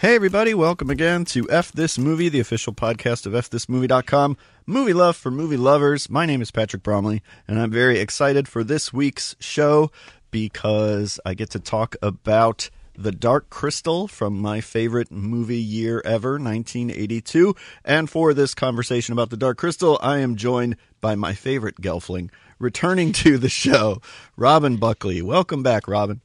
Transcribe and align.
Hey, 0.00 0.14
everybody, 0.14 0.54
welcome 0.54 0.90
again 0.90 1.24
to 1.24 1.50
F 1.50 1.72
This 1.72 1.98
Movie, 1.98 2.28
the 2.28 2.38
official 2.38 2.72
podcast 2.72 3.26
of 3.26 3.32
FThisMovie.com. 3.32 4.36
Movie 4.64 4.92
love 4.92 5.16
for 5.16 5.32
movie 5.32 5.56
lovers. 5.56 6.08
My 6.08 6.24
name 6.24 6.40
is 6.40 6.52
Patrick 6.52 6.84
Bromley, 6.84 7.20
and 7.48 7.58
I'm 7.58 7.72
very 7.72 7.98
excited 7.98 8.46
for 8.46 8.62
this 8.62 8.92
week's 8.92 9.34
show 9.40 9.90
because 10.30 11.18
I 11.26 11.34
get 11.34 11.50
to 11.50 11.58
talk 11.58 11.96
about 12.00 12.70
The 12.96 13.10
Dark 13.10 13.50
Crystal 13.50 14.06
from 14.06 14.38
my 14.38 14.60
favorite 14.60 15.10
movie 15.10 15.58
year 15.58 16.00
ever, 16.04 16.34
1982. 16.34 17.56
And 17.84 18.08
for 18.08 18.32
this 18.32 18.54
conversation 18.54 19.14
about 19.14 19.30
The 19.30 19.36
Dark 19.36 19.58
Crystal, 19.58 19.98
I 20.00 20.18
am 20.18 20.36
joined 20.36 20.76
by 21.00 21.16
my 21.16 21.34
favorite 21.34 21.80
Gelfling, 21.80 22.30
returning 22.60 23.10
to 23.14 23.36
the 23.36 23.48
show, 23.48 24.00
Robyn 24.36 24.76
Buckley. 24.76 25.22
Welcome 25.22 25.64
back, 25.64 25.88
Robyn. 25.88 26.20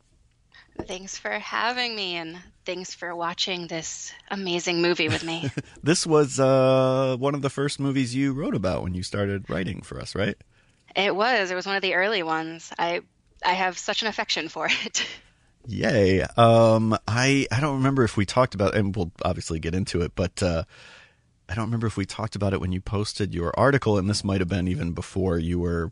Thanks 0.82 1.18
for 1.18 1.32
having 1.32 1.96
me 1.96 2.16
and 2.16 2.38
thanks 2.66 2.94
for 2.94 3.16
watching 3.16 3.68
this 3.68 4.12
amazing 4.30 4.82
movie 4.82 5.08
with 5.08 5.24
me. 5.24 5.52
this 5.84 6.06
was 6.06 6.40
uh, 6.40 7.16
one 7.20 7.36
of 7.36 7.42
the 7.42 7.50
first 7.50 7.80
movies 7.80 8.16
you 8.16 8.34
wrote 8.34 8.56
about 8.56 8.84
when 8.84 8.94
you 8.94 9.04
started 9.04 9.50
writing 9.50 9.82
for 9.82 10.00
us, 10.00 10.16
right? 10.16 10.36
It 10.96 11.16
was. 11.16 11.52
It 11.52 11.56
was 11.56 11.66
one 11.66 11.76
of 11.76 11.82
the 11.82 11.94
early 11.96 12.24
ones. 12.24 12.72
I 12.78 13.02
I 13.46 13.54
have 13.54 13.78
such 13.78 14.02
an 14.02 14.08
affection 14.08 14.50
for 14.50 14.68
it. 14.70 15.06
Yay. 15.68 16.22
Um 16.22 16.98
I 17.08 17.48
I 17.52 17.60
don't 17.60 17.78
remember 17.78 18.04
if 18.04 18.18
we 18.18 18.26
talked 18.26 18.56
about 18.56 18.76
and 18.76 18.96
we'll 18.96 19.12
obviously 19.24 19.60
get 19.60 19.76
into 19.76 20.02
it, 20.02 20.14
but 20.16 20.42
uh 20.42 20.64
I 21.48 21.56
don't 21.56 21.66
remember 21.66 21.88
if 21.88 21.98
we 21.98 22.06
talked 22.06 22.36
about 22.36 22.54
it 22.54 22.62
when 22.62 22.72
you 22.72 22.82
posted 22.82 23.34
your 23.34 23.58
article 23.58 23.98
and 23.98 24.10
this 24.10 24.24
might 24.24 24.42
have 24.42 24.48
been 24.48 24.68
even 24.68 24.94
before 24.94 25.38
you 25.38 25.60
were 25.60 25.92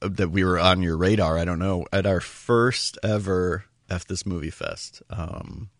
that 0.00 0.30
we 0.30 0.44
were 0.44 0.58
on 0.58 0.82
your 0.82 0.96
radar. 0.96 1.38
I 1.38 1.44
don't 1.44 1.58
know. 1.58 1.86
At 1.92 2.06
our 2.06 2.20
first 2.20 2.98
ever 3.02 3.64
F 3.88 4.06
This 4.06 4.24
Movie 4.24 4.50
Fest, 4.50 5.02
um, 5.10 5.70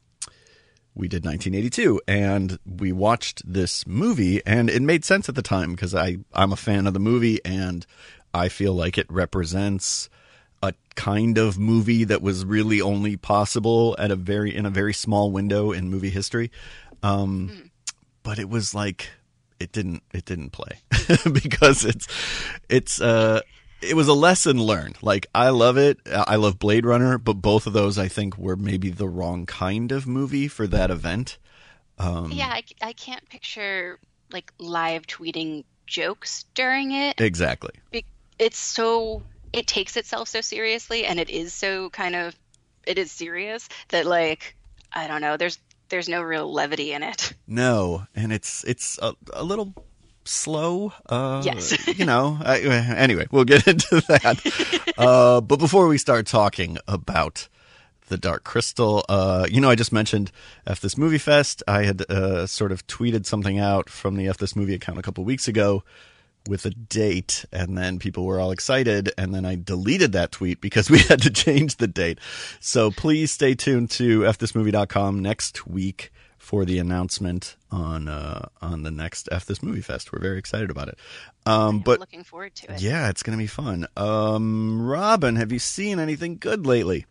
we 0.95 1.09
did 1.09 1.25
1982, 1.25 2.01
and 2.09 2.59
we 2.67 2.93
watched 2.93 3.43
this 3.51 3.87
movie, 3.87 4.45
and 4.45 4.69
it 4.69 4.83
made 4.83 5.05
sense 5.05 5.29
at 5.29 5.35
the 5.35 5.43
time 5.43 5.73
because 5.73 5.95
I 5.95 6.19
I'm 6.33 6.53
a 6.53 6.57
fan 6.57 6.87
of 6.87 6.95
the 6.95 7.01
movie, 7.01 7.41
and 7.45 7.87
I 8.35 8.49
feel 8.49 8.75
like 8.75 8.99
it 8.99 9.07
represents 9.11 10.09
a 10.63 10.75
kind 10.95 11.39
of 11.39 11.59
movie 11.59 12.05
that 12.05 12.23
was 12.23 12.45
really 12.45 12.81
only 12.81 13.17
possible 13.17 13.97
at 13.99 14.11
a 14.11 14.17
very 14.17 14.55
in 14.55 14.67
a 14.67 14.71
very 14.71 14.93
small 14.93 15.31
window 15.31 15.73
in 15.73 15.89
movie 15.89 16.11
history. 16.11 16.51
Um, 17.03 17.51
mm. 17.53 17.71
But 18.23 18.39
it 18.39 18.49
was 18.49 18.75
like 18.75 19.09
it 19.59 19.73
didn't 19.73 20.03
it 20.13 20.25
didn't 20.25 20.51
play 20.51 20.81
because 21.33 21.85
it's 21.85 22.07
it's 22.69 23.01
uh 23.01 23.41
it 23.83 23.95
was 23.95 24.09
a 24.09 24.15
lesson 24.15 24.61
learned. 24.63 24.99
Like 25.03 25.27
I 25.35 25.51
love 25.51 25.77
it. 25.77 25.99
I 26.07 26.37
love 26.37 26.59
Blade 26.59 26.87
Runner, 26.87 27.19
but 27.19 27.35
both 27.35 27.67
of 27.67 27.73
those 27.73 27.99
I 27.99 28.09
think 28.09 28.37
were 28.37 28.57
maybe 28.57 28.91
the 28.91 29.09
wrong 29.09 29.47
kind 29.47 29.93
of 29.93 30.07
movie 30.07 30.49
for 30.49 30.67
that 30.67 30.91
event. 30.91 31.39
Um, 31.99 32.33
yeah, 32.33 32.49
I, 32.49 32.63
I 32.83 32.93
can't 32.93 33.29
picture 33.29 33.99
like 34.33 34.53
live 34.59 35.07
tweeting 35.07 35.65
jokes 35.87 36.47
during 36.55 36.93
it. 36.93 37.21
Exactly. 37.21 37.73
It's 38.39 38.59
so 38.59 39.23
it 39.53 39.67
takes 39.67 39.97
itself 39.97 40.29
so 40.29 40.41
seriously, 40.41 41.05
and 41.05 41.19
it 41.21 41.29
is 41.31 41.53
so 41.53 41.91
kind 41.91 42.17
of 42.17 42.35
it 42.87 42.99
is 42.99 43.13
serious 43.13 43.69
that 43.89 44.07
like 44.07 44.57
I 44.93 45.07
don't 45.09 45.21
know. 45.21 45.37
There's 45.37 45.59
there's 45.89 46.09
no 46.09 46.23
real 46.23 46.51
levity 46.51 46.93
in 46.93 47.03
it. 47.03 47.35
No, 47.47 48.07
and 48.15 48.33
it's 48.33 48.65
it's 48.65 48.99
a, 49.03 49.15
a 49.33 49.43
little 49.43 49.75
slow. 50.31 50.93
Uh, 51.07 51.43
yes. 51.45 51.87
you 51.99 52.05
know, 52.05 52.39
I, 52.41 52.61
anyway, 52.61 53.27
we'll 53.31 53.45
get 53.45 53.67
into 53.67 54.01
that. 54.09 54.95
uh, 54.97 55.41
but 55.41 55.59
before 55.59 55.89
we 55.89 55.99
start 55.99 56.27
talking 56.27 56.79
about 56.87 57.49
the 58.09 58.17
Dark 58.17 58.45
Crystal, 58.45 59.05
uh, 59.09 59.47
you 59.51 59.61
know, 59.61 59.71
I 59.71 59.75
just 59.75 59.93
mentioned 59.93 60.33
F 60.67 60.81
This 60.81 60.97
Movie 60.97 61.19
Fest. 61.19 61.63
I 61.69 61.85
had 61.85 62.03
uh, 62.11 62.47
sort 62.47 62.73
of 62.73 62.87
tweeted 62.87 63.27
something 63.27 63.59
out 63.59 63.89
from 63.89 64.17
the 64.17 64.29
F 64.29 64.39
This 64.39 64.57
Movie 64.57 64.75
account 64.75 64.99
a 64.99 65.03
couple 65.03 65.25
weeks 65.25 65.49
ago 65.49 65.83
with 66.49 66.65
a 66.65 66.71
date, 66.71 67.45
and 67.53 67.77
then 67.77 67.99
people 67.99 68.25
were 68.25 68.41
all 68.41 68.51
excited, 68.51 69.13
and 69.19 69.35
then 69.35 69.45
I 69.45 69.57
deleted 69.57 70.13
that 70.13 70.33
tweet 70.33 70.61
because 70.61 70.91
we 70.91 70.99
had 71.09 71.23
to 71.23 71.31
change 71.31 71.77
the 71.77 71.87
date. 71.87 72.19
So 72.61 72.91
please 72.91 73.31
stay 73.31 73.55
tuned 73.55 73.91
to 73.93 74.21
fthismovie.com 74.21 75.21
next 75.21 75.67
week 75.67 76.11
for 76.51 76.65
the 76.65 76.81
announcement 76.81 77.55
on 77.71 78.09
uh, 78.09 78.49
on 78.61 78.83
the 78.83 78.91
next 78.91 79.29
F 79.31 79.47
This 79.47 79.63
Movie 79.63 79.83
Fest. 79.83 80.13
We're 80.13 80.19
very 80.19 80.37
excited 80.37 80.69
about 80.69 80.89
it. 80.89 80.99
Um, 81.47 81.79
but 81.79 82.01
looking 82.01 82.25
forward 82.25 82.57
to 82.57 82.73
it. 82.73 82.83
Yeah, 82.83 83.09
it's 83.09 83.23
going 83.23 83.39
to 83.39 83.41
be 83.41 83.47
fun. 83.47 83.87
Um, 83.97 84.83
Robyn, 84.83 85.37
have 85.37 85.53
you 85.53 85.61
seen 85.61 86.01
anything 86.01 86.39
good 86.39 86.67
lately? 86.67 87.07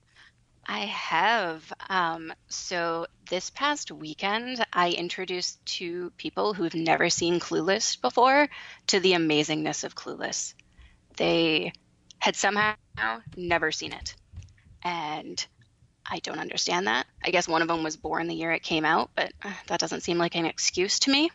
I 0.68 0.80
have. 0.80 1.72
Um, 1.90 2.34
so 2.50 3.08
this 3.30 3.50
past 3.50 3.94
weekend, 3.94 4.62
I 4.74 4.90
introduced 4.90 5.66
two 5.66 6.12
people 6.18 6.54
who've 6.54 6.76
never 6.76 7.10
seen 7.10 7.40
Clueless 7.40 8.00
before 8.02 8.50
to 8.88 9.00
the 9.00 9.14
amazingness 9.14 9.86
of 9.86 9.96
Clueless. 9.96 10.54
They 11.16 11.72
had 12.18 12.36
somehow 12.36 12.76
never 13.38 13.72
seen 13.72 13.94
it, 13.94 14.18
and 14.84 15.48
I 16.12 16.20
don't 16.20 16.40
understand 16.40 16.88
that. 16.88 17.06
I 17.24 17.30
guess 17.30 17.48
one 17.48 17.62
of 17.62 17.68
them 17.68 17.84
was 17.84 17.96
born 17.96 18.28
the 18.28 18.36
year 18.36 18.52
it 18.52 18.64
came 18.64 18.86
out, 18.86 19.12
but 19.16 19.32
uh, 19.44 19.52
that 19.68 19.80
doesn't 19.80 20.02
seem 20.02 20.18
like 20.18 20.36
an 20.36 20.46
excuse 20.46 21.00
to 21.00 21.12
me. 21.12 21.30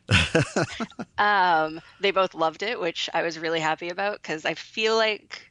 um, 1.19 1.81
they 2.01 2.11
both 2.11 2.35
loved 2.35 2.63
it, 2.63 2.81
which 2.81 3.09
I 3.15 3.23
was 3.23 3.39
really 3.39 3.61
happy 3.61 3.91
about 3.91 4.21
because 4.21 4.45
I 4.45 4.55
feel 4.55 4.97
like 4.97 5.51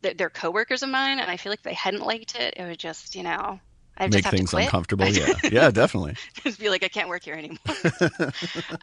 they're 0.00 0.30
coworkers 0.30 0.82
of 0.82 0.88
mine, 0.88 1.18
and 1.18 1.30
I 1.30 1.36
feel 1.36 1.50
like 1.50 1.60
if 1.60 1.64
they 1.64 1.74
hadn't 1.74 2.04
liked 2.04 2.34
it, 2.34 2.54
it 2.56 2.64
would 2.64 2.78
just, 2.78 3.14
you 3.14 3.22
know, 3.22 3.60
I 3.96 4.08
make 4.08 4.26
things 4.26 4.52
uncomfortable. 4.52 5.06
Yeah, 5.12 5.34
yeah, 5.44 5.70
definitely. 5.70 6.16
just 6.42 6.58
be 6.58 6.68
like, 6.70 6.82
I 6.82 6.88
can't 6.88 7.08
work 7.08 7.24
here 7.24 7.34
anymore. 7.34 7.58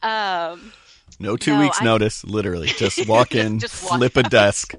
um, 0.04 0.72
no 1.20 1.36
two 1.36 1.54
no, 1.54 1.62
weeks 1.62 1.82
I, 1.82 1.86
notice, 1.86 2.24
literally. 2.24 2.68
Just 2.68 3.08
walk 3.08 3.34
in, 3.36 3.60
just 3.60 3.84
walk 3.84 3.98
flip 3.98 4.18
out. 4.18 4.28
a 4.28 4.30
desk. 4.30 4.76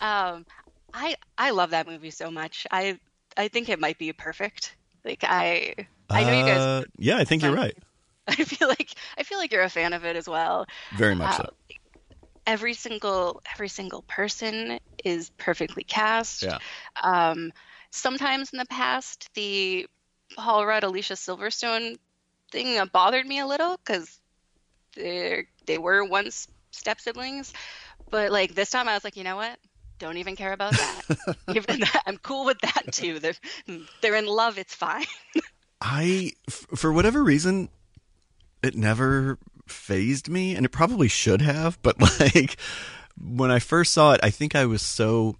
um, 0.00 0.44
I 0.92 1.16
I 1.38 1.50
love 1.50 1.70
that 1.70 1.86
movie 1.86 2.10
so 2.10 2.30
much. 2.30 2.66
I 2.70 2.98
I 3.36 3.48
think 3.48 3.68
it 3.68 3.80
might 3.80 3.98
be 3.98 4.12
perfect. 4.12 4.76
Like 5.04 5.24
I 5.24 5.74
I 6.10 6.24
know 6.24 6.32
you 6.32 6.44
guys. 6.44 6.60
Uh, 6.60 6.84
yeah, 6.98 7.16
I 7.16 7.24
think 7.24 7.42
you're 7.42 7.54
right. 7.56 7.76
I 8.28 8.34
feel 8.34 8.68
like 8.68 8.94
I 9.18 9.22
feel 9.22 9.38
like 9.38 9.52
you're 9.52 9.62
a 9.62 9.68
fan 9.70 9.92
of 9.92 10.04
it 10.04 10.16
as 10.16 10.28
well. 10.28 10.66
Very 10.92 11.14
much 11.14 11.30
uh, 11.30 11.36
so. 11.38 11.50
Every 12.46 12.74
single 12.74 13.40
every 13.54 13.68
single 13.68 14.02
person 14.02 14.78
is 15.04 15.30
perfectly 15.38 15.84
cast. 15.84 16.42
Yeah. 16.42 16.58
Um, 17.02 17.52
sometimes 17.90 18.50
in 18.52 18.58
the 18.58 18.66
past, 18.66 19.28
the 19.34 19.86
Paul 20.36 20.66
Rudd 20.66 20.84
Alicia 20.84 21.14
Silverstone 21.14 21.96
thing 22.50 22.82
bothered 22.92 23.26
me 23.26 23.40
a 23.40 23.46
little 23.46 23.76
because 23.84 24.20
they 24.96 25.46
they 25.66 25.78
were 25.78 26.04
once 26.04 26.48
step 26.72 27.00
siblings, 27.00 27.52
but 28.10 28.30
like 28.32 28.54
this 28.54 28.70
time 28.70 28.88
I 28.88 28.94
was 28.94 29.04
like, 29.04 29.16
you 29.16 29.24
know 29.24 29.36
what? 29.36 29.58
Don't 30.00 30.16
even 30.16 30.34
care 30.34 30.52
about 30.52 30.72
that. 30.72 31.36
even 31.54 31.80
that, 31.80 32.02
I'm 32.06 32.18
cool 32.18 32.44
with 32.44 32.58
that 32.62 32.90
too. 32.90 33.20
They're, 33.20 33.34
they're 34.00 34.16
in 34.16 34.26
love. 34.26 34.58
It's 34.58 34.74
fine. 34.74 35.06
I, 35.80 36.32
for 36.48 36.92
whatever 36.92 37.22
reason, 37.22 37.68
it 38.62 38.74
never 38.74 39.38
phased 39.68 40.28
me, 40.28 40.56
and 40.56 40.66
it 40.66 40.70
probably 40.70 41.06
should 41.06 41.42
have. 41.42 41.80
But 41.82 42.00
like 42.20 42.56
when 43.20 43.52
I 43.52 43.60
first 43.60 43.92
saw 43.92 44.12
it, 44.12 44.20
I 44.22 44.30
think 44.30 44.56
I 44.56 44.66
was 44.66 44.82
so 44.82 45.36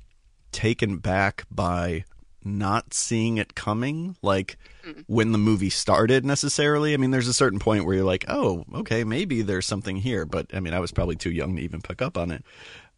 taken 0.52 0.98
back 0.98 1.44
by 1.50 2.04
not 2.42 2.94
seeing 2.94 3.36
it 3.36 3.54
coming 3.54 4.16
like 4.22 4.56
mm. 4.84 5.04
when 5.06 5.32
the 5.32 5.38
movie 5.38 5.68
started 5.68 6.24
necessarily 6.24 6.94
i 6.94 6.96
mean 6.96 7.10
there's 7.10 7.28
a 7.28 7.34
certain 7.34 7.58
point 7.58 7.84
where 7.84 7.94
you're 7.94 8.04
like 8.04 8.24
oh 8.28 8.64
okay 8.74 9.04
maybe 9.04 9.42
there's 9.42 9.66
something 9.66 9.96
here 9.96 10.24
but 10.24 10.46
i 10.54 10.58
mean 10.58 10.72
i 10.72 10.80
was 10.80 10.90
probably 10.90 11.14
too 11.14 11.30
young 11.30 11.54
to 11.54 11.62
even 11.62 11.82
pick 11.82 12.00
up 12.00 12.16
on 12.16 12.30
it 12.30 12.42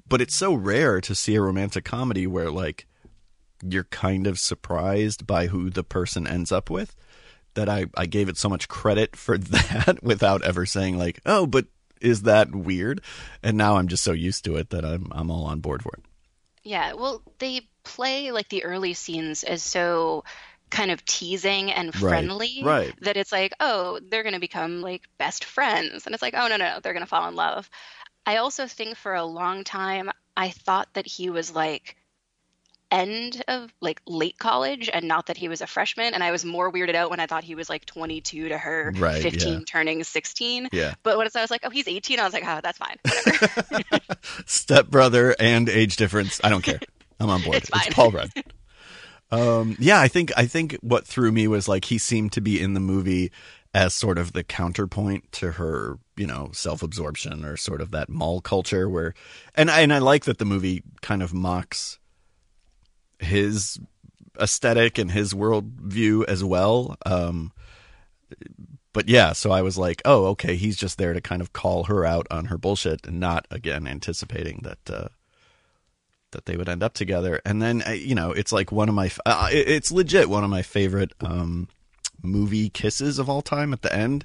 but 0.09 0.21
it's 0.21 0.35
so 0.35 0.55
rare 0.55 1.01
to 1.01 1.15
see 1.15 1.35
a 1.35 1.43
romantic 1.43 1.85
comedy 1.85 2.27
where 2.27 2.51
like 2.51 2.87
you're 3.63 3.85
kind 3.85 4.27
of 4.27 4.39
surprised 4.39 5.27
by 5.27 5.47
who 5.47 5.71
the 5.71 5.85
person 5.85 6.27
ends 6.27 6.51
up 6.51 6.69
with 6.69 6.95
that 7.55 7.69
I, 7.69 7.87
I 7.97 8.07
gave 8.07 8.29
it 8.29 8.37
so 8.37 8.49
much 8.49 8.69
credit 8.69 9.17
for 9.17 9.39
that 9.39 10.03
without 10.03 10.43
ever 10.43 10.67
saying 10.67 10.99
like, 10.99 11.21
oh, 11.27 11.47
but 11.47 11.67
is 12.01 12.23
that 12.23 12.55
weird? 12.55 13.01
And 13.43 13.57
now 13.57 13.77
I'm 13.77 13.89
just 13.89 14.03
so 14.03 14.13
used 14.13 14.45
to 14.47 14.57
it 14.57 14.71
that 14.71 14.85
I'm 14.85 15.09
I'm 15.13 15.31
all 15.31 15.45
on 15.45 15.61
board 15.61 15.83
for 15.83 15.93
it. 15.95 16.05
Yeah, 16.65 16.93
well, 16.95 17.23
they 17.39 17.63
play 17.85 18.31
like 18.31 18.49
the 18.49 18.65
early 18.65 18.95
scenes 18.95 19.43
as 19.43 19.63
so 19.63 20.25
kind 20.71 20.91
of 20.91 21.05
teasing 21.05 21.71
and 21.71 21.95
friendly 21.95 22.63
right, 22.63 22.87
right. 22.87 22.95
that 23.03 23.17
it's 23.17 23.31
like, 23.31 23.53
oh, 23.61 24.01
they're 24.09 24.23
going 24.23 24.35
to 24.35 24.41
become 24.41 24.81
like 24.81 25.03
best 25.19 25.45
friends. 25.45 26.07
And 26.07 26.15
it's 26.15 26.23
like, 26.23 26.35
oh, 26.35 26.49
no, 26.49 26.57
no, 26.57 26.81
they're 26.83 26.95
going 26.95 27.05
to 27.05 27.09
fall 27.09 27.29
in 27.29 27.35
love. 27.35 27.69
I 28.27 28.37
also 28.37 28.67
think 28.67 28.97
for 28.97 29.15
a 29.15 29.25
long 29.25 29.65
time 29.65 30.11
I 30.37 30.51
thought 30.51 30.89
that 30.95 31.07
he 31.07 31.31
was 31.31 31.55
like 31.55 31.97
end 32.91 33.43
of 33.49 33.73
like 33.81 34.03
late 34.07 34.39
college 34.39 34.91
and 34.93 35.09
not 35.09 35.27
that 35.27 35.37
he 35.37 35.49
was 35.49 35.63
a 35.63 35.67
freshman 35.67 36.13
and 36.13 36.23
I 36.23 36.31
was 36.31 36.45
more 36.45 36.71
weirded 36.71 36.95
out 36.95 37.09
when 37.09 37.21
I 37.21 37.27
thought 37.27 37.43
he 37.43 37.55
was 37.55 37.71
like 37.71 37.87
22 37.87 38.51
to 38.51 38.59
her 38.59 38.93
right, 38.97 39.23
15 39.23 39.53
yeah. 39.53 39.61
turning 39.67 40.05
16 40.05 40.69
yeah. 40.73 40.95
But 41.03 41.17
when 41.17 41.27
I 41.35 41.41
was 41.41 41.51
like 41.51 41.63
oh 41.65 41.71
he's 41.71 41.89
18 41.89 42.21
I 42.21 42.25
was 42.25 42.35
like 42.35 42.45
oh 42.47 42.61
that's 42.63 42.79
fine. 42.79 42.97
Step 44.47 44.89
brother 44.89 45.35
and 45.39 45.69
age 45.69 45.97
difference 45.97 46.41
I 46.45 46.51
don't 46.51 46.63
care. 46.63 46.81
I'm 47.19 47.31
on 47.31 47.43
board. 47.43 47.57
It's, 47.57 47.71
it's 47.73 47.95
Paul 47.95 48.11
Rudd. 48.13 48.31
Um, 49.31 49.77
yeah, 49.79 49.99
I 49.99 50.09
think 50.09 50.31
I 50.37 50.45
think 50.45 50.75
what 50.83 51.07
threw 51.07 51.33
me 51.33 51.49
was 51.49 51.67
like 51.67 51.87
he 51.87 51.97
seemed 51.97 52.33
to 52.33 52.43
be 52.43 52.61
in 52.61 52.75
the 52.75 52.81
movie 52.81 53.33
as 53.75 53.95
sort 53.95 54.19
of 54.19 54.33
the 54.33 54.45
counterpoint 54.45 55.33
to 55.33 55.53
her, 55.53 55.99
you 56.17 56.27
know, 56.27 56.51
self-absorption 56.53 57.45
or 57.45 57.57
sort 57.57 57.81
of 57.81 57.91
that 57.91 58.09
mall 58.09 58.41
culture 58.41 58.89
where 58.89 59.15
and 59.55 59.71
I, 59.71 59.81
and 59.81 59.93
I 59.93 59.99
like 59.99 60.25
that 60.25 60.39
the 60.39 60.45
movie 60.45 60.83
kind 61.01 61.23
of 61.23 61.33
mocks 61.33 61.99
his 63.19 63.79
aesthetic 64.41 64.99
and 64.99 65.11
his 65.11 65.33
worldview 65.33 66.25
as 66.25 66.45
well. 66.45 66.97
Um, 67.07 67.53
but 68.93 69.09
yeah, 69.09 69.33
so 69.33 69.51
I 69.51 69.63
was 69.63 69.79
like, 69.79 70.03
oh, 70.05 70.27
okay, 70.27 70.57
he's 70.57 70.77
just 70.77 70.99
there 70.99 71.15
to 71.15 71.21
kind 71.21 71.41
of 71.41 71.53
call 71.55 71.85
her 71.85 72.05
out 72.05 72.27
on 72.31 72.47
her 72.47 72.59
bullshit 72.59 73.07
and 73.07 73.19
not 73.19 73.47
again 73.51 73.87
anticipating 73.87 74.61
that 74.65 74.91
uh, 74.91 75.09
that 76.33 76.45
they 76.45 76.57
would 76.57 76.69
end 76.69 76.83
up 76.83 76.93
together. 76.93 77.41
And 77.47 77.63
then 77.63 77.83
you 77.95 78.15
know, 78.15 78.33
it's 78.33 78.53
like 78.53 78.71
one 78.71 78.91
of 78.91 78.95
my 78.95 79.11
uh, 79.25 79.49
it's 79.51 79.91
legit 79.91 80.29
one 80.29 80.45
of 80.45 80.51
my 80.51 80.63
favorite 80.63 81.13
um, 81.23 81.69
movie 82.23 82.71
kisses 82.71 83.19
of 83.19 83.29
all 83.29 83.43
time 83.43 83.73
at 83.73 83.83
the 83.83 83.95
end 83.95 84.25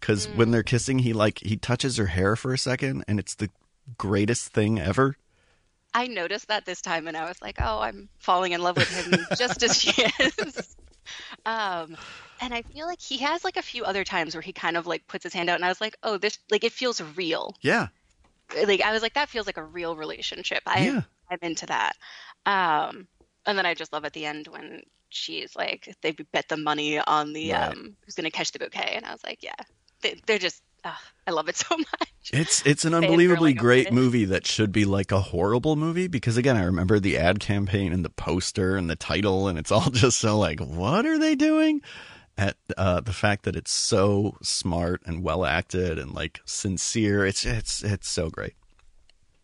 because 0.00 0.26
mm. 0.26 0.36
when 0.36 0.50
they're 0.50 0.62
kissing, 0.62 1.00
he 1.00 1.12
like 1.12 1.38
he 1.38 1.56
touches 1.56 1.96
her 1.96 2.06
hair 2.06 2.36
for 2.36 2.52
a 2.52 2.58
second, 2.58 3.04
and 3.08 3.18
it's 3.18 3.34
the 3.34 3.50
greatest 3.98 4.52
thing 4.52 4.78
ever. 4.78 5.16
I 5.94 6.08
noticed 6.08 6.48
that 6.48 6.66
this 6.66 6.82
time, 6.82 7.08
and 7.08 7.16
I 7.16 7.26
was 7.26 7.40
like, 7.40 7.56
"Oh, 7.60 7.80
I'm 7.80 8.08
falling 8.18 8.52
in 8.52 8.60
love 8.60 8.76
with 8.76 8.90
him 8.90 9.26
just 9.36 9.62
as 9.62 9.80
she 9.80 10.06
is." 10.20 10.76
um, 11.46 11.96
and 12.40 12.52
I 12.52 12.62
feel 12.62 12.86
like 12.86 13.00
he 13.00 13.18
has 13.18 13.44
like 13.44 13.56
a 13.56 13.62
few 13.62 13.84
other 13.84 14.04
times 14.04 14.34
where 14.34 14.42
he 14.42 14.52
kind 14.52 14.76
of 14.76 14.86
like 14.86 15.06
puts 15.06 15.24
his 15.24 15.32
hand 15.32 15.48
out, 15.48 15.56
and 15.56 15.64
I 15.64 15.68
was 15.68 15.80
like, 15.80 15.96
"Oh, 16.02 16.18
this 16.18 16.38
like 16.50 16.64
it 16.64 16.72
feels 16.72 17.00
real." 17.00 17.54
Yeah. 17.62 17.88
Like 18.66 18.80
I 18.80 18.92
was 18.92 19.02
like, 19.02 19.14
that 19.14 19.28
feels 19.28 19.46
like 19.46 19.56
a 19.56 19.64
real 19.64 19.96
relationship. 19.96 20.62
I 20.66 20.84
yeah. 20.84 21.02
I'm 21.30 21.38
into 21.42 21.66
that. 21.66 21.96
Um, 22.44 23.08
and 23.44 23.58
then 23.58 23.66
I 23.66 23.74
just 23.74 23.92
love 23.92 24.04
at 24.04 24.12
the 24.12 24.26
end 24.26 24.48
when 24.48 24.82
she's 25.16 25.56
like, 25.56 25.94
they 26.02 26.12
bet 26.12 26.48
the 26.48 26.56
money 26.56 26.98
on 26.98 27.32
the 27.32 27.52
right. 27.52 27.70
um 27.70 27.96
who's 28.04 28.14
gonna 28.14 28.30
catch 28.30 28.52
the 28.52 28.58
bouquet, 28.58 28.92
and 28.94 29.04
I 29.04 29.12
was 29.12 29.24
like, 29.24 29.42
yeah, 29.42 29.54
they, 30.02 30.20
they're 30.26 30.38
just 30.38 30.62
I 31.26 31.30
love 31.30 31.48
it 31.48 31.56
so 31.56 31.76
much. 31.76 32.10
It's 32.32 32.64
it's 32.66 32.84
an 32.84 32.94
unbelievably 32.94 33.54
great 33.54 33.92
movie 33.92 34.24
that 34.26 34.46
should 34.46 34.72
be 34.72 34.84
like 34.84 35.12
a 35.12 35.20
horrible 35.20 35.76
movie 35.76 36.08
because 36.08 36.36
again 36.36 36.56
I 36.56 36.64
remember 36.64 36.98
the 36.98 37.16
ad 37.18 37.40
campaign 37.40 37.92
and 37.92 38.04
the 38.04 38.10
poster 38.10 38.76
and 38.76 38.90
the 38.90 38.96
title 38.96 39.48
and 39.48 39.58
it's 39.58 39.70
all 39.70 39.90
just 39.90 40.18
so 40.18 40.38
like 40.38 40.60
what 40.60 41.06
are 41.06 41.18
they 41.18 41.34
doing? 41.34 41.82
At 42.38 42.56
uh, 42.76 43.00
the 43.00 43.14
fact 43.14 43.44
that 43.44 43.56
it's 43.56 43.70
so 43.70 44.36
smart 44.42 45.00
and 45.06 45.22
well 45.22 45.46
acted 45.46 45.98
and 45.98 46.12
like 46.12 46.40
sincere, 46.44 47.24
it's 47.24 47.46
it's 47.46 47.82
it's 47.82 48.08
so 48.08 48.28
great. 48.28 48.52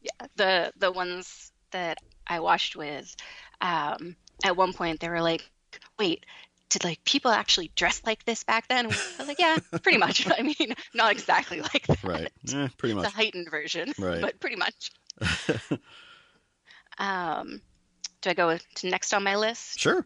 Yeah, 0.02 0.26
the 0.36 0.72
the 0.76 0.92
ones 0.92 1.52
that 1.70 1.96
I 2.26 2.40
watched 2.40 2.76
with, 2.76 3.16
um, 3.62 4.16
at 4.44 4.58
one 4.58 4.74
point 4.74 5.00
they 5.00 5.08
were 5.08 5.22
like, 5.22 5.50
"Wait, 6.02 6.26
did 6.68 6.82
like 6.82 7.04
people 7.04 7.30
actually 7.30 7.70
dress 7.76 8.02
like 8.04 8.24
this 8.24 8.42
back 8.42 8.66
then? 8.66 8.86
I 8.86 8.88
was 9.18 9.28
like, 9.28 9.38
yeah, 9.38 9.56
pretty 9.82 9.98
much. 9.98 10.26
I 10.38 10.42
mean, 10.42 10.74
not 10.94 11.12
exactly 11.12 11.60
like 11.60 11.86
that. 11.86 12.02
Right. 12.02 12.32
Yeah, 12.42 12.68
pretty 12.76 12.94
much. 12.94 13.04
It's 13.04 13.14
a 13.14 13.16
heightened 13.16 13.50
version, 13.50 13.92
right. 13.98 14.20
but 14.20 14.40
pretty 14.40 14.56
much. 14.56 14.90
um, 16.98 17.60
do 18.20 18.30
I 18.30 18.34
go 18.34 18.56
to 18.56 18.86
next 18.88 19.14
on 19.14 19.22
my 19.22 19.36
list? 19.36 19.78
Sure. 19.78 20.04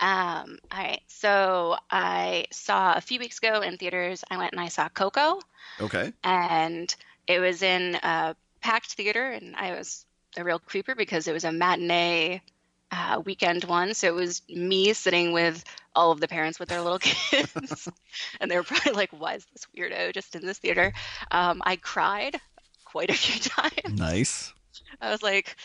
Um, 0.00 0.58
all 0.72 0.78
right. 0.78 1.00
So 1.08 1.76
I 1.90 2.46
saw 2.52 2.94
a 2.94 3.02
few 3.02 3.18
weeks 3.18 3.38
ago 3.38 3.60
in 3.60 3.76
theaters. 3.76 4.24
I 4.30 4.38
went 4.38 4.52
and 4.52 4.60
I 4.60 4.68
saw 4.68 4.88
Coco. 4.88 5.40
Okay. 5.78 6.12
And 6.24 6.94
it 7.26 7.40
was 7.40 7.62
in 7.62 7.96
a 7.96 8.34
packed 8.62 8.94
theater, 8.94 9.30
and 9.30 9.54
I 9.56 9.72
was 9.72 10.06
a 10.38 10.44
real 10.44 10.58
creeper 10.58 10.94
because 10.94 11.28
it 11.28 11.32
was 11.32 11.44
a 11.44 11.52
matinee 11.52 12.40
uh, 12.90 13.20
weekend 13.24 13.64
one. 13.64 13.94
So 13.94 14.06
it 14.06 14.14
was 14.14 14.42
me 14.48 14.92
sitting 14.92 15.32
with 15.32 15.64
all 15.94 16.12
of 16.12 16.20
the 16.20 16.28
parents 16.28 16.58
with 16.58 16.68
their 16.68 16.80
little 16.80 16.98
kids. 17.00 17.88
and 18.40 18.50
they 18.50 18.56
were 18.56 18.62
probably 18.62 18.92
like, 18.92 19.10
why 19.10 19.34
is 19.34 19.46
this 19.52 19.66
weirdo 19.76 20.12
just 20.14 20.34
in 20.34 20.46
this 20.46 20.58
theater? 20.58 20.92
Um, 21.30 21.62
I 21.64 21.76
cried 21.76 22.40
quite 22.84 23.10
a 23.10 23.14
few 23.14 23.40
times. 23.50 23.98
Nice. 23.98 24.52
I 25.00 25.10
was 25.10 25.22
like, 25.22 25.56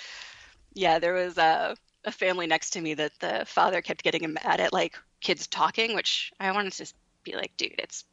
yeah, 0.73 0.99
there 0.99 1.13
was 1.13 1.37
a, 1.37 1.75
a 2.03 2.11
family 2.11 2.47
next 2.47 2.71
to 2.71 2.81
me 2.81 2.93
that 2.95 3.11
the 3.19 3.43
father 3.45 3.81
kept 3.81 4.03
getting 4.03 4.33
mad 4.33 4.59
at 4.59 4.73
like 4.73 4.97
kids 5.21 5.47
talking, 5.47 5.95
which 5.95 6.31
I 6.39 6.51
wanted 6.51 6.73
to 6.73 6.93
be 7.23 7.35
like, 7.35 7.55
dude, 7.57 7.75
it's 7.77 8.03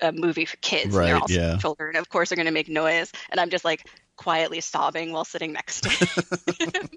a 0.00 0.12
movie 0.12 0.44
for 0.44 0.56
kids. 0.58 0.94
Right, 0.94 1.04
and 1.04 1.08
they're 1.08 1.20
also 1.20 1.34
yeah. 1.34 1.56
children. 1.58 1.96
Of 1.96 2.08
course, 2.08 2.28
they're 2.28 2.36
going 2.36 2.46
to 2.46 2.52
make 2.52 2.68
noise. 2.68 3.12
And 3.30 3.38
I'm 3.38 3.50
just 3.50 3.64
like 3.64 3.86
quietly 4.16 4.60
sobbing 4.60 5.12
while 5.12 5.24
sitting 5.24 5.52
next 5.52 5.82
to 5.82 5.88
him. 5.90 6.88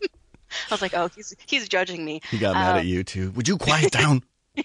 I 0.69 0.73
was 0.73 0.81
like, 0.81 0.93
oh, 0.93 1.09
he's 1.15 1.35
he's 1.45 1.67
judging 1.67 2.03
me. 2.03 2.21
He 2.31 2.37
got 2.37 2.55
mad 2.55 2.71
um, 2.71 2.77
at 2.77 2.85
you 2.85 3.03
too. 3.03 3.31
Would 3.31 3.47
you 3.47 3.57
quiet 3.57 3.91
down? 3.91 4.23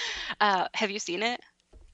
uh, 0.40 0.68
have 0.74 0.90
you 0.90 0.98
seen 0.98 1.22
it? 1.22 1.40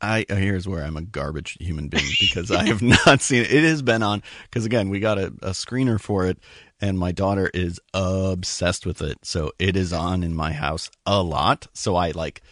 I 0.00 0.24
uh, 0.30 0.36
here's 0.36 0.68
where 0.68 0.84
I'm 0.84 0.96
a 0.96 1.02
garbage 1.02 1.56
human 1.60 1.88
being 1.88 2.10
because 2.20 2.50
I 2.50 2.66
have 2.66 2.82
not 2.82 3.20
seen 3.20 3.42
it. 3.42 3.52
It 3.52 3.64
has 3.64 3.82
been 3.82 4.02
on 4.02 4.22
because 4.44 4.64
again 4.64 4.90
we 4.90 5.00
got 5.00 5.18
a, 5.18 5.26
a 5.42 5.50
screener 5.50 6.00
for 6.00 6.26
it, 6.26 6.38
and 6.80 6.98
my 6.98 7.12
daughter 7.12 7.50
is 7.52 7.80
obsessed 7.92 8.86
with 8.86 9.02
it. 9.02 9.18
So 9.24 9.52
it 9.58 9.76
is 9.76 9.92
on 9.92 10.22
in 10.22 10.34
my 10.34 10.52
house 10.52 10.90
a 11.04 11.22
lot. 11.22 11.66
So 11.74 11.96
I 11.96 12.12
like 12.12 12.42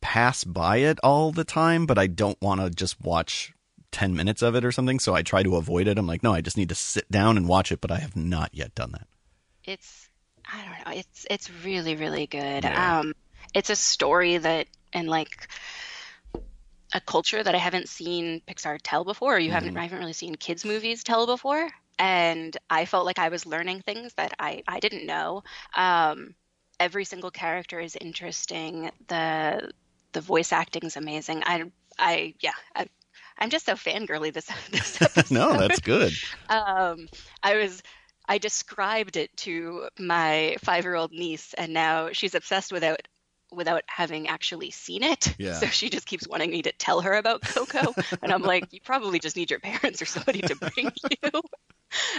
pass 0.00 0.44
by 0.44 0.78
it 0.78 0.98
all 1.02 1.32
the 1.32 1.44
time, 1.44 1.86
but 1.86 1.98
I 1.98 2.06
don't 2.06 2.40
want 2.40 2.60
to 2.60 2.70
just 2.70 3.00
watch 3.00 3.52
10 3.90 4.14
minutes 4.14 4.42
of 4.42 4.54
it 4.54 4.64
or 4.64 4.70
something. 4.70 5.00
So 5.00 5.14
I 5.14 5.22
try 5.22 5.42
to 5.42 5.56
avoid 5.56 5.88
it. 5.88 5.98
I'm 5.98 6.06
like, 6.06 6.22
no, 6.22 6.32
I 6.32 6.42
just 6.42 6.56
need 6.56 6.68
to 6.68 6.74
sit 6.74 7.10
down 7.10 7.36
and 7.36 7.48
watch 7.48 7.72
it, 7.72 7.80
but 7.80 7.90
I 7.90 7.98
have 7.98 8.14
not 8.14 8.50
yet 8.52 8.74
done 8.74 8.92
that 8.92 9.06
it's 9.66 10.08
I 10.50 10.64
don't 10.64 10.86
know. 10.94 11.00
It's 11.00 11.26
it's 11.30 11.50
really 11.64 11.96
really 11.96 12.26
good. 12.26 12.64
Yeah. 12.64 13.00
Um, 13.00 13.14
it's 13.54 13.70
a 13.70 13.76
story 13.76 14.38
that 14.38 14.66
and 14.92 15.08
like 15.08 15.48
a 16.92 17.00
culture 17.00 17.42
that 17.42 17.54
I 17.54 17.58
haven't 17.58 17.88
seen 17.88 18.40
Pixar 18.48 18.78
tell 18.82 19.04
before. 19.04 19.36
Or 19.36 19.38
you 19.38 19.48
mm-hmm. 19.48 19.54
haven't 19.54 19.76
I 19.76 19.82
haven't 19.82 19.98
really 19.98 20.12
seen 20.12 20.34
kids 20.34 20.64
movies 20.64 21.02
tell 21.02 21.26
before, 21.26 21.68
and 21.98 22.56
I 22.70 22.84
felt 22.84 23.06
like 23.06 23.18
I 23.18 23.28
was 23.28 23.46
learning 23.46 23.82
things 23.82 24.14
that 24.14 24.34
I 24.38 24.62
I 24.66 24.80
didn't 24.80 25.06
know. 25.06 25.42
Um, 25.74 26.34
every 26.78 27.04
single 27.04 27.30
character 27.30 27.80
is 27.80 27.96
interesting. 28.00 28.90
The 29.08 29.72
the 30.12 30.20
voice 30.20 30.52
acting 30.52 30.84
is 30.84 30.96
amazing. 30.96 31.42
I 31.44 31.64
I 31.98 32.34
yeah. 32.40 32.52
I, 32.74 32.86
I'm 33.38 33.50
just 33.50 33.66
so 33.66 33.74
fangirly 33.74 34.32
this 34.32 34.46
this 34.70 35.02
episode. 35.02 35.34
no, 35.34 35.58
that's 35.58 35.80
good. 35.80 36.12
um, 36.48 37.08
I 37.42 37.56
was 37.56 37.82
I 38.28 38.38
described 38.38 39.16
it 39.16 39.36
to 39.38 39.88
my 39.98 40.56
five 40.62 40.84
year 40.84 40.94
old 40.94 41.12
niece, 41.12 41.54
and 41.54 41.72
now 41.72 42.10
she's 42.12 42.34
obsessed 42.34 42.72
without 42.72 43.00
without 43.52 43.82
having 43.86 44.26
actually 44.28 44.70
seen 44.70 45.02
it. 45.02 45.34
Yeah. 45.38 45.60
So 45.60 45.66
she 45.66 45.88
just 45.88 46.06
keeps 46.06 46.26
wanting 46.28 46.50
me 46.50 46.62
to 46.62 46.72
tell 46.72 47.00
her 47.00 47.14
about 47.14 47.42
Coco, 47.42 47.94
and 48.22 48.32
I'm 48.32 48.42
like, 48.42 48.72
you 48.72 48.80
probably 48.84 49.18
just 49.18 49.36
need 49.36 49.50
your 49.50 49.60
parents 49.60 50.02
or 50.02 50.06
somebody 50.06 50.42
to 50.42 50.56
bring 50.56 50.90
you. 51.10 51.42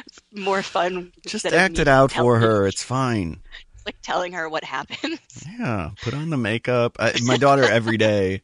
It's 0.06 0.20
more 0.34 0.64
fun. 0.64 1.12
Just 1.26 1.46
act 1.46 1.78
it 1.78 1.88
out 1.88 2.12
for 2.12 2.40
her. 2.40 2.66
It's 2.66 2.84
fine. 2.84 3.42
It's 3.76 3.86
like 3.86 3.98
telling 4.02 4.34
her 4.34 4.50
what 4.50 4.64
happens. 4.64 5.20
Yeah, 5.60 5.92
put 6.02 6.14
on 6.14 6.30
the 6.30 6.38
makeup. 6.38 6.98
I, 7.00 7.14
my 7.24 7.38
daughter 7.38 7.64
every 7.64 7.98
day 7.98 8.42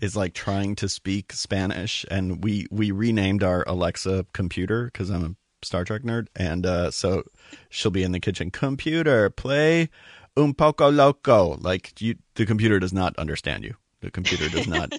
is 0.00 0.16
like 0.16 0.32
trying 0.32 0.76
to 0.76 0.88
speak 0.88 1.32
Spanish, 1.32 2.06
and 2.10 2.42
we 2.42 2.66
we 2.70 2.90
renamed 2.92 3.42
our 3.42 3.64
Alexa 3.66 4.26
computer 4.32 4.84
because 4.86 5.10
I'm 5.10 5.24
a 5.24 5.34
Star 5.62 5.84
Trek 5.84 6.02
nerd, 6.02 6.28
and 6.36 6.66
uh, 6.66 6.90
so 6.90 7.24
she'll 7.68 7.90
be 7.90 8.02
in 8.02 8.12
the 8.12 8.20
kitchen. 8.20 8.50
Computer, 8.50 9.30
play 9.30 9.90
un 10.36 10.54
poco 10.54 10.90
loco. 10.90 11.56
Like 11.60 12.00
you, 12.00 12.16
the 12.34 12.46
computer 12.46 12.78
does 12.78 12.92
not 12.92 13.16
understand 13.16 13.64
you. 13.64 13.74
The 14.00 14.10
computer 14.10 14.48
does 14.48 14.66
not 14.66 14.92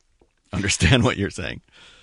understand 0.52 1.04
what 1.04 1.16
you're 1.16 1.30
saying. 1.30 1.60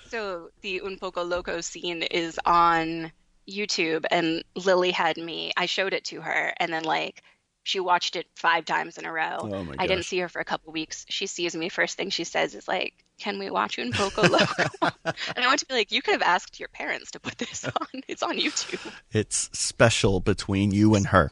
So 0.09 0.49
the 0.61 0.81
un 0.81 0.97
poco 0.97 1.23
loco 1.23 1.61
scene 1.61 2.03
is 2.03 2.39
on 2.45 3.11
YouTube, 3.49 4.05
and 4.11 4.43
Lily 4.55 4.91
had 4.91 5.17
me. 5.17 5.51
I 5.57 5.65
showed 5.65 5.93
it 5.93 6.05
to 6.05 6.21
her, 6.21 6.53
and 6.57 6.71
then 6.71 6.83
like 6.83 7.23
she 7.63 7.79
watched 7.79 8.15
it 8.15 8.27
five 8.35 8.65
times 8.65 8.97
in 8.97 9.05
a 9.05 9.11
row. 9.11 9.37
Oh 9.41 9.73
I 9.79 9.87
didn't 9.87 10.05
see 10.05 10.19
her 10.19 10.29
for 10.29 10.39
a 10.39 10.45
couple 10.45 10.73
weeks. 10.73 11.05
She 11.09 11.27
sees 11.27 11.55
me. 11.55 11.69
First 11.69 11.97
thing 11.97 12.09
she 12.09 12.25
says 12.25 12.55
is 12.55 12.67
like, 12.67 12.93
"Can 13.19 13.39
we 13.39 13.49
watch 13.49 13.79
Un 13.79 13.91
Poco 13.91 14.27
Loco?" 14.27 14.63
and 14.81 15.37
I 15.37 15.47
want 15.47 15.59
to 15.59 15.65
be 15.65 15.73
like, 15.73 15.91
"You 15.91 16.01
could 16.01 16.13
have 16.13 16.21
asked 16.21 16.59
your 16.59 16.69
parents 16.69 17.11
to 17.11 17.19
put 17.19 17.37
this 17.37 17.65
on. 17.81 18.01
It's 18.07 18.23
on 18.23 18.37
YouTube." 18.37 18.91
It's 19.11 19.49
special 19.53 20.19
between 20.19 20.71
you 20.71 20.95
and 20.95 21.07
her. 21.07 21.31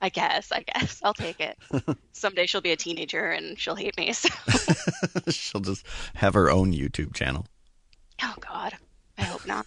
I 0.00 0.10
guess. 0.10 0.52
I 0.52 0.62
guess 0.62 1.00
I'll 1.02 1.14
take 1.14 1.40
it. 1.40 1.58
Someday 2.12 2.46
she'll 2.46 2.60
be 2.60 2.72
a 2.72 2.76
teenager 2.76 3.30
and 3.30 3.58
she'll 3.58 3.74
hate 3.74 3.96
me. 3.96 4.12
So. 4.12 4.28
she'll 5.30 5.62
just 5.62 5.86
have 6.14 6.34
her 6.34 6.50
own 6.50 6.72
YouTube 6.72 7.14
channel. 7.14 7.46
Oh 8.22 8.34
God, 8.40 8.74
I 9.16 9.22
hope 9.22 9.46
not. 9.46 9.66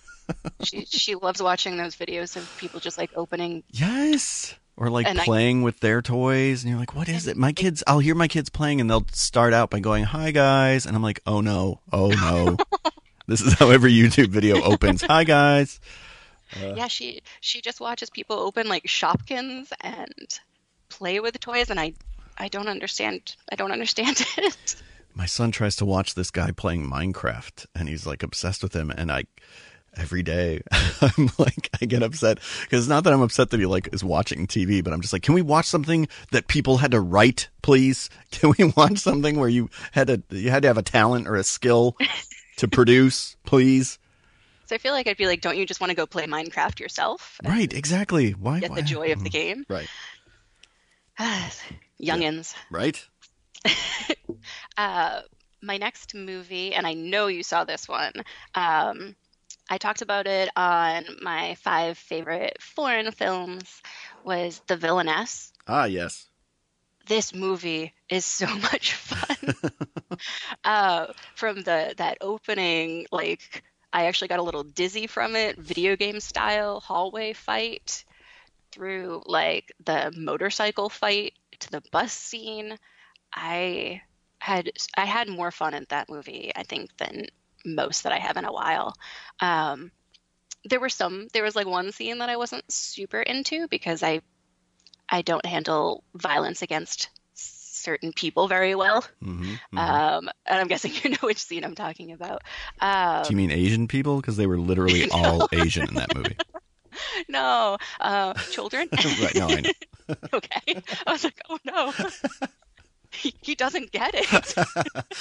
she 0.64 0.86
she 0.86 1.16
loves 1.16 1.42
watching 1.42 1.78
those 1.78 1.96
videos 1.96 2.36
of 2.36 2.56
people 2.60 2.80
just 2.80 2.98
like 2.98 3.10
opening. 3.16 3.64
Yes 3.72 4.56
or 4.80 4.90
like 4.90 5.06
and 5.06 5.20
playing 5.20 5.62
I, 5.62 5.64
with 5.66 5.80
their 5.80 6.02
toys 6.02 6.64
and 6.64 6.72
you're 6.72 6.80
like 6.80 6.96
what 6.96 7.08
is 7.08 7.28
it 7.28 7.38
my 7.38 7.52
kids 7.52 7.84
i'll 7.86 8.00
hear 8.00 8.16
my 8.16 8.28
kids 8.28 8.50
playing 8.50 8.82
and 8.82 8.90
they'll 8.90 9.06
start 9.12 9.54
out 9.54 9.70
by 9.70 9.80
going 9.80 10.06
hi 10.06 10.32
guys 10.32 10.86
and 10.86 10.96
i'm 10.96 11.04
like 11.04 11.20
oh 11.28 11.42
no 11.42 11.82
oh 11.94 12.08
no 12.08 12.58
this 13.28 13.42
is 13.42 13.54
how 13.54 13.70
every 13.70 13.94
youtube 13.94 14.30
video 14.30 14.62
opens 14.64 15.04
hi 15.04 15.24
guys 15.24 15.80
uh, 16.56 16.74
yeah 16.76 16.88
she 16.88 17.22
she 17.42 17.62
just 17.62 17.80
watches 17.80 18.10
people 18.10 18.38
open 18.38 18.68
like 18.68 18.86
shopkins 18.86 19.72
and 19.82 20.40
play 20.90 21.20
with 21.20 21.40
toys 21.40 21.70
and 21.70 21.80
i 21.80 21.94
I 22.40 22.48
don't 22.48 22.70
understand. 22.70 23.36
I 23.52 23.56
don't 23.56 23.72
understand 23.72 24.26
it. 24.38 24.76
My 25.14 25.26
son 25.26 25.52
tries 25.52 25.76
to 25.78 25.86
watch 25.86 26.16
this 26.16 26.32
guy 26.32 26.52
playing 26.52 26.90
Minecraft, 26.90 27.66
and 27.76 27.90
he's 27.90 28.08
like 28.08 28.24
obsessed 28.24 28.64
with 28.64 28.74
him. 28.74 28.90
And 28.90 29.12
I, 29.12 29.26
every 30.00 30.24
day, 30.24 30.62
I'm 31.02 31.30
like, 31.38 31.70
I 31.82 31.86
get 31.86 32.02
upset 32.02 32.40
because 32.62 32.88
not 32.88 33.04
that 33.04 33.14
I'm 33.14 33.22
upset 33.22 33.50
that 33.52 33.60
he 33.60 33.66
like 33.66 33.90
is 33.94 34.04
watching 34.04 34.48
TV, 34.48 34.84
but 34.84 34.94
I'm 34.94 35.02
just 35.02 35.14
like, 35.14 35.22
can 35.24 35.34
we 35.36 35.42
watch 35.42 35.66
something 35.66 36.08
that 36.32 36.48
people 36.48 36.78
had 36.78 36.92
to 36.92 37.00
write, 37.02 37.50
please? 37.62 38.10
Can 38.32 38.54
we 38.58 38.72
watch 38.78 39.00
something 39.00 39.40
where 39.40 39.50
you 39.50 39.70
had 39.92 40.08
to 40.08 40.22
you 40.30 40.50
had 40.52 40.62
to 40.64 40.68
have 40.68 40.78
a 40.78 40.84
talent 40.84 41.28
or 41.28 41.36
a 41.36 41.44
skill 41.44 41.96
to 42.58 42.68
produce, 42.78 43.36
please? 43.46 44.00
So 44.68 44.76
I 44.76 44.78
feel 44.78 44.94
like 44.94 45.08
I'd 45.08 45.18
be 45.18 45.26
like, 45.26 45.42
don't 45.42 45.58
you 45.58 45.66
just 45.66 45.82
want 45.82 45.90
to 45.90 45.96
go 45.96 46.06
play 46.06 46.28
Minecraft 46.28 46.80
yourself? 46.80 47.40
Right, 47.44 47.74
exactly. 47.74 48.32
Why 48.32 48.60
Get 48.60 48.70
why- 48.70 48.76
the 48.78 48.82
joy 48.84 49.12
of 49.14 49.24
the 49.24 49.30
game. 49.32 49.66
Right, 49.68 49.90
Youngins. 52.02 52.54
right. 52.72 53.04
Uh, 54.78 55.22
my 55.62 55.78
next 55.78 56.16
movie, 56.16 56.74
and 56.74 56.88
I 56.88 56.94
know 56.94 57.28
you 57.28 57.44
saw 57.44 57.66
this 57.66 57.88
one. 57.90 58.14
Um, 58.56 59.16
I 59.70 59.78
talked 59.78 60.02
about 60.02 60.26
it 60.26 60.50
on 60.56 61.06
my 61.22 61.56
five 61.56 61.98
favorite 61.98 62.58
foreign 62.60 63.12
films. 63.12 63.82
Was 64.24 64.62
The 64.68 64.76
Villainess. 64.76 65.54
Ah, 65.68 65.86
yes. 65.86 66.28
This 67.06 67.34
movie 67.34 67.94
is 68.10 68.26
so 68.26 68.48
much 68.72 68.94
fun. 68.94 69.54
uh, 70.64 71.08
from 71.36 71.62
the 71.62 71.94
that 71.98 72.18
opening, 72.22 73.06
like 73.12 73.64
I 73.94 74.06
actually 74.06 74.30
got 74.30 74.40
a 74.40 74.44
little 74.44 74.64
dizzy 74.64 75.08
from 75.08 75.36
it, 75.36 75.58
video 75.58 75.96
game 75.96 76.20
style 76.20 76.80
hallway 76.80 77.34
fight, 77.34 78.06
through 78.72 79.22
like 79.26 79.72
the 79.86 80.12
motorcycle 80.16 80.90
fight 80.90 81.34
to 81.60 81.72
the 81.72 81.84
bus 81.92 82.12
scene. 82.12 82.78
I 83.34 84.02
had 84.40 84.72
I 84.98 85.06
had 85.06 85.28
more 85.28 85.52
fun 85.52 85.74
in 85.74 85.86
that 85.90 86.10
movie, 86.10 86.52
I 86.56 86.64
think, 86.64 86.96
than 86.98 87.28
most 87.76 88.04
that 88.04 88.12
I 88.14 88.20
have 88.20 88.38
in 88.38 88.46
a 88.46 88.52
while. 88.54 88.94
Um, 89.40 89.92
there 90.66 90.80
were 90.80 90.90
some. 90.90 91.28
There 91.34 91.44
was 91.44 91.56
like 91.56 91.68
one 91.68 91.92
scene 91.92 92.18
that 92.20 92.30
I 92.30 92.38
wasn't 92.38 92.70
super 92.72 93.22
into 93.22 93.68
because 93.68 94.04
I 94.04 94.22
I 95.08 95.22
don't 95.22 95.46
handle 95.46 96.04
violence 96.14 96.62
against 96.62 97.10
certain 97.34 98.12
people 98.12 98.48
very 98.48 98.76
well. 98.76 99.06
hmm 99.22 99.56
Um, 99.76 100.30
and 100.46 100.60
I'm 100.60 100.68
guessing 100.68 100.92
you 101.04 101.12
know 101.12 101.18
which 101.22 101.38
scene 101.38 101.64
I'm 101.64 101.76
talking 101.76 102.12
about. 102.12 102.42
Um, 102.82 103.24
Do 103.24 103.30
you 103.30 103.38
mean 103.38 103.52
Asian 103.52 103.88
people? 103.88 104.18
Because 104.18 104.38
they 104.38 104.48
were 104.48 104.60
literally 104.60 105.10
all 105.12 105.48
Asian 105.52 105.88
in 105.88 105.96
that 105.96 106.14
movie. 106.16 106.38
no, 107.30 107.78
uh, 108.02 108.34
children. 108.52 108.90
right? 108.94 109.36
No, 109.36 109.48
I 109.48 109.62
know. 109.62 110.16
okay. 110.34 110.84
I 111.08 111.12
was 111.12 111.24
like, 111.24 111.40
oh 111.50 111.58
no. 111.66 111.94
He, 113.12 113.34
he 113.42 113.56
doesn't 113.56 113.92
get 113.92 114.12
it. 114.14 114.54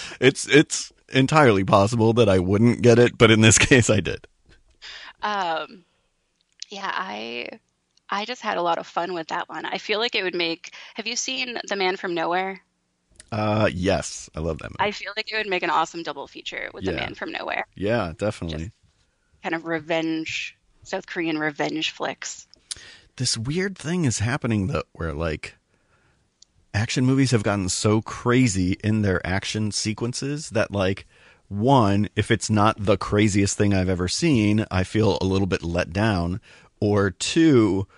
it's 0.21 0.47
it's 0.49 0.93
entirely 1.13 1.65
possible 1.65 2.13
that 2.15 2.29
I 2.29 2.39
wouldn't 2.39 2.83
get 2.83 2.99
it, 2.99 3.17
but 3.19 3.31
in 3.31 3.41
this 3.41 3.59
case, 3.69 3.89
I 3.91 4.01
did. 4.01 4.27
Um, 5.23 5.85
yeah, 6.69 6.91
I 6.93 7.49
I 8.11 8.25
just 8.25 8.43
had 8.43 8.57
a 8.59 8.63
lot 8.63 8.79
of 8.79 8.87
fun 8.87 9.13
with 9.15 9.29
that 9.29 9.49
one. 9.49 9.65
I 9.65 9.79
feel 9.79 9.99
like 9.99 10.15
it 10.15 10.23
would 10.23 10.35
make. 10.35 10.73
Have 10.95 11.07
you 11.07 11.17
seen 11.17 11.59
The 11.69 11.77
Man 11.77 11.97
from 11.97 12.15
Nowhere? 12.15 12.63
Uh, 13.31 13.69
yes, 13.73 14.31
I 14.35 14.41
love 14.41 14.59
that 14.59 14.71
movie. 14.71 14.77
I 14.81 14.91
feel 14.91 15.13
like 15.15 15.31
it 15.31 15.37
would 15.37 15.47
make 15.49 15.63
an 15.63 15.69
awesome 15.71 16.03
double 16.03 16.27
feature 16.27 16.71
with 16.73 16.85
The 16.85 16.93
Man 16.93 17.15
from 17.15 17.31
Nowhere. 17.33 17.67
yeah, 17.75 18.13
definitely. 18.17 18.73
Kind 19.43 19.55
of 19.55 19.67
revenge, 19.67 20.57
South 20.83 21.07
Korean 21.07 21.39
revenge 21.39 21.91
flicks. 21.91 22.47
this 23.17 23.37
weird 23.37 23.77
thing 23.77 24.05
is 24.07 24.21
happening 24.21 24.69
though 24.69 24.85
where 24.93 25.13
like 25.13 25.58
action 26.79 27.05
movies 27.05 27.33
have 27.33 27.43
gotten 27.43 27.69
so 27.69 28.01
crazy 28.01 28.77
in 28.85 29.03
their 29.03 29.25
action 29.27 29.73
sequences 29.73 30.51
that 30.51 30.71
like 30.71 31.07
one 31.49 32.09
if 32.15 32.31
it's 32.31 32.49
not 32.49 32.77
the 32.79 32.97
craziest 32.97 33.59
thing 33.59 33.75
i've 33.75 33.89
ever 33.89 34.07
seen 34.07 34.65
i 34.71 34.85
feel 34.85 35.19
a 35.21 35.25
little 35.25 35.47
bit 35.47 35.63
let 35.63 35.93
down. 35.93 36.41
Or 36.81 37.11
two 37.11 37.89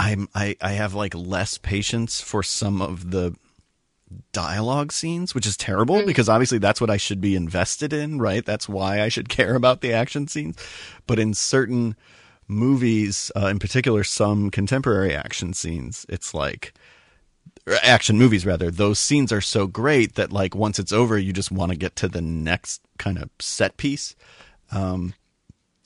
i'm 0.00 0.28
i, 0.34 0.56
I 0.60 0.72
have 0.72 0.94
like 0.94 1.14
less 1.14 1.58
patience 1.58 2.20
for 2.20 2.42
some 2.42 2.82
of 2.82 3.12
the 3.12 3.36
dialogue 4.32 4.90
scenes 4.90 5.36
which 5.36 5.46
is 5.46 5.56
terrible 5.56 6.04
because 6.04 6.28
obviously 6.28 6.58
that's 6.58 6.80
what 6.80 6.90
i 6.90 6.96
should 6.96 7.20
be 7.20 7.36
invested 7.36 7.92
in 7.92 8.18
right? 8.18 8.44
That's 8.44 8.68
why 8.68 9.00
i 9.00 9.08
should 9.08 9.28
care 9.38 9.54
about 9.54 9.80
the 9.80 9.92
action 9.92 10.26
scenes. 10.26 10.56
But 11.06 11.20
in 11.20 11.34
certain 11.34 11.94
movies, 12.48 13.30
uh, 13.36 13.46
in 13.46 13.60
particular, 13.60 14.02
some 14.02 14.50
contemporary 14.50 15.14
action 15.14 15.52
scenes, 15.54 16.04
it's 16.08 16.34
like 16.34 16.74
action 17.82 18.18
movies 18.18 18.46
rather. 18.46 18.70
Those 18.70 18.98
scenes 18.98 19.32
are 19.32 19.40
so 19.40 19.66
great 19.66 20.14
that 20.14 20.32
like 20.32 20.54
once 20.54 20.78
it's 20.78 20.92
over, 20.92 21.18
you 21.18 21.32
just 21.32 21.50
want 21.50 21.72
to 21.72 21.78
get 21.78 21.96
to 21.96 22.08
the 22.08 22.20
next 22.20 22.82
kind 22.98 23.18
of 23.18 23.30
set 23.38 23.76
piece. 23.76 24.14
Um, 24.72 25.14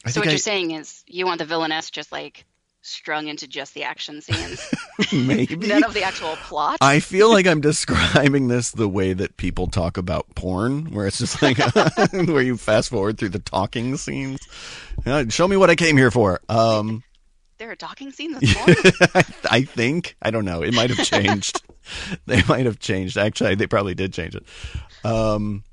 I 0.04 0.10
so 0.10 0.20
what 0.20 0.24
think 0.24 0.32
you're 0.32 0.38
saying 0.38 0.72
is 0.72 1.02
you 1.06 1.26
want 1.26 1.38
the 1.38 1.46
villainess 1.46 1.90
just 1.90 2.12
like 2.12 2.44
strung 2.82 3.28
into 3.28 3.48
just 3.48 3.72
the 3.72 3.82
action 3.82 4.20
scenes, 4.20 4.70
maybe 5.12 5.56
none 5.56 5.84
of 5.84 5.94
the 5.94 6.02
actual 6.02 6.36
plot. 6.36 6.78
I 6.80 7.00
feel 7.00 7.30
like 7.30 7.46
I'm 7.46 7.60
describing 7.62 8.48
this 8.48 8.70
the 8.70 8.88
way 8.88 9.14
that 9.14 9.36
people 9.36 9.66
talk 9.66 9.96
about 9.96 10.26
porn, 10.34 10.92
where 10.92 11.06
it's 11.06 11.18
just 11.18 11.40
like 11.42 11.58
where 12.12 12.42
you 12.42 12.56
fast 12.56 12.90
forward 12.90 13.18
through 13.18 13.30
the 13.30 13.38
talking 13.38 13.96
scenes. 13.96 14.40
Uh, 15.06 15.24
show 15.28 15.48
me 15.48 15.56
what 15.56 15.70
I 15.70 15.74
came 15.74 15.96
here 15.96 16.10
for. 16.10 16.40
Um, 16.48 17.02
there 17.58 17.70
are 17.70 17.74
docking 17.74 18.10
scenes 18.10 18.42
in 18.42 18.48
porn. 18.54 18.76
I, 19.14 19.24
I 19.50 19.62
think 19.62 20.16
I 20.22 20.30
don't 20.30 20.44
know. 20.44 20.62
It 20.62 20.74
might 20.74 20.90
have 20.90 21.06
changed. 21.06 21.62
they 22.26 22.42
might 22.48 22.66
have 22.66 22.78
changed. 22.78 23.16
Actually, 23.16 23.54
they 23.54 23.66
probably 23.66 23.94
did 23.94 24.12
change 24.12 24.34
it. 24.34 24.44
Um, 25.04 25.64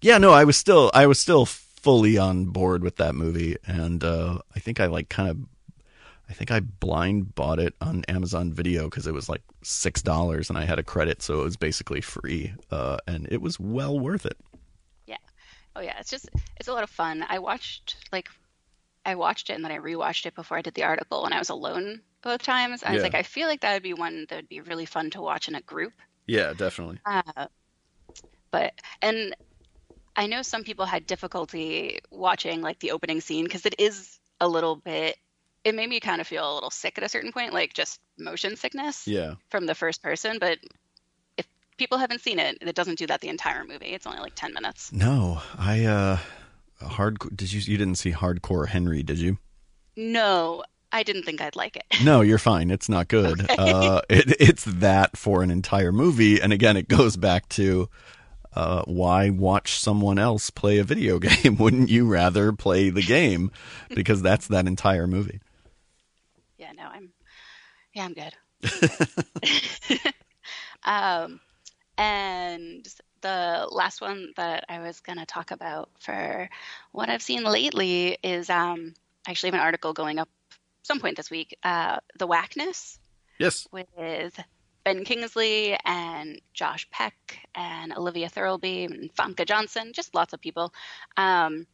yeah, 0.00 0.18
no, 0.18 0.32
I 0.32 0.44
was 0.44 0.56
still 0.56 0.90
I 0.94 1.06
was 1.06 1.18
still 1.18 1.46
fully 1.46 2.16
on 2.16 2.46
board 2.46 2.82
with 2.82 2.96
that 2.96 3.14
movie, 3.14 3.56
and 3.66 4.02
uh, 4.02 4.38
I 4.54 4.60
think 4.60 4.80
I 4.80 4.86
like 4.86 5.08
kind 5.08 5.28
of. 5.28 5.38
I 6.26 6.32
think 6.32 6.50
I 6.50 6.60
blind 6.60 7.34
bought 7.34 7.58
it 7.58 7.74
on 7.82 8.02
Amazon 8.08 8.50
Video 8.50 8.84
because 8.84 9.06
it 9.06 9.12
was 9.12 9.28
like 9.28 9.42
six 9.62 10.00
dollars, 10.00 10.48
and 10.48 10.58
I 10.58 10.64
had 10.64 10.78
a 10.78 10.82
credit, 10.82 11.20
so 11.20 11.40
it 11.40 11.44
was 11.44 11.56
basically 11.56 12.00
free, 12.00 12.54
uh, 12.70 12.96
and 13.06 13.28
it 13.30 13.42
was 13.42 13.60
well 13.60 13.98
worth 13.98 14.24
it. 14.24 14.38
Yeah. 15.06 15.18
Oh 15.76 15.80
yeah, 15.80 15.98
it's 16.00 16.10
just 16.10 16.30
it's 16.56 16.68
a 16.68 16.72
lot 16.72 16.82
of 16.82 16.88
fun. 16.88 17.26
I 17.28 17.38
watched 17.38 17.96
like 18.10 18.30
I 19.06 19.14
watched 19.16 19.50
it 19.50 19.54
and 19.54 19.64
then 19.64 19.72
I 19.72 19.78
rewatched 19.78 20.26
it 20.26 20.34
before 20.34 20.56
I 20.56 20.62
did 20.62 20.74
the 20.74 20.84
article 20.84 21.22
when 21.22 21.32
I 21.32 21.38
was 21.38 21.50
alone 21.50 22.00
both 22.22 22.42
times. 22.42 22.82
I 22.82 22.92
was 22.92 23.02
like, 23.02 23.14
I 23.14 23.22
feel 23.22 23.48
like 23.48 23.60
that 23.60 23.74
would 23.74 23.82
be 23.82 23.94
one 23.94 24.26
that 24.28 24.36
would 24.36 24.48
be 24.48 24.60
really 24.60 24.86
fun 24.86 25.10
to 25.10 25.20
watch 25.22 25.48
in 25.48 25.54
a 25.54 25.60
group. 25.60 25.92
Yeah, 26.26 26.54
definitely. 26.54 26.98
Uh, 27.04 27.46
but 28.50 28.72
and 29.02 29.34
I 30.16 30.26
know 30.26 30.42
some 30.42 30.64
people 30.64 30.86
had 30.86 31.06
difficulty 31.06 31.98
watching 32.10 32.60
like 32.62 32.78
the 32.78 32.92
opening 32.92 33.20
scene 33.20 33.44
because 33.44 33.66
it 33.66 33.74
is 33.78 34.18
a 34.40 34.48
little 34.48 34.76
bit. 34.76 35.16
It 35.64 35.74
made 35.74 35.88
me 35.88 35.98
kind 36.00 36.20
of 36.20 36.26
feel 36.26 36.50
a 36.50 36.54
little 36.54 36.70
sick 36.70 36.98
at 36.98 37.04
a 37.04 37.08
certain 37.08 37.32
point, 37.32 37.52
like 37.52 37.72
just 37.74 38.00
motion 38.18 38.56
sickness 38.56 39.08
Yeah, 39.08 39.34
from 39.50 39.66
the 39.66 39.74
first 39.74 40.02
person. 40.02 40.38
But 40.38 40.58
if 41.36 41.46
people 41.78 41.98
haven't 41.98 42.20
seen 42.20 42.38
it, 42.38 42.58
it 42.60 42.74
doesn't 42.74 42.98
do 42.98 43.06
that 43.08 43.20
the 43.20 43.28
entire 43.28 43.64
movie. 43.64 43.86
It's 43.86 44.06
only 44.06 44.20
like 44.20 44.34
ten 44.34 44.52
minutes. 44.54 44.92
no, 44.92 45.40
I 45.58 45.84
uh, 45.84 46.18
hard. 46.80 47.18
Did 47.34 47.52
you 47.52 47.60
you 47.60 47.78
didn't 47.78 47.96
see 47.96 48.12
Hardcore 48.12 48.68
Henry? 48.68 49.02
Did 49.02 49.18
you? 49.18 49.38
No, 49.96 50.64
I 50.92 51.02
didn't 51.02 51.24
think 51.24 51.40
I'd 51.40 51.56
like 51.56 51.76
it. 51.76 51.84
No, 52.04 52.20
you're 52.20 52.38
fine. 52.38 52.70
It's 52.70 52.88
not 52.88 53.08
good. 53.08 53.46
Uh, 53.58 54.00
it, 54.10 54.36
it's 54.40 54.64
that 54.64 55.16
for 55.16 55.42
an 55.42 55.50
entire 55.50 55.92
movie, 55.92 56.40
and 56.40 56.52
again, 56.52 56.76
it 56.76 56.88
goes 56.88 57.16
back 57.16 57.48
to 57.48 57.88
uh, 58.54 58.82
why 58.86 59.30
watch 59.30 59.78
someone 59.78 60.18
else 60.18 60.50
play 60.50 60.78
a 60.78 60.84
video 60.84 61.18
game? 61.20 61.56
Wouldn't 61.56 61.88
you 61.88 62.06
rather 62.06 62.52
play 62.52 62.90
the 62.90 63.02
game? 63.02 63.50
Because 63.88 64.22
that's 64.22 64.48
that 64.48 64.66
entire 64.66 65.06
movie. 65.06 65.40
Yeah, 66.58 66.72
no, 66.72 66.84
I'm 66.84 67.12
yeah, 67.94 68.04
I'm 68.04 68.14
good. 68.14 68.34
um, 70.84 71.40
and 71.96 72.86
the 73.24 73.66
last 73.70 74.00
one 74.02 74.32
that 74.36 74.66
I 74.68 74.80
was 74.80 75.00
gonna 75.00 75.24
talk 75.24 75.50
about 75.50 75.88
for 75.98 76.48
what 76.92 77.08
I've 77.08 77.22
seen 77.22 77.42
lately 77.42 78.18
is 78.22 78.50
um, 78.50 78.94
I 79.26 79.30
actually 79.30 79.48
have 79.48 79.54
an 79.54 79.64
article 79.66 79.94
going 79.94 80.18
up 80.18 80.28
some 80.82 81.00
point 81.00 81.16
this 81.16 81.30
week. 81.30 81.56
Uh, 81.62 81.98
the 82.18 82.28
Wackness 82.28 82.98
Yes. 83.38 83.66
with 83.72 84.38
Ben 84.84 85.04
Kingsley 85.04 85.76
and 85.84 86.38
Josh 86.52 86.88
Peck 86.90 87.38
and 87.54 87.94
Olivia 87.96 88.28
Thirlby 88.28 88.84
and 88.84 89.14
Famke 89.14 89.46
Janssen, 89.46 89.94
just 89.94 90.14
lots 90.14 90.34
of 90.34 90.40
people. 90.40 90.74
Um, 91.16 91.66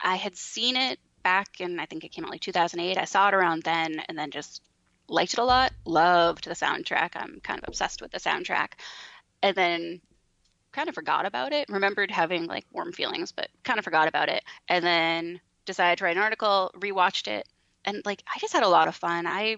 I 0.00 0.14
had 0.14 0.36
seen 0.36 0.76
it 0.76 1.00
back 1.24 1.60
in, 1.60 1.80
I 1.80 1.86
think 1.86 2.04
it 2.04 2.12
came 2.12 2.24
out 2.24 2.30
like 2.30 2.40
2008. 2.40 2.96
I 2.96 3.04
saw 3.04 3.28
it 3.28 3.34
around 3.34 3.64
then 3.64 4.00
and 4.08 4.16
then 4.16 4.30
just 4.30 4.62
liked 5.08 5.32
it 5.32 5.40
a 5.40 5.44
lot, 5.44 5.72
loved 5.84 6.44
the 6.44 6.54
soundtrack. 6.54 7.10
I'm 7.16 7.40
kind 7.42 7.58
of 7.60 7.68
obsessed 7.68 8.00
with 8.00 8.12
the 8.12 8.20
soundtrack. 8.20 8.74
And 9.42 9.56
then 9.56 10.00
kind 10.74 10.88
of 10.88 10.94
forgot 10.94 11.24
about 11.24 11.52
it, 11.52 11.68
remembered 11.68 12.10
having 12.10 12.46
like 12.46 12.66
warm 12.72 12.92
feelings, 12.92 13.32
but 13.32 13.48
kind 13.62 13.78
of 13.78 13.84
forgot 13.84 14.08
about 14.08 14.28
it. 14.28 14.44
And 14.68 14.84
then 14.84 15.40
decided 15.64 15.98
to 15.98 16.04
write 16.04 16.16
an 16.16 16.22
article, 16.22 16.70
rewatched 16.76 17.28
it, 17.28 17.48
and 17.84 18.02
like 18.04 18.22
I 18.34 18.38
just 18.38 18.52
had 18.52 18.62
a 18.62 18.68
lot 18.68 18.88
of 18.88 18.94
fun. 18.94 19.26
I 19.26 19.56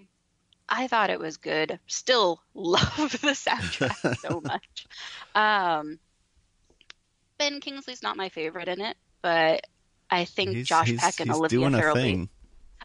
I 0.68 0.88
thought 0.88 1.10
it 1.10 1.18
was 1.18 1.36
good. 1.36 1.78
Still 1.86 2.40
love 2.54 3.12
the 3.22 3.34
soundtrack 3.34 4.16
so 4.20 4.40
much. 4.40 4.86
Um, 5.34 5.98
ben 7.38 7.60
Kingsley's 7.60 8.02
not 8.02 8.16
my 8.16 8.28
favorite 8.28 8.68
in 8.68 8.80
it, 8.80 8.96
but 9.22 9.66
I 10.10 10.24
think 10.24 10.50
He's, 10.50 10.68
Josh 10.68 10.88
he's, 10.88 11.00
Peck 11.00 11.20
and 11.20 11.30
he's 11.30 11.38
Olivia 11.38 11.58
doing 11.58 11.74
a 11.74 11.92
thing. 11.94 12.28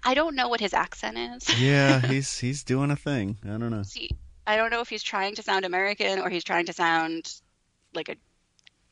I 0.04 0.16
don't 0.16 0.36
know 0.36 0.48
what 0.48 0.60
his 0.60 0.74
accent 0.74 1.18
is. 1.18 1.62
Yeah, 1.62 2.00
he's 2.08 2.40
he's 2.40 2.64
doing 2.64 2.92
a 2.92 2.96
thing. 2.96 3.38
I 3.44 3.50
don't 3.50 3.70
know. 3.70 3.84
See, 3.84 4.10
I 4.48 4.56
don't 4.56 4.72
know 4.72 4.82
if 4.82 4.90
he's 4.90 5.04
trying 5.04 5.36
to 5.36 5.44
sound 5.44 5.66
American 5.66 6.20
or 6.20 6.30
he's 6.30 6.44
trying 6.44 6.66
to 6.68 6.74
sound 6.74 7.42
like 7.93 8.10
a 8.10 8.15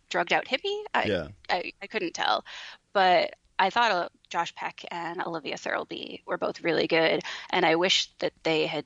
drugged 0.10 0.34
out 0.34 0.46
hippie. 0.46 0.84
I, 0.94 1.04
Yeah. 1.04 1.28
I, 1.50 1.72
I 1.82 1.88
couldn't 1.88 2.14
tell, 2.14 2.46
but 2.94 3.36
I 3.58 3.70
thought 3.70 3.92
uh, 3.92 4.10
Josh 4.30 4.56
Peck 4.56 4.86
and 4.90 5.22
Olivia 5.22 5.58
Thirlby 5.58 6.24
were 6.26 6.38
both 6.38 6.62
really 6.62 6.88
good, 6.88 7.22
and 7.50 7.66
I 7.66 7.76
wish 7.76 8.10
that 8.20 8.34
they 8.44 8.66
had 8.66 8.86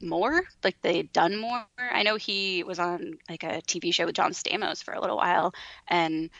more, 0.00 0.42
like 0.62 0.80
they 0.82 0.98
had 0.98 1.12
done 1.12 1.36
more. 1.36 1.64
I 1.78 2.02
know 2.02 2.16
he 2.16 2.62
was 2.64 2.78
on 2.78 3.18
like 3.28 3.42
a 3.42 3.62
TV 3.62 3.92
show 3.92 4.06
with 4.06 4.14
John 4.14 4.32
Stamos 4.32 4.82
for 4.82 4.92
a 4.94 5.00
little 5.00 5.16
while, 5.16 5.54
and 5.88 6.30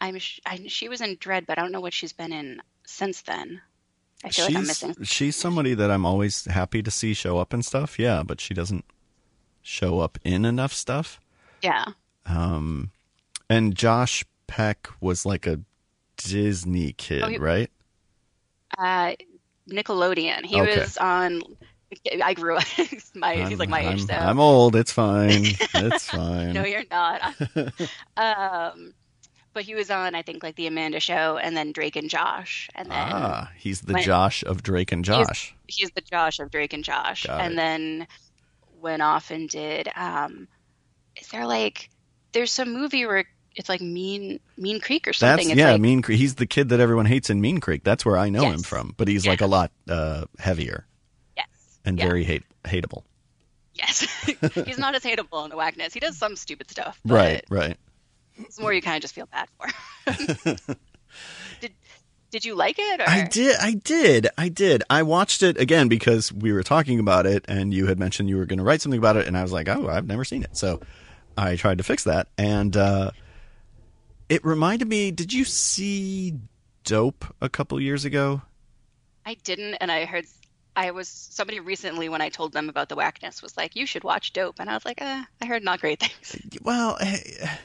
I'm 0.00 0.18
sh- 0.18 0.40
I, 0.46 0.64
she 0.66 0.88
was 0.88 1.00
in 1.00 1.16
Dredd, 1.16 1.46
but 1.46 1.58
I 1.58 1.62
don't 1.62 1.72
know 1.72 1.80
what 1.80 1.92
she's 1.92 2.12
been 2.12 2.32
in 2.32 2.60
since 2.86 3.22
then. 3.22 3.60
I 4.24 4.28
feel 4.30 4.44
like 4.46 4.56
I'm 4.56 4.66
missing. 4.66 4.94
she's 5.02 5.34
somebody 5.36 5.74
that 5.74 5.90
I'm 5.90 6.04
always 6.04 6.44
happy 6.44 6.82
to 6.82 6.90
see 6.90 7.14
show 7.14 7.38
up 7.38 7.52
and 7.52 7.64
stuff. 7.64 7.98
Yeah, 7.98 8.22
but 8.22 8.40
she 8.40 8.52
doesn't 8.52 8.84
show 9.62 10.00
up 10.00 10.18
in 10.24 10.44
enough 10.44 10.72
stuff. 10.72 11.20
Yeah, 11.62 11.84
Um, 12.26 12.90
and 13.48 13.74
Josh 13.74 14.24
Peck 14.46 14.88
was 15.00 15.24
like 15.26 15.46
a 15.46 15.60
Disney 16.16 16.92
kid, 16.92 17.22
Oh, 17.22 17.28
he- 17.28 17.38
right? 17.38 17.70
uh, 18.78 19.12
Nickelodeon. 19.68 20.44
He 20.44 20.60
Okay. 20.60 20.78
was 20.80 20.96
on. 20.96 21.42
I 22.22 22.34
grew 22.34 22.56
up. 22.56 22.64
my 23.14 23.34
he's 23.48 23.58
like 23.58 23.68
my 23.68 23.80
I'm, 23.80 23.94
age, 23.94 24.06
so 24.06 24.14
I'm 24.14 24.38
old. 24.40 24.76
It's 24.76 24.92
fine. 24.92 25.44
It's 25.74 26.04
fine. 26.04 26.52
no, 26.52 26.64
you're 26.64 26.84
not. 26.90 27.34
um, 28.16 28.94
but 29.52 29.64
he 29.64 29.74
was 29.74 29.90
on, 29.90 30.14
I 30.14 30.22
think, 30.22 30.42
like 30.44 30.54
the 30.54 30.66
Amanda 30.68 31.00
Show, 31.00 31.36
and 31.38 31.56
then 31.56 31.72
Drake 31.72 31.96
and 31.96 32.08
Josh, 32.08 32.68
and 32.76 32.88
then 32.90 33.08
ah, 33.12 33.50
he's 33.56 33.80
the 33.80 33.94
Josh 33.94 34.44
of 34.44 34.62
Drake 34.62 34.92
and 34.92 35.04
Josh. 35.04 35.54
he's 35.66 35.90
the 35.90 36.00
Josh 36.00 36.38
of 36.38 36.50
Drake 36.50 36.72
and 36.72 36.84
Josh, 36.84 37.26
Got 37.26 37.40
and 37.40 37.54
it. 37.54 37.56
then 37.56 38.06
went 38.80 39.02
off 39.02 39.30
and 39.32 39.48
did. 39.48 39.88
Um, 39.96 40.46
is 41.20 41.28
there 41.28 41.46
like 41.46 41.90
there's 42.32 42.52
some 42.52 42.72
movie 42.72 43.06
where 43.06 43.24
it's 43.56 43.68
like 43.68 43.80
Mean 43.80 44.40
Mean 44.56 44.80
Creek 44.80 45.06
or 45.08 45.12
something? 45.12 45.48
That's 45.48 45.50
it's 45.50 45.58
yeah, 45.58 45.72
like, 45.72 45.80
Mean 45.80 46.02
Creek. 46.02 46.18
He's 46.18 46.36
the 46.36 46.46
kid 46.46 46.68
that 46.70 46.80
everyone 46.80 47.06
hates 47.06 47.30
in 47.30 47.40
Mean 47.40 47.58
Creek. 47.60 47.82
That's 47.84 48.04
where 48.04 48.16
I 48.16 48.28
know 48.30 48.50
him 48.50 48.62
from. 48.62 48.94
But 48.96 49.08
he's 49.08 49.24
Yeah. 49.24 49.32
like 49.32 49.40
a 49.40 49.46
lot 49.46 49.70
uh, 49.88 50.24
heavier 50.38 50.86
yes, 51.36 51.46
and 51.84 51.98
Yeah. 51.98 52.06
very 52.06 52.24
hate 52.24 52.44
hateable. 52.64 53.02
yes. 53.74 54.00
he's 54.66 54.78
not 54.78 54.94
as 54.94 55.02
hateable 55.02 55.44
in 55.44 55.50
the 55.50 55.56
Wackness. 55.56 55.92
He 55.92 56.00
does 56.00 56.16
some 56.16 56.36
stupid 56.36 56.70
stuff, 56.70 56.98
Right, 57.04 57.44
right. 57.50 57.76
It's 58.38 58.58
more 58.60 58.72
you 58.72 58.80
kind 58.82 58.96
of 58.96 59.02
just 59.02 59.14
feel 59.14 59.26
bad 59.26 59.48
for. 59.58 59.66
did 61.60 61.72
Did 62.30 62.44
you 62.44 62.54
like 62.54 62.76
it? 62.78 63.00
Or? 63.00 63.08
I 63.08 63.24
did. 63.26 63.56
I 63.60 63.72
did. 63.74 64.28
I 64.38 64.48
did. 64.48 64.82
I 64.88 65.02
watched 65.02 65.42
it 65.42 65.58
again 65.58 65.88
because 65.88 66.32
we 66.32 66.52
were 66.52 66.62
talking 66.62 66.98
about 67.00 67.26
it, 67.26 67.44
and 67.48 67.74
you 67.74 67.86
had 67.86 67.98
mentioned 67.98 68.28
you 68.28 68.36
were 68.36 68.46
going 68.46 68.58
to 68.58 68.64
write 68.64 68.80
something 68.80 68.98
about 68.98 69.16
it, 69.16 69.26
and 69.26 69.36
I 69.36 69.42
was 69.42 69.52
like, 69.52 69.68
"Oh, 69.68 69.88
I've 69.88 70.06
never 70.06 70.24
seen 70.24 70.42
it." 70.44 70.56
So 70.56 70.80
I 71.40 71.56
tried 71.56 71.78
to 71.78 71.84
fix 71.84 72.04
that, 72.04 72.28
and 72.36 72.76
uh, 72.76 73.12
it 74.28 74.44
reminded 74.44 74.88
me. 74.88 75.10
Did 75.10 75.32
you 75.32 75.44
see 75.44 76.34
Dope 76.84 77.24
a 77.40 77.48
couple 77.48 77.80
years 77.80 78.04
ago? 78.04 78.42
I 79.24 79.34
didn't, 79.34 79.74
and 79.74 79.90
I 79.90 80.04
heard 80.04 80.26
I 80.76 80.90
was 80.90 81.08
somebody 81.08 81.58
recently 81.60 82.08
when 82.08 82.20
I 82.20 82.28
told 82.28 82.52
them 82.52 82.68
about 82.68 82.90
the 82.90 82.96
wackness 82.96 83.42
was 83.42 83.56
like, 83.56 83.74
"You 83.74 83.86
should 83.86 84.04
watch 84.04 84.34
Dope," 84.34 84.60
and 84.60 84.68
I 84.68 84.74
was 84.74 84.84
like, 84.84 85.00
uh, 85.00 85.22
"I 85.40 85.46
heard 85.46 85.64
not 85.64 85.80
great 85.80 86.00
things." 86.00 86.36
Well, 86.62 86.98
eh, 87.00 87.56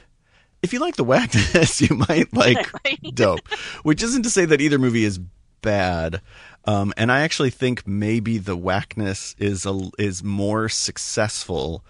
if 0.62 0.72
you 0.72 0.78
like 0.78 0.96
the 0.96 1.04
wackness, 1.04 1.80
you 1.88 1.96
might 1.96 2.32
like 2.32 2.70
Dope, 3.14 3.46
which 3.82 4.02
isn't 4.02 4.22
to 4.22 4.30
say 4.30 4.46
that 4.46 4.62
either 4.62 4.78
movie 4.78 5.04
is 5.04 5.20
bad. 5.60 6.22
Um, 6.64 6.92
and 6.96 7.12
I 7.12 7.20
actually 7.20 7.50
think 7.50 7.86
maybe 7.86 8.38
the 8.38 8.56
wackness 8.56 9.36
is 9.38 9.66
a, 9.66 9.90
is 9.98 10.24
more 10.24 10.68
successful 10.68 11.84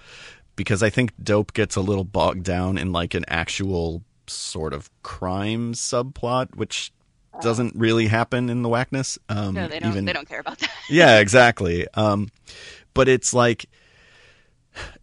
because 0.56 0.82
I 0.82 0.90
think 0.90 1.12
Dope 1.22 1.52
gets 1.52 1.76
a 1.76 1.80
little 1.80 2.04
bogged 2.04 2.42
down 2.42 2.78
in 2.78 2.92
like 2.92 3.14
an 3.14 3.24
actual 3.28 4.02
sort 4.26 4.72
of 4.72 4.90
crime 5.02 5.74
subplot, 5.74 6.56
which 6.56 6.92
doesn't 7.40 7.76
really 7.76 8.06
happen 8.06 8.48
in 8.48 8.62
the 8.62 8.68
wackness. 8.68 9.18
Um, 9.28 9.54
no, 9.54 9.68
they 9.68 9.78
don't. 9.78 9.90
even 9.90 10.04
They 10.04 10.12
don't 10.12 10.28
care 10.28 10.40
about 10.40 10.58
that. 10.58 10.70
yeah, 10.90 11.18
exactly. 11.18 11.86
Um, 11.94 12.30
but 12.94 13.08
it's 13.08 13.34
like 13.34 13.66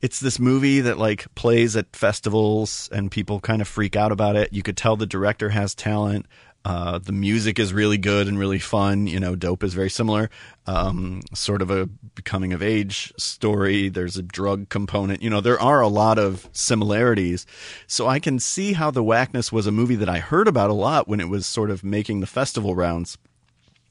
it's 0.01 0.19
this 0.19 0.39
movie 0.39 0.81
that 0.81 0.97
like 0.97 1.33
plays 1.35 1.75
at 1.75 1.95
festivals 1.95 2.89
and 2.91 3.11
people 3.11 3.39
kind 3.39 3.61
of 3.61 3.67
freak 3.67 3.95
out 3.95 4.11
about 4.11 4.35
it. 4.35 4.51
You 4.51 4.63
could 4.63 4.77
tell 4.77 4.95
the 4.95 5.05
director 5.05 5.49
has 5.49 5.73
talent. 5.75 6.25
Uh, 6.65 6.97
the 6.97 7.11
music 7.11 7.59
is 7.59 7.73
really 7.73 7.97
good 7.97 8.27
and 8.27 8.39
really 8.39 8.59
fun. 8.59 9.05
You 9.05 9.19
know, 9.19 9.35
Dope 9.35 9.63
is 9.63 9.73
very 9.73 9.89
similar. 9.89 10.29
Um, 10.65 11.21
sort 11.33 11.61
of 11.61 11.69
a 11.69 11.89
coming 12.23 12.53
of 12.53 12.63
age 12.63 13.11
story. 13.17 13.89
There's 13.89 14.15
a 14.15 14.23
drug 14.23 14.69
component. 14.69 15.21
You 15.21 15.29
know, 15.29 15.41
there 15.41 15.59
are 15.59 15.81
a 15.81 15.89
lot 15.89 16.17
of 16.17 16.47
similarities. 16.53 17.45
So 17.85 18.07
I 18.07 18.19
can 18.19 18.39
see 18.39 18.73
how 18.73 18.91
The 18.91 19.03
Wackness 19.03 19.51
was 19.51 19.67
a 19.67 19.71
movie 19.71 19.95
that 19.95 20.07
I 20.07 20.19
heard 20.19 20.47
about 20.47 20.69
a 20.69 20.73
lot 20.73 21.07
when 21.07 21.19
it 21.19 21.27
was 21.27 21.45
sort 21.45 21.69
of 21.69 21.83
making 21.83 22.21
the 22.21 22.27
festival 22.27 22.75
rounds. 22.75 23.17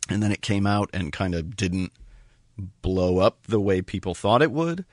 And 0.09 0.23
then 0.23 0.33
it 0.33 0.41
came 0.41 0.67
out 0.67 0.89
and 0.95 1.13
kind 1.13 1.35
of 1.35 1.57
didn't 1.57 1.93
blow 2.81 3.19
up 3.19 3.47
the 3.47 3.61
way 3.61 3.83
people 3.83 4.15
thought 4.15 4.43
it 4.43 4.51
would. 4.51 4.85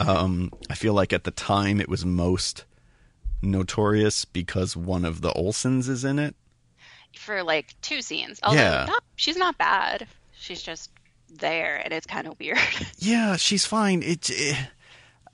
Um, 0.00 0.52
I 0.70 0.74
feel 0.74 0.94
like 0.94 1.12
at 1.12 1.24
the 1.24 1.30
time 1.30 1.80
it 1.80 1.88
was 1.88 2.04
most 2.04 2.64
notorious 3.42 4.24
because 4.24 4.76
one 4.76 5.04
of 5.04 5.20
the 5.20 5.30
Olsens 5.30 5.88
is 5.88 6.04
in 6.04 6.18
it. 6.18 6.34
For 7.18 7.42
like 7.42 7.74
two 7.82 8.02
scenes, 8.02 8.40
although 8.42 8.58
Yeah. 8.60 8.84
not, 8.88 9.02
she's 9.16 9.36
not 9.36 9.58
bad. 9.58 10.06
She's 10.38 10.62
just 10.62 10.90
there, 11.28 11.76
and 11.84 11.92
it's 11.92 12.06
kind 12.06 12.26
of 12.26 12.38
weird. 12.40 12.58
Yeah, 12.98 13.36
she's 13.36 13.64
fine. 13.66 14.02
It, 14.02 14.30
eh, 14.30 14.56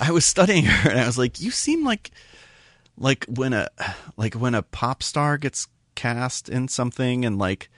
I 0.00 0.10
was 0.10 0.24
studying 0.26 0.64
her 0.64 0.90
and 0.90 0.98
I 1.00 1.06
was 1.06 1.18
like, 1.18 1.40
you 1.40 1.50
seem 1.50 1.84
like 1.84 2.10
like 2.96 3.24
when 3.26 3.52
a 3.52 3.68
like 4.16 4.34
when 4.34 4.54
a 4.54 4.62
pop 4.62 5.02
star 5.02 5.38
gets 5.38 5.68
cast 5.94 6.48
in 6.48 6.68
something 6.68 7.24
and 7.24 7.38
like 7.38 7.68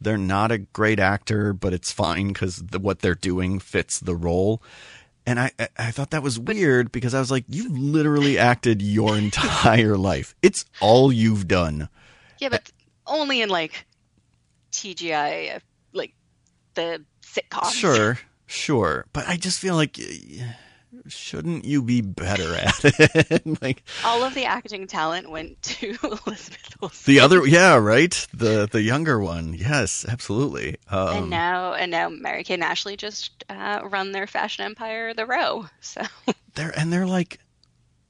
they're 0.00 0.16
not 0.18 0.52
a 0.52 0.58
great 0.58 1.00
actor, 1.00 1.52
but 1.52 1.72
it's 1.72 1.90
fine 1.92 2.28
because 2.28 2.56
the, 2.56 2.78
what 2.78 3.00
they're 3.00 3.14
doing 3.14 3.58
fits 3.58 3.98
the 4.00 4.14
role. 4.14 4.62
And 5.26 5.38
I, 5.40 5.50
I- 5.58 5.68
I 5.78 5.90
thought 5.90 6.10
that 6.10 6.22
was 6.22 6.38
weird 6.38 6.90
because 6.92 7.14
I 7.14 7.18
was 7.20 7.30
like, 7.30 7.44
you've 7.48 7.76
literally 7.76 8.38
acted 8.38 8.80
your 8.82 9.16
entire 9.26 9.96
life. 9.96 10.34
It's 10.42 10.64
all 10.80 11.12
you've 11.12 11.48
done. 11.48 11.88
yeah, 12.38 12.48
but 12.50 12.70
only 13.08 13.40
in 13.42 13.48
like 13.48 13.86
TGI, 14.72 15.60
like 15.92 16.14
the 16.74 17.04
sitcoms. 17.22 17.72
Sure, 17.72 18.18
sure, 18.46 19.06
but 19.12 19.26
I 19.28 19.36
just 19.36 19.58
feel 19.60 19.74
like 19.74 19.98
shouldn't 21.06 21.64
you 21.64 21.82
be 21.82 22.00
better 22.00 22.54
at 22.54 22.80
it? 22.84 23.62
like 23.62 23.82
All 24.04 24.24
of 24.24 24.34
the 24.34 24.44
acting 24.44 24.86
talent 24.86 25.30
went 25.30 25.60
to 25.62 25.88
Elizabeth 26.02 26.76
Olsen. 26.82 27.02
the 27.12 27.20
other, 27.20 27.46
yeah, 27.46 27.76
right. 27.76 28.26
The 28.34 28.68
the 28.70 28.82
younger 28.82 29.18
one, 29.18 29.54
yes, 29.54 30.04
absolutely. 30.08 30.76
Um, 30.90 31.08
and 31.16 31.30
now, 31.30 31.74
and 31.74 31.90
now, 31.90 32.08
Mary-Kate 32.08 32.54
and 32.54 32.64
Ashley 32.64 32.96
just 32.96 33.44
uh, 33.48 33.80
run 33.84 34.12
their 34.12 34.26
fashion 34.26 34.64
empire, 34.64 35.14
The 35.14 35.26
Row. 35.26 35.66
So, 35.80 36.02
they're 36.54 36.78
and 36.78 36.92
they're 36.92 37.06
like 37.06 37.38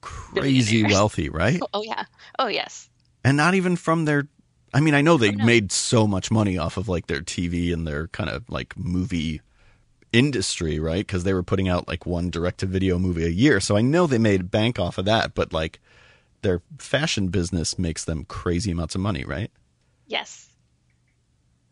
crazy 0.01 0.85
wealthy, 0.85 1.29
right? 1.29 1.61
oh 1.75 1.83
yeah, 1.83 2.05
oh 2.39 2.47
yes, 2.49 2.89
And 3.25 3.37
not 3.37 3.55
even 3.55 3.77
from 3.77 4.05
their. 4.05 4.29
I 4.75 4.81
mean, 4.81 4.95
I 4.95 5.01
know 5.01 5.17
they 5.17 5.29
Oh, 5.31 5.33
no. 5.33 5.45
made 5.45 5.73
so 5.73 6.07
much 6.07 6.31
money 6.31 6.59
off 6.59 6.77
of 6.77 6.89
like 6.89 7.07
their 7.07 7.21
TV 7.23 7.73
and 7.73 7.87
their 7.87 8.09
kind 8.09 8.29
of 8.31 8.49
like 8.51 8.77
movie 8.77 9.41
industry, 10.13 10.79
right? 10.79 11.07
Because 11.07 11.25
they 11.25 11.33
were 11.35 11.43
putting 11.43 11.69
out 11.69 11.89
like 11.89 12.07
one 12.07 12.31
direct 12.31 12.61
to 12.61 12.67
video 12.67 12.99
movie 12.99 13.25
a 13.25 13.29
year. 13.31 13.61
So 13.61 13.77
I 13.77 13.83
know 13.83 14.07
they 14.07 14.19
made 14.19 14.51
bank 14.51 14.79
off 14.79 14.99
of 14.99 15.05
that, 15.07 15.35
but 15.35 15.53
like 15.53 15.81
their 16.43 16.63
fashion 16.79 17.29
business 17.29 17.79
makes 17.79 18.05
them 18.05 18.25
crazy 18.25 18.71
amounts 18.71 18.95
of 18.95 19.01
money, 19.01 19.25
right? 19.25 19.51
yes. 20.07 20.47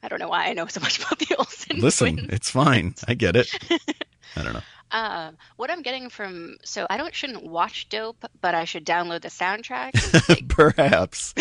I 0.03 0.09
don't 0.09 0.21
know 0.21 0.29
why 0.29 0.47
I 0.47 0.53
know 0.53 0.67
so 0.67 0.81
much 0.81 0.99
about 0.99 1.19
the 1.19 1.35
Olsen 1.37 1.81
Listen, 1.81 2.17
twins. 2.17 2.33
it's 2.33 2.51
fine. 2.51 2.95
I 3.09 3.15
get 3.15 3.35
it. 3.35 3.49
I 4.37 4.43
don't 4.43 4.53
know. 4.53 4.61
Uh, 4.91 5.33
what 5.57 5.71
I'm 5.71 5.83
getting 5.83 6.09
from 6.09 6.57
so 6.65 6.87
I 6.89 6.97
don't 6.97 7.15
shouldn't 7.15 7.45
watch 7.45 7.89
Dope, 7.89 8.25
but 8.41 8.55
I 8.55 8.65
should 8.65 8.87
download 8.87 9.23
the 9.23 9.29
soundtrack. 9.29 10.49
perhaps. 10.49 11.35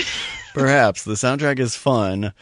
Perhaps. 0.54 1.04
The 1.04 1.14
soundtrack 1.14 1.60
is 1.60 1.76
fun. 1.76 2.34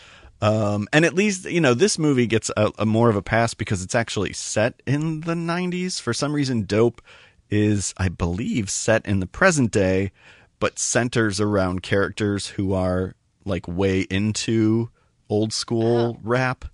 Um, 0.41 0.87
and 0.91 1.05
at 1.05 1.13
least 1.13 1.45
you 1.45 1.61
know 1.61 1.73
this 1.73 1.97
movie 1.97 2.27
gets 2.27 2.51
a, 2.57 2.71
a 2.77 2.85
more 2.85 3.09
of 3.09 3.15
a 3.15 3.21
pass 3.21 3.53
because 3.53 3.81
it's 3.81 3.95
actually 3.95 4.33
set 4.33 4.81
in 4.85 5.21
the 5.21 5.35
90s 5.35 6.01
for 6.01 6.13
some 6.13 6.33
reason 6.33 6.63
dope 6.65 7.01
is 7.49 7.93
i 7.95 8.09
believe 8.09 8.69
set 8.69 9.05
in 9.05 9.21
the 9.21 9.25
present 9.25 9.71
day 9.71 10.11
but 10.59 10.77
centers 10.77 11.39
around 11.39 11.81
characters 11.81 12.47
who 12.47 12.73
are 12.73 13.15
like 13.45 13.65
way 13.69 14.01
into 14.01 14.89
old 15.29 15.53
school 15.53 16.19
rap 16.23 16.65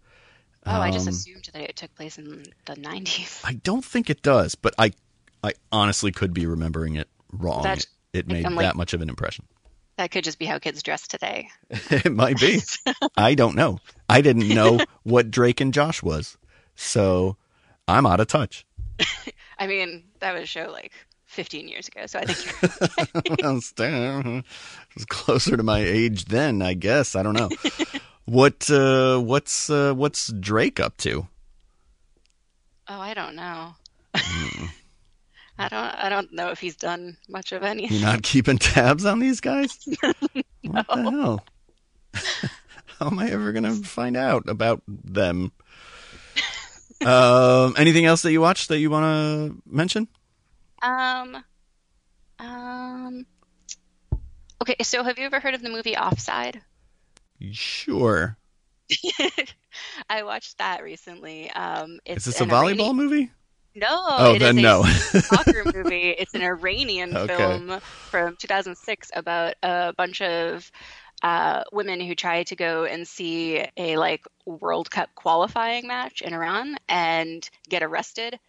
Oh, 0.70 0.82
I 0.82 0.92
just 0.92 1.08
Um, 1.08 1.14
assumed 1.14 1.50
that 1.54 1.62
it 1.62 1.76
took 1.76 1.94
place 1.96 2.18
in 2.18 2.44
the 2.66 2.76
90s. 2.76 3.42
I 3.44 3.54
don't 3.54 3.84
think 3.84 4.10
it 4.10 4.22
does, 4.22 4.56
but 4.56 4.74
I 4.78 4.92
I 5.44 5.54
honestly 5.72 6.12
could 6.12 6.34
be 6.34 6.46
remembering 6.46 6.96
it 6.96 7.08
wrong. 7.32 7.66
It 8.14 8.28
made 8.28 8.44
like- 8.44 8.58
that 8.60 8.76
much 8.76 8.94
of 8.94 9.02
an 9.02 9.10
impression. 9.10 9.46
That 9.98 10.12
could 10.12 10.24
just 10.24 10.40
be 10.40 10.46
how 10.46 10.60
kids 10.60 10.82
dress 10.82 11.08
today. 11.08 11.50
it 11.70 12.12
might 12.14 12.40
be. 12.40 12.62
I 13.18 13.36
don't 13.36 13.56
know. 13.56 13.80
I 14.08 14.22
didn't 14.22 14.48
know 14.48 14.80
what 15.04 15.30
Drake 15.32 15.60
and 15.60 15.74
Josh 15.74 16.02
was. 16.02 16.38
So 16.76 17.36
I'm 17.88 18.06
out 18.06 18.20
of 18.22 18.28
touch. 18.28 18.66
I 19.60 19.68
mean, 19.68 20.06
that 20.20 20.34
was 20.34 20.44
a 20.44 20.46
show 20.46 20.70
like 20.72 20.94
15 21.26 21.68
years 21.68 21.88
ago, 21.90 22.06
so 22.06 22.20
I 22.20 22.26
think 22.26 23.40
you're 23.40 23.48
I 23.48 23.52
was 23.52 23.74
I 23.78 24.44
was 24.96 25.06
closer 25.06 25.58
to 25.58 25.64
my 25.64 25.80
age 25.80 26.26
then, 26.26 26.62
I 26.62 26.74
guess. 26.76 27.16
I 27.16 27.24
don't 27.24 27.34
know. 27.36 27.50
What 28.30 28.70
uh 28.70 29.20
what's 29.20 29.70
uh 29.70 29.94
what's 29.94 30.32
Drake 30.34 30.80
up 30.80 30.98
to? 30.98 31.28
Oh, 32.88 33.00
I 33.00 33.14
don't 33.14 33.36
know. 33.36 33.74
Hmm. 34.16 34.66
I 35.60 35.68
don't. 35.68 36.06
I 36.06 36.10
don't 36.10 36.32
know 36.32 36.52
if 36.52 36.60
he's 36.60 36.78
done 36.78 37.18
much 37.28 37.52
of 37.52 37.64
anything. 37.64 37.98
You're 37.98 38.08
not 38.08 38.24
keeping 38.24 38.58
tabs 38.58 39.06
on 39.06 39.20
these 39.20 39.42
guys? 39.42 39.78
What 40.62 40.88
the 40.88 41.10
hell? 41.10 41.46
How 43.00 43.08
am 43.08 43.18
I 43.18 43.30
ever 43.30 43.52
gonna 43.54 43.74
find 43.76 44.16
out 44.16 44.48
about 44.48 44.84
them? 44.88 45.52
um, 47.06 47.74
anything 47.78 48.06
else 48.06 48.22
that 48.22 48.32
you 48.32 48.42
watched 48.42 48.68
that 48.68 48.80
you 48.80 48.90
want 48.90 49.06
to 49.06 49.62
mention? 49.66 50.08
Um. 50.82 51.44
Um. 52.38 53.26
Okay, 54.62 54.76
so 54.84 55.04
have 55.04 55.18
you 55.18 55.26
ever 55.26 55.40
heard 55.40 55.56
of 55.56 55.62
the 55.62 55.70
movie 55.70 55.98
Offside? 55.98 56.62
Sure. 57.52 58.38
I 60.10 60.24
watched 60.24 60.58
that 60.58 60.84
recently. 60.84 61.50
Um, 61.52 62.00
it's 62.06 62.26
Is 62.28 62.34
this 62.36 62.42
a 62.42 62.46
volleyball 62.46 62.90
Iranian- 62.92 62.96
movie? 62.96 63.32
No. 63.76 63.88
Oh, 63.90 64.32
it 64.34 64.38
is 64.38 64.42
then 64.42 64.58
a 64.58 64.62
no. 64.62 64.84
soccer 64.84 65.64
movie. 65.74 66.10
It's 66.10 66.34
an 66.34 66.42
Iranian 66.42 67.16
Okay. 67.16 67.36
film 67.38 67.80
from 68.10 68.36
2006 68.38 69.12
about 69.14 69.54
a 69.62 69.94
bunch 69.96 70.22
of 70.22 70.70
uh, 71.22 71.64
women 71.72 72.02
who 72.02 72.16
try 72.16 72.44
to 72.44 72.56
go 72.56 72.86
and 72.86 73.08
see 73.08 73.64
a 73.78 73.98
like 73.98 74.26
World 74.46 74.90
Cup 74.90 75.10
qualifying 75.16 75.86
match 75.88 76.22
in 76.22 76.34
Iran 76.34 76.78
and 76.90 77.48
get 77.70 77.84
arrested. 77.84 78.40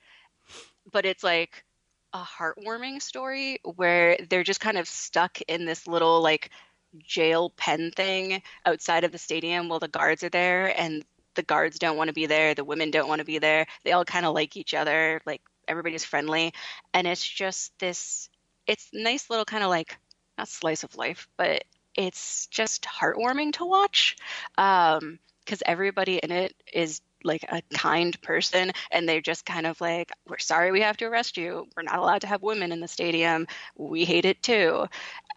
But 0.90 1.04
it's 1.04 1.22
like 1.22 1.64
a 2.12 2.22
heartwarming 2.24 3.02
story 3.02 3.60
where 3.76 4.16
they're 4.30 4.42
just 4.42 4.60
kind 4.60 4.78
of 4.78 4.88
stuck 4.88 5.40
in 5.42 5.64
this 5.66 5.86
little 5.86 6.22
like 6.22 6.50
jail 6.98 7.50
pen 7.50 7.90
thing 7.90 8.42
outside 8.66 9.04
of 9.04 9.12
the 9.12 9.18
stadium 9.18 9.68
while 9.68 9.78
the 9.78 9.88
guards 9.88 10.22
are 10.22 10.28
there 10.28 10.78
and 10.78 11.04
the 11.34 11.42
guards 11.42 11.78
don't 11.78 11.96
want 11.96 12.08
to 12.08 12.14
be 12.14 12.26
there 12.26 12.54
the 12.54 12.64
women 12.64 12.90
don't 12.90 13.08
want 13.08 13.20
to 13.20 13.24
be 13.24 13.38
there. 13.38 13.66
They 13.84 13.92
all 13.92 14.04
kind 14.04 14.26
of 14.26 14.34
like 14.34 14.56
each 14.56 14.74
other 14.74 15.20
like 15.26 15.42
everybody's 15.68 16.04
friendly. 16.04 16.52
And 16.92 17.06
it's 17.06 17.26
just 17.26 17.78
this 17.78 18.28
it's 18.66 18.88
nice 18.92 19.30
little 19.30 19.44
kind 19.44 19.64
of 19.64 19.70
like 19.70 19.96
not 20.38 20.48
slice 20.48 20.84
of 20.84 20.96
life 20.96 21.28
but 21.36 21.64
it's 21.94 22.46
just 22.46 22.84
heartwarming 22.84 23.52
to 23.52 23.64
watch 23.64 24.16
um 24.58 25.18
because 25.44 25.62
everybody 25.66 26.18
in 26.18 26.30
it 26.30 26.54
is 26.72 27.00
like 27.24 27.44
a 27.50 27.62
kind 27.74 28.20
person 28.22 28.70
and 28.90 29.08
they're 29.08 29.20
just 29.20 29.44
kind 29.44 29.66
of 29.66 29.80
like 29.80 30.10
we're 30.28 30.38
sorry 30.38 30.72
we 30.72 30.80
have 30.80 30.96
to 30.96 31.04
arrest 31.04 31.36
you. 31.36 31.66
We're 31.76 31.82
not 31.82 31.98
allowed 31.98 32.22
to 32.22 32.26
have 32.26 32.42
women 32.42 32.72
in 32.72 32.80
the 32.80 32.88
stadium. 32.88 33.46
We 33.76 34.04
hate 34.04 34.24
it 34.24 34.42
too 34.42 34.86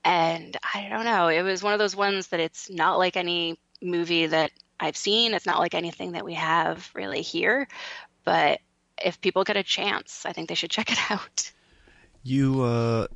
and 0.06 0.58
i 0.74 0.88
don't 0.90 1.06
know 1.06 1.28
it 1.28 1.42
was 1.44 1.64
one 1.64 1.74
of 1.74 1.80
those 1.80 1.96
ones 1.96 2.28
that 2.28 2.40
it's 2.40 2.70
not 2.70 2.98
like 2.98 3.16
any 3.18 3.58
movie 3.82 4.28
that 4.28 4.52
i've 4.80 4.98
seen 4.98 5.34
it's 5.34 5.46
not 5.46 5.60
like 5.60 5.74
anything 5.74 6.14
that 6.14 6.26
we 6.26 6.34
have 6.34 6.90
really 6.94 7.22
here 7.22 7.68
but 8.24 8.60
if 9.04 9.20
people 9.22 9.44
get 9.44 9.58
a 9.58 9.64
chance 9.64 10.26
i 10.26 10.34
think 10.34 10.50
they 10.50 10.56
should 10.56 10.72
check 10.78 10.92
it 10.92 11.00
out 11.12 11.52
You 12.26 12.62
uh, 12.64 13.08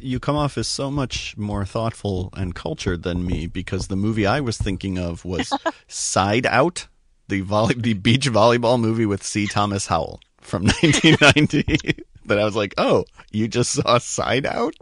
you 0.00 0.20
come 0.20 0.36
off 0.36 0.58
as 0.58 0.68
so 0.68 0.90
much 0.90 1.34
more 1.38 1.64
thoughtful 1.64 2.28
and 2.34 2.54
cultured 2.54 3.02
than 3.04 3.24
me 3.24 3.46
because 3.46 3.88
the 3.88 3.96
movie 3.96 4.26
I 4.26 4.40
was 4.40 4.58
thinking 4.58 4.98
of 4.98 5.24
was 5.24 5.50
Side 5.88 6.44
Out, 6.44 6.86
the 7.28 7.40
volley, 7.40 7.74
the 7.74 7.94
beach 7.94 8.28
volleyball 8.28 8.78
movie 8.78 9.06
with 9.06 9.22
C. 9.24 9.46
Thomas 9.46 9.86
Howell 9.86 10.20
from 10.42 10.64
1990. 10.82 12.04
That 12.30 12.38
I 12.40 12.44
was 12.44 12.56
like, 12.56 12.74
oh, 12.78 13.04
you 13.30 13.46
just 13.46 13.72
saw 13.72 13.98
Side 13.98 14.46
Out? 14.46 14.74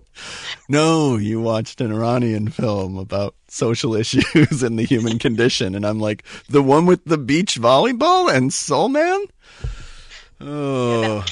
No, 0.69 1.17
you 1.17 1.41
watched 1.41 1.81
an 1.81 1.93
Iranian 1.93 2.49
film 2.49 2.97
about 2.97 3.35
social 3.49 3.95
issues 4.03 4.63
and 4.63 4.79
the 4.79 4.85
human 4.85 5.19
condition, 5.19 5.75
and 5.75 5.85
I'm 5.85 5.99
like, 6.01 6.23
the 6.49 6.63
one 6.63 6.87
with 6.87 7.05
the 7.05 7.19
beach 7.19 7.61
volleyball 7.61 8.33
and 8.33 8.53
Soul 8.55 8.89
Man. 8.89 9.21
Oh. 10.41 11.25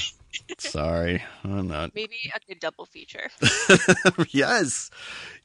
Sorry, 0.59 1.23
I'm 1.43 1.67
not 1.67 1.93
maybe 1.93 2.15
a 2.33 2.39
good 2.47 2.59
double 2.61 2.85
feature 2.85 3.29
yes. 4.29 4.89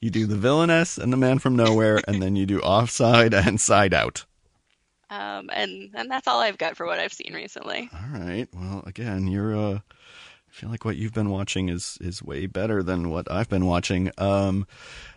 You 0.01 0.11
do 0.11 0.27
the 0.27 0.37
villainess 0.37 0.97
and 0.97 1.13
the 1.13 1.17
man 1.17 1.39
from 1.41 1.57
nowhere, 1.57 2.01
and 2.07 2.23
then 2.23 2.37
you 2.37 2.47
do 2.47 2.61
offside 2.61 3.35
and 3.35 3.61
side 3.61 3.95
out. 3.95 4.25
um, 5.11 5.51
and 5.53 5.91
and 5.95 6.09
that's 6.11 6.29
all 6.29 6.39
i've 6.41 6.57
got 6.57 6.77
for 6.77 6.87
what 6.87 6.99
i've 7.01 7.13
seen 7.13 7.35
recently 7.35 7.91
All 7.93 8.21
right. 8.21 8.47
Well, 8.55 8.85
again, 8.87 9.27
you're. 9.27 9.55
Uh, 9.57 9.75
I 9.75 9.81
feel 10.63 10.71
like 10.71 10.85
what 10.85 10.97
you've 10.97 11.13
been 11.13 11.29
watching 11.31 11.69
is 11.69 11.99
is 12.01 12.23
way 12.23 12.47
better 12.47 12.85
than 12.85 13.11
what 13.11 13.29
I've 13.31 13.49
been 13.49 13.67
watching. 13.67 14.13
Um, 14.17 14.65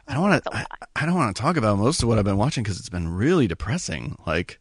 I 0.08 0.14
don't 0.16 0.24
want 0.24 0.44
to. 0.44 0.56
I. 0.56 0.66
I 0.96 1.06
don't 1.06 1.14
want 1.16 1.36
to 1.36 1.40
talk 1.42 1.56
about 1.56 1.78
most 1.78 2.02
of 2.02 2.10
what 2.10 2.18
I've 2.18 2.26
been 2.26 2.38
watching 2.38 2.64
because 2.64 2.80
it's 2.80 2.90
been 2.90 3.10
really 3.10 3.48
depressing. 3.48 4.18
Like, 4.26 4.60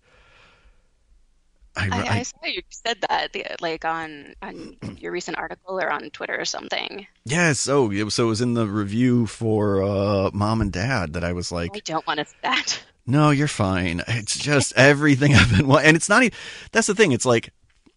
I, 1.76 1.88
I, 1.90 2.18
I- 2.18 2.22
saw 2.22 2.36
you 2.44 2.60
said 2.68 2.98
that 3.08 3.34
like 3.62 3.84
on 3.86 4.34
on 4.42 4.76
your 5.00 5.10
recent 5.12 5.38
article 5.38 5.80
or 5.80 5.90
on 5.90 6.10
Twitter 6.10 6.38
or 6.38 6.44
something. 6.44 7.06
yes. 7.24 7.66
Oh, 7.66 7.90
it 7.90 8.02
was, 8.04 8.14
so 8.14 8.24
it 8.26 8.28
was 8.28 8.40
in 8.42 8.52
the 8.52 8.66
review 8.66 9.26
for 9.26 9.82
uh, 9.82 10.30
Mom 10.34 10.60
and 10.60 10.70
Dad 10.72 11.14
that 11.14 11.24
I 11.24 11.32
was 11.32 11.50
like, 11.50 11.70
I 11.74 11.80
don't 11.80 12.06
want 12.06 12.20
to 12.20 12.26
see 12.26 12.36
that. 12.42 12.82
No, 13.06 13.30
you're 13.30 13.48
fine. 13.48 14.02
It's 14.06 14.36
just 14.50 14.74
everything 14.76 15.34
I've 15.34 15.50
been. 15.56 15.70
And 15.70 15.96
it's 15.96 16.10
not. 16.10 16.24
e- 16.24 16.32
That's 16.72 16.86
the 16.88 16.94
thing. 16.94 17.12
It's 17.12 17.26
like 17.26 17.52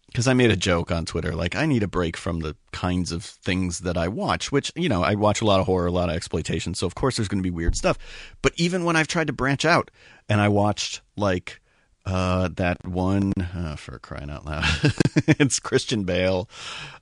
because 0.08 0.26
I 0.26 0.34
made 0.34 0.50
a 0.50 0.56
joke 0.56 0.90
on 0.90 1.04
Twitter, 1.04 1.34
like 1.34 1.54
I 1.54 1.66
need 1.66 1.82
a 1.82 1.88
break 1.88 2.16
from 2.16 2.40
the 2.40 2.56
kinds 2.72 3.12
of 3.12 3.22
things 3.24 3.80
that 3.80 3.96
I 3.96 4.08
watch. 4.08 4.50
Which 4.50 4.72
you 4.74 4.88
know, 4.88 5.02
I 5.02 5.14
watch 5.14 5.40
a 5.40 5.44
lot 5.44 5.60
of 5.60 5.66
horror, 5.66 5.86
a 5.86 5.92
lot 5.92 6.08
of 6.08 6.16
exploitation. 6.16 6.74
So 6.74 6.86
of 6.86 6.94
course, 6.94 7.16
there's 7.16 7.28
going 7.28 7.42
to 7.42 7.48
be 7.48 7.54
weird 7.54 7.76
stuff. 7.76 7.98
But 8.42 8.52
even 8.56 8.84
when 8.84 8.96
I've 8.96 9.08
tried 9.08 9.26
to 9.28 9.32
branch 9.32 9.64
out, 9.64 9.90
and 10.28 10.40
I 10.40 10.48
watched 10.48 11.02
like 11.16 11.60
uh, 12.06 12.48
that 12.56 12.86
one 12.86 13.32
uh, 13.54 13.76
for 13.76 13.98
crying 13.98 14.30
out 14.30 14.46
loud, 14.46 14.64
it's 15.26 15.60
Christian 15.60 16.04
Bale. 16.04 16.48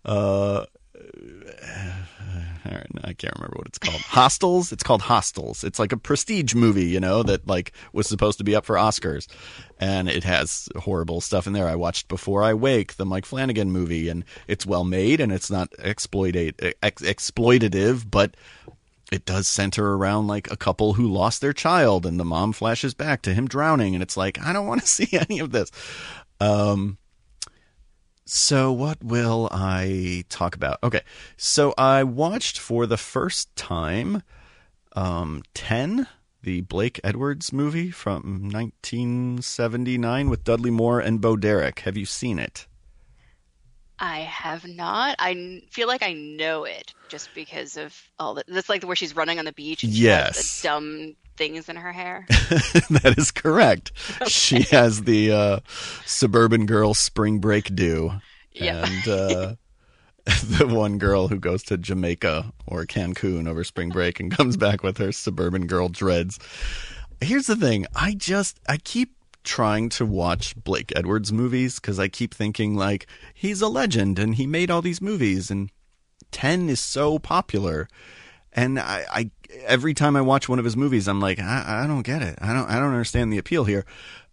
Uh, 0.05 0.67
all 2.67 2.73
right, 2.73 2.87
I 3.05 3.13
can't 3.13 3.35
remember 3.37 3.57
what 3.57 3.67
it's 3.67 3.79
called. 3.79 4.01
Hostiles. 4.01 4.73
It's 4.73 4.83
called 4.83 5.03
Hostiles. 5.03 5.65
It's 5.65 5.79
like 5.79 5.93
a 5.93 5.97
prestige 5.97 6.55
movie, 6.55 6.87
you 6.87 7.01
know, 7.01 7.23
that 7.23 7.47
like 7.47 7.73
was 7.93 8.07
supposed 8.07 8.39
to 8.39 8.45
be 8.45 8.55
up 8.55 8.65
for 8.65 8.77
Oscars, 8.77 9.27
and 9.79 10.09
it 10.09 10.25
has 10.25 10.69
horrible 10.77 11.21
stuff 11.21 11.47
in 11.47 11.53
there. 11.53 11.69
I 11.69 11.75
watched 11.77 12.09
Before 12.09 12.43
I 12.43 12.55
Wake, 12.55 12.97
the 12.97 13.07
Mike 13.07 13.27
Flanagan 13.27 13.71
movie, 13.71 14.09
and 14.09 14.25
it's 14.49 14.67
well 14.67 14.85
made 14.85 15.21
and 15.21 15.33
it's 15.33 15.51
not 15.51 15.73
exploitate 15.79 16.61
ex- 16.83 17.03
exploitative, 17.03 18.11
but 18.11 18.37
it 19.13 19.25
does 19.25 19.47
center 19.47 19.95
around 19.95 20.27
like 20.27 20.51
a 20.51 20.57
couple 20.57 20.95
who 20.95 21.07
lost 21.07 21.41
their 21.41 21.53
child, 21.53 22.05
and 22.07 22.19
the 22.19 22.25
mom 22.25 22.53
flashes 22.53 22.95
back 22.95 23.23
to 23.23 23.35
him 23.35 23.47
drowning, 23.47 23.95
and 23.95 24.03
it's 24.03 24.17
like 24.17 24.39
I 24.45 24.53
don't 24.53 24.67
want 24.67 24.81
to 24.83 24.87
see 24.89 25.17
any 25.17 25.39
of 25.39 25.53
this. 25.53 25.71
Um, 26.41 26.99
so, 28.27 28.73
what 28.73 29.03
will 29.03 29.49
I 29.53 30.25
talk 30.29 30.55
about? 30.57 30.79
Okay, 30.83 31.03
so 31.37 31.73
I 31.79 32.03
watched 32.03 32.59
for 32.59 32.85
the 32.87 32.97
first 32.97 33.55
time 33.57 34.23
um, 34.95 35.43
10, 35.55 36.09
the 36.43 36.61
Blake 36.63 37.01
Edwards 37.05 37.53
movie 37.53 37.91
from 37.91 38.51
1979 38.53 40.29
with 40.29 40.45
Dudley 40.45 40.71
Moore 40.71 41.01
and 41.01 41.21
Bo 41.21 41.37
Derek. 41.37 41.81
Have 41.81 41.97
you 41.97 42.05
seen 42.05 42.39
it? 42.39 42.67
I 43.99 44.19
have 44.21 44.67
not. 44.67 45.17
I 45.19 45.63
feel 45.71 45.89
like 45.89 46.03
I 46.03 46.13
know 46.13 46.65
it 46.65 46.93
just 47.09 47.31
because 47.35 47.77
of 47.77 47.97
all 48.19 48.35
the. 48.35 48.45
That's 48.47 48.69
like 48.69 48.83
where 48.83 48.97
she's 48.97 49.17
running 49.17 49.39
on 49.39 49.45
the 49.47 49.53
beach. 49.53 49.85
And 49.85 49.93
Yes. 49.93 50.61
the 50.61 50.69
dumb 50.69 51.17
things 51.37 51.69
in 51.69 51.77
her 51.77 51.93
hair. 51.93 52.27
that 52.29 53.15
is 53.17 53.31
correct. 53.31 53.93
She 54.27 54.63
has 54.71 55.03
the 55.03 55.33
uh, 55.33 55.61
suburban 56.05 56.67
girl 56.67 56.95
spring 56.95 57.39
break 57.39 57.75
do. 57.75 58.13
Yep. 58.53 58.87
And 58.87 59.09
uh, 59.09 59.55
the 60.45 60.67
one 60.67 60.99
girl 60.99 61.29
who 61.29 61.39
goes 61.39 61.63
to 61.65 61.77
Jamaica 61.77 62.53
or 62.67 62.85
Cancun 62.85 63.49
over 63.49 63.63
spring 63.63 63.91
break 63.91 64.19
and 64.19 64.35
comes 64.35 64.57
back 64.57 64.83
with 64.83 64.99
her 64.99 65.13
suburban 65.13 65.67
girl 65.67 65.89
dreads. 65.89 66.39
Here's 67.21 67.47
the 67.47 67.57
thing 67.57 67.87
I 67.95 68.15
just, 68.15 68.59
I 68.69 68.79
keep 68.79 69.13
trying 69.45 69.89
to 69.91 70.05
watch 70.05 70.57
Blake 70.57 70.93
Edwards 70.97 71.33
movies 71.33 71.77
because 71.77 72.01
I 72.01 72.09
keep 72.09 72.35
thinking, 72.35 72.75
like, 72.75 73.07
he's 73.35 73.63
a 73.63 73.69
legend 73.69 74.19
and 74.19 74.35
he 74.35 74.47
made 74.47 74.71
all 74.71 74.83
these 74.83 75.01
movies 75.01 75.51
and 75.51 75.71
10 76.33 76.69
is 76.69 76.81
so 76.81 77.21
popular. 77.21 77.89
And 78.53 78.81
I, 78.81 79.05
I 79.11 79.31
every 79.65 79.95
time 79.95 80.17
I 80.17 80.21
watch 80.21 80.49
one 80.49 80.59
of 80.59 80.65
his 80.65 80.77
movies, 80.77 81.09
I'm 81.09 81.21
like, 81.21 81.39
I, 81.39 81.85
I 81.85 81.87
don't 81.87 82.03
get 82.03 82.23
it. 82.23 82.39
I 82.41 82.53
don't 82.53 82.69
I 82.69 82.75
don't 82.75 82.93
understand 82.93 83.33
the 83.33 83.39
appeal 83.39 83.65
here. 83.65 83.85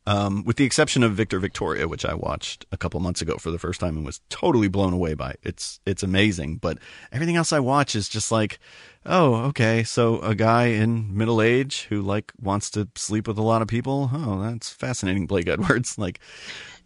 Um, 0.06 0.44
with 0.44 0.58
the 0.58 0.66
exception 0.66 1.02
of 1.02 1.14
Victor 1.14 1.40
Victoria, 1.40 1.88
which 1.88 2.04
I 2.04 2.14
watched 2.14 2.66
a 2.74 2.78
couple 2.78 3.00
months 3.00 3.22
ago 3.22 3.38
for 3.38 3.52
the 3.52 3.60
first 3.60 3.80
time 3.80 3.96
and 3.96 4.06
was 4.06 4.20
totally 4.28 4.68
blown 4.68 4.92
away 4.92 5.14
by. 5.14 5.36
It's 5.44 5.80
it's 5.86 6.04
amazing, 6.04 6.58
but 6.58 6.78
everything 7.14 7.38
else 7.38 7.54
I 7.54 7.62
watch 7.62 7.96
is 7.96 8.10
just 8.10 8.30
like, 8.30 8.60
oh, 9.06 9.36
okay, 9.46 9.84
so 9.84 10.20
a 10.20 10.36
guy 10.36 10.66
in 10.66 11.16
middle 11.18 11.42
age 11.42 11.84
who 11.84 12.02
like 12.02 12.34
wants 12.42 12.70
to 12.72 12.90
sleep 12.96 13.30
with 13.30 13.38
a 13.38 13.42
lot 13.44 13.62
of 13.62 13.70
people. 13.70 14.10
Oh, 14.14 14.42
that's 14.42 14.70
fascinating, 14.70 15.26
Blake 15.26 15.48
Edwards. 15.48 15.98
Like, 16.04 16.20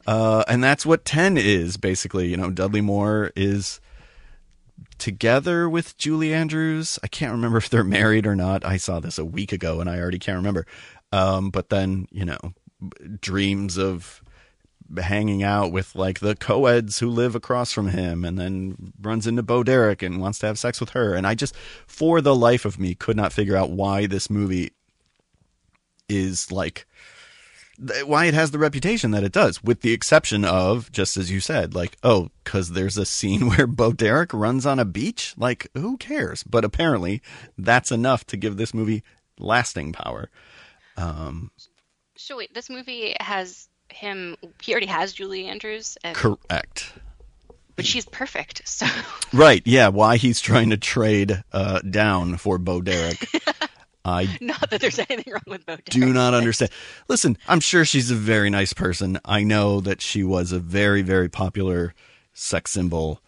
uh, 0.06 0.44
and 0.48 0.64
that's 0.64 0.86
what 0.86 1.04
Ten 1.04 1.38
is 1.38 1.76
basically. 1.78 2.28
You 2.28 2.38
know, 2.38 2.52
Dudley 2.52 2.82
Moore 2.82 3.32
is 3.36 3.80
together 4.98 5.70
with 5.70 5.98
Julie 5.98 6.34
Andrews. 6.34 7.00
I 7.04 7.08
can't 7.08 7.32
remember 7.32 7.58
if 7.58 7.70
they're 7.70 7.84
married 7.84 8.26
or 8.26 8.36
not. 8.36 8.66
I 8.66 8.78
saw 8.78 9.00
this 9.00 9.18
a 9.18 9.26
week 9.26 9.52
ago 9.52 9.80
and 9.80 9.90
I 9.90 10.00
already 10.00 10.20
can't 10.20 10.38
remember. 10.38 10.66
Um, 11.12 11.50
but 11.50 11.70
then, 11.70 12.08
you 12.12 12.26
know, 12.26 12.38
dreams 13.22 13.78
of 13.78 14.22
hanging 14.98 15.44
out 15.44 15.72
with 15.72 15.96
like 15.96 16.20
the 16.20 16.36
co-eds 16.36 17.00
who 17.00 17.10
live 17.10 17.36
across 17.36 17.74
from 17.74 17.90
him 17.90 18.24
and 18.24 18.38
then 18.38 18.94
runs 19.02 19.28
into 19.28 19.44
Bo 19.44 19.64
Derek 19.64 20.02
and 20.02 20.22
wants 20.22 20.40
to 20.40 20.48
have 20.48 20.60
sex 20.60 20.80
with 20.80 20.92
her. 20.92 21.14
And 21.14 21.28
I 21.28 21.36
just, 21.36 21.56
for 21.86 22.22
the 22.22 22.36
life 22.36 22.66
of 22.66 22.80
me, 22.80 22.96
could 22.96 23.18
not 23.18 23.34
figure 23.34 23.56
out 23.56 23.72
why 23.72 24.08
this 24.08 24.30
movie 24.30 24.72
is 26.10 26.52
like, 26.52 26.86
why 28.06 28.26
it 28.26 28.34
has 28.34 28.52
the 28.52 28.60
reputation 28.60 29.12
that 29.12 29.24
it 29.24 29.32
does, 29.32 29.64
with 29.64 29.82
the 29.82 29.94
exception 29.94 30.44
of, 30.44 30.92
just 30.92 31.18
as 31.18 31.32
you 31.32 31.40
said, 31.40 31.76
like, 31.76 31.98
oh, 32.04 32.30
because 32.44 32.72
there's 32.72 32.98
a 32.98 33.06
scene 33.06 33.50
where 33.50 33.68
Bo 33.68 33.92
Derek 33.92 34.34
runs 34.34 34.66
on 34.66 34.80
a 34.80 34.86
beach? 34.86 35.34
Like, 35.38 35.68
who 35.74 35.98
cares? 35.98 36.44
But 36.44 36.66
apparently, 36.66 37.22
that's 37.58 37.92
enough 37.92 38.26
to 38.28 38.38
give 38.38 38.58
this 38.58 38.74
movie 38.74 39.04
lasting 39.40 39.94
power. 39.94 40.30
Um, 40.96 41.52
so 42.16 42.38
wait, 42.38 42.54
this 42.54 42.70
movie 42.70 43.16
has 43.20 43.70
him. 43.90 44.36
He 44.62 44.72
already 44.72 44.88
has 44.88 45.14
Julie 45.14 45.46
Andrews. 45.48 45.98
And, 46.04 46.16
correct. 46.16 46.94
But 47.76 47.86
she's 47.86 48.06
perfect. 48.06 48.68
So. 48.68 48.88
Right. 49.32 49.62
Yeah. 49.66 49.90
Why 49.90 50.18
he's 50.18 50.42
trying 50.42 50.72
to 50.72 50.78
trade 50.78 51.44
uh, 51.54 51.80
down 51.82 52.38
for 52.38 52.58
Bo 52.58 52.82
Derek. 52.82 53.24
I 54.08 54.38
not 54.42 54.70
that 54.70 54.82
there's 54.82 55.00
anything 55.00 55.34
wrong 55.34 55.44
with 55.46 55.66
Bo. 55.66 55.78
Do 55.86 56.14
not 56.14 56.34
understand. 56.34 56.72
Listen, 57.08 57.38
I'm 57.48 57.60
sure 57.60 57.86
she's 57.86 58.10
a 58.10 58.16
very 58.16 58.50
nice 58.50 58.74
person. 58.74 59.20
I 59.26 59.44
know 59.44 59.82
that 59.82 60.02
she 60.02 60.24
was 60.24 60.52
a 60.52 60.60
very, 60.60 61.02
very 61.02 61.30
popular 61.30 61.94
sex 62.34 62.72
symbol 62.72 63.22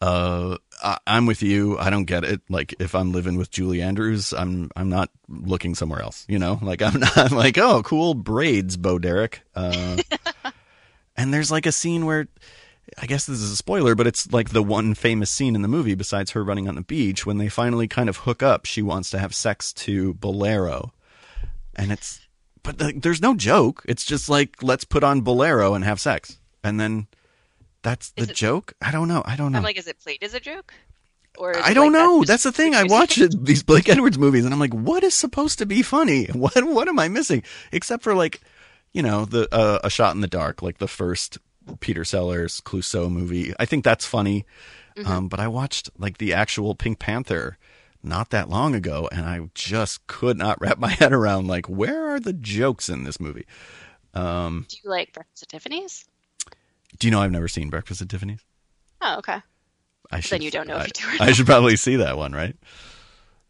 uh, 0.00 0.56
I, 0.82 0.98
am 1.06 1.26
with 1.26 1.42
you. 1.42 1.78
I 1.78 1.90
don't 1.90 2.04
get 2.04 2.24
it. 2.24 2.40
Like 2.48 2.74
if 2.78 2.94
I'm 2.94 3.12
living 3.12 3.36
with 3.36 3.50
Julie 3.50 3.82
Andrews, 3.82 4.32
I'm 4.32 4.70
I'm 4.76 4.88
not 4.88 5.10
looking 5.28 5.74
somewhere 5.74 6.00
else. 6.00 6.24
You 6.28 6.38
know, 6.38 6.58
like 6.62 6.82
I'm 6.82 7.00
not 7.16 7.32
like 7.32 7.58
oh 7.58 7.82
cool 7.82 8.14
braids, 8.14 8.76
Bo 8.76 8.98
Derek. 8.98 9.42
Uh, 9.54 9.96
and 11.16 11.32
there's 11.34 11.50
like 11.50 11.66
a 11.66 11.72
scene 11.72 12.06
where. 12.06 12.28
I 12.96 13.06
guess 13.06 13.26
this 13.26 13.40
is 13.40 13.50
a 13.50 13.56
spoiler, 13.56 13.94
but 13.94 14.06
it's 14.06 14.32
like 14.32 14.50
the 14.50 14.62
one 14.62 14.94
famous 14.94 15.30
scene 15.30 15.54
in 15.54 15.62
the 15.62 15.68
movie 15.68 15.94
besides 15.94 16.30
her 16.32 16.44
running 16.44 16.68
on 16.68 16.74
the 16.74 16.82
beach 16.82 17.26
when 17.26 17.38
they 17.38 17.48
finally 17.48 17.88
kind 17.88 18.08
of 18.08 18.18
hook 18.18 18.42
up. 18.42 18.64
She 18.66 18.82
wants 18.82 19.10
to 19.10 19.18
have 19.18 19.34
sex 19.34 19.72
to 19.74 20.14
Bolero. 20.14 20.92
And 21.76 21.92
it's, 21.92 22.20
but 22.62 22.78
the, 22.78 22.92
there's 22.96 23.22
no 23.22 23.34
joke. 23.34 23.82
It's 23.86 24.04
just 24.04 24.28
like, 24.28 24.62
let's 24.62 24.84
put 24.84 25.04
on 25.04 25.20
Bolero 25.20 25.74
and 25.74 25.84
have 25.84 26.00
sex. 26.00 26.38
And 26.64 26.80
then 26.80 27.06
that's 27.82 28.10
the 28.10 28.22
it, 28.22 28.34
joke? 28.34 28.74
I 28.82 28.90
don't 28.90 29.08
know. 29.08 29.22
I 29.24 29.36
don't 29.36 29.52
know. 29.52 29.58
I'm 29.58 29.64
like, 29.64 29.78
is 29.78 29.86
it 29.86 29.98
played 29.98 30.22
as 30.22 30.34
a 30.34 30.40
joke? 30.40 30.74
Or 31.38 31.56
I 31.56 31.72
don't 31.72 31.92
like 31.92 32.00
know. 32.00 32.18
That's, 32.18 32.28
that's 32.28 32.42
the 32.42 32.52
thing. 32.52 32.74
I 32.74 32.84
watch 32.84 33.16
these 33.40 33.62
Blake 33.62 33.88
Edwards 33.88 34.18
movies, 34.18 34.44
and 34.44 34.52
I'm 34.52 34.58
like, 34.58 34.74
what 34.74 35.04
is 35.04 35.14
supposed 35.14 35.58
to 35.58 35.66
be 35.66 35.82
funny? 35.82 36.26
What 36.34 36.64
what 36.64 36.88
am 36.88 36.98
I 36.98 37.08
missing? 37.08 37.44
Except 37.70 38.02
for 38.02 38.14
like, 38.14 38.40
you 38.92 39.02
know, 39.02 39.24
the 39.24 39.48
uh, 39.52 39.78
a 39.84 39.90
shot 39.90 40.14
in 40.14 40.20
the 40.20 40.26
dark, 40.26 40.62
like 40.62 40.78
the 40.78 40.88
first 40.88 41.38
Peter 41.80 42.04
Sellers 42.04 42.60
Clouseau 42.60 43.10
movie. 43.10 43.54
I 43.58 43.64
think 43.64 43.84
that's 43.84 44.06
funny. 44.06 44.46
Mm-hmm. 44.96 45.10
Um, 45.10 45.28
but 45.28 45.40
I 45.40 45.48
watched 45.48 45.90
like 45.98 46.18
the 46.18 46.32
actual 46.34 46.74
Pink 46.74 46.98
Panther 46.98 47.58
not 48.02 48.30
that 48.30 48.48
long 48.48 48.74
ago, 48.74 49.08
and 49.10 49.26
I 49.26 49.48
just 49.54 50.06
could 50.06 50.36
not 50.36 50.60
wrap 50.60 50.78
my 50.78 50.90
head 50.90 51.12
around 51.12 51.46
like 51.46 51.66
where 51.68 52.14
are 52.14 52.20
the 52.20 52.32
jokes 52.32 52.88
in 52.88 53.04
this 53.04 53.20
movie. 53.20 53.46
Um, 54.14 54.66
Do 54.68 54.76
you 54.82 54.90
like 54.90 55.12
Breakfast 55.12 55.42
at 55.44 55.48
Tiffany's? 55.48 56.04
Do 56.98 57.06
you 57.06 57.10
know 57.10 57.20
I've 57.20 57.30
never 57.30 57.48
seen 57.48 57.70
Breakfast 57.70 58.00
at 58.00 58.08
Tiffany's? 58.08 58.44
Oh, 59.00 59.18
okay. 59.18 59.40
I 60.10 60.20
should, 60.20 60.30
then 60.32 60.42
you 60.42 60.50
don't 60.50 60.66
know 60.66 60.76
I, 60.76 60.84
if 60.84 60.86
you 61.00 61.18
do. 61.18 61.24
I 61.24 61.32
should 61.32 61.46
probably 61.46 61.76
see 61.76 61.96
that 61.96 62.16
one, 62.16 62.32
right? 62.32 62.56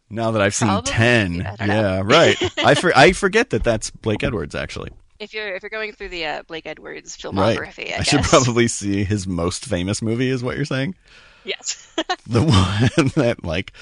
Now 0.09 0.31
that 0.31 0.41
I've 0.41 0.55
probably, 0.55 0.91
seen 0.91 0.95
ten, 0.95 1.35
yeah, 1.59 2.01
right. 2.03 2.35
I 2.57 2.73
for, 2.75 2.91
I 2.95 3.13
forget 3.13 3.51
that 3.51 3.63
that's 3.63 3.91
Blake 3.91 4.23
Edwards 4.23 4.55
actually. 4.55 4.89
If 5.19 5.33
you're 5.33 5.55
if 5.55 5.63
you're 5.63 5.69
going 5.69 5.91
through 5.91 6.09
the 6.09 6.25
uh, 6.25 6.43
Blake 6.43 6.65
Edwards 6.65 7.17
filmography, 7.17 7.89
right. 7.89 7.97
I, 7.97 7.99
I 7.99 8.03
should 8.03 8.23
probably 8.23 8.67
see 8.67 9.03
his 9.03 9.27
most 9.27 9.65
famous 9.65 10.01
movie. 10.01 10.29
Is 10.29 10.43
what 10.43 10.55
you're 10.55 10.65
saying? 10.65 10.95
Yes. 11.43 11.93
the 12.27 12.43
one 12.43 13.07
that 13.15 13.43
like 13.43 13.73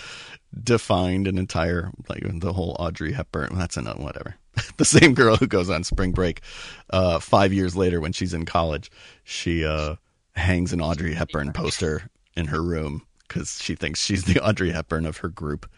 defined 0.64 1.28
an 1.28 1.38
entire 1.38 1.92
like 2.10 2.24
the 2.40 2.54
whole 2.54 2.76
Audrey 2.80 3.14
Hepburn. 3.14 3.56
That's 3.56 3.78
enough. 3.78 4.00
Whatever. 4.00 4.36
the 4.78 4.86
same 4.86 5.14
girl 5.14 5.36
who 5.36 5.48
goes 5.48 5.70
on 5.70 5.84
spring 5.84 6.12
break 6.12 6.42
uh, 6.90 7.20
five 7.20 7.54
years 7.54 7.76
later 7.76 8.02
when 8.02 8.14
she's 8.14 8.34
in 8.34 8.46
college. 8.46 8.90
She 9.24 9.66
uh, 9.66 9.96
hangs 10.36 10.74
an 10.74 10.82
Audrey 10.82 11.14
Hepburn 11.14 11.54
poster 11.54 12.10
in 12.36 12.48
her 12.48 12.62
room 12.62 13.06
because 13.28 13.62
she 13.62 13.76
thinks 13.76 14.02
she's 14.02 14.24
the 14.24 14.44
Audrey 14.44 14.72
Hepburn 14.72 15.06
of 15.06 15.18
her 15.18 15.30
group. 15.30 15.70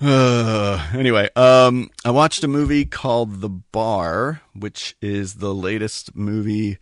Uh, 0.00 0.86
anyway, 0.94 1.28
um, 1.36 1.90
I 2.04 2.10
watched 2.10 2.42
a 2.42 2.48
movie 2.48 2.84
called 2.84 3.40
The 3.40 3.48
Bar, 3.50 4.40
which 4.54 4.96
is 5.02 5.34
the 5.34 5.54
latest 5.54 6.16
movie 6.16 6.78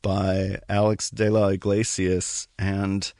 by 0.00 0.58
Alex 0.68 1.10
de 1.10 1.30
la 1.30 1.48
Iglesias, 1.48 2.48
and 2.58 3.12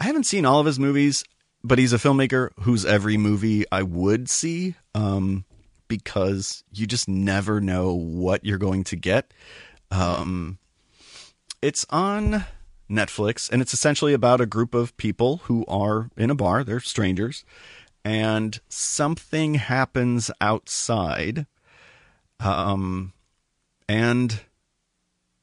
I 0.00 0.04
haven't 0.04 0.24
seen 0.24 0.46
all 0.46 0.60
of 0.60 0.66
his 0.66 0.78
movies, 0.78 1.24
but 1.62 1.78
he's 1.78 1.92
a 1.92 1.98
filmmaker 1.98 2.50
whose 2.60 2.86
every 2.86 3.16
movie 3.16 3.64
I 3.70 3.82
would 3.82 4.28
see. 4.30 4.74
Um, 4.94 5.44
because 5.88 6.62
you 6.72 6.86
just 6.86 7.08
never 7.08 7.60
know 7.60 7.92
what 7.92 8.44
you're 8.44 8.58
going 8.58 8.84
to 8.84 8.96
get. 8.96 9.32
Um, 9.90 10.58
it's 11.60 11.84
on 11.90 12.44
Netflix, 12.88 13.50
and 13.50 13.60
it's 13.60 13.74
essentially 13.74 14.12
about 14.12 14.40
a 14.40 14.46
group 14.46 14.74
of 14.74 14.96
people 14.96 15.38
who 15.44 15.64
are 15.66 16.10
in 16.16 16.30
a 16.30 16.34
bar. 16.34 16.62
They're 16.62 16.80
strangers, 16.80 17.44
and 18.08 18.58
something 18.70 19.56
happens 19.56 20.30
outside, 20.40 21.44
um, 22.40 23.12
and 23.86 24.40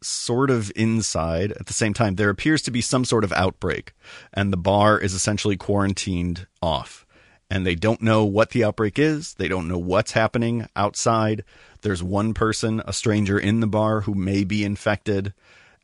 sort 0.01 0.49
of 0.49 0.71
inside 0.75 1.51
at 1.51 1.67
the 1.67 1.73
same 1.73 1.93
time. 1.93 2.15
There 2.15 2.32
appears 2.32 2.63
to 2.63 2.71
be 2.71 2.82
some 2.82 3.06
sort 3.06 3.23
of 3.23 3.32
outbreak, 3.34 3.93
and 4.34 4.51
the 4.51 4.58
bar 4.58 4.99
is 4.99 5.13
essentially 5.13 5.58
quarantined 5.58 6.47
off 6.60 7.06
and 7.47 7.65
they 7.65 7.75
don't 7.75 8.01
know 8.01 8.25
what 8.25 8.49
the 8.49 8.63
outbreak 8.63 8.97
is. 8.97 9.36
They 9.36 9.47
don't 9.47 9.67
know 9.67 9.78
what's 9.78 10.13
happening 10.13 10.67
outside. 10.75 11.43
There's 11.82 12.01
one 12.01 12.34
person, 12.34 12.82
a 12.88 12.93
stranger 12.93 13.38
in 13.38 13.60
the 13.60 13.67
bar 13.67 14.01
who 14.01 14.15
may 14.15 14.43
be 14.43 14.63
infected. 14.63 15.32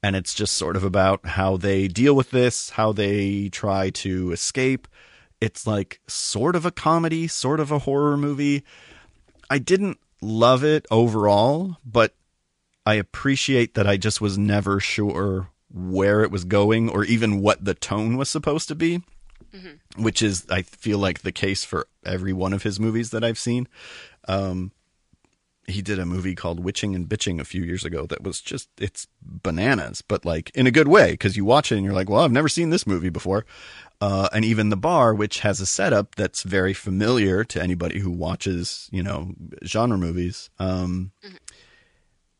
And 0.01 0.15
it's 0.15 0.33
just 0.33 0.53
sort 0.53 0.75
of 0.75 0.83
about 0.83 1.23
how 1.23 1.57
they 1.57 1.87
deal 1.87 2.15
with 2.15 2.31
this, 2.31 2.71
how 2.71 2.91
they 2.91 3.49
try 3.49 3.91
to 3.91 4.31
escape. 4.31 4.87
It's 5.41 5.67
like 5.67 5.99
sort 6.07 6.55
of 6.55 6.65
a 6.65 6.71
comedy, 6.71 7.27
sort 7.27 7.59
of 7.59 7.71
a 7.71 7.79
horror 7.79 8.15
movie. 8.15 8.63
I 9.49 9.57
didn't 9.57 9.99
love 10.21 10.63
it 10.63 10.85
overall, 10.89 11.77
but 11.83 12.13
I 12.85 12.93
appreciate 12.93 13.73
that 13.73 13.87
I 13.87 13.97
just 13.97 14.21
was 14.21 14.37
never 14.37 14.79
sure 14.79 15.49
where 15.73 16.21
it 16.21 16.31
was 16.31 16.45
going 16.45 16.89
or 16.89 17.03
even 17.03 17.41
what 17.41 17.65
the 17.65 17.73
tone 17.73 18.17
was 18.17 18.29
supposed 18.29 18.67
to 18.67 18.75
be 18.75 19.01
mm-hmm. 19.53 20.01
which 20.01 20.21
is 20.21 20.45
I 20.49 20.61
feel 20.61 20.97
like 20.97 21.21
the 21.21 21.31
case 21.31 21.63
for 21.63 21.87
every 22.05 22.33
one 22.33 22.53
of 22.53 22.63
his 22.63 22.79
movies 22.79 23.11
that 23.11 23.23
I've 23.23 23.39
seen. 23.39 23.67
Um, 24.27 24.71
he 25.67 25.81
did 25.81 25.99
a 25.99 26.05
movie 26.05 26.35
called 26.35 26.59
Witching 26.59 26.95
and 26.95 27.07
Bitching 27.07 27.39
a 27.39 27.45
few 27.45 27.63
years 27.63 27.85
ago 27.85 28.05
that 28.07 28.23
was 28.23 28.41
just 28.41 28.69
it's 28.77 29.07
bananas, 29.21 30.01
but 30.01 30.25
like 30.25 30.49
in 30.51 30.67
a 30.67 30.71
good 30.71 30.87
way 30.87 31.11
because 31.11 31.37
you 31.37 31.45
watch 31.45 31.71
it 31.71 31.75
and 31.75 31.85
you're 31.85 31.93
like, 31.93 32.09
well, 32.09 32.21
I've 32.21 32.31
never 32.31 32.49
seen 32.49 32.69
this 32.69 32.87
movie 32.87 33.09
before. 33.09 33.45
Uh, 34.01 34.27
and 34.33 34.43
even 34.43 34.69
the 34.69 34.75
bar, 34.77 35.13
which 35.13 35.41
has 35.41 35.61
a 35.61 35.65
setup 35.65 36.15
that's 36.15 36.41
very 36.41 36.73
familiar 36.73 37.43
to 37.43 37.61
anybody 37.61 37.99
who 37.99 38.09
watches, 38.09 38.89
you 38.91 39.03
know, 39.03 39.35
genre 39.63 39.97
movies. 39.97 40.49
Um, 40.57 41.11
mm-hmm. 41.23 41.35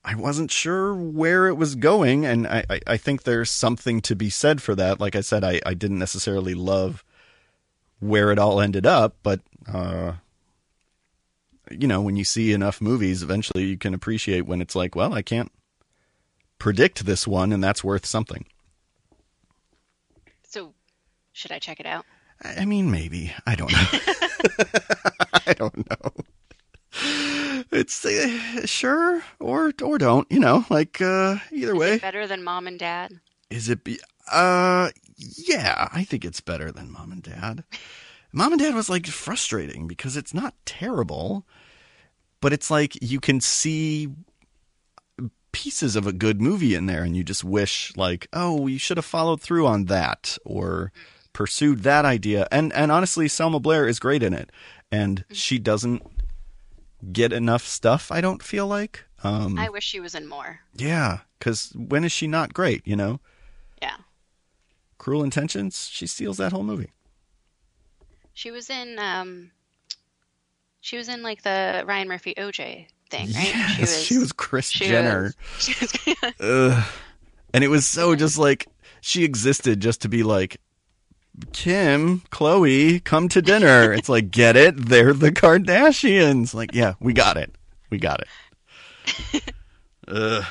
I 0.04 0.16
wasn't 0.16 0.50
sure 0.50 0.96
where 0.96 1.48
it 1.48 1.54
was 1.54 1.76
going, 1.76 2.26
and 2.26 2.48
I, 2.48 2.66
I, 2.68 2.80
I, 2.88 2.98
think 2.98 3.22
there's 3.22 3.52
something 3.52 4.02
to 4.02 4.16
be 4.16 4.32
said 4.32 4.60
for 4.60 4.74
that. 4.74 5.00
Like 5.00 5.16
I 5.16 5.22
said, 5.22 5.44
I, 5.44 5.62
I 5.64 5.76
didn't 5.76 6.00
necessarily 6.00 6.56
love 6.56 7.04
where 8.00 8.32
it 8.32 8.40
all 8.40 8.60
ended 8.60 8.88
up, 8.88 9.18
but 9.22 9.42
uh, 9.72 10.14
you 11.70 11.88
know, 11.88 12.02
when 12.02 12.16
you 12.16 12.24
see 12.24 12.52
enough 12.52 12.82
movies, 12.82 13.22
eventually 13.22 13.66
you 13.66 13.78
can 13.78 13.94
appreciate 13.94 14.48
when 14.48 14.62
it's 14.62 14.76
like, 14.76 14.96
well, 14.96 15.14
I 15.14 15.22
can't 15.22 15.52
predict 16.58 17.06
this 17.06 17.28
one, 17.28 17.52
and 17.52 17.64
that's 17.64 17.84
worth 17.84 18.08
something. 18.08 18.46
Should 21.34 21.52
I 21.52 21.60
check 21.60 21.80
it 21.80 21.86
out? 21.86 22.06
I 22.44 22.66
mean, 22.66 22.90
maybe. 22.92 23.34
I 23.46 23.56
don't 23.56 23.72
know. 23.72 24.00
I 25.46 25.54
don't 25.54 25.90
know. 25.90 26.12
It's 27.72 28.04
uh, 28.04 28.66
sure 28.66 29.24
or 29.40 29.72
or 29.82 29.98
don't. 29.98 30.30
You 30.32 30.40
know, 30.40 30.66
like 30.70 31.00
uh, 31.02 31.38
either 31.52 31.74
Is 31.74 31.80
way. 31.80 31.94
it 31.94 32.02
better 32.02 32.28
than 32.28 32.44
mom 32.44 32.68
and 32.68 32.78
dad? 32.78 33.14
Is 33.50 33.70
it? 33.70 33.84
Be- 33.84 34.00
uh, 34.32 34.90
yeah, 35.18 35.88
I 35.94 36.04
think 36.04 36.26
it's 36.26 36.42
better 36.42 36.72
than 36.72 36.92
Mom 36.92 37.12
and 37.12 37.22
Dad. 37.22 37.64
Mom 38.34 38.54
and 38.54 38.62
Dad 38.62 38.74
was 38.74 38.90
like 38.90 39.06
frustrating 39.08 39.88
because 39.88 40.16
it's 40.18 40.34
not 40.34 40.54
terrible, 40.66 41.46
but 42.40 42.54
it's 42.54 42.72
like 42.72 42.98
you 43.02 43.20
can 43.20 43.40
see 43.42 44.08
pieces 45.52 45.96
of 45.96 46.08
a 46.08 46.14
good 46.14 46.42
movie 46.42 46.76
in 46.76 46.86
there, 46.86 47.04
and 47.04 47.16
you 47.16 47.24
just 47.24 47.44
wish 47.44 47.92
like, 47.98 48.28
oh, 48.34 48.56
we 48.60 48.78
should 48.78 48.98
have 48.98 49.06
followed 49.06 49.42
through 49.42 49.68
on 49.68 49.86
that 49.86 50.38
or 50.46 50.92
pursued 51.42 51.82
that 51.84 52.06
idea. 52.06 52.48
And 52.52 52.72
and 52.74 52.92
honestly, 52.92 53.28
Selma 53.28 53.60
Blair 53.60 53.88
is 53.88 54.00
great 54.00 54.22
in 54.22 54.34
it, 54.34 54.52
and 54.92 55.26
she 55.32 55.58
doesn't 55.58 56.04
get 57.12 57.34
enough 57.34 57.66
stuff. 57.66 58.12
I 58.12 58.22
don't 58.22 58.44
feel 58.44 58.68
like. 58.68 59.06
Um, 59.24 59.58
I 59.58 59.70
wish 59.70 59.84
she 59.84 60.00
was 60.00 60.14
in 60.16 60.28
more. 60.28 60.60
yeah, 60.76 61.20
because 61.40 61.72
when 61.76 62.04
is 62.04 62.12
she 62.12 62.28
not 62.28 62.54
great? 62.54 62.86
You 62.86 62.96
know. 62.96 63.20
Yeah. 63.82 63.98
Cruel 65.00 65.24
Intentions, 65.24 65.90
she 65.92 66.06
steals 66.06 66.38
that 66.38 66.52
whole 66.52 66.64
movie. 66.64 66.92
She 68.34 68.52
was 68.52 68.70
in 68.70 69.00
um 69.00 69.50
she 70.80 70.98
was 70.98 71.10
in 71.10 71.24
like 71.24 71.42
the 71.42 71.84
Ryan 71.88 72.08
Murphy 72.08 72.34
OJ 72.38 72.86
thing, 73.10 73.28
right? 73.34 73.54
Yes, 73.80 74.02
she 74.04 74.18
was, 74.20 74.32
Kris 74.32 74.70
she 74.70 74.86
Jenner. 74.86 75.24
was- 75.24 75.36
she 75.60 76.16
was- 76.22 76.34
Ugh. 76.40 76.84
And 77.54 77.64
it 77.64 77.68
was 77.68 77.86
so 77.88 78.16
just 78.16 78.38
like 78.38 78.68
she 79.02 79.24
existed 79.24 79.80
just 79.80 80.02
to 80.04 80.10
be 80.10 80.22
like 80.24 80.58
Kim, 81.54 82.22
Chloe, 82.30 83.00
come 83.00 83.28
to 83.30 83.42
dinner. 83.42 83.94
It's 83.98 84.10
like, 84.10 84.32
get 84.32 84.56
it? 84.58 84.76
They're 84.78 85.14
the 85.14 85.32
Kardashians. 85.32 86.54
Like, 86.54 86.74
yeah, 86.74 86.94
we 87.00 87.14
got 87.14 87.38
it. 87.38 87.56
We 87.90 87.98
got 87.98 88.22
it. 88.22 89.44
Ugh. 90.08 90.44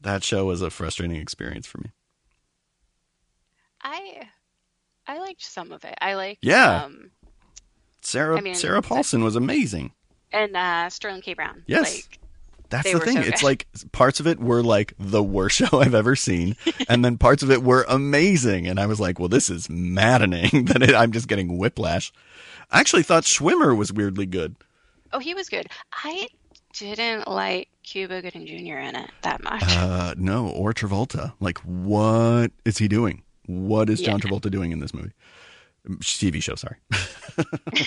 That 0.00 0.22
show 0.22 0.44
was 0.44 0.62
a 0.62 0.70
frustrating 0.70 1.16
experience 1.16 1.66
for 1.66 1.78
me. 1.78 1.90
I 3.82 4.28
I 5.06 5.18
liked 5.18 5.42
some 5.42 5.72
of 5.72 5.84
it. 5.84 5.94
I 6.00 6.14
liked 6.14 6.40
Yeah. 6.44 6.84
um 6.84 7.10
Sarah 8.02 8.38
I 8.38 8.40
mean, 8.40 8.54
Sarah 8.54 8.82
Paulson 8.82 9.24
was 9.24 9.36
amazing. 9.36 9.92
and 10.32 10.56
uh 10.56 10.88
Sterling 10.90 11.22
K. 11.22 11.34
Brown. 11.34 11.62
Yes. 11.66 11.94
Like 12.08 12.18
That's 12.70 12.84
They 12.84 12.92
the 12.94 13.00
thing. 13.00 13.16
so 13.16 13.28
it's 13.28 13.42
like 13.42 13.66
parts 13.92 14.20
of 14.20 14.26
it 14.26 14.38
were 14.40 14.62
like 14.62 14.92
the 14.98 15.22
worst 15.22 15.56
show 15.58 15.80
I've 15.80 15.94
ever 15.94 16.16
seen, 16.16 16.56
and 16.88 17.04
then 17.04 17.18
parts 17.18 17.42
of 17.42 17.50
it 17.50 17.62
were 17.62 17.84
amazing. 17.88 18.66
And 18.66 18.78
I 18.80 18.86
was 18.86 18.98
like, 19.00 19.18
"Well, 19.18 19.28
this 19.28 19.48
is 19.50 19.68
maddening 19.70 20.64
that 20.66 20.82
it, 20.82 20.94
I'm 20.94 21.12
just 21.12 21.28
getting 21.28 21.58
whiplash." 21.58 22.12
I 22.70 22.80
actually 22.80 23.04
thought 23.04 23.22
Schwimmer 23.24 23.76
was 23.76 23.92
weirdly 23.92 24.26
good. 24.26 24.56
oh 25.12 25.18
he 25.20 25.34
was 25.34 25.48
good. 25.48 25.68
I 26.04 26.26
didn't 26.74 27.26
like 27.28 27.68
Cuba 27.84 28.20
Gooding 28.20 28.46
Jr. 28.46 28.78
in 28.78 28.96
it 28.96 29.10
that 29.22 29.42
much. 29.42 29.62
Uh, 29.64 30.14
no, 30.18 30.48
or 30.48 30.72
Travolta. 30.74 31.32
Like, 31.40 31.58
what 31.60 32.50
is 32.64 32.78
he 32.78 32.88
doing? 32.88 33.22
What 33.46 33.88
is 33.88 34.02
John 34.02 34.20
Travolta 34.20 34.50
doing 34.50 34.72
in 34.72 34.80
this 34.80 34.92
movie? 34.92 35.12
TV 36.00 36.42
show, 36.42 36.56
sorry. 36.56 36.76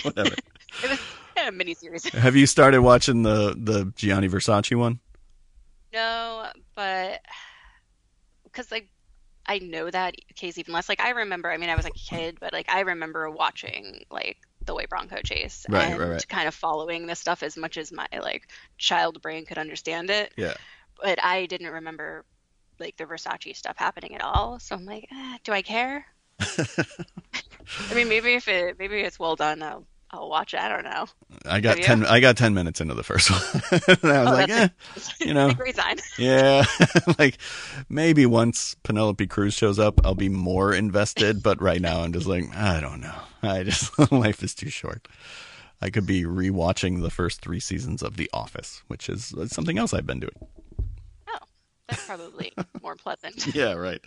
Whatever. 0.03 0.33
it 0.83 0.89
was 0.89 0.99
a 1.49 1.51
miniseries. 1.51 2.09
Have 2.13 2.35
you 2.35 2.47
started 2.47 2.81
watching 2.81 3.23
the 3.23 3.55
the 3.57 3.91
Gianni 3.95 4.29
Versace 4.29 4.75
one? 4.75 4.99
No, 5.93 6.47
but 6.75 7.21
because 8.43 8.71
like 8.71 8.89
I 9.45 9.59
know 9.59 9.89
that 9.89 10.15
case 10.35 10.57
even 10.57 10.73
less. 10.73 10.87
Like 10.87 11.01
I 11.01 11.09
remember. 11.11 11.51
I 11.51 11.57
mean, 11.57 11.69
I 11.69 11.75
was 11.75 11.85
a 11.85 11.91
kid, 11.91 12.37
but 12.39 12.53
like 12.53 12.69
I 12.69 12.81
remember 12.81 13.29
watching 13.29 14.05
like 14.11 14.37
the 14.65 14.75
White 14.75 14.89
Bronco 14.89 15.17
chase 15.23 15.65
Right, 15.69 15.89
and 15.91 15.99
right, 15.99 16.09
right. 16.09 16.27
kind 16.27 16.47
of 16.47 16.53
following 16.53 17.07
this 17.07 17.19
stuff 17.19 17.41
as 17.41 17.57
much 17.57 17.77
as 17.77 17.91
my 17.91 18.07
like 18.21 18.49
child 18.77 19.21
brain 19.21 19.45
could 19.45 19.57
understand 19.57 20.09
it. 20.09 20.31
Yeah. 20.37 20.53
But 21.01 21.23
I 21.23 21.45
didn't 21.47 21.71
remember 21.71 22.25
like 22.79 22.97
the 22.97 23.05
Versace 23.05 23.55
stuff 23.55 23.77
happening 23.77 24.15
at 24.15 24.21
all. 24.21 24.59
So 24.59 24.75
I'm 24.75 24.85
like, 24.85 25.07
eh, 25.11 25.37
do 25.43 25.51
I 25.51 25.61
care? 25.61 26.05
I 26.39 27.93
mean, 27.95 28.07
maybe 28.09 28.35
if 28.35 28.47
it 28.47 28.77
maybe 28.77 28.99
it's 29.01 29.19
well 29.19 29.35
done, 29.35 29.63
I'll 29.63 29.85
I'll 30.11 30.29
watch 30.29 30.53
it. 30.55 30.59
I 30.59 30.69
don't 30.69 30.83
know. 30.83 31.05
I 31.45 31.59
got 31.61 31.69
Have 31.69 31.79
you? 31.79 31.83
ten. 31.83 32.05
I 32.05 32.19
got 32.19 32.35
ten 32.35 32.53
minutes 32.55 32.81
into 32.81 32.95
the 32.95 33.03
first 33.03 33.29
one, 33.29 33.41
and 34.01 34.11
I 34.11 34.23
was 34.23 34.29
Oh, 34.29 34.33
like, 34.33 34.49
eh, 34.49 34.67
you 35.19 35.33
know, 35.33 35.53
great 35.57 35.75
sign. 35.75 35.97
Yeah, 36.17 36.65
like 37.19 37.37
maybe 37.89 38.25
once 38.25 38.75
Penelope 38.83 39.27
Cruz 39.27 39.53
shows 39.53 39.77
up, 39.77 40.03
I'll 40.05 40.15
be 40.15 40.29
more 40.29 40.73
invested. 40.73 41.43
But 41.43 41.61
right 41.61 41.79
now, 41.81 42.01
I'm 42.01 42.11
just 42.13 42.25
like, 42.25 42.45
I 42.55 42.79
don't 42.79 43.01
know. 43.01 43.15
I 43.43 43.63
just 43.63 43.97
life 44.11 44.41
is 44.43 44.55
too 44.55 44.69
short. 44.69 45.07
I 45.81 45.89
could 45.89 46.05
be 46.05 46.23
rewatching 46.23 47.01
the 47.01 47.09
first 47.11 47.41
three 47.41 47.59
seasons 47.59 48.01
of 48.03 48.17
The 48.17 48.29
Office, 48.33 48.81
which 48.87 49.07
is 49.09 49.33
something 49.47 49.77
else 49.77 49.93
I've 49.93 50.07
been 50.07 50.19
doing. 50.19 50.33
That's 51.89 52.05
probably 52.05 52.53
more 52.83 52.95
pleasant. 52.95 53.53
Yeah, 53.55 53.73
right. 53.73 54.01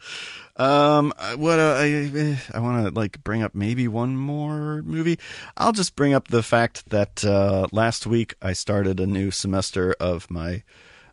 Um, 0.57 1.13
what 1.37 1.59
uh, 1.59 1.75
I 1.79 2.39
I 2.55 2.61
want 2.61 2.87
to 2.87 2.99
like 2.99 3.23
bring 3.25 3.43
up 3.43 3.55
maybe 3.55 3.89
one 3.89 4.17
more 4.17 4.83
movie. 4.83 5.19
I'll 5.57 5.73
just 5.73 5.97
bring 5.97 6.15
up 6.15 6.29
the 6.29 6.43
fact 6.43 6.89
that 6.91 7.25
uh, 7.25 7.67
last 7.73 8.07
week 8.07 8.35
I 8.41 8.53
started 8.53 9.01
a 9.01 9.07
new 9.07 9.31
semester 9.31 9.95
of 9.99 10.31
my 10.31 10.63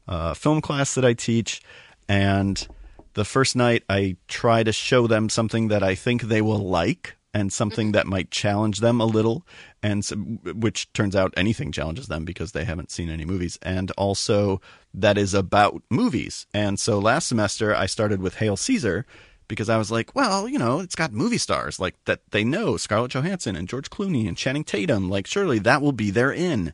uh, 0.08 0.34
film 0.34 0.62
class 0.62 0.96
that 0.96 1.06
I 1.06 1.14
teach, 1.14 1.62
and 2.08 2.68
the 3.14 3.26
first 3.26 3.56
night 3.56 3.84
I 3.90 4.18
try 4.28 4.64
to 4.64 4.72
show 4.72 5.08
them 5.08 5.30
something 5.30 5.70
that 5.70 5.84
I 5.84 5.96
think 5.96 6.24
they 6.24 6.42
will 6.42 6.60
like 6.60 7.16
and 7.34 7.54
something 7.54 7.92
that 7.92 8.08
might 8.08 8.32
challenge 8.32 8.80
them 8.80 9.00
a 9.00 9.06
little 9.06 9.46
and 9.84 10.04
so, 10.04 10.16
which 10.16 10.92
turns 10.94 11.16
out 11.16 11.34
anything 11.38 11.72
challenges 11.72 12.08
them 12.08 12.26
because 12.26 12.52
they 12.52 12.66
haven't 12.66 12.92
seen 12.92 13.10
any 13.10 13.26
movies. 13.26 13.60
And 13.62 13.92
also 13.92 14.62
that 14.94 15.18
is 15.18 15.34
about 15.34 15.82
movies. 15.90 16.48
And 16.54 16.80
so 16.80 17.00
last 17.00 17.28
semester 17.28 17.76
I 17.76 17.86
started 17.86 18.22
with 18.22 18.36
Hail 18.36 18.58
Caesar 18.58 19.06
because 19.48 19.70
I 19.70 19.78
was 19.78 19.92
like 19.92 20.16
well 20.16 20.48
you 20.48 20.60
know 20.60 20.80
it's 20.80 20.96
got 20.96 21.12
movie 21.12 21.38
stars 21.38 21.80
like 21.80 21.96
that 22.06 22.22
they 22.32 22.44
know 22.44 22.78
Scarlett 22.78 23.12
Johansson 23.12 23.56
and 23.56 23.68
George 23.68 23.90
Clooney 23.90 24.28
and 24.28 24.38
Channing 24.38 24.64
Tatum. 24.64 25.10
Like 25.10 25.28
surely 25.28 25.60
that 25.60 25.82
will 25.82 25.92
be 25.92 26.12
their 26.12 26.32
in. 26.32 26.74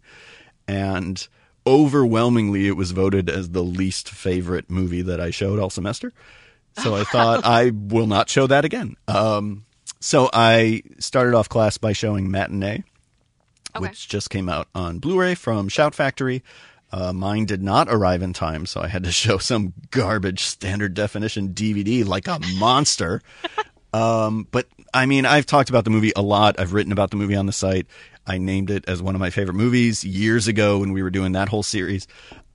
And 0.68 1.28
overwhelmingly 1.68 2.68
it 2.68 2.78
was 2.78 2.92
voted 2.92 3.30
as 3.30 3.50
the 3.50 3.64
least 3.64 4.10
favorite 4.10 4.70
movie 4.70 5.02
that 5.02 5.20
I 5.20 5.32
showed 5.32 5.60
all 5.60 5.70
semester. 5.70 6.14
So 6.78 6.96
I 6.96 7.04
thought 7.04 7.42
I 7.46 7.72
will 7.72 8.08
not 8.08 8.30
show 8.30 8.48
that 8.48 8.66
again. 8.66 8.96
Um, 9.08 9.66
so 10.00 10.30
I 10.34 10.82
started 11.00 11.34
off 11.36 11.50
class 11.50 11.78
by 11.78 11.94
showing 11.94 12.30
Matinee, 12.32 12.84
Okay. 13.76 13.82
which 13.88 14.08
just 14.08 14.30
came 14.30 14.48
out 14.50 14.68
on 14.74 15.00
Blu-ray 15.00 15.36
from 15.36 15.68
Shout 15.70 15.94
Factory. 15.96 16.44
Uh, 16.92 17.12
mine 17.12 17.46
did 17.46 17.62
not 17.62 17.88
arrive 17.90 18.22
in 18.22 18.32
time, 18.32 18.66
so 18.66 18.80
I 18.82 18.88
had 18.88 19.04
to 19.04 19.12
show 19.24 19.38
some 19.38 19.74
garbage 19.92 20.44
standard 20.44 20.94
definition 20.94 21.50
DVD 21.50 22.06
like 22.06 22.28
a 22.28 22.40
monster. 22.58 23.22
Um, 23.94 24.46
but 24.52 24.68
I 24.94 25.06
mean, 25.06 25.26
I've 25.26 25.46
talked 25.46 25.70
about 25.70 25.86
the 25.86 25.90
movie 25.90 26.12
a 26.18 26.22
lot. 26.22 26.60
I've 26.60 26.74
written 26.74 26.92
about 26.92 27.12
the 27.12 27.16
movie 27.16 27.38
on 27.38 27.46
the 27.46 27.54
site. 27.54 27.88
I 28.28 28.38
named 28.38 28.70
it 28.70 28.84
as 28.90 29.02
one 29.02 29.16
of 29.16 29.22
my 29.22 29.30
favorite 29.30 29.54
movies 29.54 30.04
years 30.04 30.50
ago 30.50 30.80
when 30.80 30.92
we 30.92 31.02
were 31.02 31.10
doing 31.10 31.32
that 31.32 31.48
whole 31.48 31.64
series. 31.64 32.06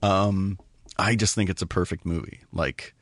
Um, 0.03 0.59
I 0.99 1.15
just 1.15 1.33
think 1.33 1.49
it's 1.49 1.63
a 1.63 1.65
perfect 1.65 2.05
movie. 2.05 2.41
Like 2.53 2.93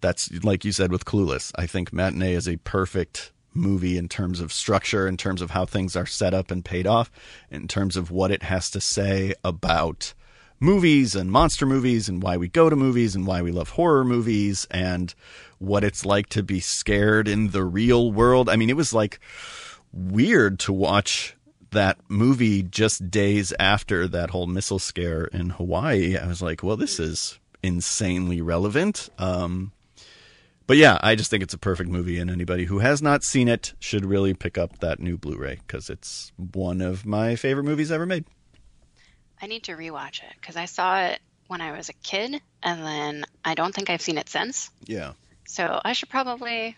that's 0.00 0.32
like 0.42 0.64
you 0.64 0.72
said 0.72 0.90
with 0.90 1.04
Clueless. 1.04 1.52
I 1.56 1.66
think 1.66 1.92
Matinee 1.92 2.32
is 2.32 2.48
a 2.48 2.56
perfect 2.56 3.30
movie 3.54 3.98
in 3.98 4.08
terms 4.08 4.40
of 4.40 4.52
structure, 4.52 5.06
in 5.06 5.16
terms 5.16 5.42
of 5.42 5.50
how 5.50 5.64
things 5.64 5.96
are 5.96 6.06
set 6.06 6.34
up 6.34 6.50
and 6.50 6.64
paid 6.64 6.86
off, 6.86 7.10
in 7.50 7.68
terms 7.68 7.96
of 7.96 8.10
what 8.10 8.30
it 8.30 8.44
has 8.44 8.70
to 8.70 8.80
say 8.80 9.34
about 9.44 10.14
movies 10.60 11.16
and 11.16 11.32
monster 11.32 11.64
movies 11.64 12.08
and 12.08 12.22
why 12.22 12.36
we 12.36 12.46
go 12.46 12.68
to 12.68 12.76
movies 12.76 13.16
and 13.16 13.26
why 13.26 13.40
we 13.40 13.50
love 13.50 13.70
horror 13.70 14.04
movies 14.04 14.66
and 14.70 15.14
what 15.58 15.82
it's 15.82 16.04
like 16.04 16.28
to 16.28 16.42
be 16.42 16.60
scared 16.60 17.26
in 17.26 17.48
the 17.48 17.64
real 17.64 18.12
world. 18.12 18.48
I 18.48 18.56
mean, 18.56 18.70
it 18.70 18.76
was 18.76 18.92
like 18.92 19.18
weird 19.92 20.58
to 20.60 20.72
watch 20.72 21.34
that 21.70 21.98
movie 22.08 22.62
just 22.62 23.10
days 23.10 23.52
after 23.58 24.06
that 24.08 24.30
whole 24.30 24.46
missile 24.46 24.78
scare 24.78 25.24
in 25.24 25.50
Hawaii. 25.50 26.16
I 26.16 26.26
was 26.26 26.42
like, 26.42 26.62
well, 26.62 26.76
this 26.76 26.98
is 27.00 27.38
insanely 27.62 28.40
relevant. 28.40 29.08
Um, 29.18 29.72
but 30.70 30.76
yeah, 30.76 30.98
I 31.02 31.16
just 31.16 31.32
think 31.32 31.42
it's 31.42 31.52
a 31.52 31.58
perfect 31.58 31.90
movie, 31.90 32.20
and 32.20 32.30
anybody 32.30 32.64
who 32.64 32.78
has 32.78 33.02
not 33.02 33.24
seen 33.24 33.48
it 33.48 33.74
should 33.80 34.04
really 34.04 34.34
pick 34.34 34.56
up 34.56 34.78
that 34.78 35.00
new 35.00 35.18
Blu-ray 35.18 35.58
because 35.66 35.90
it's 35.90 36.30
one 36.36 36.80
of 36.80 37.04
my 37.04 37.34
favorite 37.34 37.64
movies 37.64 37.90
ever 37.90 38.06
made. 38.06 38.24
I 39.42 39.48
need 39.48 39.64
to 39.64 39.72
rewatch 39.72 40.22
it 40.22 40.32
because 40.40 40.54
I 40.54 40.66
saw 40.66 41.00
it 41.00 41.18
when 41.48 41.60
I 41.60 41.76
was 41.76 41.88
a 41.88 41.92
kid, 41.92 42.40
and 42.62 42.86
then 42.86 43.24
I 43.44 43.56
don't 43.56 43.74
think 43.74 43.90
I've 43.90 44.00
seen 44.00 44.16
it 44.16 44.28
since. 44.28 44.70
Yeah, 44.84 45.14
So 45.44 45.80
I 45.84 45.92
should 45.92 46.08
probably. 46.08 46.76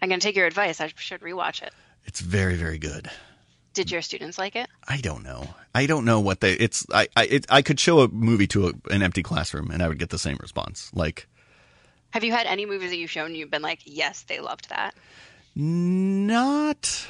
I'm 0.00 0.08
gonna 0.08 0.20
take 0.20 0.36
your 0.36 0.46
advice. 0.46 0.80
I 0.80 0.92
should 0.94 1.20
rewatch 1.20 1.60
it. 1.60 1.72
it's 2.04 2.20
very, 2.20 2.54
very 2.54 2.78
good. 2.78 3.10
Did 3.72 3.90
your 3.90 4.02
students 4.02 4.38
like 4.38 4.54
it? 4.54 4.68
I 4.86 4.98
don't 4.98 5.24
know. 5.24 5.48
I 5.74 5.86
don't 5.86 6.04
know 6.04 6.20
what 6.20 6.40
they. 6.40 6.52
It's 6.52 6.86
I. 6.94 7.08
I. 7.16 7.24
It, 7.24 7.46
I 7.48 7.62
could 7.62 7.80
show 7.80 7.98
a 7.98 8.08
movie 8.08 8.46
to 8.46 8.68
a, 8.68 8.92
an 8.92 9.02
empty 9.02 9.24
classroom, 9.24 9.72
and 9.72 9.82
I 9.82 9.88
would 9.88 9.98
get 9.98 10.10
the 10.10 10.20
same 10.20 10.36
response. 10.40 10.92
Like 10.94 11.26
Have 12.14 12.22
you 12.22 12.30
had 12.30 12.46
any 12.46 12.64
movies 12.64 12.90
that 12.90 12.96
you've 12.96 13.10
shown 13.10 13.34
you've 13.34 13.50
been 13.50 13.60
like, 13.60 13.80
yes, 13.84 14.22
they 14.28 14.38
loved 14.38 14.68
that? 14.68 14.94
Not 15.56 17.08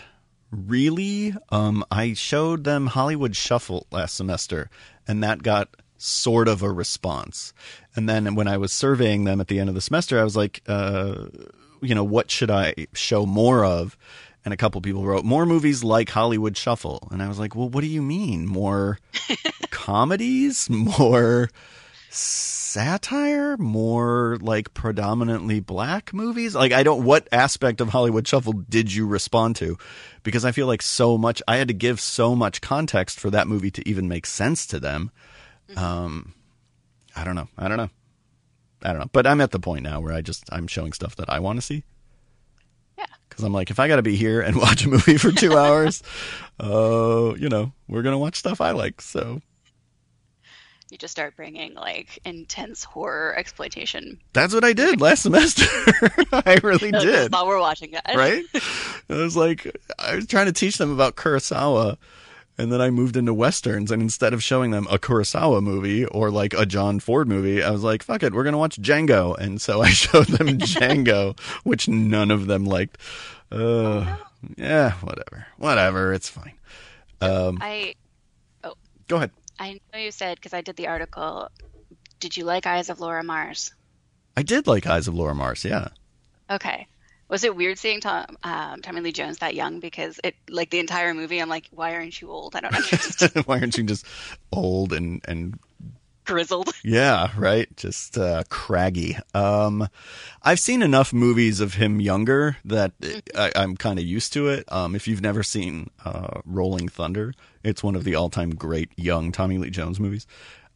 really. 0.51 1.35
Um, 1.51 1.85
I 1.91 2.15
showed 2.15 2.65
them 2.65 2.87
Hollywood 2.87 3.37
Shuffle 3.37 3.87
last 3.91 4.15
semester, 4.15 4.71
and 5.07 5.23
that 5.23 5.43
got 5.43 5.69
sort 5.99 6.49
of 6.49 6.63
a 6.63 6.73
response. 6.73 7.53
And 7.95 8.09
then 8.09 8.35
when 8.35 8.49
I 8.49 8.57
was 8.57 8.73
surveying 8.73 9.25
them 9.25 9.43
at 9.43 9.49
the 9.49 9.61
end 9.61 9.69
of 9.69 9.75
the 9.75 9.83
semester, 9.83 10.19
I 10.19 10.25
was 10.25 10.37
like, 10.37 10.63
uh, 10.67 11.27
you 11.83 11.95
know, 11.95 12.03
what 12.03 12.31
should 12.31 12.51
I 12.51 12.75
show 12.95 13.27
more 13.27 13.63
of? 13.63 13.99
And 14.43 14.55
a 14.55 14.57
couple 14.57 14.81
people 14.81 15.05
wrote 15.05 15.27
more 15.27 15.45
movies 15.45 15.85
like 15.85 16.09
Hollywood 16.09 16.57
Shuffle. 16.57 17.09
And 17.11 17.23
I 17.23 17.29
was 17.29 17.39
like, 17.39 17.55
well, 17.55 17.69
what 17.69 17.83
do 17.83 17.89
you 17.89 18.01
mean? 18.01 18.47
More 18.47 18.99
comedies? 19.71 20.71
More 20.71 21.51
satire? 22.15 23.57
More 23.57 24.39
like 24.41 24.75
predominantly 24.75 25.61
black 25.61 26.13
movies? 26.13 26.55
Like, 26.55 26.73
I 26.73 26.83
don't, 26.83 27.05
what 27.05 27.29
aspect 27.33 27.81
of 27.81 27.89
Hollywood 27.89 28.27
Shuffle 28.27 28.53
did 28.53 28.93
you 28.93 29.07
respond 29.07 29.57
to? 29.57 29.77
Because 30.23 30.45
I 30.45 30.53
feel 30.53 30.67
like 30.67 30.83
so 30.83 31.19
much, 31.19 31.43
I 31.47 31.57
had 31.57 31.69
to 31.69 31.75
give 31.75 32.01
so 32.01 32.35
much 32.35 32.61
context 32.61 33.21
for 33.21 33.31
that 33.31 33.49
movie 33.49 33.71
to 33.73 33.89
even 33.89 34.09
make 34.09 34.27
sense 34.27 34.67
to 34.69 34.81
them. 34.81 35.11
Um, 35.77 36.35
I 37.17 37.25
don't 37.25 37.35
know. 37.35 37.49
I 37.59 37.69
don't 37.69 37.77
know. 37.79 37.91
I 38.83 38.89
don't 38.91 39.01
know. 39.01 39.11
But 39.13 39.27
I'm 39.27 39.41
at 39.41 39.51
the 39.51 39.61
point 39.61 39.83
now 39.83 40.01
where 40.01 40.13
I 40.13 40.21
just, 40.21 40.45
I'm 40.53 40.67
showing 40.67 40.93
stuff 40.93 41.17
that 41.17 41.31
I 41.31 41.41
want 41.41 41.59
to 41.59 41.63
see. 41.63 41.85
Yeah. 42.99 43.07
Because 43.29 43.45
I'm 43.45 43.53
like, 43.53 43.71
if 43.71 43.79
I 43.79 43.89
got 43.89 43.97
to 43.97 44.03
be 44.03 44.17
here 44.17 44.41
and 44.41 44.57
watch 44.61 44.85
a 44.85 44.89
movie 44.89 45.17
for 45.17 45.33
two 45.33 45.57
hours, 45.59 46.03
uh, 46.61 47.35
you 47.37 47.49
know, 47.49 47.73
we're 47.89 48.03
going 48.03 48.15
to 48.15 48.19
watch 48.19 48.37
stuff 48.37 48.61
I 48.61 48.73
like. 48.73 49.01
So 49.01 49.41
You 50.95 50.99
just 50.99 51.11
start 51.11 51.35
bringing 51.35 51.75
like 51.75 52.21
intense 52.25 52.85
horror 52.85 53.35
exploitation. 53.37 54.21
that's 54.33 54.55
what 54.55 54.63
I 54.63 54.73
did 54.75 55.01
last 55.01 55.23
semester. 55.25 55.65
I 56.33 56.61
really 56.63 56.93
Like, 56.93 57.03
did. 57.03 57.33
While 57.33 57.49
we're 57.49 57.59
watching 57.59 57.95
it. 57.95 58.01
right? 58.15 58.45
I 59.11 59.15
was 59.17 59.37
like, 59.37 59.77
I 59.99 60.15
was 60.15 60.29
trying 60.29 60.47
to 60.47 60.53
teach 60.53 60.79
them 60.79 60.93
about 60.93 61.17
Kurosawa, 61.17 61.97
and 62.59 62.71
then 62.71 62.81
I 62.81 62.91
moved 62.91 63.17
into 63.17 63.35
westerns, 63.35 63.91
and 63.91 64.01
instead 64.03 64.33
of 64.35 64.41
showing 64.41 64.71
them 64.71 64.87
a 64.89 64.97
Kurosawa 65.01 65.61
movie 65.65 66.05
or 66.05 66.31
like 66.31 66.55
a 66.55 66.65
John 66.65 67.01
Ford 67.01 67.27
movie, 67.27 67.61
I 67.61 67.73
was 67.73 67.83
like, 67.83 68.05
fuck 68.05 68.23
it, 68.23 68.33
we're 68.33 68.45
gonna 68.45 68.57
watch 68.57 68.81
Django, 68.81 69.37
and 69.37 69.61
so 69.61 69.83
I 69.83 69.89
showed 69.91 70.27
them 70.29 70.47
Django, 70.59 71.37
which 71.65 71.89
none 71.89 72.31
of 72.31 72.47
them 72.47 72.67
liked. 72.67 72.99
Uh, 73.51 74.15
yeah, 74.57 74.93
whatever, 75.01 75.49
whatever, 75.59 76.13
it's 76.13 76.29
fine. 76.29 76.55
Um, 77.21 77.59
I 77.61 77.97
Oh. 78.63 78.75
go 79.09 79.17
ahead. 79.17 79.33
I 79.59 79.81
know 79.93 79.99
you 79.99 80.11
said 80.11 80.37
because 80.37 80.55
I 80.55 80.61
did 80.61 80.77
the 80.77 80.89
article. 80.89 81.49
Did 82.21 82.37
you 82.37 82.45
like 82.45 82.67
Eyes 82.67 82.91
of 82.91 83.01
Laura 83.01 83.23
Mars? 83.23 83.73
I 84.37 84.43
did 84.43 84.67
like 84.67 84.87
Eyes 84.87 85.09
of 85.09 85.15
Laura 85.15 85.35
Mars, 85.35 85.65
yeah. 85.65 85.89
Okay. 86.51 86.87
Was 87.29 87.45
it 87.45 87.57
weird 87.57 87.79
seeing 87.79 88.01
Tom, 88.01 88.37
um, 88.43 88.83
Tommy 88.83 89.01
Lee 89.01 89.13
Jones 89.13 89.39
that 89.39 89.55
young? 89.55 89.81
Because 89.81 90.21
it, 90.23 90.35
like 90.49 90.71
the 90.71 90.79
entire 90.79 91.15
movie, 91.15 91.41
I'm 91.41 91.49
like, 91.49 91.69
why 91.71 91.95
aren't 91.95 92.21
you 92.21 92.31
old? 92.31 92.55
I 92.55 92.61
don't 92.61 92.75
understand. 92.75 93.33
Why 93.47 93.61
aren't 93.61 93.77
you 93.79 93.85
just 93.85 94.07
old 94.53 94.93
and 94.93 95.23
and 95.27 95.59
Grizzled. 96.25 96.73
Yeah, 96.83 97.31
right. 97.37 97.75
Just 97.77 98.17
uh, 98.17 98.45
craggy. 98.49 99.17
Um, 99.35 99.89
I've 100.43 100.61
seen 100.61 100.83
enough 100.83 101.13
movies 101.13 101.61
of 101.61 101.75
him 101.75 102.01
younger 102.01 102.57
that 102.65 102.93
I, 103.35 103.53
I'm 103.55 103.77
kind 103.77 103.99
of 103.99 104.05
used 104.05 104.33
to 104.33 104.49
it. 104.49 104.71
Um, 104.73 104.95
if 104.95 105.07
you've 105.07 105.21
never 105.21 105.43
seen 105.43 105.91
uh, 106.05 106.41
Rolling 106.47 106.89
Thunder, 106.89 107.35
it's 107.65 107.83
one 107.83 107.97
of 107.97 108.05
the 108.05 108.15
all-time 108.15 108.55
great 108.55 108.91
young 108.97 109.33
Tommy 109.33 109.59
Lee 109.59 109.71
Jones 109.71 109.99
movies. 109.99 110.27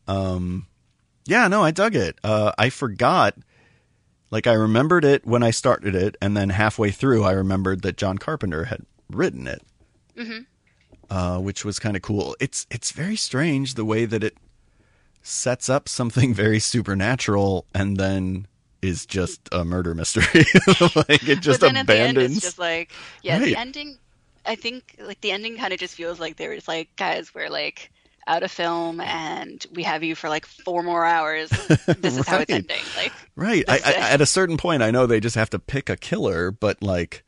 Um, 0.06 0.66
yeah, 1.26 1.46
no, 1.48 1.62
I 1.62 1.70
dug 1.70 1.94
it. 1.94 2.18
Uh, 2.24 2.52
I 2.58 2.70
forgot. 2.70 3.34
Like 4.30 4.46
I 4.46 4.52
remembered 4.52 5.04
it 5.04 5.26
when 5.26 5.42
I 5.42 5.50
started 5.50 5.94
it, 5.94 6.16
and 6.20 6.36
then 6.36 6.50
halfway 6.50 6.90
through, 6.90 7.24
I 7.24 7.32
remembered 7.32 7.80
that 7.82 7.96
John 7.96 8.18
Carpenter 8.18 8.64
had 8.64 8.82
written 9.10 9.46
it, 9.46 9.62
uh, 11.10 11.38
which 11.38 11.64
was 11.64 11.78
kind 11.78 11.96
of 11.96 12.02
cool. 12.02 12.36
It's 12.40 12.66
it's 12.70 12.90
very 12.92 13.16
strange 13.16 13.74
the 13.74 13.84
way 13.86 14.04
that 14.04 14.22
it 14.22 14.36
sets 15.22 15.68
up 15.68 15.88
something 15.88 16.34
very 16.44 16.58
supernatural 16.58 17.66
and 17.74 17.96
then 17.96 18.46
is 18.82 19.06
just 19.06 19.40
a 19.50 19.64
murder 19.64 19.94
mystery. 19.94 20.24
like 20.94 21.26
it 21.28 21.40
just 21.40 21.60
but 21.60 21.66
then 21.68 21.76
at 21.78 21.86
the 21.86 21.94
end, 21.98 22.16
abandons. 22.18 22.36
it's 22.36 22.44
just 22.46 22.58
like, 22.58 22.92
yeah, 23.22 23.38
Right. 23.38 23.44
the 23.46 23.56
ending. 23.56 23.98
I 24.48 24.54
think 24.56 24.96
like 24.98 25.20
the 25.20 25.30
ending 25.30 25.56
kind 25.58 25.72
of 25.72 25.78
just 25.78 25.94
feels 25.94 26.18
like 26.18 26.36
they 26.36 26.48
were 26.48 26.54
just 26.56 26.68
like, 26.68 26.88
guys, 26.96 27.34
we're 27.34 27.50
like 27.50 27.90
out 28.26 28.42
of 28.42 28.50
film, 28.50 29.00
and 29.00 29.64
we 29.74 29.82
have 29.84 30.02
you 30.02 30.14
for 30.14 30.28
like 30.28 30.46
four 30.46 30.82
more 30.82 31.04
hours. 31.04 31.50
This 31.98 32.18
is 32.18 32.26
how 32.26 32.38
it's 32.38 32.50
Right. 32.52 32.58
ending. 32.58 32.84
Like 32.96 33.12
right. 33.36 33.64
I, 33.68 33.80
I, 33.84 33.92
at 34.12 34.20
a 34.20 34.26
certain 34.26 34.56
point, 34.56 34.82
I 34.82 34.90
know 34.90 35.06
they 35.06 35.20
just 35.20 35.36
have 35.36 35.50
to 35.50 35.58
pick 35.58 35.88
a 35.88 35.96
killer, 35.96 36.50
but 36.50 36.82
like 36.82 37.24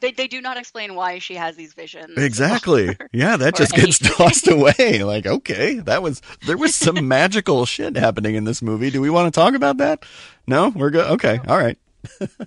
they 0.00 0.12
they 0.12 0.26
do 0.28 0.40
not 0.40 0.56
explain 0.56 0.94
why 0.94 1.18
she 1.20 1.34
has 1.34 1.56
these 1.56 1.74
visions. 1.74 2.18
exactly, 2.18 2.96
yeah, 3.12 3.36
that 3.36 3.54
or 3.54 3.58
just 3.58 3.74
gets 3.74 4.00
anything. 4.02 4.16
tossed 4.16 4.48
away. 4.48 5.02
Like 5.02 5.26
okay, 5.26 5.78
that 5.80 6.02
was 6.02 6.20
there 6.42 6.56
was 6.58 6.74
some 6.74 7.06
magical 7.08 7.64
shit 7.66 7.96
happening 7.96 8.34
in 8.34 8.44
this 8.44 8.60
movie. 8.62 8.90
Do 8.90 9.00
we 9.00 9.10
want 9.10 9.32
to 9.32 9.40
talk 9.40 9.54
about 9.54 9.78
that? 9.78 10.04
No, 10.46 10.68
we're 10.70 10.90
good. 10.90 11.10
Okay, 11.12 11.40
all 11.48 11.58
right. 11.58 11.78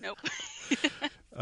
nope. 0.01 0.17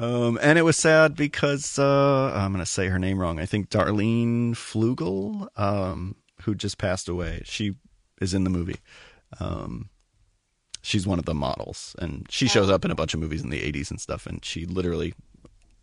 Um, 0.02 0.40
and 0.42 0.58
it 0.58 0.62
was 0.62 0.78
sad 0.78 1.16
because 1.16 1.78
uh, 1.78 2.32
I'm 2.34 2.54
going 2.54 2.64
to 2.64 2.66
say 2.72 2.88
her 2.88 3.00
name 3.00 3.20
wrong. 3.20 3.38
I 3.38 3.46
think 3.46 3.70
Darlanne 3.70 4.52
Fluegel, 4.52 5.50
um, 5.60 6.16
who 6.44 6.56
just 6.56 6.78
passed 6.78 7.10
away. 7.10 7.42
She 7.44 7.76
is 8.22 8.34
in 8.34 8.46
the 8.46 8.50
movie. 8.50 8.78
Um, 9.42 9.90
she's 10.82 11.06
one 11.06 11.20
of 11.20 11.26
the 11.26 11.34
models, 11.34 11.98
and 12.00 12.26
she 12.30 12.48
shows 12.48 12.70
up 12.70 12.86
in 12.86 12.92
a 12.92 12.96
bunch 12.96 13.14
of 13.14 13.20
movies 13.20 13.44
in 13.44 13.50
the 13.50 13.60
80s 13.60 13.92
and 13.92 14.00
stuff. 14.00 14.26
And 14.26 14.44
she 14.46 14.66
literally 14.66 15.14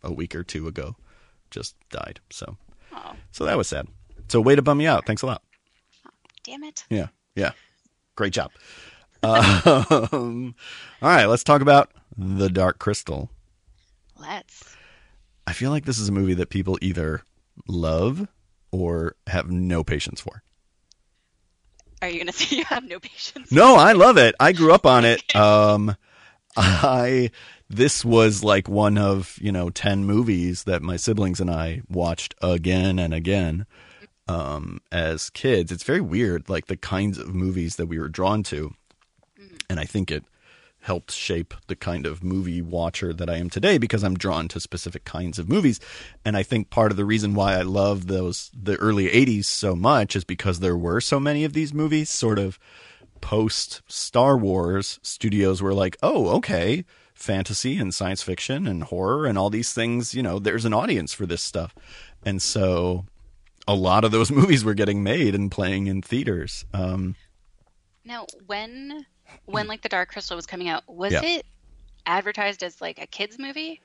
a 0.01 0.11
week 0.11 0.33
or 0.33 0.43
two 0.43 0.67
ago 0.67 0.95
just 1.51 1.75
died. 1.91 2.19
So, 2.31 2.57
Oh, 2.93 3.13
so 3.31 3.45
that 3.45 3.57
was 3.57 3.67
sad. 3.67 3.87
So 4.29 4.41
way 4.41 4.55
to 4.55 4.61
bum 4.63 4.79
me 4.79 4.87
out. 4.87 5.05
Thanks 5.05 5.21
a 5.21 5.27
lot. 5.27 5.43
damn 6.43 6.63
it. 6.63 6.83
Yeah, 6.89 7.07
yeah, 7.35 7.51
great 8.15 8.33
job. 8.33 8.51
um, 9.23 10.55
all 11.01 11.09
right, 11.09 11.25
let's 11.25 11.43
talk 11.43 11.61
about 11.61 11.91
the 12.17 12.49
Dark 12.49 12.79
Crystal. 12.79 13.29
Let's. 14.19 14.75
I 15.45 15.53
feel 15.53 15.71
like 15.71 15.85
this 15.85 15.99
is 15.99 16.09
a 16.09 16.11
movie 16.11 16.33
that 16.35 16.49
people 16.49 16.77
either 16.81 17.23
love 17.67 18.27
or 18.71 19.15
have 19.27 19.49
no 19.49 19.83
patience 19.83 20.21
for. 20.21 20.43
Are 22.01 22.09
you 22.09 22.19
gonna 22.19 22.31
say 22.33 22.57
you 22.57 22.65
have 22.65 22.87
no 22.87 22.99
patience? 22.99 23.51
No, 23.51 23.75
I 23.75 23.93
love 23.93 24.17
it. 24.17 24.35
I 24.39 24.51
grew 24.51 24.73
up 24.73 24.85
on 24.85 25.05
it. 25.05 25.23
Um, 25.35 25.95
I 26.59 27.29
this 27.69 28.03
was 28.03 28.43
like 28.43 28.67
one 28.67 28.97
of 28.97 29.37
you 29.39 29.51
know 29.51 29.69
ten 29.69 30.05
movies 30.05 30.63
that 30.63 30.81
my 30.81 30.97
siblings 30.97 31.39
and 31.39 31.51
I 31.51 31.81
watched 31.87 32.33
again 32.41 32.97
and 32.97 33.13
again 33.13 33.67
um, 34.27 34.81
as 34.91 35.29
kids. 35.29 35.71
It's 35.71 35.83
very 35.83 36.01
weird, 36.01 36.49
like 36.49 36.65
the 36.65 36.77
kinds 36.77 37.19
of 37.19 37.35
movies 37.35 37.75
that 37.75 37.85
we 37.85 37.99
were 37.99 38.09
drawn 38.09 38.41
to, 38.43 38.73
and 39.69 39.79
I 39.79 39.85
think 39.85 40.09
it 40.09 40.23
helped 40.87 41.11
shape 41.11 41.53
the 41.67 41.75
kind 41.75 42.05
of 42.05 42.23
movie 42.23 42.61
watcher 42.61 43.13
that 43.13 43.29
I 43.29 43.35
am 43.35 43.49
today 43.49 43.77
because 43.77 44.03
I'm 44.03 44.15
drawn 44.15 44.47
to 44.47 44.59
specific 44.61 45.03
kinds 45.03 45.37
of 45.37 45.49
movies. 45.49 45.81
And 46.23 46.37
I 46.37 46.43
think 46.43 46.69
part 46.69 46.91
of 46.91 46.97
the 46.97 47.05
reason 47.05 47.35
why 47.35 47.55
I 47.55 47.61
love 47.61 48.07
those 48.07 48.49
the 48.53 48.77
early 48.77 49.09
80s 49.09 49.45
so 49.45 49.75
much 49.75 50.15
is 50.15 50.23
because 50.23 50.61
there 50.61 50.77
were 50.77 51.01
so 51.01 51.19
many 51.19 51.43
of 51.43 51.51
these 51.51 51.73
movies 51.73 52.09
sort 52.09 52.39
of 52.39 52.57
post 53.19 53.81
Star 53.87 54.37
Wars 54.37 54.99
studios 55.03 55.61
were 55.61 55.73
like, 55.73 55.97
"Oh, 56.01 56.29
okay, 56.37 56.85
fantasy 57.13 57.77
and 57.77 57.93
science 57.93 58.23
fiction 58.23 58.65
and 58.65 58.83
horror 58.83 59.25
and 59.25 59.37
all 59.37 59.49
these 59.49 59.73
things, 59.73 60.13
you 60.13 60.23
know, 60.23 60.39
there's 60.39 60.65
an 60.65 60.73
audience 60.73 61.11
for 61.13 61.25
this 61.25 61.41
stuff." 61.41 61.75
And 62.25 62.41
so 62.41 63.05
a 63.67 63.75
lot 63.75 64.05
of 64.05 64.11
those 64.11 64.31
movies 64.39 64.63
were 64.63 64.73
getting 64.73 65.03
made 65.03 65.35
and 65.35 65.51
playing 65.51 65.87
in 65.87 66.01
theaters. 66.01 66.63
Um 66.73 67.15
Now, 68.05 68.25
when 68.45 69.05
when 69.45 69.67
like 69.67 69.81
the 69.81 69.89
Dark 69.89 70.09
Crystal 70.09 70.35
was 70.35 70.45
coming 70.45 70.67
out, 70.69 70.83
was 70.87 71.13
Yeah. 71.13 71.21
it 71.23 71.45
advertised 72.05 72.63
as 72.63 72.79
like 72.81 73.01
a 73.01 73.07
kids 73.07 73.37
movie? 73.39 73.81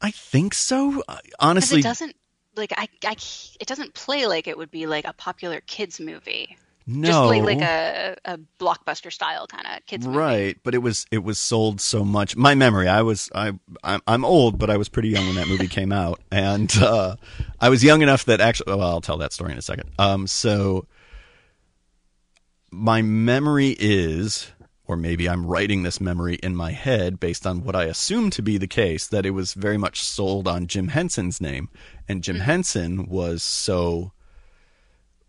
I 0.00 0.10
think 0.10 0.54
so. 0.54 1.02
Honestly, 1.40 1.80
it 1.80 1.82
doesn't 1.84 2.14
like 2.56 2.72
I, 2.76 2.88
I 3.04 3.16
it 3.60 3.66
doesn't 3.66 3.94
play 3.94 4.26
like 4.26 4.46
it 4.46 4.56
would 4.56 4.70
be 4.70 4.86
like 4.86 5.06
a 5.06 5.12
popular 5.12 5.60
kids 5.60 6.00
movie. 6.00 6.56
no. 6.86 7.08
Just 7.08 7.20
like 7.24 7.42
like 7.42 7.60
a, 7.62 8.16
a 8.24 8.38
blockbuster 8.60 9.12
style 9.12 9.46
kind 9.46 9.66
of 9.66 9.84
kids 9.86 10.06
movie. 10.06 10.18
right 10.18 10.56
but 10.62 10.74
it 10.74 10.78
was 10.78 11.04
it 11.10 11.24
was 11.24 11.38
sold 11.38 11.80
so 11.80 12.04
much 12.04 12.36
my 12.36 12.54
memory 12.54 12.86
i 12.88 13.02
was 13.02 13.28
i 13.34 13.52
i'm, 13.82 14.00
I'm 14.06 14.24
old 14.24 14.58
but 14.58 14.70
i 14.70 14.76
was 14.76 14.88
pretty 14.88 15.08
young 15.08 15.26
when 15.26 15.34
that 15.34 15.48
movie 15.48 15.66
came 15.66 15.90
out 15.92 16.20
and 16.30 16.72
uh 16.78 17.16
i 17.60 17.68
was 17.70 17.82
young 17.82 18.02
enough 18.02 18.24
that 18.26 18.40
actually 18.40 18.72
well 18.76 18.82
i'll 18.88 19.00
tell 19.00 19.18
that 19.18 19.32
story 19.32 19.50
in 19.52 19.58
a 19.58 19.62
second 19.62 19.90
um 19.98 20.26
so 20.28 20.86
my 22.70 23.02
memory 23.02 23.74
is 23.78 24.50
or 24.86 24.96
maybe 24.96 25.28
i'm 25.28 25.46
writing 25.46 25.82
this 25.82 26.00
memory 26.00 26.36
in 26.36 26.54
my 26.54 26.72
head 26.72 27.18
based 27.20 27.46
on 27.46 27.62
what 27.62 27.76
i 27.76 27.84
assume 27.84 28.30
to 28.30 28.42
be 28.42 28.58
the 28.58 28.66
case 28.66 29.06
that 29.06 29.26
it 29.26 29.30
was 29.30 29.54
very 29.54 29.76
much 29.76 30.02
sold 30.02 30.46
on 30.48 30.66
jim 30.66 30.88
henson's 30.88 31.40
name 31.40 31.68
and 32.08 32.22
jim 32.22 32.36
mm-hmm. 32.36 32.44
henson 32.44 33.06
was 33.06 33.42
so 33.42 34.12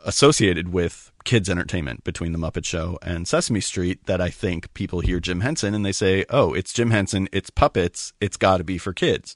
associated 0.06 0.72
with 0.72 1.12
kids 1.26 1.50
entertainment 1.50 2.04
between 2.06 2.32
the 2.32 2.38
Muppet 2.38 2.64
Show 2.64 2.98
and 3.02 3.28
Sesame 3.28 3.60
Street 3.60 4.06
that 4.06 4.22
I 4.22 4.30
think 4.30 4.74
people 4.74 5.02
hear 5.02 5.20
Jim 5.20 5.42
Henson 5.42 5.74
and 5.74 5.86
they 5.86 5.92
say, 5.92 6.24
"Oh, 6.30 6.54
it's 6.54 6.72
Jim 6.72 6.92
Henson, 6.92 7.28
it's 7.34 7.50
puppets, 7.50 8.14
it's 8.22 8.38
got 8.38 8.58
to 8.58 8.64
be 8.64 8.78
for 8.78 8.94
kids." 8.94 9.36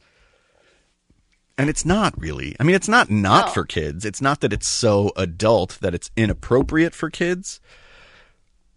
And 1.58 1.70
it's 1.70 1.84
not 1.84 2.14
really. 2.18 2.56
I 2.60 2.64
mean, 2.64 2.76
it's 2.76 2.88
not 2.88 3.10
not 3.10 3.48
No. 3.48 3.52
for 3.52 3.66
kids. 3.66 4.06
It's 4.06 4.22
not 4.22 4.40
that 4.40 4.54
it's 4.54 4.68
so 4.68 5.12
adult 5.18 5.78
that 5.82 5.94
it's 5.94 6.10
inappropriate 6.16 6.94
for 6.96 7.10
kids. 7.10 7.60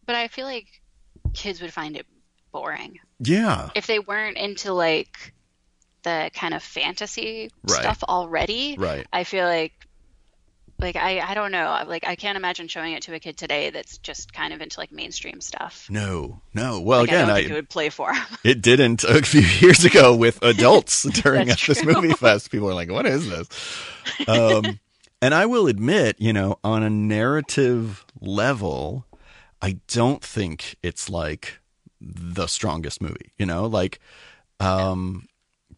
but 0.07 0.17
I 0.17 0.27
feel 0.29 0.47
like 0.47 0.83
kids 1.35 1.61
would 1.61 1.73
find 1.73 1.97
it 1.97 2.07
boring 2.53 2.99
Yeah. 3.19 3.71
if 3.75 3.87
they 3.87 3.99
weren't 3.99 4.37
into 4.39 4.73
like 4.73 5.33
the 6.03 6.31
kind 6.35 6.55
of 6.55 6.63
fantasy 6.63 7.51
Right. 7.69 7.81
stuff 7.81 8.03
already. 8.05 8.77
Right. 8.79 9.07
I 9.13 9.25
feel 9.25 9.45
like 9.47 9.73
like 10.81 10.97
I 10.97 11.21
I 11.21 11.35
don't 11.35 11.53
know 11.53 11.85
like 11.87 12.05
I 12.07 12.17
can't 12.17 12.37
imagine 12.37 12.67
showing 12.69 12.93
it 12.95 13.03
to 13.05 13.15
a 13.15 13.21
kid 13.21 13.37
today 13.39 13.71
that's 13.71 13.99
just 13.99 14.33
kind 14.33 14.53
of 14.53 14.61
into 14.61 14.79
like 14.81 14.91
mainstream 14.93 15.41
stuff. 15.41 15.87
No, 15.89 16.41
no. 16.53 16.81
Well, 16.81 17.01
Like, 17.03 17.11
I 17.11 17.13
again, 17.15 17.29
don't 17.29 17.37
I, 17.37 17.41
it 17.41 17.53
would 17.53 17.71
play 17.71 17.91
for 17.91 18.13
it 18.43 18.61
didn't 18.61 19.05
a 19.05 19.23
few 19.23 19.41
years 19.61 19.85
ago 19.85 20.15
with 20.17 20.43
adults 20.43 21.03
during 21.23 21.47
That's 21.49 21.67
this 21.67 21.85
movie 21.85 22.13
fest. 22.13 22.51
People 22.51 22.69
are 22.69 22.75
like, 22.75 22.91
"What 22.91 23.07
is 23.07 23.29
this?" 23.29 23.49
Um, 24.29 24.79
and 25.23 25.33
I 25.33 25.47
will 25.47 25.69
admit, 25.69 26.17
you 26.19 26.33
know, 26.33 26.59
on 26.65 26.83
a 26.83 26.91
narrative 26.91 28.05
level, 28.21 29.07
I 29.65 29.79
don't 29.89 30.23
think 30.23 30.77
it's 30.83 31.09
like 31.09 31.59
the 31.99 32.47
strongest 32.47 33.01
movie. 33.01 33.33
You 33.39 33.47
know, 33.47 33.65
like, 33.65 33.99
um, 34.61 35.27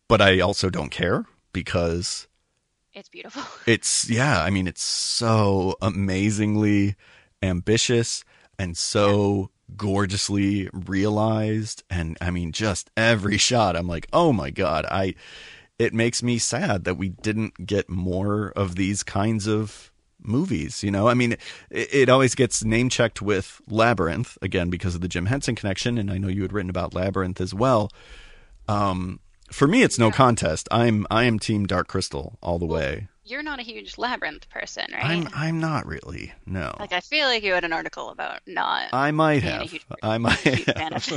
but 0.08 0.20
I 0.20 0.40
also 0.40 0.70
don't 0.70 0.90
care 0.90 1.24
because 1.52 2.26
It's 2.94 3.08
beautiful. 3.08 3.42
it's 3.66 4.10
yeah 4.10 4.42
i 4.42 4.50
mean 4.50 4.66
it's 4.66 4.82
so 4.82 5.76
amazingly 5.80 6.96
ambitious 7.42 8.24
and 8.58 8.76
so 8.76 9.50
gorgeously 9.76 10.68
realized 10.72 11.82
and 11.88 12.18
i 12.20 12.30
mean 12.30 12.52
just 12.52 12.90
every 12.96 13.38
shot 13.38 13.74
i'm 13.76 13.88
like 13.88 14.06
oh 14.12 14.32
my 14.32 14.50
god 14.50 14.84
i 14.90 15.14
it 15.78 15.94
makes 15.94 16.22
me 16.22 16.38
sad 16.38 16.84
that 16.84 16.96
we 16.96 17.08
didn't 17.08 17.66
get 17.66 17.88
more 17.88 18.50
of 18.56 18.76
these 18.76 19.02
kinds 19.02 19.46
of 19.46 19.90
movies 20.26 20.82
you 20.82 20.90
know 20.90 21.08
i 21.08 21.14
mean 21.14 21.32
it, 21.70 21.94
it 21.94 22.08
always 22.08 22.34
gets 22.34 22.64
name 22.64 22.88
checked 22.88 23.20
with 23.22 23.60
labyrinth 23.68 24.36
again 24.42 24.70
because 24.70 24.94
of 24.94 25.00
the 25.00 25.08
jim 25.08 25.26
henson 25.26 25.54
connection 25.54 25.98
and 25.98 26.10
i 26.10 26.18
know 26.18 26.28
you 26.28 26.42
had 26.42 26.52
written 26.52 26.70
about 26.70 26.94
labyrinth 26.94 27.40
as 27.40 27.54
well 27.54 27.90
um 28.68 29.20
for 29.52 29.66
me 29.68 29.82
it's 29.82 29.98
no 29.98 30.10
contest 30.10 30.68
i'm 30.70 31.06
i 31.10 31.24
am 31.24 31.38
team 31.38 31.66
dark 31.66 31.88
crystal 31.88 32.38
all 32.42 32.58
the 32.58 32.66
way 32.66 33.08
You're 33.24 33.42
not 33.42 33.58
a 33.58 33.62
huge 33.62 33.98
labyrinth 33.98 34.48
person, 34.50 34.86
right? 34.92 35.04
I'm 35.04 35.28
I'm 35.34 35.58
not 35.60 35.84
really. 35.86 36.32
No. 36.46 36.74
like 36.78 36.92
I 36.92 37.00
feel 37.00 37.26
like 37.26 37.42
you 37.42 37.54
had 37.54 37.64
an 37.64 37.72
article 37.72 38.10
about 38.10 38.38
not 38.46 38.90
I 38.92 39.10
might 39.10 39.42
have. 39.42 39.68
huge- 39.70 39.84
I 40.00 40.18
might 40.18 40.38
have. 40.78 41.10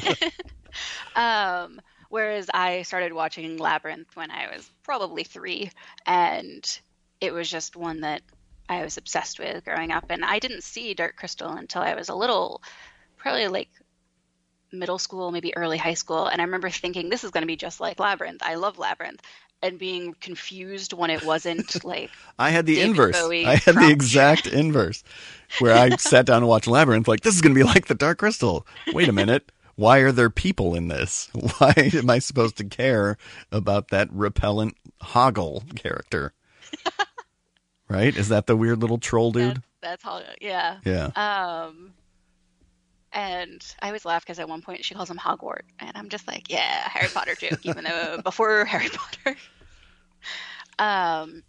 um, 1.15 1.79
whereas 2.09 2.49
I 2.53 2.81
started 2.83 3.13
watching 3.13 3.57
Labyrinth 3.57 4.15
when 4.15 4.31
I 4.31 4.47
was 4.55 4.69
probably 4.83 5.23
three, 5.23 5.69
and 6.05 6.79
it 7.21 7.31
was 7.33 7.49
just 7.49 7.75
one 7.75 8.01
that 8.01 8.21
I 8.69 8.83
was 8.83 8.97
obsessed 8.97 9.39
with 9.39 9.65
growing 9.65 9.91
up. 9.91 10.05
And 10.09 10.23
I 10.23 10.39
didn't 10.39 10.63
see 10.63 10.93
Dark 10.93 11.15
Crystal 11.17 11.49
until 11.49 11.81
I 11.81 11.95
was 11.95 12.09
a 12.09 12.15
little, 12.15 12.61
probably 13.17 13.47
like 13.47 13.69
middle 14.71 14.99
school, 14.99 15.31
maybe 15.31 15.55
early 15.57 15.77
high 15.77 15.95
school. 15.95 16.27
And 16.27 16.39
I 16.39 16.45
remember 16.45 16.69
thinking, 16.69 17.09
this 17.09 17.23
is 17.23 17.31
going 17.31 17.41
to 17.41 17.47
be 17.47 17.55
just 17.55 17.79
like 17.81 17.99
Labyrinth. 17.99 18.43
I 18.43 18.55
love 18.55 18.77
Labyrinth. 18.77 19.21
And 19.61 19.77
being 19.77 20.15
confused 20.21 20.93
when 20.93 21.09
it 21.09 21.25
wasn't 21.25 21.83
like, 21.83 22.11
I 22.37 22.51
had 22.51 22.65
the 22.65 22.75
David 22.75 22.91
inverse. 22.91 23.19
Bowie 23.19 23.45
I 23.45 23.55
had 23.55 23.75
the 23.75 23.89
exact 23.89 24.47
inverse, 24.53 25.03
where 25.59 25.75
I 25.75 25.97
sat 25.97 26.25
down 26.27 26.37
and 26.37 26.47
watched 26.47 26.67
Labyrinth. 26.67 27.09
Like 27.09 27.21
this 27.21 27.35
is 27.35 27.41
going 27.41 27.53
to 27.53 27.59
be 27.59 27.65
like 27.65 27.87
the 27.87 27.95
Dark 27.95 28.19
Crystal. 28.19 28.65
Wait 28.93 29.09
a 29.09 29.13
minute. 29.13 29.51
Why 29.75 29.99
are 29.99 30.13
there 30.13 30.29
people 30.29 30.75
in 30.75 30.87
this? 30.89 31.29
Why 31.57 31.73
am 31.77 32.09
I 32.09 32.19
supposed 32.19 32.57
to 32.57 32.63
care 32.63 33.17
about 33.51 33.89
that 33.89 34.09
repellent 34.11 34.75
Hoggle 35.01 35.75
character? 35.75 36.33
Right? 37.89 38.15
Is 38.15 38.29
that 38.29 38.45
the 38.45 38.55
weird 38.55 38.79
little 38.81 38.97
troll 38.99 39.31
dude? 39.31 39.55
that, 39.57 39.63
that's 39.81 40.03
how, 40.03 40.21
yeah. 40.39 40.77
Yeah. 40.85 41.07
Um, 41.15 41.93
and 43.11 43.65
I 43.81 43.87
always 43.87 44.05
laugh 44.05 44.23
because 44.23 44.37
at 44.39 44.47
one 44.47 44.61
point 44.61 44.85
she 44.85 44.93
calls 44.93 45.09
him 45.09 45.17
Hogwarts, 45.17 45.63
and 45.79 45.91
I'm 45.95 46.09
just 46.09 46.27
like, 46.27 46.51
yeah, 46.51 46.87
Harry 46.87 47.09
Potter 47.09 47.33
joke, 47.35 47.59
even 47.63 47.83
though 47.83 48.19
before 48.23 48.65
Harry 48.65 48.89
Potter. 48.89 49.35
Um, 50.77 51.43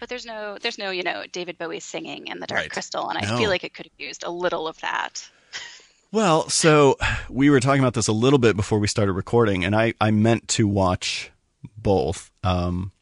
but 0.00 0.08
there's 0.08 0.24
no, 0.24 0.56
there's 0.60 0.78
no, 0.78 0.90
you 0.90 1.02
know, 1.02 1.24
David 1.30 1.58
Bowie 1.58 1.80
singing 1.80 2.26
in 2.28 2.40
the 2.40 2.46
Dark 2.46 2.62
Right. 2.62 2.70
Crystal, 2.70 3.08
and 3.08 3.18
I 3.18 3.28
No. 3.30 3.36
feel 3.38 3.50
like 3.50 3.62
it 3.64 3.74
could 3.74 3.86
have 3.86 3.92
used 4.06 4.24
a 4.24 4.30
little 4.30 4.66
of 4.66 4.80
that. 4.80 5.28
Well, 6.14 6.50
so 6.50 6.98
we 7.30 7.48
were 7.48 7.58
talking 7.58 7.80
about 7.80 7.94
this 7.94 8.06
a 8.06 8.12
little 8.12 8.38
bit 8.38 8.54
before 8.54 8.78
we 8.78 8.86
started 8.86 9.14
recording, 9.14 9.64
and 9.64 9.74
I, 9.74 9.94
I 9.98 10.10
meant 10.10 10.46
to 10.48 10.68
watch 10.68 11.30
both. 11.74 12.30
Um, 12.44 12.92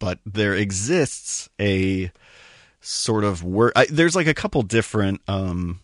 but 0.00 0.18
there 0.26 0.54
exists 0.54 1.48
a 1.60 2.10
sort 2.80 3.22
of 3.22 3.44
work. 3.44 3.74
There's 3.88 4.16
like 4.16 4.26
a 4.26 4.34
couple 4.34 4.62
different 4.62 5.20
um, 5.28 5.78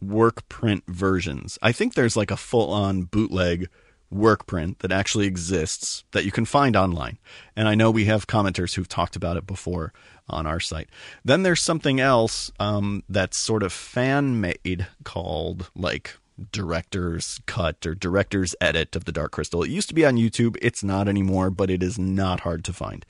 work 0.00 0.48
print 0.48 0.84
versions. 0.86 1.58
I 1.60 1.72
think 1.72 1.92
there's 1.92 2.16
like 2.16 2.30
a 2.30 2.36
full 2.38 2.72
on 2.72 3.02
bootleg 3.02 3.68
work 4.10 4.46
print 4.46 4.78
that 4.78 4.92
actually 4.92 5.26
exists 5.26 6.04
that 6.12 6.24
you 6.24 6.30
can 6.30 6.44
find 6.44 6.76
online. 6.76 7.18
And 7.56 7.68
I 7.68 7.74
know 7.74 7.90
we 7.90 8.04
have 8.06 8.26
commenters 8.26 8.74
who've 8.74 8.88
talked 8.88 9.16
about 9.16 9.36
it 9.36 9.46
before 9.46 9.92
on 10.28 10.46
our 10.46 10.60
site. 10.60 10.88
Then 11.24 11.42
there's 11.42 11.62
something 11.62 11.98
else 11.98 12.50
um, 12.60 13.02
that's 13.08 13.36
sort 13.36 13.62
of 13.62 13.72
fan 13.72 14.40
made 14.40 14.86
called 15.04 15.70
like 15.74 16.16
director's 16.50 17.40
cut 17.46 17.84
or 17.86 17.94
director's 17.94 18.54
edit 18.60 18.96
of 18.96 19.04
the 19.04 19.12
Dark 19.12 19.32
Crystal. 19.32 19.62
It 19.62 19.70
used 19.70 19.88
to 19.88 19.94
be 19.94 20.04
on 20.04 20.16
YouTube. 20.16 20.56
It's 20.60 20.82
not 20.82 21.08
anymore, 21.08 21.50
but 21.50 21.70
it 21.70 21.82
is 21.82 21.98
not 21.98 22.40
hard 22.40 22.64
to 22.64 22.72
find. 22.72 23.06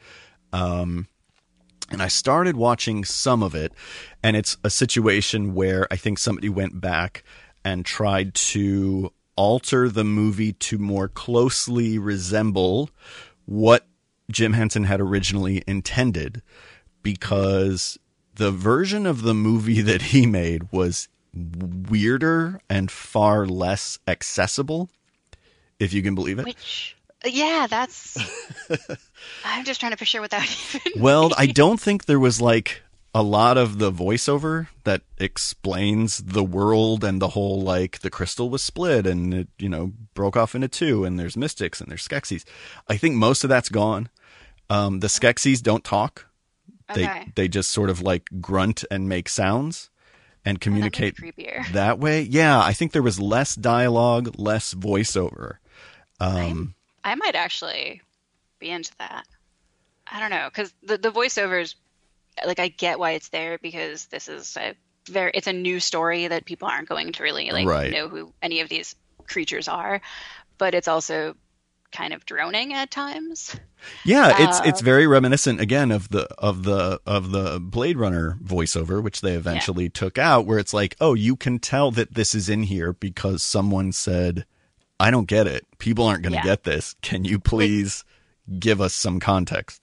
Um, 0.53 1.09
and 1.91 2.03
I 2.03 2.09
started 2.09 2.57
watching 2.57 3.05
some 3.05 3.43
of 3.43 3.55
it, 3.55 3.73
and 4.23 4.37
it's 4.37 4.57
a 4.65 4.71
situation 4.71 5.55
where 5.55 5.87
I 5.91 5.97
think 5.97 6.19
somebody 6.19 6.49
went 6.49 6.81
back 6.81 7.25
and 7.65 7.85
tried 7.85 8.35
to 8.35 9.13
alter 9.37 9.89
the 9.89 10.05
movie 10.05 10.53
to 10.53 10.79
more 10.79 11.09
closely 11.09 11.99
resemble 11.99 12.91
what 13.47 13.87
Jim 14.31 14.53
Henson 14.53 14.85
had 14.85 15.01
originally 15.01 15.63
intended 15.67 16.43
because 17.03 17.99
the 18.35 18.51
version 18.51 19.07
of 19.07 19.23
the 19.23 19.35
movie 19.35 19.81
that 19.83 20.03
he 20.03 20.27
made 20.27 20.71
was 20.73 21.09
weirder 21.35 22.61
and 22.69 22.91
far 22.91 23.47
less 23.47 23.99
accessible, 24.07 24.91
if 25.79 25.93
you 25.93 26.03
can 26.03 26.15
believe 26.15 26.39
it. 26.39 26.45
Which, 26.45 26.97
yeah, 27.25 27.67
that's. 27.69 28.17
I'm 29.45 29.65
just 29.65 29.81
trying 29.81 29.93
to 29.93 29.99
picture 29.99 30.21
what 30.21 30.31
that 30.31 30.49
even. 30.87 31.03
Well, 31.03 31.33
I 31.37 31.47
don't 31.47 31.81
think 31.81 32.05
there 32.05 32.21
was 32.21 32.41
like 32.41 32.83
a 33.15 33.23
lot 33.23 33.59
of 33.59 33.79
the 33.79 33.93
voiceover 33.93 34.69
that 34.85 35.03
explains 35.19 36.19
the 36.19 36.43
world 36.43 37.05
and 37.05 37.21
the 37.21 37.29
whole 37.29 37.61
like 37.61 38.01
the 38.01 38.11
crystal 38.11 38.49
was 38.49 38.63
split 38.63 39.07
and 39.07 39.35
it, 39.35 39.49
you 39.59 39.69
know, 39.69 39.93
broke 40.15 40.37
off 40.37 40.55
into 40.55 40.69
two 40.69 41.05
and 41.05 41.19
there's 41.21 41.37
mystics 41.37 41.81
and 41.81 41.91
there's 41.91 42.07
Skeksis. 42.07 42.45
I 42.89 42.97
think 42.97 43.15
most 43.17 43.45
of 43.45 43.51
that's 43.51 43.69
gone. 43.69 44.09
Um, 44.71 45.01
the 45.01 45.09
Skeksis 45.09 45.63
don't 45.63 45.85
talk. 45.85 46.27
They 46.95 47.05
Okay. 47.05 47.33
they 47.35 47.49
just 47.49 47.71
sort 47.71 47.91
of 47.91 48.01
like 48.03 48.29
grunt 48.41 48.85
and 48.91 49.09
make 49.09 49.29
sounds 49.29 49.91
and 50.45 50.61
communicate 50.61 51.17
that 51.73 51.99
way. 51.99 52.23
Yeah, 52.23 52.61
I 52.61 52.73
think 52.73 52.93
there 52.93 53.03
was 53.03 53.21
less 53.21 53.55
dialogue, 53.55 54.35
less 54.39 54.75
voiceover. 54.75 55.57
Um, 56.21 56.75
I 57.05 57.15
might 57.15 57.35
actually 57.35 58.01
be 58.59 58.71
into 58.71 58.93
that. 58.99 59.27
I 60.11 60.21
don't 60.21 60.31
know 60.31 60.49
because 60.49 60.73
the 60.83 60.99
the 60.99 61.11
voiceovers, 61.11 61.75
like 62.47 62.59
I 62.59 62.69
get 62.69 62.99
why 62.99 63.13
it's 63.13 63.29
there 63.31 63.59
because 63.59 64.07
this 64.07 64.29
is 64.29 64.57
a 64.57 64.75
very 65.09 65.33
it's 65.35 65.47
a 65.47 65.53
new 65.53 65.81
story 65.81 66.29
that 66.29 66.45
people 66.45 66.69
aren't 66.69 66.89
going 66.89 67.13
to 67.13 67.23
really 67.23 67.51
like 67.51 67.67
Right. 67.67 67.93
know 67.93 68.09
who 68.09 68.33
any 68.43 68.61
of 68.61 68.69
these 68.69 68.95
creatures 69.27 69.69
are, 69.69 70.01
but 70.59 70.75
it's 70.75 70.89
also 70.89 71.35
kind 71.93 72.13
of 72.13 72.25
droning 72.27 72.73
at 72.73 72.91
times. 72.91 73.55
Yeah, 74.05 74.35
it's 74.49 74.61
Uh, 74.61 74.63
it's 74.67 74.81
very 74.81 75.07
reminiscent 75.07 75.61
again 75.61 75.91
of 75.91 76.09
the 76.11 76.25
of 76.39 76.63
the 76.65 77.01
of 77.07 77.31
the 77.33 77.59
Blade 77.61 77.97
Runner 77.97 78.37
voiceover, 78.43 79.03
which 79.03 79.21
they 79.21 79.35
eventually 79.35 79.89
took 79.89 80.19
out, 80.19 80.47
where 80.47 80.59
it's 80.59 80.73
like, 80.75 80.97
oh, 81.01 81.15
you 81.15 81.37
can 81.37 81.59
tell 81.59 81.91
that 81.93 82.15
this 82.15 82.35
is 82.35 82.49
in 82.49 82.65
here 82.65 82.93
because 82.93 83.43
someone 83.43 83.93
said, 83.93 84.45
"I 85.01 85.11
don't 85.11 85.27
get 85.29 85.47
it. 85.47 85.67
People 85.79 86.07
aren't 86.07 86.23
going 86.23 86.33
to 86.33 86.39
Yeah. 86.39 86.45
get 86.45 86.65
this. 86.65 86.95
Can 87.03 87.25
you 87.25 87.39
please 87.39 88.05
give 88.59 88.81
us 88.81 88.95
some 88.95 89.19
context?" 89.21 89.83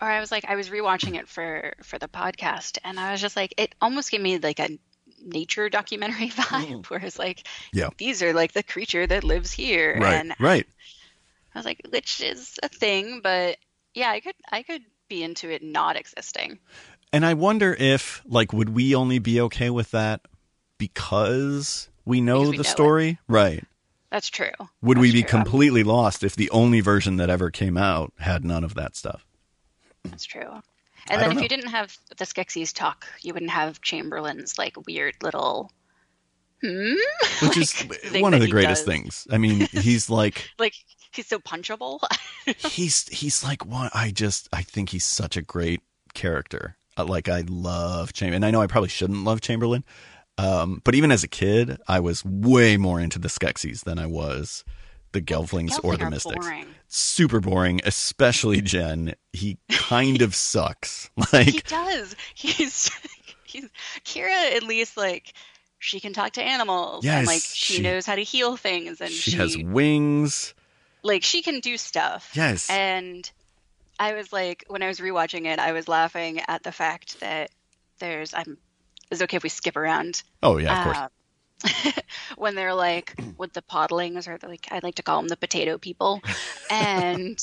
Or 0.00 0.08
I 0.10 0.20
was 0.20 0.30
like 0.30 0.44
I 0.48 0.56
was 0.56 0.68
rewatching 0.68 1.16
it 1.16 1.26
for 1.28 1.72
for 1.82 1.98
the 1.98 2.08
podcast 2.08 2.78
and 2.84 3.00
I 3.00 3.12
was 3.12 3.20
just 3.20 3.34
like 3.36 3.54
it 3.56 3.74
almost 3.80 4.10
gave 4.10 4.20
me 4.20 4.38
like 4.38 4.58
a 4.60 4.78
nature 5.24 5.68
documentary 5.70 6.28
vibe 6.30 6.86
where 6.86 7.00
it's 7.00 7.18
like 7.18 7.38
Mm. 7.38 7.42
Yeah. 7.72 7.88
these 7.96 8.22
are 8.22 8.32
like 8.34 8.52
the 8.52 8.62
creature 8.62 9.06
that 9.06 9.24
lives 9.24 9.50
here 9.52 9.96
Right, 9.98 10.14
and 10.14 10.34
right. 10.38 10.66
I 11.56 11.58
was 11.58 11.64
like, 11.64 11.80
which 11.90 12.20
is 12.20 12.58
a 12.62 12.68
thing, 12.68 13.20
but 13.22 13.56
yeah, 13.94 14.10
I 14.10 14.20
could 14.20 14.34
I 14.52 14.62
could 14.62 14.82
be 15.08 15.22
into 15.22 15.50
it 15.50 15.62
not 15.62 15.96
existing. 15.96 16.58
And 17.14 17.24
I 17.24 17.32
wonder 17.32 17.74
if, 17.78 18.22
like, 18.26 18.52
would 18.52 18.68
we 18.74 18.94
only 18.94 19.18
be 19.18 19.40
okay 19.42 19.70
with 19.70 19.90
that 19.92 20.20
because 20.76 21.88
we 22.04 22.20
know 22.20 22.40
Because 22.40 22.50
we 22.50 22.56
the 22.58 22.62
know 22.64 22.68
it. 22.68 22.72
story, 22.72 23.18
right? 23.26 23.64
That's 24.10 24.28
true. 24.28 24.50
Would 24.82 24.98
we 24.98 25.06
That's 25.08 25.14
be 25.14 25.22
true. 25.22 25.30
completely 25.30 25.82
lost 25.82 26.22
if 26.22 26.36
the 26.36 26.50
only 26.50 26.80
version 26.80 27.16
that 27.16 27.30
ever 27.30 27.50
came 27.50 27.78
out 27.78 28.12
had 28.18 28.44
none 28.44 28.64
of 28.64 28.74
that 28.74 28.94
stuff? 28.96 29.26
That's 30.04 30.24
true. 30.24 30.42
I 30.48 30.62
And 31.08 31.22
then 31.22 31.30
if 31.30 31.36
know. 31.36 31.42
you 31.42 31.48
didn't 31.48 31.68
have 31.68 31.96
the 32.18 32.26
Skeksis 32.26 32.74
talk, 32.74 33.06
you 33.22 33.32
wouldn't 33.32 33.50
have 33.50 33.80
Chamberlain's 33.80 34.58
like 34.58 34.74
weird 34.86 35.14
little 35.22 35.72
Hmm? 36.62 36.94
which 37.46 37.56
is 37.56 37.72
one 38.20 38.34
of 38.34 38.40
the 38.40 38.48
greatest 38.48 38.84
does. 38.84 38.94
things. 38.94 39.26
I 39.30 39.38
mean, 39.38 39.60
he's 39.72 40.08
like 40.10 40.48
Like 40.58 40.74
he's 41.12 41.26
so 41.26 41.38
punchable. 41.38 42.00
he's 42.70 43.06
he's 43.08 43.44
like 43.44 43.64
one. 43.66 43.90
I 43.94 44.10
just 44.10 44.48
I 44.52 44.62
think 44.62 44.90
he's 44.90 45.04
such 45.04 45.36
a 45.36 45.42
great 45.42 45.80
character. 46.14 46.76
Uh, 46.96 47.04
Like 47.04 47.28
I 47.28 47.44
love 47.48 48.12
Chamberlain, 48.12 48.36
and 48.36 48.44
I 48.44 48.50
know 48.50 48.62
I 48.62 48.66
probably 48.66 48.88
shouldn't 48.88 49.24
love 49.24 49.40
Chamberlain, 49.42 49.84
um, 50.38 50.80
but 50.84 50.94
even 50.94 51.10
as 51.12 51.22
a 51.24 51.28
kid, 51.28 51.78
I 51.88 52.00
was 52.00 52.24
way 52.24 52.76
more 52.76 53.00
into 53.00 53.18
the 53.18 53.28
Skeksis 53.28 53.84
than 53.84 53.98
I 53.98 54.06
was 54.06 54.64
the 55.12 55.20
Gelflings 55.22 55.82
or 55.82 55.96
the 55.96 56.10
Mystics. 56.10 56.44
boring. 56.44 56.66
Super 56.88 57.40
boring, 57.40 57.80
especially 57.84 58.60
Jen. 58.60 59.14
He 59.32 59.58
kind 59.70 60.20
of 60.22 60.34
sucks. 60.34 61.10
Like 61.32 61.46
he 61.46 61.60
does. 61.60 62.14
He's 62.34 62.90
he's 63.44 63.68
Kira 64.04 64.54
at 64.56 64.62
least 64.62 64.96
like 64.96 65.32
she 65.78 66.00
can 66.00 66.12
talk 66.12 66.32
to 66.32 66.42
animals 66.42 67.04
Yes, 67.04 67.18
and 67.18 67.26
like 67.26 67.42
she, 67.42 67.74
she- 67.74 67.82
knows 67.82 68.06
how 68.06 68.14
to 68.14 68.22
heal 68.22 68.56
things 68.56 69.00
and 69.00 69.10
she 69.10 69.32
she, 69.32 69.36
has 69.36 69.56
wings. 69.58 70.54
like 71.02 71.22
she 71.22 71.42
can 71.42 71.60
do 71.60 71.76
stuff. 71.76 72.30
Yes. 72.34 72.68
And 72.70 73.30
I 73.98 74.14
was 74.14 74.32
like 74.32 74.64
when 74.68 74.82
I 74.82 74.88
was 74.88 75.00
rewatching 75.00 75.46
it, 75.46 75.58
I 75.58 75.72
was 75.72 75.88
laughing 75.88 76.40
at 76.48 76.62
the 76.62 76.72
fact 76.72 77.20
that 77.20 77.50
there's 77.98 78.34
I'm 78.34 78.58
is 79.10 79.20
it 79.20 79.24
okay 79.24 79.36
if 79.36 79.42
we 79.42 79.48
skip 79.48 79.76
around? 79.76 80.22
Oh 80.42 80.56
yeah, 80.58 80.78
of 80.78 80.84
course. 80.84 80.98
Uh, 80.98 81.08
when 82.36 82.54
they're 82.54 82.74
like 82.74 83.14
with 83.38 83.52
the 83.52 83.62
podlings 83.62 84.28
or 84.28 84.38
like 84.46 84.66
I 84.70 84.80
like 84.82 84.96
to 84.96 85.02
call 85.02 85.20
them 85.20 85.28
the 85.28 85.36
potato 85.36 85.78
people. 85.78 86.20
And 86.68 87.38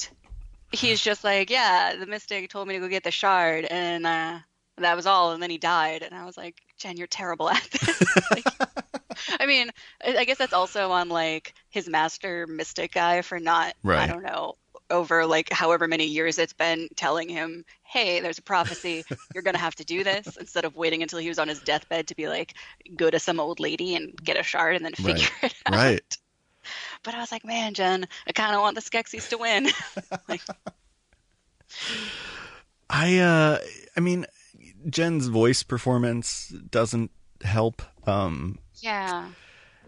he's 0.72 1.00
just 1.00 1.24
like, 1.24 1.50
Yeah, 1.50 1.96
the 1.98 2.06
mystic 2.06 2.50
told 2.50 2.68
me 2.68 2.74
to 2.74 2.80
go 2.82 2.88
get 2.90 3.04
the 3.04 3.12
shard 3.12 3.64
and 3.66 4.06
uh 4.06 4.40
that 4.78 4.96
was 4.96 5.06
all 5.06 5.32
and 5.32 5.42
then 5.42 5.50
he 5.50 5.58
died 5.58 6.02
and 6.04 6.16
I 6.16 6.26
was 6.26 6.38
like, 6.38 6.56
Jen, 6.80 6.98
you're 6.98 7.08
terrible 7.08 7.50
at 7.50 7.68
this. 7.72 8.02
like, 8.32 8.46
I 9.40 9.46
mean, 9.46 9.70
I 10.04 10.26
guess 10.26 10.38
that's 10.38 10.54
also 10.54 10.92
on 10.92 11.10
like 11.10 11.54
his 11.70 11.88
master 11.88 12.48
mystic 12.48 12.94
guy 12.94 13.22
for 13.22 13.40
not 13.40 13.74
I 14.02 14.08
don't 14.08 14.24
know 14.24 14.56
over 14.90 15.26
like 15.26 15.52
however 15.52 15.88
many 15.88 16.06
years 16.06 16.38
it's 16.38 16.54
been 16.54 16.88
telling 16.96 17.30
him, 17.30 17.64
"Hey, 17.84 18.20
there's 18.20 18.38
a 18.40 18.44
prophecy. 18.44 19.06
You're 19.34 19.44
gonna 19.44 19.58
have 19.58 19.76
to 19.76 19.86
do 19.86 20.04
this." 20.04 20.36
Instead 20.40 20.66
of 20.66 20.76
waiting 20.76 21.02
until 21.04 21.20
he 21.20 21.30
was 21.30 21.40
on 21.40 21.48
his 21.48 21.62
deathbed 21.62 22.08
to 22.08 22.16
be 22.16 22.28
like, 22.28 22.54
"Go 22.96 23.10
to 23.10 23.20
some 23.20 23.40
old 23.40 23.60
lady 23.60 23.96
and 23.96 24.14
get 24.24 24.38
a 24.40 24.44
shard 24.44 24.76
and 24.76 24.84
then 24.84 24.94
Right. 24.94 25.16
figure 25.16 25.30
it 25.44 25.54
out." 25.68 25.76
right. 25.76 26.18
But 27.04 27.16
I 27.16 27.20
was 27.20 27.32
like, 27.32 27.46
"Man, 27.46 27.74
Jen, 27.74 28.06
I 28.28 28.32
kind 28.32 28.56
of 28.56 28.62
want 28.62 28.76
the 28.76 28.82
Skeksis 28.82 29.30
to 29.30 29.38
win." 29.38 29.68
I 32.90 33.20
uh 33.20 33.60
I 33.96 34.00
mean 34.00 34.26
Jen's 34.90 35.28
voice 35.28 35.64
performance 35.64 36.50
doesn't 36.70 37.12
help. 37.44 37.82
Um 38.06 38.60
yeah, 38.82 39.30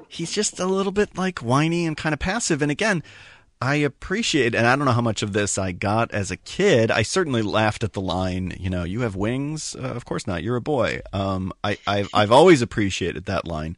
he's 0.07 0.31
just 0.31 0.59
a 0.59 0.65
little 0.65 0.91
bit 0.91 1.17
like 1.17 1.39
whiny 1.39 1.85
and 1.85 1.97
kind 1.97 2.13
of 2.13 2.19
passive 2.19 2.61
and 2.61 2.71
again 2.71 3.03
I 3.61 3.75
appreciate 3.75 4.53
and 4.53 4.67
I 4.67 4.75
don't 4.75 4.85
know 4.85 4.91
how 4.91 5.01
much 5.01 5.23
of 5.23 5.33
this 5.33 5.57
I 5.57 5.71
got 5.71 6.11
as 6.11 6.29
a 6.29 6.37
kid. 6.37 6.91
I 6.91 7.03
certainly 7.03 7.41
laughed 7.41 7.83
at 7.83 7.93
the 7.93 8.01
line, 8.01 8.55
you 8.59 8.69
know, 8.69 8.83
you 8.83 9.01
have 9.01 9.15
wings? 9.15 9.75
Uh, 9.75 9.93
of 9.95 10.05
course 10.05 10.27
not. 10.27 10.43
You're 10.43 10.57
a 10.57 10.61
boy. 10.61 11.01
Um 11.13 11.53
I 11.63 11.77
I've, 11.87 12.09
I've 12.13 12.31
always 12.31 12.61
appreciated 12.61 13.25
that 13.25 13.47
line. 13.47 13.77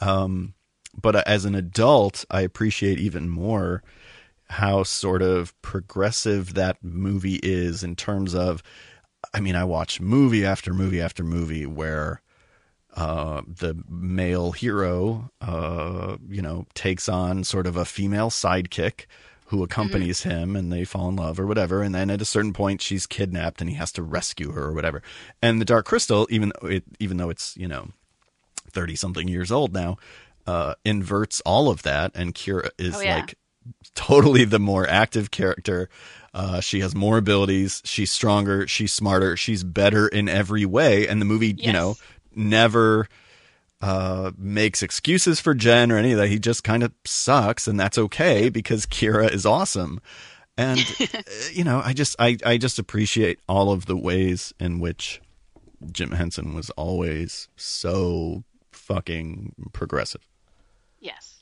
Um 0.00 0.54
but 1.00 1.16
as 1.28 1.44
an 1.44 1.54
adult, 1.54 2.24
I 2.30 2.40
appreciate 2.40 2.98
even 2.98 3.28
more 3.28 3.82
how 4.48 4.82
sort 4.82 5.22
of 5.22 5.60
progressive 5.60 6.54
that 6.54 6.82
movie 6.82 7.40
is 7.42 7.82
in 7.82 7.96
terms 7.96 8.34
of 8.34 8.62
I 9.34 9.40
mean, 9.40 9.56
I 9.56 9.64
watch 9.64 10.00
movie 10.00 10.44
after 10.44 10.72
movie 10.72 11.00
after 11.00 11.22
movie 11.22 11.66
where 11.66 12.20
uh, 12.96 13.42
the 13.46 13.76
male 13.88 14.52
hero, 14.52 15.30
uh, 15.40 16.16
you 16.28 16.40
know, 16.42 16.66
takes 16.74 17.08
on 17.08 17.44
sort 17.44 17.66
of 17.66 17.76
a 17.76 17.84
female 17.84 18.30
sidekick 18.30 19.06
who 19.46 19.62
accompanies 19.62 20.22
him 20.22 20.56
and 20.56 20.72
they 20.72 20.84
fall 20.84 21.08
in 21.08 21.16
love 21.16 21.38
or 21.38 21.46
whatever. 21.46 21.82
And 21.82 21.94
then 21.94 22.10
at 22.10 22.22
a 22.22 22.24
certain 22.24 22.52
point, 22.52 22.80
she's 22.82 23.06
kidnapped 23.06 23.60
and 23.60 23.68
he 23.70 23.76
has 23.76 23.92
to 23.92 24.02
rescue 24.02 24.52
her 24.52 24.64
or 24.64 24.72
whatever. 24.72 25.02
And 25.40 25.60
the 25.60 25.64
Dark 25.64 25.86
Crystal, 25.86 26.26
even 26.30 26.52
though 26.60 26.68
it, 26.68 26.84
even 26.98 27.16
though 27.18 27.30
it's, 27.30 27.56
you 27.56 27.68
know, 27.68 27.90
30 28.72 28.96
something 28.96 29.28
years 29.28 29.52
old 29.52 29.72
now, 29.72 29.98
uh, 30.46 30.74
inverts 30.84 31.40
all 31.42 31.68
of 31.68 31.82
that. 31.82 32.10
And 32.14 32.34
Kira 32.34 32.70
is 32.78 32.96
Oh, 32.96 33.00
yeah. 33.00 33.16
like 33.18 33.34
totally 33.94 34.44
the 34.44 34.58
more 34.58 34.88
active 34.88 35.30
character. 35.30 35.88
Uh, 36.36 36.60
she 36.60 36.80
has 36.80 36.94
more 36.94 37.16
abilities. 37.16 37.80
She's 37.86 38.12
stronger. 38.12 38.66
She's 38.66 38.92
smarter. 38.92 39.38
She's 39.38 39.64
better 39.64 40.06
in 40.06 40.28
every 40.28 40.66
way. 40.66 41.08
And 41.08 41.18
the 41.18 41.24
movie, 41.24 41.54
you 41.56 41.72
know, 41.72 41.96
never 42.34 43.08
uh, 43.80 44.32
makes 44.36 44.82
excuses 44.82 45.40
for 45.40 45.54
Jen 45.54 45.90
or 45.90 45.96
any 45.96 46.12
of 46.12 46.18
that. 46.18 46.28
He 46.28 46.38
just 46.38 46.62
kind 46.62 46.82
of 46.82 46.92
sucks, 47.06 47.66
and 47.66 47.80
that's 47.80 47.96
okay 47.96 48.50
because 48.50 48.84
Kira 48.84 49.32
is 49.32 49.46
awesome. 49.46 49.98
And 50.58 50.78
uh, 51.00 51.22
you 51.52 51.64
know, 51.64 51.80
I 51.82 51.94
just 51.94 52.14
I 52.18 52.36
I 52.44 52.58
just 52.58 52.78
appreciate 52.78 53.38
all 53.48 53.72
of 53.72 53.86
the 53.86 53.96
ways 53.96 54.52
in 54.60 54.78
which 54.78 55.22
Jim 55.90 56.10
Henson 56.10 56.54
was 56.54 56.68
always 56.70 57.48
so 57.56 58.44
fucking 58.72 59.70
progressive. 59.72 60.28
yes. 61.00 61.32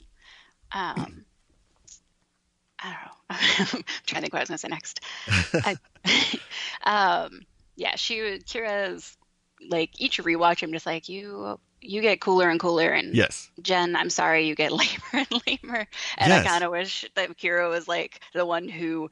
Um, 0.71 1.25
I 2.79 2.93
don't 2.93 2.93
know. 2.93 3.24
I'm 3.31 3.39
trying 4.07 4.17
to 4.17 4.21
think 4.21 4.33
what 4.33 4.41
I 4.41 4.43
was 4.43 4.49
gonna 4.49 4.59
say 4.59 4.69
next. 4.69 5.01
I, 5.65 5.77
um, 6.85 7.43
yeah, 7.77 7.97
she 7.97 8.19
Kira's 8.19 9.17
like 9.69 9.91
each 10.01 10.19
rewatch. 10.19 10.63
I'm 10.63 10.73
just 10.73 10.87
like 10.87 11.09
you. 11.09 11.59
You 11.81 12.01
get 12.01 12.21
cooler 12.21 12.49
and 12.49 12.59
cooler, 12.59 12.89
and 12.91 13.15
Yes. 13.15 13.51
Jen, 13.61 13.95
I'm 13.95 14.11
sorry, 14.11 14.47
you 14.47 14.55
get 14.55 14.73
lamer 14.73 14.89
and 15.13 15.43
lamer. 15.47 15.87
And 16.17 16.33
Yes. 16.33 16.47
I 16.47 16.49
kind 16.49 16.65
of 16.65 16.71
wish 16.71 17.05
that 17.15 17.37
Kira 17.37 17.69
was 17.69 17.87
like 17.87 18.21
the 18.33 18.47
one 18.47 18.69
who, 18.69 19.11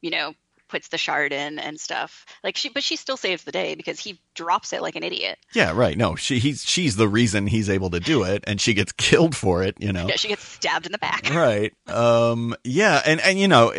you 0.00 0.10
know, 0.10 0.34
puts 0.68 0.88
the 0.88 0.98
shard 0.98 1.32
in 1.32 1.58
and 1.58 1.78
stuff. 1.78 2.26
Like 2.44 2.56
she, 2.56 2.68
but 2.68 2.82
she 2.82 2.96
still 2.96 3.16
saves 3.16 3.44
the 3.44 3.52
day 3.52 3.74
because 3.74 3.98
he 3.98 4.20
drops 4.34 4.72
it 4.72 4.82
like 4.82 4.96
an 4.96 5.02
idiot. 5.02 5.38
Yeah, 5.54 5.72
right. 5.72 5.96
No, 5.96 6.14
she 6.14 6.38
he's 6.38 6.64
she's 6.64 6.96
the 6.96 7.08
reason 7.08 7.46
he's 7.46 7.70
able 7.70 7.90
to 7.90 8.00
do 8.00 8.22
it 8.22 8.44
and 8.46 8.60
she 8.60 8.74
gets 8.74 8.92
killed 8.96 9.34
for 9.36 9.62
it, 9.62 9.76
you 9.80 9.92
know. 9.92 10.06
Yeah, 10.08 10.16
she 10.16 10.28
gets 10.28 10.44
stabbed 10.44 10.86
in 10.86 10.92
the 10.92 10.98
back. 10.98 11.28
right. 11.34 11.72
Um 11.86 12.54
yeah, 12.64 13.02
and 13.04 13.20
and 13.20 13.38
you 13.38 13.48
know, 13.48 13.72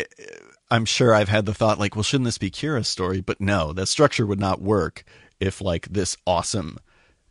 I'm 0.72 0.86
sure 0.86 1.14
I've 1.14 1.30
had 1.30 1.46
the 1.46 1.54
thought 1.54 1.80
like, 1.80 1.96
well, 1.96 2.04
shouldn't 2.04 2.26
this 2.26 2.38
be 2.38 2.52
Kira's 2.52 2.88
story? 2.88 3.22
But 3.22 3.42
no, 3.42 3.74
that 3.74 3.88
structure 3.88 4.26
would 4.26 4.40
not 4.40 4.62
work 4.62 5.04
if 5.40 5.62
like 5.62 5.88
this 5.88 6.18
awesome 6.28 6.78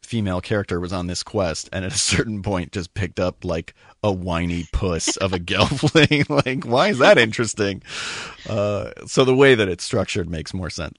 female 0.09 0.41
character 0.41 0.81
was 0.81 0.93
on 0.93 1.07
this 1.07 1.23
quest 1.23 1.69
and 1.73 1.85
at 1.85 1.95
a 1.95 1.99
certain 2.15 2.43
point 2.43 2.73
just 2.73 2.95
picked 2.95 3.21
up 3.21 3.45
like 3.45 3.75
a 4.03 4.11
whiny 4.11 4.67
puss 4.73 5.17
of 5.19 5.33
a 5.33 5.39
gelfling. 5.39 6.29
like, 6.47 6.65
why 6.65 6.89
is 6.89 6.99
that 6.99 7.19
interesting? 7.19 7.83
Uh 8.49 8.91
so 9.07 9.25
the 9.25 9.35
way 9.35 9.55
that 9.55 9.69
it's 9.69 9.85
structured 9.85 10.29
makes 10.31 10.55
more 10.55 10.71
sense. 10.71 10.97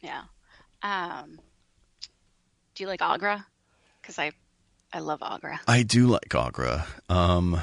Yeah. 0.00 0.22
Um, 0.82 1.40
do 2.74 2.84
you 2.84 2.88
like 2.88 3.00
Aughra? 3.00 3.44
Because 4.00 4.18
I, 4.18 4.30
I 4.92 5.00
love 5.00 5.20
Aughra. 5.20 5.58
I 5.66 5.82
do 5.82 6.06
like 6.06 6.28
Aughra. 6.28 6.86
Um, 7.08 7.60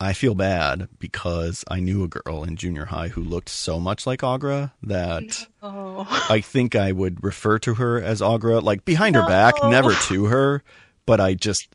I 0.00 0.12
feel 0.12 0.34
bad 0.36 0.88
because 1.00 1.64
I 1.68 1.80
knew 1.80 2.04
a 2.04 2.08
girl 2.08 2.44
in 2.44 2.54
junior 2.56 2.84
high 2.84 3.08
who 3.08 3.22
looked 3.22 3.48
so 3.48 3.80
much 3.80 4.06
like 4.06 4.20
Aughra 4.20 4.70
that 4.84 5.46
Oh. 5.60 6.06
I 6.30 6.40
think 6.40 6.76
I 6.76 6.92
would 6.92 7.22
refer 7.24 7.58
to 7.60 7.74
her 7.74 8.00
as 8.00 8.20
Aughra, 8.20 8.62
like 8.62 8.84
behind 8.84 9.16
her 9.16 9.26
back, 9.26 9.54
never 9.64 9.92
to 9.94 10.26
her. 10.26 10.62
But 11.04 11.20
I 11.20 11.34
just, 11.34 11.74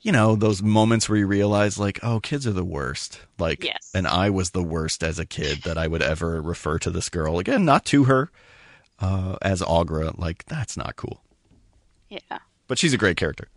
you 0.00 0.12
know, 0.12 0.34
those 0.34 0.62
moments 0.62 1.08
where 1.10 1.18
you 1.18 1.26
realize, 1.26 1.78
like, 1.78 2.00
oh, 2.02 2.20
kids 2.20 2.46
are 2.46 2.52
the 2.52 2.64
worst. 2.64 3.20
Like, 3.38 3.64
Yes. 3.64 3.90
and 3.94 4.06
I 4.06 4.30
was 4.30 4.52
the 4.52 4.62
worst 4.62 5.02
as 5.02 5.18
a 5.18 5.26
kid 5.26 5.64
that 5.64 5.76
I 5.76 5.88
would 5.88 6.02
ever 6.02 6.40
refer 6.40 6.78
to 6.78 6.90
this 6.90 7.10
girl 7.10 7.38
again, 7.38 7.64
not 7.66 7.84
to 7.86 8.04
her, 8.04 8.30
uh, 8.98 9.36
as 9.42 9.60
Aughra. 9.60 10.16
Like, 10.18 10.44
that's 10.46 10.76
not 10.78 10.96
cool. 10.96 11.22
Yeah. 12.08 12.38
But 12.66 12.78
she's 12.78 12.94
a 12.94 12.98
great 12.98 13.18
character. 13.18 13.48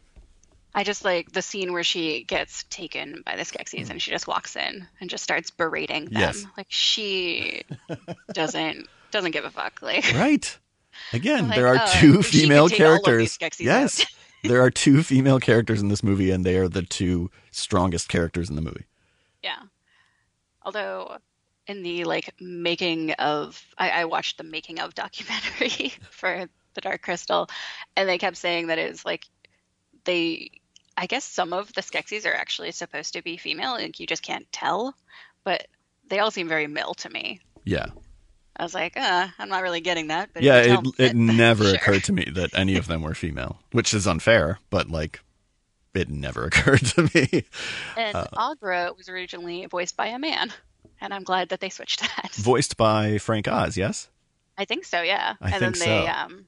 I 0.76 0.84
just 0.84 1.06
like 1.06 1.32
the 1.32 1.42
scene 1.42 1.72
where 1.72 1.86
she 1.86 2.26
gets 2.26 2.66
taken 2.66 3.24
by 3.26 3.38
the 3.38 3.44
Skeksis 3.44 3.90
and 3.90 4.02
she 4.02 4.12
just 4.12 4.28
walks 4.28 4.58
in 4.58 4.86
and 5.00 5.10
just 5.10 5.24
starts 5.24 5.50
berating 5.50 6.06
them. 6.06 6.22
Yes. 6.22 6.46
Like 6.58 6.68
she 6.70 7.64
doesn't 8.34 8.88
doesn't 9.10 9.32
give 9.32 9.46
a 9.46 9.52
fuck. 9.52 9.82
Like 9.82 10.14
Right. 10.14 10.58
Again, 11.14 11.48
Like, 11.48 11.56
there 11.56 11.68
are 11.68 11.80
oh, 11.82 11.92
two 11.94 12.22
female 12.22 12.68
take 12.68 12.82
all 12.82 12.96
of 12.96 13.04
characters. 13.04 13.38
Yes. 13.58 14.06
there 14.44 14.62
are 14.62 14.70
two 14.70 15.02
female 15.02 15.40
characters 15.40 15.82
in 15.82 15.88
this 15.88 16.04
movie 16.04 16.30
and 16.30 16.46
they 16.46 16.58
are 16.58 16.68
the 16.68 16.82
two 16.82 17.32
strongest 17.52 18.10
characters 18.10 18.50
in 18.50 18.58
the 18.58 18.62
movie. 18.62 18.86
Yeah. 19.42 19.60
Although 20.62 21.18
in 21.68 21.84
the 21.84 22.04
like 22.04 22.34
making 22.42 23.12
of 23.14 23.64
I, 23.78 23.92
I 23.92 24.06
watched 24.06 24.38
the 24.38 24.44
making 24.44 24.82
of 24.82 24.94
documentary 24.94 25.94
for 26.10 26.50
the 26.74 26.82
Dark 26.82 27.02
Crystal 27.02 27.48
and 27.96 28.10
they 28.10 28.18
kept 28.18 28.36
saying 28.36 28.68
that 28.68 28.78
it's 28.78 29.06
like 29.06 29.26
they 30.04 30.52
I 30.98 31.08
guess 31.08 31.26
some 31.26 31.54
of 31.54 31.74
the 31.74 31.82
Skeksis 31.82 32.26
are 32.26 32.34
actually 32.34 32.72
supposed 32.72 33.14
to 33.14 33.22
be 33.22 33.38
female 33.38 33.76
and 33.76 33.98
you 34.00 34.08
just 34.08 34.24
can't 34.24 34.50
tell, 34.52 34.96
but 35.44 35.68
they 36.08 36.20
all 36.20 36.32
seem 36.32 36.48
very 36.48 36.68
male 36.68 36.94
to 36.96 37.10
me. 37.10 37.40
Yeah. 37.64 37.88
I 38.58 38.64
was 38.64 38.74
like, 38.74 38.96
uh, 38.96 39.28
I'm 39.38 39.50
not 39.50 39.64
really 39.64 39.82
getting 39.82 40.08
that. 40.08 40.30
But 40.34 40.44
yeah, 40.44 40.64
you 40.64 40.94
it 40.98 41.12
it 41.12 41.16
never 41.16 41.66
sure. 41.66 41.76
occurred 41.76 42.06
to 42.06 42.14
me 42.14 42.30
that 42.36 42.58
any 42.58 42.78
of 42.78 42.88
them 42.88 43.02
were 43.02 43.14
female, 43.14 43.60
which 43.72 43.94
is 43.94 44.08
unfair, 44.08 44.60
but 44.70 44.90
like 44.90 45.20
it 45.94 46.10
never 46.10 46.46
occurred 46.46 46.86
to 46.86 47.10
me. 47.14 47.44
And 47.98 48.16
uh, 48.16 48.28
Aughra 48.34 48.96
was 48.96 49.10
originally 49.10 49.66
voiced 49.66 49.98
by 49.98 50.08
a 50.08 50.20
man, 50.20 50.54
and 51.02 51.14
I'm 51.14 51.24
glad 51.24 51.50
that 51.50 51.60
they 51.60 51.70
switched 51.70 52.00
that. 52.16 52.32
Voiced 52.36 52.78
by 52.78 53.18
Frank 53.18 53.50
Oz, 53.50 53.76
yes. 53.76 54.10
I 54.58 54.64
think 54.64 54.86
so, 54.86 55.02
yeah. 55.02 55.36
I 55.42 55.52
and 55.52 55.60
think 55.60 55.78
then 55.78 55.90
they 55.90 56.06
so. 56.06 56.12
um 56.14 56.46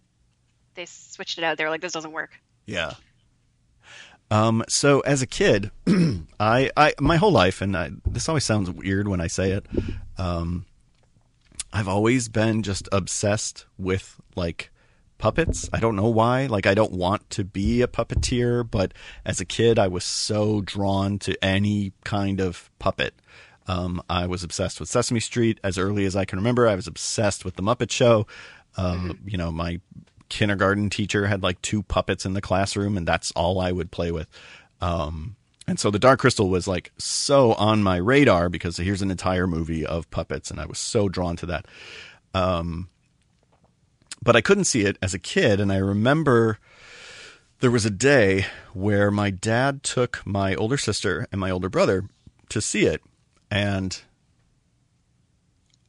they 0.75 0.85
switched 0.85 1.37
it 1.39 1.43
out. 1.43 1.57
They 1.57 1.65
were 1.65 1.69
like, 1.69 1.81
this 1.81 1.91
doesn't 1.91 2.13
work. 2.13 2.39
Yeah. 2.65 2.93
Um, 4.29 4.63
so 4.67 4.99
as 5.01 5.21
a 5.21 5.27
kid, 5.27 5.71
I, 6.39 6.69
I, 6.75 6.93
my 6.99 7.15
whole 7.17 7.31
life, 7.31 7.61
and 7.61 7.75
I, 7.77 7.91
this 8.05 8.27
always 8.27 8.45
sounds 8.45 8.69
weird 8.69 9.07
when 9.07 9.21
I 9.21 9.27
say 9.27 9.51
it. 9.51 9.65
Um, 10.17 10.65
I've 11.71 11.87
always 11.87 12.27
been 12.29 12.63
just 12.63 12.89
obsessed 12.91 13.65
with 13.77 14.19
like 14.35 14.71
puppets. 15.17 15.69
I 15.73 15.79
don't 15.79 15.95
know 15.95 16.07
why. 16.07 16.47
Like, 16.47 16.65
I 16.65 16.73
don't 16.73 16.91
want 16.91 17.29
to 17.31 17.43
be 17.43 17.81
a 17.81 17.87
puppeteer, 17.87 18.69
but 18.69 18.93
as 19.25 19.39
a 19.39 19.45
kid, 19.45 19.79
I 19.79 19.87
was 19.87 20.03
so 20.03 20.61
drawn 20.61 21.19
to 21.19 21.41
any 21.43 21.93
kind 22.03 22.39
of 22.39 22.69
puppet. 22.79 23.13
Um, 23.67 24.01
I 24.09 24.27
was 24.27 24.43
obsessed 24.43 24.79
with 24.79 24.89
Sesame 24.89 25.19
Street 25.19 25.59
as 25.63 25.77
early 25.77 26.05
as 26.05 26.15
I 26.15 26.25
can 26.25 26.39
remember. 26.39 26.67
I 26.67 26.75
was 26.75 26.87
obsessed 26.87 27.43
with 27.43 27.55
the 27.55 27.63
Muppet 27.63 27.91
Show. 27.91 28.25
Um, 28.77 29.09
mm-hmm. 29.09 29.29
You 29.29 29.37
know, 29.37 29.51
my 29.51 29.81
kindergarten 30.29 30.89
teacher 30.89 31.27
had 31.27 31.43
like 31.43 31.61
two 31.61 31.83
puppets 31.83 32.25
in 32.25 32.33
the 32.33 32.41
classroom, 32.41 32.97
and 32.97 33.07
that's 33.07 33.31
all 33.31 33.59
I 33.59 33.71
would 33.71 33.91
play 33.91 34.11
with. 34.11 34.27
Um, 34.81 35.35
and 35.67 35.79
so 35.79 35.91
the 35.91 35.99
Dark 35.99 36.19
Crystal 36.19 36.49
was 36.49 36.67
like 36.67 36.91
so 36.97 37.53
on 37.53 37.83
my 37.83 37.97
radar 37.97 38.49
because 38.49 38.77
here's 38.77 39.01
an 39.01 39.11
entire 39.11 39.47
movie 39.47 39.85
of 39.85 40.09
puppets, 40.11 40.49
and 40.49 40.59
I 40.59 40.65
was 40.65 40.79
so 40.79 41.09
drawn 41.09 41.35
to 41.37 41.45
that. 41.47 41.65
Um, 42.33 42.89
but 44.23 44.35
I 44.35 44.41
couldn't 44.41 44.65
see 44.65 44.81
it 44.81 44.97
as 45.01 45.13
a 45.13 45.19
kid, 45.19 45.59
and 45.59 45.71
I 45.71 45.77
remember 45.77 46.59
there 47.59 47.71
was 47.71 47.85
a 47.85 47.91
day 47.91 48.45
where 48.73 49.11
my 49.11 49.29
dad 49.29 49.83
took 49.83 50.25
my 50.25 50.55
older 50.55 50.77
sister 50.77 51.27
and 51.31 51.41
my 51.41 51.49
older 51.49 51.69
brother 51.69 52.07
to 52.49 52.61
see 52.61 52.85
it, 52.85 53.01
and 53.51 53.99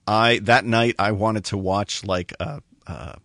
I 0.07 0.39
that 0.41 0.64
night 0.64 0.97
I 0.99 1.12
wanted 1.12 1.45
to 1.47 1.59
watch 1.59 2.05
like 2.05 2.32
a, 2.41 2.62
a 2.86 3.18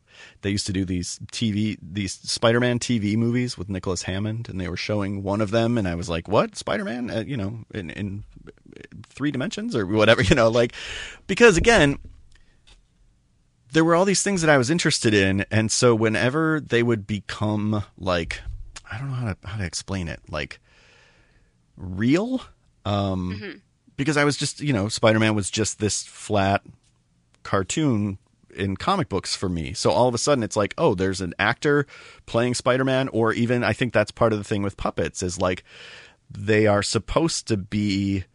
they 0.44 0.52
used 0.52 0.68
to 0.68 0.74
do 0.74 0.86
these 0.86 1.20
TV, 1.32 1.78
these 1.82 2.14
Spider-Man 2.14 2.78
TV 2.78 3.16
movies 3.16 3.58
with 3.58 3.70
Nicholas 3.70 4.04
Hammond, 4.04 4.50
and 4.50 4.62
they 4.62 4.68
were 4.68 4.78
showing 4.78 5.24
one 5.24 5.42
of 5.42 5.52
them, 5.52 5.78
and 5.78 5.88
I 5.88 5.96
was 5.96 6.10
like, 6.10 6.28
"What 6.28 6.56
Spider-Man? 6.56 7.10
Uh, 7.10 7.24
you 7.26 7.38
know, 7.38 7.60
in, 7.74 7.90
in 7.90 8.24
three 9.08 9.32
dimensions 9.32 9.76
or 9.76 9.88
whatever, 9.88 10.22
you 10.22 10.36
know, 10.36 10.50
like 10.50 10.74
because 11.26 11.58
again." 11.58 11.98
There 13.72 13.84
were 13.84 13.96
all 13.96 14.06
these 14.06 14.22
things 14.22 14.42
that 14.44 14.52
I 14.52 14.60
was 14.60 14.70
interested 14.70 15.16
in, 15.16 15.48
and 15.50 15.72
so 15.72 15.96
whenever 15.96 16.60
they 16.60 16.84
would 16.84 17.08
become 17.08 17.84
like, 17.98 18.40
I 18.92 19.00
don't 19.00 19.08
know 19.08 19.16
how 19.16 19.34
to 19.34 19.38
how 19.44 19.58
to 19.58 19.66
explain 19.66 20.08
it, 20.08 20.20
like 20.30 20.60
real, 21.76 22.44
um, 22.86 23.40
mm-hmm. 23.42 23.58
because 23.98 24.16
I 24.16 24.26
was 24.26 24.38
just, 24.38 24.62
you 24.62 24.74
know, 24.74 24.90
Spider 24.90 25.18
Man 25.18 25.34
was 25.34 25.50
just 25.50 25.80
this 25.80 26.04
flat 26.04 26.62
cartoon 27.42 28.20
in 28.56 28.78
comic 28.78 29.10
books 29.10 29.36
for 29.36 29.50
me. 29.50 29.74
So 29.74 29.92
all 29.92 30.08
of 30.08 30.16
a 30.16 30.18
sudden 30.18 30.44
it's 30.44 30.56
like, 30.56 30.74
oh, 30.78 30.96
there's 30.96 31.22
an 31.22 31.34
actor 31.40 31.86
playing 32.26 32.54
Spider-Man 32.56 33.10
or 33.10 33.34
even 33.34 33.64
I 33.64 33.74
think 33.74 33.94
that's 33.94 34.12
part 34.12 34.34
of 34.34 34.40
the 34.40 34.44
thing 34.44 34.64
with 34.64 34.78
puppets 34.78 35.24
is 35.24 35.40
like 35.40 35.64
they 36.30 36.68
are 36.68 36.84
supposed 36.84 37.48
to 37.48 37.58
be 37.58 38.26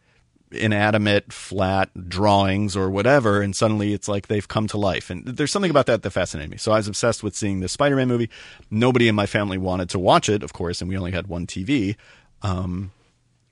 inanimate 0.51 1.31
flat 1.31 2.09
drawings 2.09 2.75
or 2.75 2.89
whatever 2.89 3.41
and 3.41 3.55
suddenly 3.55 3.93
it's 3.93 4.07
like 4.07 4.27
they've 4.27 4.47
come 4.47 4.67
to 4.67 4.77
life. 4.77 5.09
And 5.09 5.25
there's 5.25 5.51
something 5.51 5.69
about 5.69 5.85
that 5.85 6.01
that 6.01 6.09
fascinated 6.09 6.51
me. 6.51 6.57
So 6.57 6.71
i 6.71 6.77
was 6.77 6.87
obsessed 6.87 7.21
with 7.23 7.35
seeing 7.35 7.59
the 7.59 7.69
spider-man 7.69 8.07
movie. 8.07 8.29
Nobody 8.71 9.07
in 9.07 9.15
my 9.15 9.25
family 9.25 9.57
wanted 9.57 9.89
to 9.89 9.99
watch 9.99 10.29
it 10.29 10.43
of 10.43 10.53
course 10.53 10.81
and 10.81 10.89
we 10.89 10.97
only 10.97 11.11
had 11.11 11.27
one 11.27 11.45
tv 11.45 11.95
um, 12.41 12.91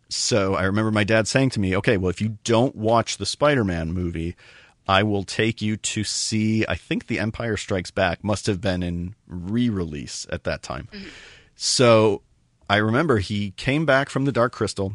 so 0.10 0.56
i 0.56 0.64
remember 0.64 0.92
my 0.92 1.04
dad 1.04 1.28
saying 1.28 1.50
to 1.52 1.60
me 1.60 1.76
okay 1.76 1.98
well 1.98 2.10
if 2.10 2.22
you 2.22 2.38
don't 2.44 2.76
watch 2.76 3.18
the 3.18 3.26
spider-man 3.26 3.92
movie 3.92 4.36
I 4.88 5.04
will 5.04 5.24
take 5.24 5.62
you 5.62 5.78
to 5.78 6.04
see. 6.04 6.66
I 6.68 6.76
think 6.76 7.08
The 7.08 7.20
Empire 7.20 7.58
Strikes 7.58 7.92
Back 7.92 8.24
must 8.24 8.48
have 8.48 8.62
been 8.62 8.84
in 8.84 9.16
re 9.28 9.70
release 9.70 10.26
at 10.32 10.44
that 10.46 10.64
time. 10.64 10.88
Mm-hmm. 10.92 11.08
So 11.56 12.22
I 12.70 12.78
remember 12.78 13.18
he 13.18 13.52
came 13.52 13.86
back 13.86 14.10
from 14.10 14.26
the 14.26 14.32
Dark 14.32 14.54
Crystal, 14.54 14.94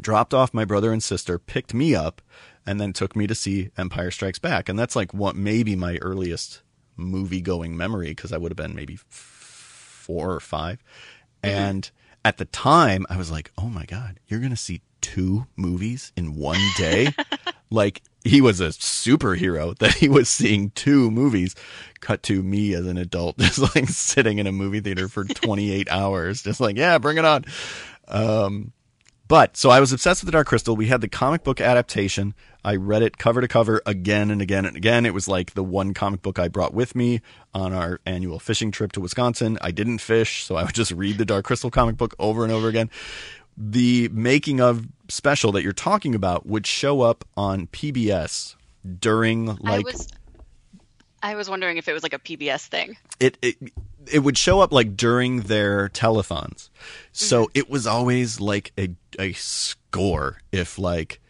dropped 0.00 0.32
off 0.32 0.54
my 0.54 0.64
brother 0.64 0.92
and 0.92 1.02
sister, 1.02 1.38
picked 1.38 1.74
me 1.74 1.94
up, 1.94 2.22
and 2.66 2.80
then 2.80 2.92
took 2.92 3.16
me 3.16 3.26
to 3.26 3.34
see 3.34 3.70
Empire 3.76 4.10
Strikes 4.10 4.38
Back. 4.38 4.68
And 4.68 4.78
that's 4.78 4.96
like 4.96 5.12
what 5.12 5.36
maybe 5.36 5.76
my 5.76 5.96
earliest 5.98 6.62
movie 6.96 7.40
going 7.40 7.76
memory 7.76 8.10
because 8.10 8.32
I 8.32 8.38
would 8.38 8.52
have 8.52 8.56
been 8.56 8.74
maybe 8.74 8.96
four 8.96 10.32
or 10.32 10.40
5 10.40 10.78
mm-hmm. 10.78 10.82
And 11.42 11.90
at 12.24 12.36
the 12.38 12.44
time, 12.44 13.04
I 13.10 13.16
was 13.16 13.30
like, 13.30 13.50
oh 13.58 13.68
my 13.68 13.84
God, 13.84 14.20
you're 14.28 14.40
going 14.40 14.50
to 14.50 14.56
see 14.56 14.82
two 15.02 15.46
movies 15.56 16.12
in 16.16 16.36
one 16.36 16.60
day? 16.78 17.14
like 17.70 18.02
he 18.24 18.40
was 18.40 18.60
a 18.60 18.68
superhero 18.68 19.76
that 19.78 19.94
he 19.94 20.08
was 20.08 20.28
seeing 20.28 20.70
two 20.70 21.10
movies. 21.10 21.54
Cut 22.00 22.22
to 22.24 22.42
me 22.42 22.74
as 22.74 22.86
an 22.86 22.98
adult 22.98 23.38
just 23.38 23.74
like 23.74 23.88
sitting 23.88 24.38
in 24.38 24.46
a 24.46 24.52
movie 24.52 24.80
theater 24.80 25.08
for 25.08 25.24
28 25.26 25.88
hours 25.90 26.42
just 26.42 26.60
like 26.60 26.76
yeah 26.76 26.98
bring 26.98 27.18
it 27.18 27.24
on. 27.24 27.44
Um, 28.08 28.72
but 29.28 29.56
so 29.56 29.70
i 29.70 29.80
was 29.80 29.92
obsessed 29.92 30.22
with 30.22 30.26
the 30.26 30.32
dark 30.32 30.46
crystal. 30.46 30.76
We 30.76 30.88
had 30.88 31.00
the 31.00 31.08
comic 31.08 31.42
book 31.42 31.60
adaptation. 31.60 32.34
I 32.64 32.76
read 32.76 33.02
it 33.02 33.18
cover 33.18 33.40
to 33.40 33.48
cover 33.48 33.80
again 33.86 34.30
and 34.30 34.42
again 34.42 34.66
and 34.66 34.76
again. 34.76 35.06
It 35.06 35.14
was 35.14 35.26
like 35.26 35.54
the 35.54 35.64
one 35.64 35.94
comic 35.94 36.22
book 36.22 36.38
i 36.38 36.48
brought 36.48 36.74
with 36.74 36.94
me 36.94 37.22
on 37.54 37.72
our 37.72 38.00
annual 38.04 38.38
fishing 38.38 38.70
trip 38.70 38.92
to 38.92 39.00
wisconsin. 39.00 39.58
I 39.62 39.70
didn't 39.70 39.98
fish 39.98 40.44
so 40.44 40.56
i 40.56 40.64
would 40.64 40.74
just 40.74 40.92
read 40.92 41.18
the 41.18 41.24
dark 41.24 41.44
crystal 41.46 41.70
comic 41.70 41.96
book 41.96 42.14
over 42.18 42.44
and 42.44 42.52
over 42.52 42.68
again 42.68 42.90
the 43.56 44.08
making 44.12 44.60
of 44.60 44.86
special 45.08 45.52
that 45.52 45.62
you're 45.62 45.72
talking 45.72 46.14
about 46.14 46.46
would 46.46 46.66
show 46.66 47.02
up 47.02 47.24
on 47.36 47.66
PBS 47.68 48.56
during 48.98 49.46
like 49.46 49.60
I 49.66 49.78
was, 49.80 50.08
I 51.22 51.34
was 51.34 51.48
wondering 51.48 51.76
if 51.76 51.88
it 51.88 51.92
was 51.92 52.02
like 52.02 52.14
a 52.14 52.18
PBS 52.18 52.66
thing. 52.66 52.96
It 53.20 53.38
it 53.42 53.56
it 54.10 54.18
would 54.20 54.36
show 54.36 54.60
up 54.60 54.72
like 54.72 54.96
during 54.96 55.42
their 55.42 55.88
telethons. 55.88 56.70
So 57.12 57.44
mm-hmm. 57.44 57.58
it 57.58 57.70
was 57.70 57.86
always 57.86 58.40
like 58.40 58.72
a 58.78 58.90
a 59.18 59.32
score 59.34 60.38
if 60.50 60.78
like 60.78 61.20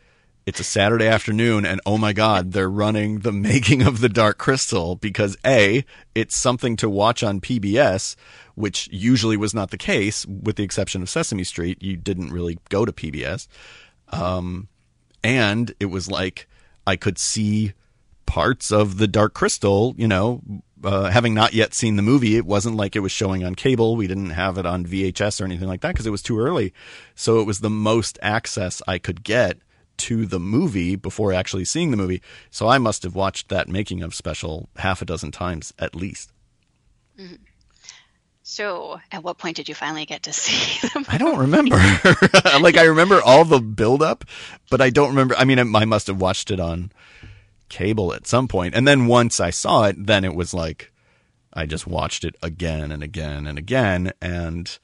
it's 0.47 0.61
a 0.61 0.65
Saturday 0.65 1.07
afternoon 1.07 1.65
and 1.65 1.81
oh 1.87 1.99
my 1.99 2.13
god, 2.13 2.53
they're 2.53 2.71
running 2.71 3.21
the 3.21 3.33
making 3.33 3.83
of 3.83 4.01
the 4.01 4.09
Dark 4.09 4.39
Crystal 4.39 4.97
because 4.97 5.37
A, 5.47 5.85
it's 6.15 6.37
something 6.37 6.77
to 6.77 6.89
watch 6.89 7.23
on 7.23 7.41
PBS, 7.41 8.17
which 8.55 8.89
usually 8.93 9.37
was 9.37 9.55
not 9.55 9.71
the 9.71 9.79
case 9.79 10.27
with 10.27 10.57
the 10.57 10.65
exception 10.65 11.03
of 11.03 11.09
Sesame 11.09 11.45
Street. 11.45 11.83
You 11.83 11.97
didn't 11.97 12.31
really 12.31 12.59
go 12.69 12.85
to 12.85 12.93
PBS. 12.93 13.49
Um, 14.09 14.69
and 15.23 15.75
it 15.79 15.87
was 15.87 16.11
like 16.11 16.49
I 16.87 16.97
could 16.97 17.19
see 17.19 17.73
parts 18.27 18.73
of 18.73 18.99
the 18.99 19.07
Dark 19.07 19.35
Crystal, 19.35 19.95
you 19.97 20.09
know, 20.09 20.41
uh, 20.85 21.11
having 21.11 21.33
not 21.33 21.55
yet 21.55 21.75
seen 21.75 21.95
the 21.95 22.03
movie, 22.03 22.37
it 22.37 22.45
wasn't 22.45 22.77
like 22.77 22.97
it 22.97 23.01
was 23.01 23.13
showing 23.13 23.45
on 23.45 23.55
cable. 23.55 23.95
We 23.95 24.09
didn't 24.09 24.31
have 24.31 24.59
it 24.59 24.67
on 24.67 24.85
VHS 24.85 25.41
or 25.41 25.45
anything 25.45 25.69
like 25.69 25.81
that 25.83 25.93
because 25.93 26.07
it 26.07 26.11
was 26.11 26.23
too 26.23 26.41
early. 26.41 26.73
So 27.15 27.41
it 27.41 27.47
was 27.47 27.61
the 27.61 27.71
most 27.71 28.19
access 28.21 28.83
I 28.89 28.99
could 28.99 29.23
get 29.23 29.59
to 30.03 30.27
the 30.27 30.41
movie 30.41 30.97
before 30.97 31.33
actually 31.33 31.65
seeing 31.65 31.91
the 31.91 31.97
movie. 31.97 32.23
So 32.51 32.69
I 32.69 32.79
must 32.79 33.05
have 33.05 33.15
watched 33.15 33.49
that 33.49 33.69
making 33.69 34.03
of 34.03 34.15
special 34.15 34.69
half 34.77 35.01
a 35.01 35.05
dozen 35.05 35.31
times 35.31 35.73
at 35.79 35.95
least. 35.95 36.33
Mm-hmm. 37.19 37.35
So, 38.45 39.01
at 39.13 39.23
what 39.23 39.39
point 39.39 39.57
did 39.57 39.69
you 39.69 39.75
finally 39.75 40.05
get 40.05 40.25
to 40.25 40.33
see 40.45 40.89
them? 40.89 41.05
I 41.09 41.17
don't 41.17 41.39
remember. 41.39 41.77
like, 42.61 42.77
I 42.77 42.85
remember 42.85 43.23
all 43.23 43.45
the 43.45 43.61
buildup, 43.61 44.25
but 44.69 44.81
I 44.81 44.91
don't 44.91 45.11
remember. 45.11 45.37
I 45.37 45.45
mean, 45.45 45.59
I 45.59 45.85
must 45.85 46.09
have 46.09 46.21
watched 46.21 46.51
it 46.51 46.59
on 46.59 46.91
cable 47.69 48.13
at 48.13 48.27
some 48.27 48.49
point, 48.49 48.75
and 48.75 48.87
then 48.87 49.07
once 49.07 49.39
I 49.39 49.51
saw 49.51 49.85
it, 49.85 50.07
then 50.07 50.25
it 50.25 50.35
was 50.35 50.53
like 50.53 50.93
I 51.53 51.67
just 51.67 51.87
watched 51.87 52.25
it 52.25 52.35
again 52.43 52.91
and 52.91 53.03
again 53.03 53.47
and 53.47 53.59
again, 53.59 54.13
and 54.21 54.79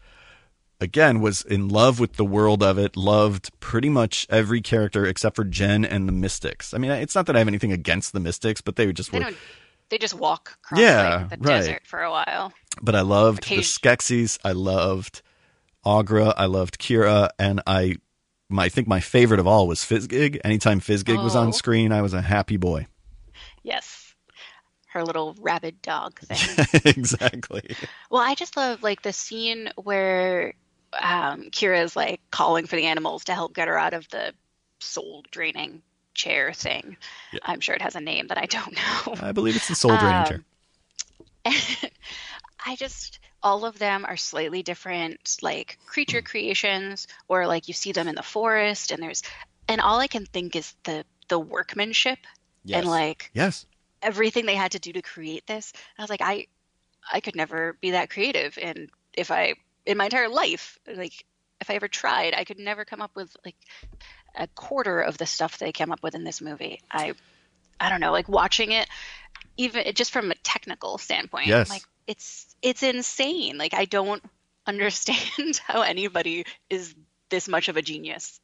again 0.81 1.21
was 1.21 1.43
in 1.43 1.69
love 1.69 1.99
with 1.99 2.15
the 2.15 2.25
world 2.25 2.63
of 2.63 2.79
it 2.79 2.97
loved 2.97 3.51
pretty 3.61 3.89
much 3.89 4.27
every 4.31 4.61
character 4.61 5.05
except 5.07 5.37
for 5.37 5.45
jen 5.45 5.85
and 5.85 6.09
the 6.09 6.13
mystics 6.13 6.73
i 6.75 6.79
mean 6.79 6.91
it's 6.91 7.15
not 7.15 7.27
that 7.27 7.37
i 7.37 7.39
have 7.39 7.49
anything 7.49 7.73
against 7.73 8.13
the 8.13 8.21
mystics 8.21 8.61
but 8.61 8.77
they 8.77 8.93
just 8.93 9.13
they 9.13 9.21
were 9.21 9.33
they 9.91 9.99
just 9.99 10.15
walk 10.15 10.59
across 10.63 10.81
yeah, 10.81 11.17
like, 11.17 11.31
the 11.31 11.37
right. 11.39 11.61
desert 11.61 11.83
for 11.85 12.03
a 12.03 12.11
while 12.11 12.53
but 12.81 12.95
i 12.95 13.01
loved 13.01 13.45
Occasion- 13.45 13.57
the 13.83 13.97
skeksis 13.97 14.39
i 14.45 14.53
loved 14.53 15.23
aughra 15.85 16.35
i 16.37 16.47
loved 16.47 16.79
kira 16.79 17.31
and 17.39 17.61
i 17.67 17.97
my, 18.51 18.65
I 18.65 18.69
think 18.71 18.89
my 18.89 19.01
favorite 19.01 19.41
of 19.41 19.47
all 19.47 19.69
was 19.69 19.81
Fizzgig. 19.81 20.41
Anytime 20.43 20.81
Fizzgig 20.81 21.19
oh. 21.19 21.23
was 21.23 21.37
on 21.37 21.49
oh. 21.49 21.51
screen, 21.51 21.93
I 21.93 22.01
was 22.01 22.15
a 22.15 22.23
happy 22.23 22.57
boy. 22.57 22.87
Yes 23.63 24.09
her 24.89 25.05
little 25.05 25.37
rabid 25.41 25.81
dog 25.83 26.19
thing. 26.21 26.83
exactly. 26.85 27.63
Well, 28.11 28.23
I 28.23 28.35
just 28.35 28.57
love 28.57 28.83
like 28.83 29.03
the 29.03 29.13
scene 29.13 29.71
where 29.77 30.55
um, 30.93 31.51
Kira's 31.51 31.97
like 31.97 32.21
calling 32.31 32.67
for 32.67 32.77
the 32.77 32.87
animals 32.87 33.25
to 33.25 33.35
help 33.35 33.55
get 33.55 33.69
her 33.69 33.79
out 33.79 33.95
of 33.95 34.09
the 34.11 34.33
soul 34.81 35.25
draining 35.31 35.83
chair 36.15 36.53
thing. 36.53 36.97
Yeah. 37.33 37.41
I'm 37.45 37.61
sure 37.61 37.75
it 37.75 37.83
has 37.83 37.97
a 37.97 38.01
name 38.01 38.29
that 38.29 38.39
I 38.39 38.47
don't 38.47 38.75
know. 38.75 39.15
I 39.21 39.33
believe 39.33 39.57
it's 39.57 39.69
the 39.69 39.75
soul 39.75 39.97
draining 39.97 40.15
um, 40.15 40.27
chair. 40.27 40.45
I 42.67 42.77
just 42.77 43.21
all 43.43 43.65
of 43.65 43.79
them 43.79 44.05
are 44.05 44.17
slightly 44.17 44.63
different 44.63 45.37
like 45.43 45.79
creature 45.87 46.21
creations 46.23 47.07
or 47.29 47.47
like 47.47 47.69
you 47.69 47.75
see 47.75 47.93
them 47.93 48.09
in 48.09 48.17
the 48.17 48.23
forest 48.23 48.91
and 48.91 49.03
there's 49.03 49.23
and 49.69 49.81
all 49.81 50.01
I 50.01 50.09
can 50.09 50.27
think 50.27 50.57
is 50.57 50.75
the 50.85 51.05
the 51.29 51.39
workmanship 51.39 52.19
Yes. 52.65 52.81
and 52.81 52.91
like 52.91 53.31
yes. 53.33 53.65
everything 54.03 54.45
they 54.45 54.57
had 54.57 54.73
to 54.73 54.79
do 54.79 54.93
to 54.93 55.01
create 55.01 55.47
this. 55.47 55.73
I 55.97 56.03
was 56.03 56.11
like 56.11 56.21
I 56.21 56.49
I 57.11 57.21
could 57.21 57.37
never 57.37 57.79
be 57.81 57.93
that 57.93 58.11
creative 58.11 58.59
and 58.61 58.91
if 59.15 59.31
I 59.31 59.55
in 59.89 59.97
my 59.97 60.05
entire 60.05 60.29
life 60.29 60.79
like 60.95 61.25
if 61.61 61.71
I 61.71 61.75
ever 61.75 61.89
tried 61.89 62.35
I 62.35 62.45
could 62.45 62.59
never 62.59 62.85
come 62.85 63.01
up 63.03 63.11
with 63.17 63.35
like 63.45 63.57
a 64.37 64.47
quarter 64.49 65.01
of 65.01 65.19
the 65.19 65.27
stuff 65.27 65.59
they 65.59 65.73
came 65.73 65.91
up 65.91 66.03
with 66.03 66.15
in 66.15 66.23
this 66.23 66.41
movie. 66.41 66.81
I 66.93 67.15
I 67.81 67.89
don't 67.89 68.01
know 68.01 68.13
like 68.13 68.29
watching 68.29 68.71
it 68.73 68.89
even 69.57 69.85
just 69.95 70.13
from 70.13 70.31
a 70.31 70.35
technical 70.45 70.99
standpoint 70.99 71.49
Yes. 71.49 71.69
like 71.71 71.83
it's 72.07 72.55
it's 72.63 72.83
insane 72.83 73.59
like 73.59 73.75
i 73.75 73.85
don't 73.85 74.23
understand 74.67 75.61
how 75.67 75.83
anybody 75.83 76.45
is 76.71 76.95
this 77.31 77.49
much 77.49 77.69
of 77.69 77.77
a 77.77 77.83
genius 77.83 78.41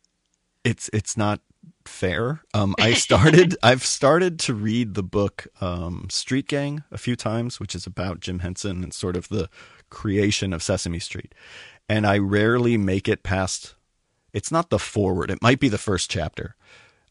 it's 0.64 0.88
it's 0.92 1.16
not 1.16 1.40
fair. 1.88 2.42
Um, 2.52 2.74
I 2.78 2.94
started 2.94 3.56
I've 3.62 3.84
started 3.84 4.38
to 4.40 4.54
read 4.54 4.94
the 4.94 5.02
book 5.02 5.46
um, 5.60 6.06
Street 6.10 6.48
Gang 6.48 6.84
a 6.90 6.98
few 6.98 7.16
times, 7.16 7.60
which 7.60 7.74
is 7.74 7.86
about 7.86 8.20
Jim 8.20 8.40
Henson 8.40 8.82
and 8.82 8.92
sort 8.92 9.16
of 9.16 9.28
the 9.28 9.48
creation 9.90 10.52
of 10.52 10.62
Sesame 10.62 10.98
Street, 10.98 11.34
and 11.88 12.06
I 12.06 12.18
rarely 12.18 12.76
make 12.76 13.08
it 13.08 13.22
past. 13.22 13.74
It's 14.32 14.50
not 14.50 14.70
the 14.70 14.78
forward; 14.78 15.30
it 15.30 15.42
might 15.42 15.60
be 15.60 15.68
the 15.68 15.78
first 15.78 16.10
chapter, 16.10 16.56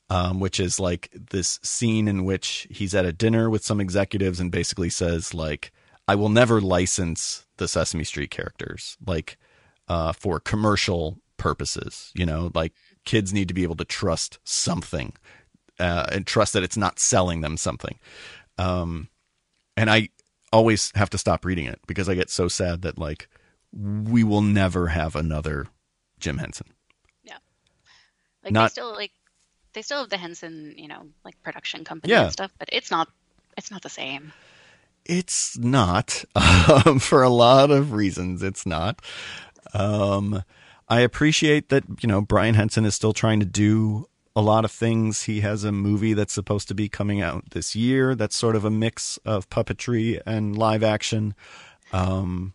um, 0.10 0.40
which 0.40 0.60
is 0.60 0.80
like 0.80 1.10
this 1.14 1.60
scene 1.64 2.08
in 2.08 2.26
which 2.26 2.68
he's 2.70 2.94
at 2.94 3.06
a 3.06 3.14
dinner 3.14 3.50
with 3.50 3.64
some 3.64 3.80
executives 3.80 4.40
and 4.40 4.52
basically 4.52 4.90
says 4.90 5.34
like, 5.34 5.72
"I 6.08 6.16
will 6.16 6.30
never 6.30 6.60
license 6.62 7.46
the 7.58 7.68
Sesame 7.68 8.04
Street 8.04 8.32
characters 8.32 8.98
like 9.06 9.38
uh, 9.88 10.14
for 10.14 10.40
commercial 10.40 11.20
purposes." 11.38 12.12
You 12.16 12.26
know, 12.26 12.52
like 12.54 12.74
kids 13.06 13.34
need 13.34 13.48
to 13.48 13.54
be 13.54 13.64
able 13.64 13.76
to 13.76 13.86
trust 13.86 14.40
something 14.44 15.14
uh, 15.80 16.06
and 16.12 16.26
trust 16.28 16.54
that 16.54 16.64
it's 16.64 16.78
not 16.78 17.00
selling 17.00 17.42
them 17.42 17.58
something. 17.58 17.98
Um, 18.58 19.10
and 19.76 19.90
I 19.90 20.10
always 20.52 20.92
have 20.96 21.10
to 21.12 21.18
stop 21.18 21.46
reading 21.46 21.66
it 21.66 21.80
because 21.88 22.08
I 22.08 22.16
get 22.16 22.30
so 22.30 22.48
sad 22.48 22.82
that 22.84 22.98
like 22.98 23.28
we 23.74 24.24
will 24.24 24.42
never 24.44 24.88
have 24.88 25.16
another 25.16 25.68
Jim 26.20 26.38
Henson. 26.38 26.68
Yeah, 27.24 27.38
like 28.44 28.54
Not- 28.54 28.66
they 28.70 28.72
still 28.74 28.94
like 28.94 29.12
they 29.74 29.82
still 29.82 30.00
have 30.02 30.10
the 30.10 30.18
henson 30.18 30.76
you 30.78 30.88
know 30.88 31.08
like 31.26 31.42
production 31.42 31.84
company 31.84 32.14
Yeah. 32.14 32.26
and 32.26 32.32
stuff 32.32 32.52
but 32.60 32.70
it's 32.72 32.92
not 32.92 33.10
it's 33.58 33.72
not 33.72 33.82
the 33.82 33.90
same 33.90 34.32
It's 35.06 35.58
not 35.58 36.24
um, 36.36 37.00
for 37.00 37.24
a 37.24 37.30
lot 37.30 37.72
of 37.72 37.92
reasons. 37.92 38.42
It's 38.44 38.66
not. 38.66 39.02
Um, 39.74 40.44
I 40.90 41.02
appreciate 41.02 41.70
that 41.70 41.84
you 42.02 42.08
know 42.08 42.22
Brian 42.22 42.56
Henson 42.56 42.86
is 42.86 42.96
still 42.96 43.14
trying 43.14 43.40
to 43.40 43.46
do 43.46 44.08
a 44.36 44.42
lot 44.42 44.66
of 44.66 44.72
things. 44.72 45.24
He 45.24 45.42
has 45.42 45.64
a 45.64 45.72
movie 45.72 46.14
that's 46.14 46.34
supposed 46.34 46.68
to 46.70 46.74
be 46.76 46.90
coming 46.90 47.22
out 47.22 47.52
this 47.52 47.76
year. 47.76 48.16
That's 48.16 48.36
sort 48.36 48.56
of 48.56 48.66
a 48.66 48.72
mix 48.72 49.18
of 49.26 49.50
puppetry 49.50 50.20
and 50.26 50.58
live 50.58 50.84
action. 50.84 51.36
Um, 51.92 52.54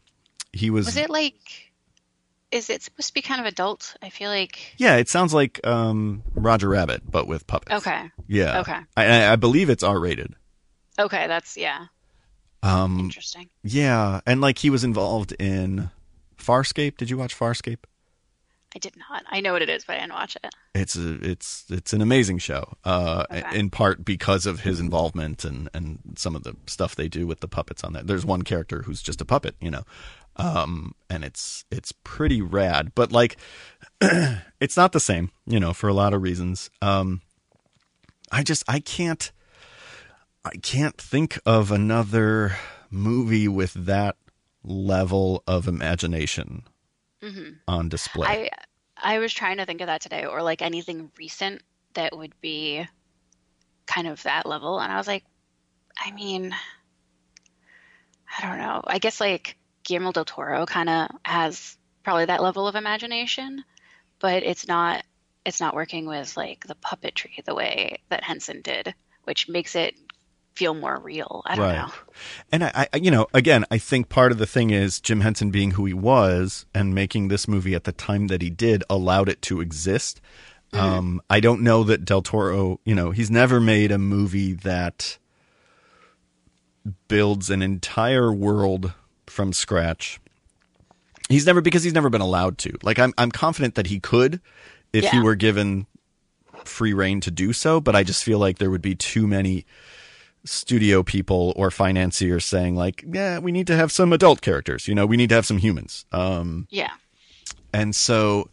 he 0.53 0.71
was, 0.71 0.87
was 0.87 0.97
it 0.97 1.11
like 1.11 1.37
is 2.51 2.71
it 2.71 2.83
supposed 2.83 3.09
to 3.09 3.15
be 3.15 3.21
kind 3.21 3.41
of 3.43 3.47
adult 3.47 3.95
i 4.03 4.09
feel 4.09 4.31
like 4.31 4.75
yeah. 4.79 4.97
It 4.97 5.09
sounds 5.09 5.35
like 5.35 5.61
um, 5.67 6.23
Roger 6.35 6.69
Rabbit, 6.69 7.03
but 7.09 7.29
with 7.29 7.47
puppets. 7.47 7.87
okay 7.87 8.11
Yeah. 8.27 8.61
okay 8.61 8.79
I, 8.97 9.33
I- 9.33 9.37
believe 9.37 9.69
it's 9.71 9.83
R 9.85 10.01
rated. 10.01 10.35
okay 10.99 11.27
that's 11.29 11.57
yeah 11.57 11.87
Um, 12.63 12.99
interesting 12.99 13.51
yeah, 13.63 14.21
and 14.27 14.41
like 14.41 14.59
he 14.59 14.71
was 14.71 14.83
involved 14.83 15.33
in 15.39 15.91
Farscape. 16.39 16.97
Did 16.97 17.11
you 17.11 17.19
watch 17.19 17.39
Farscape? 17.39 17.85
I 18.75 18.79
did 18.79 18.95
not. 18.97 19.25
I 19.31 19.41
know 19.41 19.53
what 19.53 19.63
it 19.63 19.69
is 19.71 19.85
but 19.85 19.97
i 19.97 20.01
didn't 20.01 20.13
watch 20.13 20.37
it. 20.37 20.53
It's 20.75 20.97
a, 20.97 21.15
it's 21.23 21.65
it's 21.71 21.93
an 21.93 22.01
amazing 22.03 22.39
show 22.39 22.77
uh 22.85 23.25
Okay. 23.31 23.59
in 23.59 23.71
part 23.71 24.05
because 24.05 24.47
of 24.47 24.61
his 24.61 24.79
involvement 24.81 25.45
and 25.45 25.69
and 25.75 25.99
some 26.17 26.37
of 26.37 26.43
the 26.45 26.55
stuff 26.67 26.95
they 26.95 27.09
do 27.09 27.27
with 27.27 27.41
the 27.41 27.49
puppets 27.49 27.83
on 27.85 27.93
that. 27.95 28.07
There's 28.07 28.27
one 28.27 28.43
character 28.43 28.83
who's 28.83 29.03
just 29.03 29.21
a 29.21 29.25
puppet 29.25 29.55
you 29.61 29.71
know 29.71 29.85
um 30.37 30.95
and 31.11 31.25
it's 31.25 31.65
it's 31.71 31.93
pretty 32.05 32.41
rad 32.43 32.93
but 32.95 33.11
like 33.11 33.37
it's 34.61 34.77
not 34.77 34.93
the 34.93 35.01
same 35.01 35.31
you 35.47 35.59
know 35.59 35.73
for 35.73 35.89
a 35.89 35.95
lot 35.95 36.15
of 36.15 36.23
reasons. 36.23 36.71
Um 36.83 37.23
i 38.31 38.43
just 38.43 38.63
i 38.69 38.79
can't 38.79 39.33
i 40.45 40.55
can't 40.63 40.99
think 40.99 41.39
of 41.47 41.73
another 41.73 42.57
movie 42.91 43.49
with 43.49 43.73
that 43.73 44.17
level 44.63 45.43
of 45.47 45.67
imagination 45.67 46.63
Mm-hmm. 47.23 47.53
on 47.67 47.89
display. 47.89 48.27
I 48.29 48.51
I 48.97 49.19
was 49.19 49.33
trying 49.33 49.59
to 49.59 49.67
think 49.67 49.81
of 49.81 49.87
that 49.87 50.01
today, 50.01 50.25
or 50.25 50.43
like 50.43 50.63
anything 50.63 51.11
recent 51.19 51.63
that 51.95 52.17
would 52.17 52.33
be 52.41 52.87
kind 53.87 54.07
of 54.07 54.23
that 54.23 54.47
level, 54.47 54.79
and 54.79 54.93
I 54.93 54.97
was 54.97 55.07
like, 55.07 55.25
I 55.99 56.13
mean, 56.13 56.55
I 58.39 58.47
don't 58.47 58.59
know. 58.59 58.83
I 58.87 58.99
guess 58.99 59.21
like 59.21 59.57
Guillermo 59.85 60.13
del 60.13 60.25
Toro 60.25 60.67
kind 60.67 60.89
of 60.89 61.09
has 61.25 61.77
probably 62.05 62.27
that 62.27 62.43
level 62.43 62.69
of 62.69 62.75
imagination, 62.75 63.65
but 64.21 64.43
it's 64.43 64.69
not 64.69 65.05
it's 65.45 65.61
not 65.61 65.75
working 65.75 66.07
with 66.07 66.37
like 66.37 66.67
the 66.67 66.75
puppetry 66.77 67.45
the 67.45 67.55
way 67.55 67.99
that 68.11 68.25
Henson 68.25 68.63
did, 68.63 68.95
which 69.25 69.49
makes 69.49 69.75
it 69.75 69.95
feel 70.59 70.75
more 70.75 70.99
real. 70.99 71.43
I 71.47 71.55
don't 71.55 71.65
Right. 71.65 71.77
know. 71.77 71.93
And 72.51 72.65
I, 72.65 72.89
I, 72.93 72.97
you 72.97 73.11
know, 73.13 73.29
again, 73.33 73.65
I 73.71 73.79
think 73.79 74.09
part 74.09 74.33
of 74.33 74.39
the 74.39 74.47
thing 74.47 74.71
is 74.71 75.01
Jim 75.01 75.21
Henson 75.21 75.51
being 75.51 75.71
who 75.73 75.85
he 75.87 75.95
was 75.95 76.67
and 76.75 76.95
making 76.95 77.29
this 77.29 77.47
movie 77.47 77.75
at 77.77 77.85
the 77.85 77.93
time 77.93 78.27
that 78.27 78.43
he 78.43 78.51
did 78.51 78.83
allowed 78.91 79.29
it 79.29 79.41
to 79.43 79.61
exist. 79.61 80.21
Um, 80.73 81.23
I 81.31 81.41
don't 81.41 81.63
know 81.63 81.83
that 81.85 82.05
Del 82.05 82.21
Toro, 82.21 82.79
you 82.85 82.95
know, 82.95 83.11
he's 83.11 83.31
never 83.31 83.59
made 83.61 83.91
a 83.91 83.97
movie 83.99 84.53
that 84.53 85.17
builds 87.09 87.51
an 87.51 87.63
entire 87.63 88.33
world 88.33 88.93
from 89.27 89.53
scratch. 89.53 90.21
He's 91.29 91.47
never 91.47 91.61
because 91.61 91.85
he's 91.85 91.95
never 91.95 92.11
been 92.11 92.21
allowed 92.21 92.59
to. 92.59 92.77
Like 92.83 92.99
I'm, 92.99 93.15
I'm 93.17 93.31
confident 93.31 93.77
that 93.77 93.87
he 93.87 94.01
could 94.01 94.41
if 94.93 95.05
he 95.07 95.21
were 95.21 95.35
given 95.37 95.87
free 96.65 96.93
reign 96.93 97.21
to 97.23 97.31
do 97.31 97.53
so. 97.53 97.81
But 97.81 97.95
I 97.97 98.03
just 98.03 98.25
feel 98.25 98.39
like 98.39 98.59
there 98.59 98.71
would 98.71 98.83
be 98.83 98.95
too 98.95 99.27
many 99.27 99.65
studio 100.45 101.03
people 101.03 101.53
or 101.57 101.71
financiers 101.71 102.45
saying 102.45 102.77
like, 102.77 103.05
yeah, 103.07 103.39
we 103.39 103.53
need 103.53 103.67
to 103.67 103.77
have 103.77 103.93
some 103.93 104.13
adult 104.13 104.41
characters. 104.41 104.89
You 104.89 104.95
know, 104.95 105.07
we 105.07 105.17
need 105.17 105.29
to 105.31 105.35
have 105.35 105.47
some 105.47 105.59
humans. 105.59 106.05
Um, 106.13 106.67
Yeah. 106.71 106.93
and 107.73 107.95
so 107.95 108.49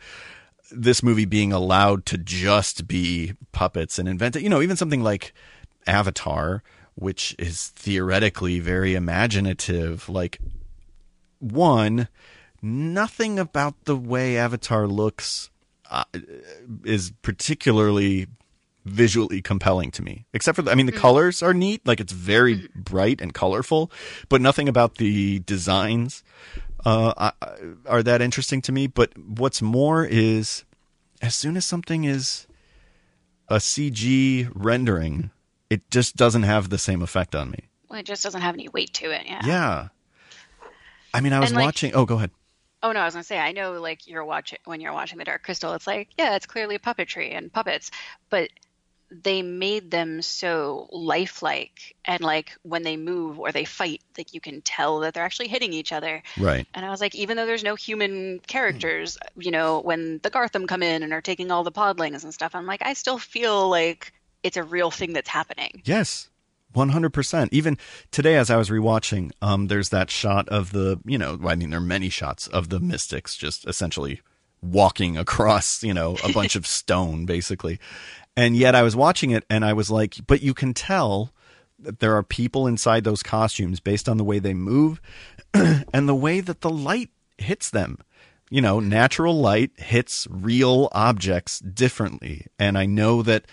this 0.72 1.04
movie 1.04 1.26
being 1.26 1.54
allowed 1.54 2.06
to 2.08 2.18
just 2.18 2.88
be 2.88 3.34
puppets 3.52 4.00
and 4.00 4.10
invent 4.10 4.36
you 4.36 4.50
know, 4.50 4.62
even 4.62 4.76
something 4.76 5.04
like 5.04 5.34
Avatar, 5.88 6.64
which 6.96 7.36
is 7.38 7.68
theoretically 7.70 8.60
very 8.60 8.96
imaginative, 8.96 10.10
like 10.10 10.40
one, 11.40 12.08
nothing 12.62 13.38
about 13.38 13.86
the 13.86 13.96
way 13.96 14.38
Avatar 14.38 14.88
looks 14.88 15.50
uh, 15.92 16.04
is 16.84 17.12
particularly 17.22 18.26
visually 18.86 19.42
compelling 19.42 19.92
to 19.92 20.04
me. 20.04 20.26
Except 20.34 20.56
for, 20.56 20.62
the, 20.62 20.72
I 20.72 20.76
mean, 20.76 20.86
the 20.86 20.92
colors 20.92 21.42
are 21.44 21.54
neat, 21.54 21.86
like 21.86 22.00
it's 22.00 22.14
very 22.14 22.70
bright 22.76 23.20
and 23.20 23.34
colorful, 23.34 23.92
but 24.30 24.42
nothing 24.42 24.70
about 24.70 24.96
the 24.96 25.40
designs 25.40 26.24
uh, 26.86 27.32
are 27.88 28.04
that 28.04 28.22
interesting 28.22 28.62
to 28.62 28.72
me. 28.72 28.88
But 28.88 29.18
what's 29.18 29.62
more 29.62 30.06
is, 30.06 30.64
as 31.22 31.34
soon 31.36 31.58
as 31.58 31.66
something 31.66 32.04
is 32.04 32.46
a 33.48 33.56
CG 33.56 34.50
rendering, 34.54 35.32
it 35.70 35.90
just 35.90 36.16
doesn't 36.16 36.44
have 36.44 36.70
the 36.70 36.78
same 36.78 37.02
effect 37.02 37.34
on 37.36 37.52
me. 37.52 37.66
Well, 37.90 38.00
it 38.00 38.06
just 38.06 38.24
doesn't 38.24 38.42
have 38.42 38.54
any 38.56 38.70
weight 38.70 38.94
to 38.96 39.12
it. 39.12 39.24
Yeah. 39.26 39.42
Yeah. 39.46 39.88
I 41.14 41.22
mean, 41.22 41.34
I 41.34 41.40
was 41.40 41.54
like- 41.54 41.66
watching. 41.66 41.96
Oh, 41.96 42.06
go 42.06 42.16
ahead. 42.16 42.32
Oh 42.84 42.92
no, 42.92 43.00
I 43.00 43.06
was 43.06 43.16
gonna 43.16 43.24
say 43.24 43.40
I 43.40 43.52
know 43.52 43.82
like 43.82 44.06
you're 44.06 44.24
watching 44.26 44.60
when 44.66 44.80
you're 44.80 44.94
watching 44.94 45.18
the 45.18 45.24
Dark 45.24 45.42
Crystal, 45.42 45.74
it's 45.74 45.88
like 45.88 46.10
yeah, 46.20 46.36
it's 46.36 46.46
clearly 46.46 46.78
puppetry 46.78 47.36
and 47.36 47.52
puppets, 47.52 47.90
but 48.30 48.50
they 49.24 49.42
made 49.42 49.92
them 49.92 50.22
so 50.22 50.88
lifelike 50.92 51.96
and 52.06 52.22
like 52.22 52.58
when 52.64 52.84
they 52.84 52.98
move 52.98 53.40
or 53.40 53.52
they 53.52 53.66
fight, 53.66 54.02
like 54.18 54.34
you 54.34 54.42
can 54.42 54.62
tell 54.62 55.00
that 55.00 55.14
they're 55.14 55.24
actually 55.24 55.48
hitting 55.48 55.74
each 55.74 55.92
other. 55.92 56.22
Right. 56.38 56.68
And 56.74 56.86
I 56.86 56.90
was 56.90 57.02
like, 57.02 57.16
even 57.16 57.38
though 57.38 57.46
there's 57.46 57.64
no 57.64 57.76
human 57.76 58.40
characters, 58.48 59.18
you 59.38 59.52
know, 59.52 59.80
when 59.82 60.20
the 60.24 60.32
Garthim 60.32 60.68
come 60.68 60.84
in 60.84 61.04
and 61.04 61.14
are 61.14 61.22
taking 61.22 61.52
all 61.52 61.64
the 61.64 61.72
podlings 61.72 62.24
and 62.24 62.34
stuff, 62.34 62.56
I'm 62.56 62.66
like, 62.66 62.82
I 62.84 62.94
still 62.94 63.18
feel 63.18 63.70
like 63.70 64.14
it's 64.44 64.58
a 64.58 64.64
real 64.64 64.92
thing 64.92 65.14
that's 65.14 65.30
happening. 65.30 65.82
Yes. 65.86 66.30
100%. 66.76 67.50
Even 67.52 67.78
today, 68.12 68.36
as 68.36 68.50
I 68.50 68.58
was 68.58 68.70
rewatching, 68.70 69.32
um, 69.42 69.68
there's 69.68 69.90
that 69.90 70.12
shot 70.12 70.50
of 70.50 70.72
the, 70.72 71.00
you 71.06 71.18
know, 71.18 71.40
I 71.46 71.56
mean, 71.56 71.70
there 71.70 71.80
are 71.80 71.84
many 71.84 72.10
shots 72.10 72.48
of 72.48 72.70
the 72.70 72.82
mystics 72.82 73.38
just 73.38 73.66
essentially 73.66 74.22
walking 74.62 75.18
across, 75.18 75.84
you 75.84 75.94
know, 75.94 76.18
a 76.24 76.34
bunch 76.34 76.56
of 76.58 76.68
stone, 76.68 77.26
basically. 77.26 77.80
And 78.38 78.56
yet 78.56 78.76
I 78.76 78.84
was 78.84 78.96
watching 78.96 79.32
it 79.32 79.46
and 79.50 79.64
I 79.64 79.74
was 79.74 79.90
like, 79.90 80.16
but 80.28 80.42
you 80.42 80.54
can 80.54 80.74
tell 80.74 81.32
that 81.80 82.00
there 82.00 82.16
are 82.16 82.24
people 82.24 82.68
inside 82.68 83.04
those 83.04 83.24
costumes 83.24 83.80
based 83.80 84.10
on 84.10 84.18
the 84.18 84.24
way 84.24 84.40
they 84.40 84.54
move 84.54 85.02
and 85.54 86.08
the 86.10 86.16
way 86.16 86.42
that 86.42 86.62
the 86.62 86.70
light 86.70 87.10
hits 87.38 87.70
them. 87.70 88.00
You 88.50 88.62
know, 88.62 88.80
natural 88.80 89.36
light 89.40 89.72
hits 89.78 90.28
real 90.30 90.90
objects 90.92 91.60
differently. 91.60 92.46
And 92.60 92.78
I 92.78 92.86
know 92.86 93.22
that 93.24 93.46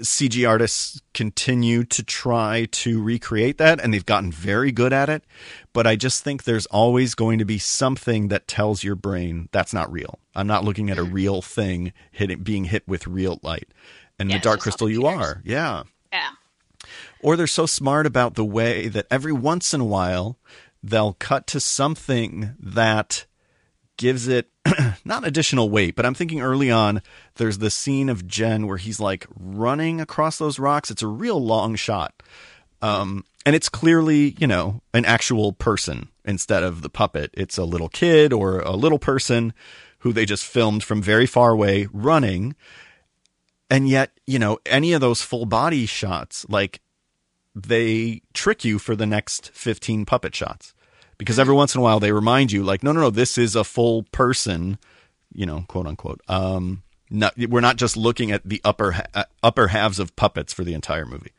CG 0.00 0.48
artists 0.48 1.00
continue 1.12 1.84
to 1.84 2.02
try 2.02 2.66
to 2.72 3.02
recreate 3.02 3.58
that, 3.58 3.80
and 3.80 3.92
they've 3.94 4.04
gotten 4.04 4.30
very 4.32 4.72
good 4.72 4.92
at 4.92 5.08
it. 5.08 5.24
But 5.72 5.86
I 5.86 5.96
just 5.96 6.24
think 6.24 6.44
there's 6.44 6.66
always 6.66 7.14
going 7.14 7.38
to 7.38 7.44
be 7.44 7.58
something 7.58 8.28
that 8.28 8.48
tells 8.48 8.82
your 8.84 8.96
brain 8.96 9.48
that's 9.52 9.72
not 9.72 9.90
real. 9.92 10.18
I'm 10.34 10.46
not 10.46 10.64
looking 10.64 10.90
at 10.90 10.98
a 10.98 11.02
Mm-hmm. 11.02 11.14
real 11.14 11.42
thing 11.42 11.92
hitting, 12.10 12.42
being 12.42 12.64
hit 12.64 12.86
with 12.88 13.06
real 13.06 13.38
light. 13.42 13.68
And 14.18 14.30
Yeah, 14.30 14.38
the 14.38 14.42
Dark 14.42 14.60
Crystal, 14.60 14.88
you 14.90 15.06
are, 15.06 15.42
yeah. 15.44 15.84
Yeah. 16.12 16.30
Or 17.20 17.36
they're 17.36 17.46
so 17.46 17.66
smart 17.66 18.06
about 18.06 18.34
the 18.34 18.44
way 18.44 18.88
that 18.88 19.06
every 19.10 19.32
once 19.32 19.72
in 19.74 19.80
a 19.80 19.84
while 19.84 20.38
they'll 20.82 21.14
cut 21.14 21.46
to 21.48 21.60
something 21.60 22.54
that 22.60 23.26
gives 23.96 24.28
it 24.28 24.48
not 25.04 25.26
additional 25.26 25.70
weight, 25.70 25.96
but 25.96 26.06
I'm 26.06 26.14
thinking 26.14 26.40
early 26.40 26.70
on 26.70 27.02
there's 27.36 27.58
the 27.58 27.70
scene 27.70 28.08
of 28.08 28.26
Jen 28.26 28.66
where 28.66 28.76
he's 28.76 29.00
like 29.00 29.26
running 29.38 30.00
across 30.00 30.38
those 30.38 30.58
rocks. 30.58 30.90
It's 30.90 31.02
a 31.02 31.08
real 31.08 31.42
long 31.42 31.74
shot. 31.74 32.22
Um, 32.82 33.24
and 33.46 33.54
it's 33.54 33.68
clearly, 33.68 34.36
you 34.38 34.46
know, 34.46 34.82
an 34.92 35.04
actual 35.04 35.52
person 35.52 36.08
instead 36.24 36.62
of 36.62 36.82
the 36.82 36.88
puppet. 36.90 37.30
It's 37.34 37.58
a 37.58 37.64
little 37.64 37.88
kid 37.88 38.32
or 38.32 38.60
a 38.60 38.72
little 38.72 38.98
person 38.98 39.52
who 40.00 40.12
they 40.12 40.24
just 40.24 40.44
filmed 40.44 40.84
from 40.84 41.02
very 41.02 41.26
far 41.26 41.50
away 41.50 41.88
running. 41.92 42.54
And 43.70 43.88
yet, 43.88 44.12
you 44.26 44.38
know, 44.38 44.58
any 44.66 44.92
of 44.92 45.00
those 45.00 45.22
full 45.22 45.46
body 45.46 45.86
shots, 45.86 46.46
like 46.48 46.80
they 47.54 48.22
trick 48.32 48.64
you 48.64 48.78
for 48.78 48.96
the 48.96 49.06
next 49.06 49.50
15 49.54 50.04
puppet 50.04 50.34
shots 50.34 50.73
because 51.18 51.38
every 51.38 51.54
once 51.54 51.74
in 51.74 51.80
a 51.80 51.84
while 51.84 52.00
they 52.00 52.12
remind 52.12 52.52
you 52.52 52.62
like 52.62 52.82
no 52.82 52.92
no 52.92 53.00
no 53.00 53.10
this 53.10 53.38
is 53.38 53.56
a 53.56 53.64
full 53.64 54.04
person 54.04 54.78
you 55.32 55.46
know 55.46 55.64
quote 55.68 55.86
unquote 55.86 56.20
um 56.28 56.82
not, 57.10 57.34
we're 57.48 57.60
not 57.60 57.76
just 57.76 57.96
looking 57.96 58.32
at 58.32 58.42
the 58.48 58.60
upper 58.64 58.94
uh, 59.14 59.24
upper 59.42 59.68
halves 59.68 59.98
of 59.98 60.16
puppets 60.16 60.52
for 60.52 60.64
the 60.64 60.74
entire 60.74 61.06
movie 61.06 61.32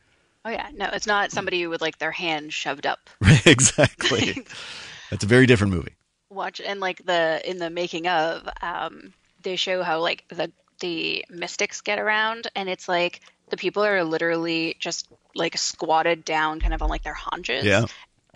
Oh 0.46 0.50
yeah. 0.50 0.68
No, 0.72 0.88
it's 0.92 1.08
not 1.08 1.32
somebody 1.32 1.66
with 1.66 1.80
like 1.80 1.98
their 1.98 2.12
hand 2.12 2.52
shoved 2.52 2.86
up. 2.86 3.10
exactly 3.44 4.44
it's 5.10 5.24
a 5.24 5.26
very 5.26 5.44
different 5.44 5.72
movie 5.72 5.96
Watch 6.30 6.60
and 6.60 6.78
like 6.78 7.04
the 7.04 7.40
in 7.44 7.58
the 7.58 7.68
making 7.68 8.06
of, 8.06 8.48
um, 8.62 9.12
they 9.42 9.56
show 9.56 9.82
how 9.82 10.00
like 10.00 10.24
the 10.28 10.52
the 10.80 11.24
mystics 11.30 11.80
get 11.80 11.98
around, 11.98 12.48
and 12.54 12.68
it's 12.68 12.88
like 12.88 13.20
the 13.48 13.56
people 13.56 13.84
are 13.84 14.02
literally 14.02 14.76
just 14.78 15.08
like 15.34 15.56
squatted 15.56 16.24
down, 16.24 16.60
kind 16.60 16.74
of 16.74 16.82
on 16.82 16.88
like 16.88 17.04
their 17.04 17.14
haunches. 17.14 17.64
Yeah. 17.64 17.86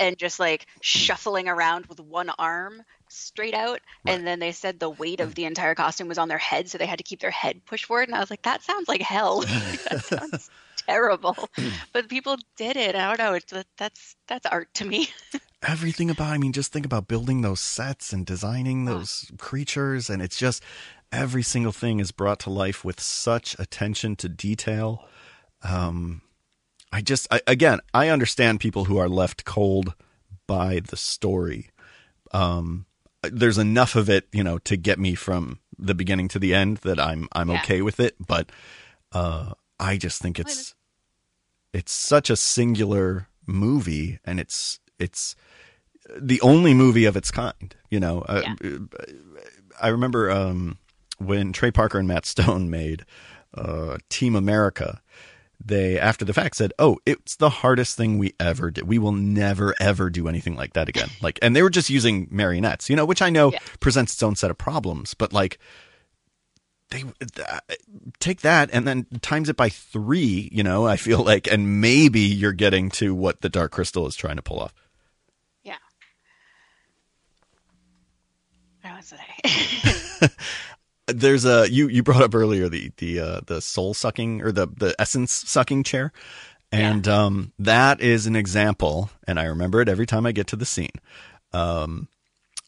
And 0.01 0.17
just 0.17 0.41
like 0.41 0.67
shuffling 0.81 1.47
around 1.47 1.87
with 1.87 2.01
one 2.01 2.31
arm 2.39 2.83
straight 3.09 3.55
out. 3.55 3.81
And 4.07 4.27
then 4.27 4.41
they 4.41 4.53
said 4.53 4.81
the 4.81 4.91
weight 4.91 5.21
of 5.21 5.35
the 5.35 5.45
entire 5.45 5.75
costume 5.75 6.09
was 6.09 6.19
on 6.19 6.29
their 6.29 6.39
head, 6.39 6.69
so 6.69 6.79
they 6.79 6.87
had 6.87 6.99
to 6.99 7.05
keep 7.05 7.21
their 7.21 7.31
head 7.31 7.65
pushed 7.67 7.85
forward. 7.85 8.09
And 8.09 8.17
I 8.17 8.21
was 8.21 8.31
like, 8.31 8.43
that 8.43 8.63
sounds 8.63 8.89
like 8.89 9.03
hell. 9.03 9.41
that 9.91 10.05
sounds 10.05 10.51
terrible. 10.87 11.37
but 11.93 12.09
people 12.09 12.37
did 12.57 12.77
it. 12.77 12.97
I 12.97 13.09
don't 13.09 13.19
know. 13.19 13.35
It's, 13.35 13.53
that's 13.77 14.17
that's 14.27 14.47
art 14.47 14.73
to 14.75 14.85
me. 14.85 15.09
everything 15.63 16.09
about 16.09 16.33
i 16.33 16.39
mean 16.39 16.55
just 16.55 16.73
think 16.73 16.87
about 16.87 17.07
building 17.07 17.43
those 17.43 17.61
sets 17.61 18.15
and 18.15 18.25
designing 18.25 18.87
those 18.87 19.31
creatures 19.37 20.09
and 20.09 20.23
it's 20.23 20.39
just 20.39 20.63
every 21.13 21.43
single 21.43 21.71
thing 21.71 22.01
is 22.01 22.13
brought 22.13 22.41
to 22.41 22.49
life 22.49 22.83
with 22.83 22.99
such 22.99 23.55
attention 23.59 24.17
to 24.17 24.27
detail 24.27 25.05
um 25.63 26.23
i 26.93 27.01
just 27.01 27.27
I, 27.31 27.41
again 27.47 27.81
i 27.95 28.09
understand 28.09 28.61
people 28.61 28.85
who 28.87 28.99
are 28.99 29.09
left 29.09 29.45
cold 29.45 29.95
by 30.47 30.81
the 30.81 30.97
story. 30.97 31.71
Um 32.33 32.87
there's 33.23 33.59
enough 33.59 33.97
of 33.97 34.09
it 34.09 34.27
you 34.33 34.43
know 34.43 34.59
to 34.59 34.77
get 34.77 34.99
me 34.99 35.15
from 35.15 35.59
the 35.79 35.95
beginning 35.95 36.29
to 36.29 36.39
the 36.39 36.55
end 36.55 36.79
that 36.79 36.99
i'm 36.99 37.29
i'm 37.33 37.51
Yeah. 37.51 37.61
okay 37.61 37.83
with 37.83 38.01
it 38.01 38.15
but 38.27 38.51
uh 39.13 39.53
i 39.79 39.97
just 39.97 40.21
think 40.23 40.39
it's 40.39 40.75
it's 41.73 41.93
such 41.93 42.31
a 42.31 42.37
singular 42.37 43.29
movie 43.47 44.19
and 44.25 44.41
it's 44.41 44.81
it's 44.99 45.37
the 46.19 46.41
only 46.41 46.73
movie 46.75 47.05
of 47.05 47.17
its 47.17 47.31
kind 47.31 47.75
you 47.91 48.01
know? 48.01 48.23
Uh, 48.23 48.43
i 49.81 49.89
remember 49.89 50.31
um 50.31 50.79
when 51.19 51.53
trey 51.53 51.71
parker 51.71 51.99
and 51.99 52.09
matt 52.09 52.25
stone 52.27 52.71
made 52.81 53.05
uh 53.55 53.99
team 54.09 54.35
america 54.35 55.01
they 55.63 55.99
after 55.99 56.25
the 56.25 56.33
fact 56.33 56.57
said 56.57 56.73
oh 56.79 56.99
it's 57.05 57.37
the 57.37 57.51
hardest 57.51 57.97
thing 57.97 58.19
we 58.19 58.33
ever 58.41 58.71
did 58.71 58.89
we 58.89 58.99
will 58.99 59.13
never 59.13 59.75
ever 59.79 60.09
do 60.11 60.27
anything 60.29 60.57
like 60.57 60.73
that 60.73 60.89
again 60.89 61.09
like 61.23 61.39
and 61.43 61.55
they 61.55 61.63
were 61.63 61.71
just 61.71 61.91
using 61.91 62.27
marionettes 62.31 62.89
you 62.89 62.97
know 62.97 63.05
which 63.05 63.21
i 63.23 63.29
know 63.31 63.53
Yeah. 63.53 63.59
presents 63.81 64.13
its 64.15 64.23
own 64.23 64.37
set 64.37 64.51
of 64.51 64.57
problems 64.59 65.13
but 65.15 65.33
like 65.33 65.59
they 66.91 67.03
th- 67.03 67.47
take 68.19 68.41
that 68.41 68.71
and 68.73 68.87
then 68.87 69.07
times 69.21 69.49
it 69.49 69.57
by 69.57 69.69
three 69.69 70.49
you 70.51 70.63
know 70.63 70.87
i 70.87 70.97
feel 70.97 71.23
like 71.23 71.47
and 71.47 71.81
maybe 71.81 72.21
you're 72.21 72.53
getting 72.53 72.91
to 72.91 73.15
what 73.15 73.43
the 73.43 73.49
dark 73.49 73.71
crystal 73.71 74.07
is 74.07 74.17
trying 74.17 74.37
to 74.37 74.43
pull 74.43 74.61
off 74.61 74.73
yeah. 75.63 75.77
What 78.83 78.97
was 78.97 79.13
it? 79.13 80.31
there's 81.13 81.45
a 81.45 81.71
you 81.71 81.89
you 81.89 82.03
brought 82.03 82.23
up 82.23 82.35
earlier 82.35 82.69
the 82.69 82.91
the 82.99 83.21
uh 83.21 83.41
the 83.47 83.61
soul 83.61 83.95
sucking 83.95 84.43
or 84.43 84.53
the 84.53 84.67
the 84.67 84.95
essence 84.99 85.33
sucking 85.33 85.83
chair. 85.85 86.13
And 86.73 87.09
um 87.09 87.53
that 87.59 88.01
is 88.01 88.27
an 88.27 88.37
example 88.37 89.11
and 89.27 89.41
i 89.41 89.45
remember 89.45 89.81
it 89.81 89.89
every 89.89 90.07
time 90.07 90.25
i 90.25 90.31
get 90.33 90.47
to 90.49 90.57
the 90.57 90.65
scene 90.65 90.91
um 91.53 92.07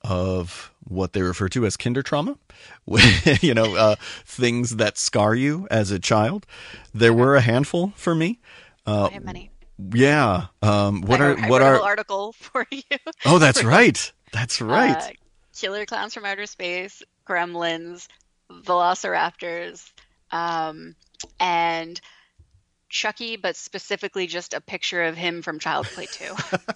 of 0.02 0.72
what 0.84 1.12
they 1.12 1.22
refer 1.22 1.48
to 1.50 1.64
as 1.64 1.76
kinder 1.76 2.02
trauma. 2.02 2.36
You 3.40 3.54
know 3.54 3.76
uh 3.76 3.94
things 4.24 4.76
that 4.76 4.98
scar 4.98 5.34
you 5.36 5.68
as 5.70 5.90
a 5.92 5.98
child. 6.00 6.46
There 6.92 7.12
were 7.12 7.36
a 7.36 7.40
handful 7.40 7.92
for 7.96 8.14
me. 8.14 8.40
Uh 8.86 9.06
I 9.10 9.14
have 9.14 9.24
many. 9.24 9.50
yeah 9.94 10.46
um 10.62 11.02
what 11.02 11.20
I 11.20 11.24
are 11.26 11.38
I 11.38 11.48
what 11.48 11.62
are 11.62 11.80
article 11.80 12.32
for 12.38 12.66
you. 12.72 12.82
oh 13.24 13.38
that's 13.38 13.62
right. 13.76 14.12
That's 14.32 14.60
right. 14.60 14.96
Uh, 14.96 15.10
Killer 15.54 15.86
Clowns 15.86 16.14
from 16.14 16.24
Outer 16.24 16.46
Space, 16.46 17.02
Gremlins, 17.28 18.08
Velociraptors, 18.64 19.90
um, 20.30 20.94
and 21.40 22.00
Chucky, 22.88 23.36
but 23.36 23.56
specifically 23.56 24.26
just 24.26 24.52
a 24.52 24.60
picture 24.60 25.04
of 25.04 25.16
him 25.16 25.42
from 25.42 25.58
Child's 25.58 25.90
Play 25.90 26.06
2. 26.06 26.34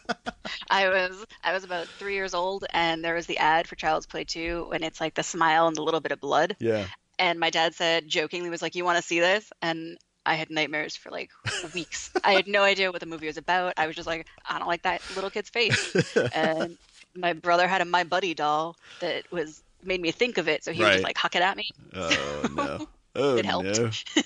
I 0.71 0.89
was 0.89 1.27
I 1.45 1.53
was 1.53 1.65
about 1.65 1.87
three 1.99 2.15
years 2.15 2.35
old, 2.35 2.65
and 2.73 3.05
there 3.05 3.15
was 3.15 3.27
the 3.27 3.39
ad 3.39 3.69
for 3.69 3.77
Child's 3.77 4.07
Play 4.07 4.25
2, 4.25 4.71
and 4.73 4.83
it's 4.83 5.01
like 5.01 5.15
the 5.15 5.23
smile 5.23 5.67
and 5.67 5.77
the 5.77 5.83
little 5.83 6.01
bit 6.01 6.13
of 6.13 6.21
blood. 6.21 6.57
yeah 6.59 6.87
And 7.19 7.39
my 7.39 7.51
dad 7.51 7.75
said 7.75 8.09
jokingly 8.09 8.49
was 8.49 8.63
like, 8.63 8.75
"You 8.75 8.85
want 8.85 8.97
to 8.97 9.03
see 9.03 9.21
this?" 9.21 9.53
And 9.61 9.99
I 10.27 10.35
had 10.35 10.51
nightmares 10.51 10.97
for 10.97 11.11
like 11.11 11.31
weeks. 11.73 12.11
I 12.25 12.33
had 12.33 12.49
no 12.49 12.63
idea 12.63 12.91
what 12.91 13.01
the 13.01 13.07
movie 13.07 13.29
was 13.29 13.37
about. 13.37 13.75
I 13.77 13.87
was 13.87 13.95
just 13.95 14.09
like, 14.09 14.27
I 14.49 14.59
don't 14.59 14.67
like 14.67 14.83
that 14.83 15.01
little 15.15 15.31
kid's 15.31 15.49
face. 15.49 15.95
and 16.35 16.77
my 17.15 17.33
brother 17.33 17.69
had 17.69 17.81
a 17.81 17.85
My 17.85 18.05
Buddy 18.05 18.35
doll 18.35 18.77
that 19.01 19.25
was 19.31 19.63
made 19.87 20.01
me 20.01 20.11
think 20.11 20.39
of 20.39 20.49
it, 20.49 20.65
so 20.65 20.73
he 20.73 20.83
would 20.83 20.93
just 20.93 21.05
like 21.05 21.17
huck 21.17 21.35
it 21.35 21.43
at 21.43 21.57
me. 21.57 21.71
oh 21.95 22.47
no 22.55 22.89
oh 23.17 23.37
It 23.37 23.45
helped. 23.47 23.79
no 23.79 23.91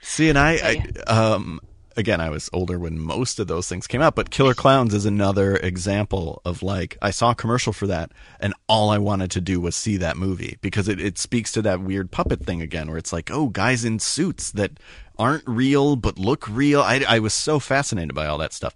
See, 0.00 0.28
and 0.28 0.38
I, 0.38 0.56
So, 0.56 0.66
I 0.66 1.32
um, 1.34 1.60
again, 1.96 2.20
I 2.20 2.30
was 2.30 2.48
older 2.52 2.78
when 2.78 2.98
most 2.98 3.40
of 3.40 3.48
those 3.48 3.68
things 3.68 3.86
came 3.86 4.00
out, 4.00 4.14
but 4.14 4.30
Killer 4.30 4.54
Clowns 4.54 4.94
is 4.94 5.04
another 5.04 5.56
example 5.56 6.40
of 6.44 6.62
like 6.62 6.96
I 7.02 7.10
saw 7.10 7.32
a 7.32 7.34
commercial 7.34 7.72
for 7.72 7.86
that, 7.88 8.12
and 8.40 8.54
all 8.68 8.90
I 8.90 8.98
wanted 8.98 9.30
to 9.32 9.40
do 9.40 9.60
was 9.60 9.76
see 9.76 9.96
that 9.98 10.16
movie 10.16 10.56
because 10.60 10.88
it, 10.88 11.00
it 11.00 11.18
speaks 11.18 11.52
to 11.52 11.62
that 11.62 11.80
weird 11.80 12.10
puppet 12.10 12.44
thing 12.44 12.62
again, 12.62 12.88
where 12.88 12.96
it's 12.98 13.12
like, 13.12 13.30
oh, 13.30 13.48
guys 13.48 13.84
in 13.84 13.98
suits 13.98 14.52
that 14.52 14.78
aren't 15.18 15.46
real 15.46 15.96
but 15.96 16.18
look 16.18 16.48
real. 16.48 16.80
I, 16.80 17.04
I 17.06 17.18
was 17.18 17.34
so 17.34 17.58
fascinated 17.58 18.14
by 18.14 18.26
all 18.26 18.38
that 18.38 18.52
stuff. 18.52 18.74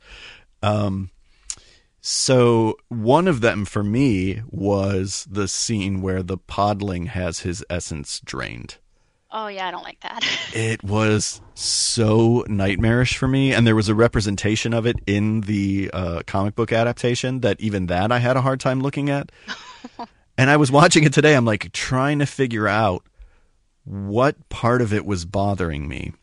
Um, 0.62 1.11
so 2.05 2.77
one 2.89 3.29
of 3.29 3.41
them 3.41 3.65
for 3.65 3.85
me 3.85 4.43
was 4.51 5.27
the 5.31 5.47
scene 5.47 6.03
where 6.03 6.23
the 6.23 6.37
podling 6.37 7.07
has 7.07 7.41
his 7.41 7.65
essence 7.71 8.21
drained. 8.25 8.77
Oh 9.31 9.47
yeah, 9.47 9.69
I 9.69 9.71
don't 9.71 9.85
like 9.85 10.01
that. 10.01 10.21
it 10.53 10.83
was 10.85 11.41
so 11.55 12.45
nightmarish 12.49 13.17
for 13.17 13.29
me 13.29 13.53
and 13.53 13.67
there 13.67 13.77
was 13.77 13.89
a 13.89 13.95
representation 13.95 14.75
of 14.75 14.85
it 14.85 14.97
in 15.07 15.43
the 15.43 15.91
uh, 15.93 16.23
comic 16.27 16.55
book 16.55 16.73
adaptation 16.73 17.41
that 17.41 17.61
even 17.61 17.87
that 17.87 18.11
i 18.11 18.19
had 18.19 18.37
a 18.37 18.43
hard 18.43 18.61
time 18.61 18.81
looking 18.81 19.09
at. 19.11 19.31
And 20.39 20.49
i 20.49 20.57
was 20.57 20.73
watching 20.73 21.05
it 21.05 21.13
today 21.13 21.37
i'm 21.37 21.45
like 21.45 21.71
trying 21.73 22.19
to 22.21 22.27
figure 22.27 22.67
out 22.67 23.05
what 23.85 24.49
part 24.49 24.81
of 24.81 24.93
it 24.93 25.05
was 25.05 25.27
bothering 25.27 25.87
me 25.87 26.15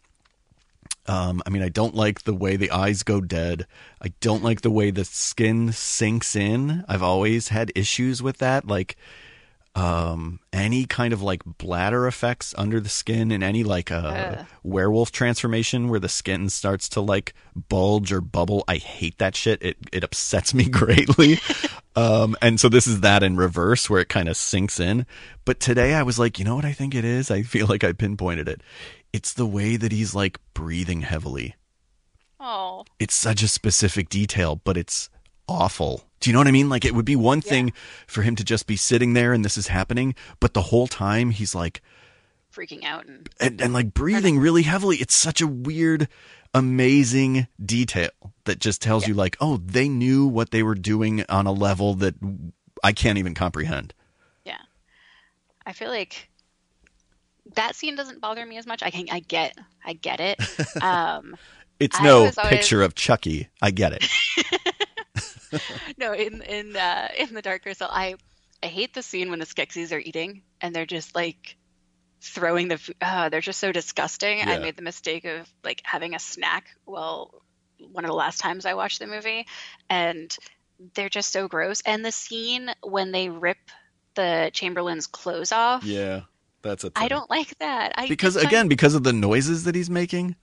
um, 1.10 1.42
I 1.44 1.50
mean, 1.50 1.64
I 1.64 1.70
don't 1.70 1.96
like 1.96 2.22
the 2.22 2.36
way 2.36 2.56
the 2.56 2.70
eyes 2.70 3.02
go 3.02 3.20
dead. 3.20 3.66
I 4.00 4.14
don't 4.22 4.44
like 4.44 4.62
the 4.62 4.70
way 4.70 4.92
the 4.92 5.06
skin 5.06 5.72
sinks 5.72 6.36
in. 6.36 6.86
I've 6.88 7.02
always 7.02 7.48
had 7.48 7.72
issues 7.74 8.22
with 8.22 8.38
that. 8.38 8.68
Like, 8.68 8.96
um, 9.74 10.40
any 10.52 10.86
kind 10.86 11.12
of 11.12 11.22
like 11.22 11.42
bladder 11.46 12.06
effects 12.06 12.54
under 12.58 12.80
the 12.80 12.90
skin 12.90 13.32
and 13.32 13.44
any 13.44 13.64
like 13.64 13.92
uh, 13.92 14.36
Ugh. 14.40 14.46
werewolf 14.64 15.12
transformation 15.12 15.90
where 15.90 16.00
the 16.00 16.10
skin 16.10 16.50
starts 16.50 16.90
to 16.90 17.02
like 17.02 17.34
bulge 17.56 18.12
or 18.12 18.22
bubble. 18.22 18.64
I 18.68 18.76
hate 18.76 19.18
that 19.18 19.36
shit. 19.36 19.64
It 19.64 19.78
it 19.92 20.04
upsets 20.04 20.54
me 20.54 20.66
greatly. 20.70 21.40
um, 21.96 22.36
and 22.42 22.60
so 22.60 22.70
this 22.70 22.86
is 22.88 23.02
that 23.02 23.24
in 23.24 23.36
reverse 23.36 23.90
where 23.90 24.02
it 24.02 24.10
kind 24.10 24.30
of 24.30 24.38
sinks 24.38 24.80
in. 24.80 25.06
But 25.46 25.60
today 25.60 25.94
I 25.94 26.04
was 26.04 26.20
like, 26.20 26.38
you 26.38 26.46
know 26.46 26.56
what 26.56 26.66
I 26.66 26.74
think 26.74 26.94
it 26.94 27.06
is? 27.06 27.32
I 27.32 27.42
feel 27.44 27.68
like 27.68 27.84
I 27.84 27.94
pinpointed 27.94 28.48
it. 28.48 28.62
It's 29.14 29.34
the 29.34 29.46
way 29.46 29.76
that 29.78 29.92
he's 29.92 30.14
like 30.14 30.40
breathing 30.54 31.02
heavily. 31.02 31.56
Oh, 32.40 32.86
It's 33.00 33.16
such 33.16 33.44
a 33.44 33.48
specific 33.50 34.08
detail, 34.08 34.62
but 34.64 34.78
it's 34.78 35.10
awful. 35.48 36.04
Do 36.20 36.30
you 36.30 36.34
know 36.34 36.40
what 36.40 36.48
I 36.48 36.52
mean? 36.52 36.70
Like 36.70 36.86
it 36.86 36.94
would 36.96 37.06
be 37.06 37.16
one 37.16 37.42
thing 37.42 37.74
for 38.08 38.22
him 38.22 38.36
to 38.38 38.44
just 38.44 38.66
be 38.68 38.78
sitting 38.78 39.14
there 39.14 39.34
and 39.34 39.44
this 39.44 39.58
is 39.58 39.68
happening, 39.68 40.16
but 40.40 40.54
the 40.54 40.62
whole 40.64 40.88
time 40.88 41.32
he's 41.32 41.54
like 41.54 41.82
freaking 42.54 42.84
out 42.86 43.08
and 43.08 43.30
and, 43.40 43.62
and 43.62 43.74
like 43.74 43.94
breathing 43.94 44.40
really 44.40 44.64
heavily. 44.64 44.98
It's 44.98 45.16
such 45.16 45.42
a 45.42 45.48
weird, 45.48 46.08
amazing 46.54 47.48
detail 47.64 48.10
that 48.46 48.60
just 48.60 48.82
tells 48.82 49.08
you 49.08 49.14
like, 49.14 49.36
oh, 49.42 49.58
they 49.58 49.90
knew 49.90 50.26
what 50.28 50.52
they 50.52 50.64
were 50.64 50.76
doing 50.76 51.26
on 51.30 51.46
a 51.46 51.52
level 51.52 51.94
that 51.96 52.16
I 52.84 52.92
can't 52.94 53.18
even 53.18 53.34
comprehend. 53.34 53.94
yeah. 54.46 54.62
I 55.66 55.74
feel 55.74 55.90
like 55.90 56.29
that 57.56 57.76
scene 57.76 57.96
doesn't 57.96 58.22
bother 58.22 58.46
me 58.46 58.58
as 58.58 58.66
much. 58.68 58.84
I 58.84 58.90
can 58.92 59.08
I 59.12 59.20
get 59.20 59.58
I 59.86 59.94
get 59.94 60.20
it. 60.20 60.38
Um, 60.82 61.36
It's 61.80 62.00
I 62.00 62.04
no 62.04 62.18
always- 62.20 62.36
picture 62.36 62.82
of 62.82 62.96
Chucky. 62.96 63.50
I 63.62 63.72
get 63.72 63.94
it. 63.94 64.06
no, 65.98 66.14
in 66.14 66.42
in 66.42 66.76
uh, 66.76 67.08
in 67.18 67.34
the 67.34 67.42
Dark 67.42 67.64
Crystal, 67.64 67.88
I 67.90 68.16
I 68.62 68.68
hate 68.68 68.94
the 68.94 69.02
scene 69.02 69.30
when 69.30 69.40
the 69.40 69.46
Skeksis 69.46 69.92
are 69.94 70.00
eating 70.00 70.44
and 70.62 70.76
they're 70.76 70.86
just 70.86 71.16
like 71.16 71.56
throwing 72.22 72.68
the 72.68 72.78
food. 72.78 72.96
Uh, 73.02 73.30
they're 73.30 73.42
just 73.42 73.60
so 73.60 73.72
disgusting. 73.72 74.42
I 74.42 74.60
made 74.60 74.76
the 74.76 74.82
mistake 74.82 75.26
of 75.26 75.50
like 75.64 75.82
having 75.86 76.14
a 76.16 76.20
snack. 76.20 76.68
Well, 76.86 77.42
one 77.80 78.04
of 78.04 78.10
the 78.10 78.16
last 78.16 78.40
times 78.40 78.66
I 78.66 78.74
watched 78.74 79.00
the 79.00 79.08
movie, 79.08 79.48
and 79.90 80.36
they're 80.96 81.10
just 81.10 81.32
so 81.32 81.48
gross. 81.48 81.82
And 81.86 82.04
the 82.04 82.12
scene 82.12 82.70
when 82.84 83.12
they 83.12 83.30
rip 83.30 83.58
the 84.16 84.52
Chamberlain's 84.54 85.08
clothes 85.08 85.52
off, 85.54 85.84
Yeah, 85.86 86.22
that's 86.62 86.84
a 86.84 86.92
I 86.96 87.08
don't 87.08 87.30
like 87.30 87.58
that. 87.60 87.94
I 87.96 88.08
because 88.08 88.36
again 88.36 88.68
because 88.68 88.96
of 88.96 89.04
the 89.04 89.14
noises 89.14 89.64
that 89.66 89.76
he's 89.76 89.90
making. 89.90 90.36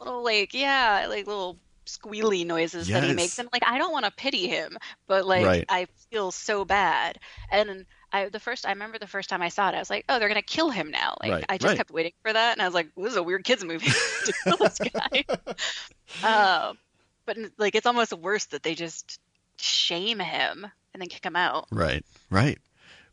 little 0.00 0.22
like 0.24 0.54
yeah, 0.54 1.06
like 1.08 1.26
little 1.26 1.58
squealy 1.86 2.46
noises 2.46 2.88
that 2.88 3.02
he 3.02 3.08
Yes. 3.10 3.16
makes 3.16 3.38
and 3.38 3.48
like 3.52 3.62
I 3.66 3.76
don't 3.78 3.92
want 3.92 4.06
to 4.06 4.10
pity 4.10 4.48
him, 4.48 4.78
but 5.06 5.26
like 5.26 5.44
Right. 5.44 5.64
I 5.68 5.86
feel 6.10 6.30
so 6.30 6.64
bad. 6.64 7.18
And 7.50 7.84
I 8.12 8.28
the 8.30 8.40
first 8.40 8.66
I 8.66 8.70
remember 8.70 8.98
the 8.98 9.06
first 9.06 9.28
time 9.28 9.42
I 9.42 9.48
saw 9.50 9.68
it, 9.68 9.74
I 9.74 9.78
was 9.80 9.90
like, 9.90 10.04
oh, 10.08 10.18
they're 10.18 10.28
gonna 10.28 10.40
kill 10.42 10.70
him 10.70 10.90
now. 10.90 11.16
Like 11.22 11.32
Right, 11.32 11.44
I 11.48 11.58
just 11.58 11.70
right. 11.70 11.76
kept 11.76 11.90
waiting 11.90 12.12
for 12.22 12.32
that, 12.32 12.52
and 12.52 12.62
I 12.62 12.66
was 12.66 12.74
like, 12.74 12.88
this 12.96 13.10
is 13.12 13.16
a 13.16 13.22
weird 13.22 13.44
kids 13.44 13.64
movie 13.64 13.90
to 14.24 14.32
kill 14.44 14.56
this 14.56 14.78
guy. 14.94 15.24
um, 16.22 16.78
but 17.26 17.36
like 17.58 17.74
it's 17.74 17.86
almost 17.86 18.12
worse 18.12 18.46
that 18.46 18.62
they 18.62 18.74
just 18.74 19.18
shame 19.56 20.18
him 20.18 20.66
and 20.92 21.00
then 21.00 21.08
kick 21.08 21.24
him 21.24 21.36
out. 21.36 21.66
Right, 21.70 22.04
right. 22.30 22.58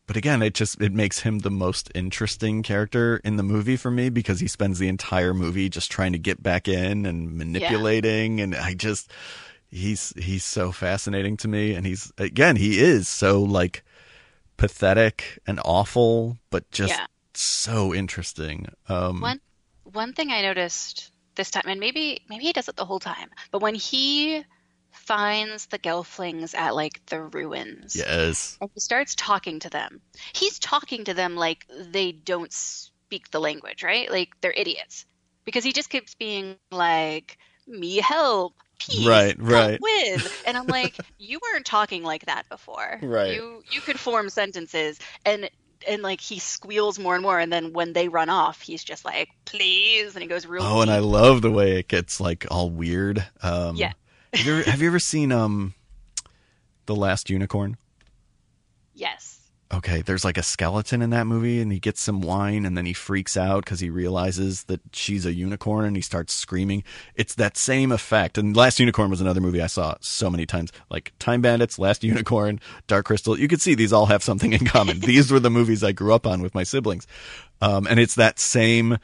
But 0.07 0.17
again, 0.17 0.41
it 0.41 0.53
just 0.53 0.81
it 0.81 0.93
makes 0.93 1.19
him 1.19 1.39
the 1.39 1.51
most 1.51 1.89
interesting 1.95 2.63
character 2.63 3.21
in 3.23 3.37
the 3.37 3.43
movie 3.43 3.77
for 3.77 3.91
me 3.91 4.09
because 4.09 4.39
he 4.41 4.47
spends 4.47 4.77
the 4.79 4.89
entire 4.89 5.33
movie 5.33 5.69
just 5.69 5.91
trying 5.91 6.11
to 6.11 6.19
get 6.19 6.43
back 6.43 6.67
in 6.67 7.05
and 7.05 7.37
manipulating 7.37 8.41
and 8.41 8.55
I 8.55 8.73
just 8.73 9.09
he's 9.69 10.13
he's 10.17 10.43
so 10.43 10.71
fascinating 10.71 11.37
to 11.37 11.47
me 11.47 11.73
and 11.75 11.85
he's 11.85 12.11
again, 12.17 12.57
he 12.57 12.79
is 12.79 13.07
so 13.07 13.41
like 13.41 13.83
pathetic 14.57 15.39
and 15.47 15.59
awful 15.63 16.37
but 16.49 16.69
just 16.71 16.99
Yeah. 16.99 17.05
so 17.33 17.93
interesting. 17.93 18.67
Um 18.89 19.21
One 19.21 19.39
one 19.83 20.13
thing 20.13 20.31
I 20.31 20.41
noticed 20.41 21.11
this 21.35 21.51
time, 21.51 21.63
and 21.67 21.79
maybe 21.79 22.21
maybe 22.27 22.43
he 22.43 22.53
does 22.53 22.67
it 22.67 22.75
the 22.75 22.85
whole 22.85 22.99
time, 22.99 23.29
but 23.51 23.61
when 23.61 23.75
he 23.75 24.43
finds 24.91 25.65
the 25.67 25.79
Gelflings 25.79 26.55
at 26.55 26.75
like 26.75 27.05
the 27.07 27.21
ruins, 27.21 27.95
yes. 27.95 28.57
and 28.61 28.69
he 28.73 28.79
starts 28.79 29.15
talking 29.15 29.59
to 29.59 29.69
them, 29.69 30.01
he's 30.33 30.59
talking 30.59 31.03
to 31.05 31.13
them 31.13 31.35
like 31.35 31.65
they 31.91 32.11
don't 32.11 32.51
speak 32.53 33.31
the 33.31 33.39
language, 33.39 33.83
right? 33.83 34.09
Like 34.09 34.29
they're 34.41 34.53
idiots, 34.55 35.05
because 35.45 35.63
he 35.63 35.71
just 35.71 35.89
keeps 35.89 36.15
being 36.15 36.55
like, 36.71 37.37
"Me 37.67 37.97
help." 37.97 38.53
Peace, 38.79 39.05
Right, 39.05 39.35
right. 39.39 39.79
Win. 39.79 40.19
And 40.47 40.57
I'm 40.57 40.65
like, 40.65 40.97
you 41.19 41.39
weren't 41.39 41.67
talking 41.67 42.01
like 42.01 42.25
that 42.25 42.49
before. 42.49 42.97
Right. 43.03 43.35
You 43.35 43.61
you 43.69 43.79
could 43.79 43.99
form 43.99 44.27
sentences 44.29 44.97
and 45.23 45.49
and 45.87 46.01
like 46.01 46.19
he 46.19 46.39
squeals 46.39 46.99
more 46.99 47.13
and 47.15 47.23
more 47.23 47.39
and 47.39 47.51
then 47.51 47.73
when 47.73 47.93
they 47.93 48.07
run 48.07 48.29
off 48.29 48.61
he's 48.61 48.83
just 48.83 49.05
like 49.05 49.29
please 49.45 50.15
and 50.15 50.21
he 50.21 50.27
goes 50.27 50.45
real 50.45 50.63
Oh, 50.63 50.81
and 50.81 50.91
I 50.91 50.99
love 50.99 51.41
the 51.41 51.51
way 51.51 51.79
it 51.79 51.87
gets 51.87 52.19
like 52.19 52.45
all 52.51 52.69
weird. 52.69 53.25
Um 53.41 53.75
Yeah. 53.75 53.93
Have, 54.33 54.45
you 54.45 54.53
ever, 54.53 54.69
have 54.69 54.81
you 54.81 54.87
ever 54.87 54.99
seen 54.99 55.31
um 55.31 55.73
The 56.85 56.95
Last 56.95 57.29
Unicorn? 57.29 57.77
yes 58.93 59.41
Okay, 59.73 60.01
there's 60.01 60.25
like 60.25 60.37
a 60.37 60.43
skeleton 60.43 61.01
in 61.01 61.11
that 61.11 61.27
movie, 61.27 61.61
and 61.61 61.71
he 61.71 61.79
gets 61.79 62.01
some 62.01 62.19
wine, 62.19 62.65
and 62.65 62.77
then 62.77 62.85
he 62.85 62.91
freaks 62.91 63.37
out 63.37 63.63
because 63.63 63.79
he 63.79 63.89
realizes 63.89 64.65
that 64.65 64.81
she's 64.91 65.25
a 65.25 65.33
unicorn, 65.33 65.85
and 65.85 65.95
he 65.95 66.01
starts 66.01 66.33
screaming. 66.33 66.83
It's 67.15 67.35
that 67.35 67.55
same 67.55 67.93
effect. 67.93 68.37
And 68.37 68.55
Last 68.55 68.81
Unicorn 68.81 69.09
was 69.09 69.21
another 69.21 69.39
movie 69.39 69.61
I 69.61 69.67
saw 69.67 69.95
so 70.01 70.29
many 70.29 70.45
times, 70.45 70.73
like 70.89 71.13
Time 71.19 71.41
Bandits, 71.41 71.79
Last 71.79 72.03
Unicorn, 72.03 72.59
Dark 72.87 73.05
Crystal. 73.05 73.39
You 73.39 73.47
could 73.47 73.61
see 73.61 73.73
these 73.73 73.93
all 73.93 74.07
have 74.07 74.23
something 74.23 74.51
in 74.51 74.65
common. 74.65 74.99
these 75.05 75.31
were 75.31 75.39
the 75.39 75.49
movies 75.49 75.85
I 75.85 75.93
grew 75.93 76.13
up 76.13 76.27
on 76.27 76.41
with 76.41 76.53
my 76.53 76.63
siblings, 76.63 77.07
um, 77.61 77.87
and 77.87 77.97
it's 77.97 78.15
that 78.15 78.39
same 78.39 78.97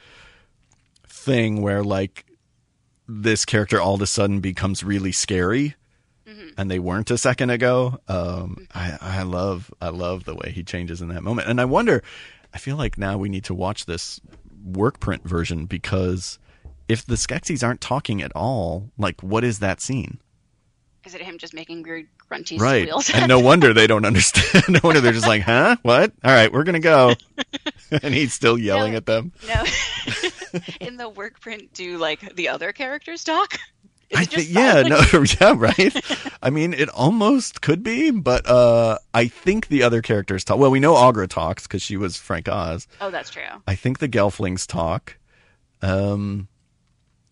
thing 1.06 1.62
where 1.62 1.82
like 1.82 2.26
this 3.08 3.44
character 3.44 3.80
all 3.80 3.94
of 3.94 4.02
a 4.02 4.06
sudden 4.06 4.40
becomes 4.40 4.84
really 4.84 5.12
scary 5.12 5.74
and 6.56 6.70
they 6.70 6.78
weren't 6.78 7.10
a 7.10 7.18
second 7.18 7.50
ago. 7.50 7.98
Um, 8.08 8.66
I, 8.74 8.98
I 9.00 9.22
love 9.22 9.72
I 9.80 9.88
love 9.88 10.24
the 10.24 10.34
way 10.34 10.50
he 10.50 10.62
changes 10.62 11.00
in 11.00 11.08
that 11.08 11.22
moment, 11.22 11.48
and 11.48 11.60
I 11.60 11.64
wonder. 11.64 12.02
I 12.52 12.58
feel 12.58 12.76
like 12.76 12.96
now 12.96 13.18
we 13.18 13.28
need 13.28 13.44
to 13.44 13.54
watch 13.54 13.84
this 13.84 14.20
work 14.64 15.00
print 15.00 15.22
version 15.28 15.66
because 15.66 16.38
if 16.88 17.04
the 17.04 17.16
Skeksis 17.16 17.62
aren't 17.62 17.82
talking 17.82 18.22
at 18.22 18.32
all, 18.34 18.90
like 18.96 19.22
what 19.22 19.44
is 19.44 19.58
that 19.58 19.82
scene? 19.82 20.18
Is 21.08 21.14
it 21.14 21.22
him 21.22 21.38
just 21.38 21.54
making 21.54 21.84
weird 21.84 22.06
grunty 22.28 22.58
right, 22.58 22.82
squeals 22.82 23.08
and 23.08 23.28
no 23.28 23.40
wonder 23.40 23.72
they 23.72 23.86
don't 23.86 24.04
understand. 24.04 24.62
no 24.68 24.80
wonder 24.82 25.00
they're 25.00 25.14
just 25.14 25.26
like, 25.26 25.40
huh, 25.40 25.76
what? 25.80 26.12
All 26.22 26.30
right, 26.30 26.52
we're 26.52 26.64
gonna 26.64 26.80
go, 26.80 27.14
and 28.02 28.12
he's 28.12 28.34
still 28.34 28.58
yelling 28.58 28.92
No. 28.92 28.96
at 28.98 29.06
them. 29.06 29.32
no 29.48 29.64
in 30.82 30.98
the 30.98 31.08
work 31.08 31.40
print 31.40 31.72
do 31.72 31.96
like 31.96 32.34
the 32.36 32.48
other 32.48 32.72
characters 32.72 33.24
talk 33.24 33.58
I 34.14 34.26
think, 34.26 34.48
yeah, 34.50 34.82
no, 34.82 35.00
yeah, 35.40 35.54
right. 35.56 35.96
I 36.42 36.50
mean, 36.50 36.74
it 36.74 36.90
almost 36.90 37.62
could 37.62 37.82
be, 37.82 38.10
but 38.10 38.46
uh, 38.46 38.98
I 39.14 39.28
think 39.28 39.68
the 39.68 39.82
other 39.84 40.02
characters 40.02 40.44
talk. 40.44 40.58
Well, 40.58 40.70
we 40.70 40.80
know 40.80 40.92
Aughra 40.94 41.26
talks 41.26 41.62
because 41.66 41.80
she 41.80 41.96
was 41.96 42.18
Frank 42.18 42.48
Oz. 42.48 42.86
oh 43.00 43.10
that's 43.10 43.30
true 43.30 43.42
I 43.66 43.74
think 43.76 43.98
the 43.98 44.08
Gelflings 44.08 44.66
talk. 44.66 45.16
Um, 45.80 46.48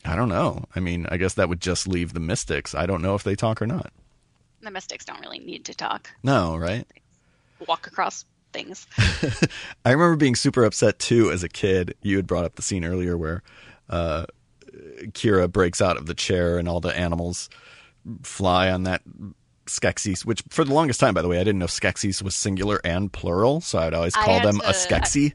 I 0.06 0.16
don't 0.16 0.28
know. 0.28 0.64
I 0.74 0.80
mean, 0.80 1.06
I 1.10 1.16
guess 1.16 1.34
that 1.34 1.48
would 1.48 1.60
just 1.60 1.86
leave 1.88 2.12
the 2.14 2.20
Mystics. 2.20 2.74
I 2.74 2.86
don't 2.86 3.02
know 3.02 3.14
if 3.14 3.22
they 3.24 3.34
talk 3.34 3.60
or 3.60 3.66
not. 3.66 3.92
the 4.62 4.70
mystics 4.70 5.04
don't 5.04 5.20
really 5.20 5.38
need 5.38 5.64
to 5.66 5.74
talk 5.74 6.10
No, 6.22 6.56
right? 6.56 6.86
walk 7.68 7.86
across 7.86 8.24
things 8.52 8.86
I 9.84 9.90
remember 9.92 10.16
being 10.16 10.34
super 10.36 10.64
upset 10.64 10.98
too 10.98 11.30
as 11.30 11.42
a 11.42 11.48
kid. 11.48 11.94
You 12.02 12.16
had 12.16 12.26
brought 12.26 12.44
up 12.44 12.54
the 12.56 12.62
scene 12.62 12.84
earlier 12.84 13.16
where 13.16 13.42
uh, 13.90 14.26
Kira 15.12 15.50
breaks 15.50 15.80
out 15.80 15.96
of 15.96 16.06
the 16.06 16.14
chair 16.14 16.58
and 16.58 16.68
all 16.68 16.80
the 16.80 16.96
animals 16.96 17.48
fly 18.22 18.70
on 18.70 18.84
that 18.84 19.02
Skeksis, 19.66 20.24
which 20.24 20.42
for 20.48 20.64
the 20.64 20.72
longest 20.72 21.00
time, 21.00 21.12
by 21.14 21.22
the 21.22 21.28
way, 21.28 21.36
I 21.40 21.44
didn't 21.44 21.58
know 21.58 21.66
Skeksis 21.66 22.22
was 22.22 22.34
singular 22.36 22.80
and 22.84 23.12
plural, 23.12 23.60
so 23.60 23.78
I'd 23.78 23.94
always 23.94 24.14
call 24.14 24.40
them 24.40 24.60
a 24.64 24.72
to- 24.72 24.78
Skeksy. 24.78 25.32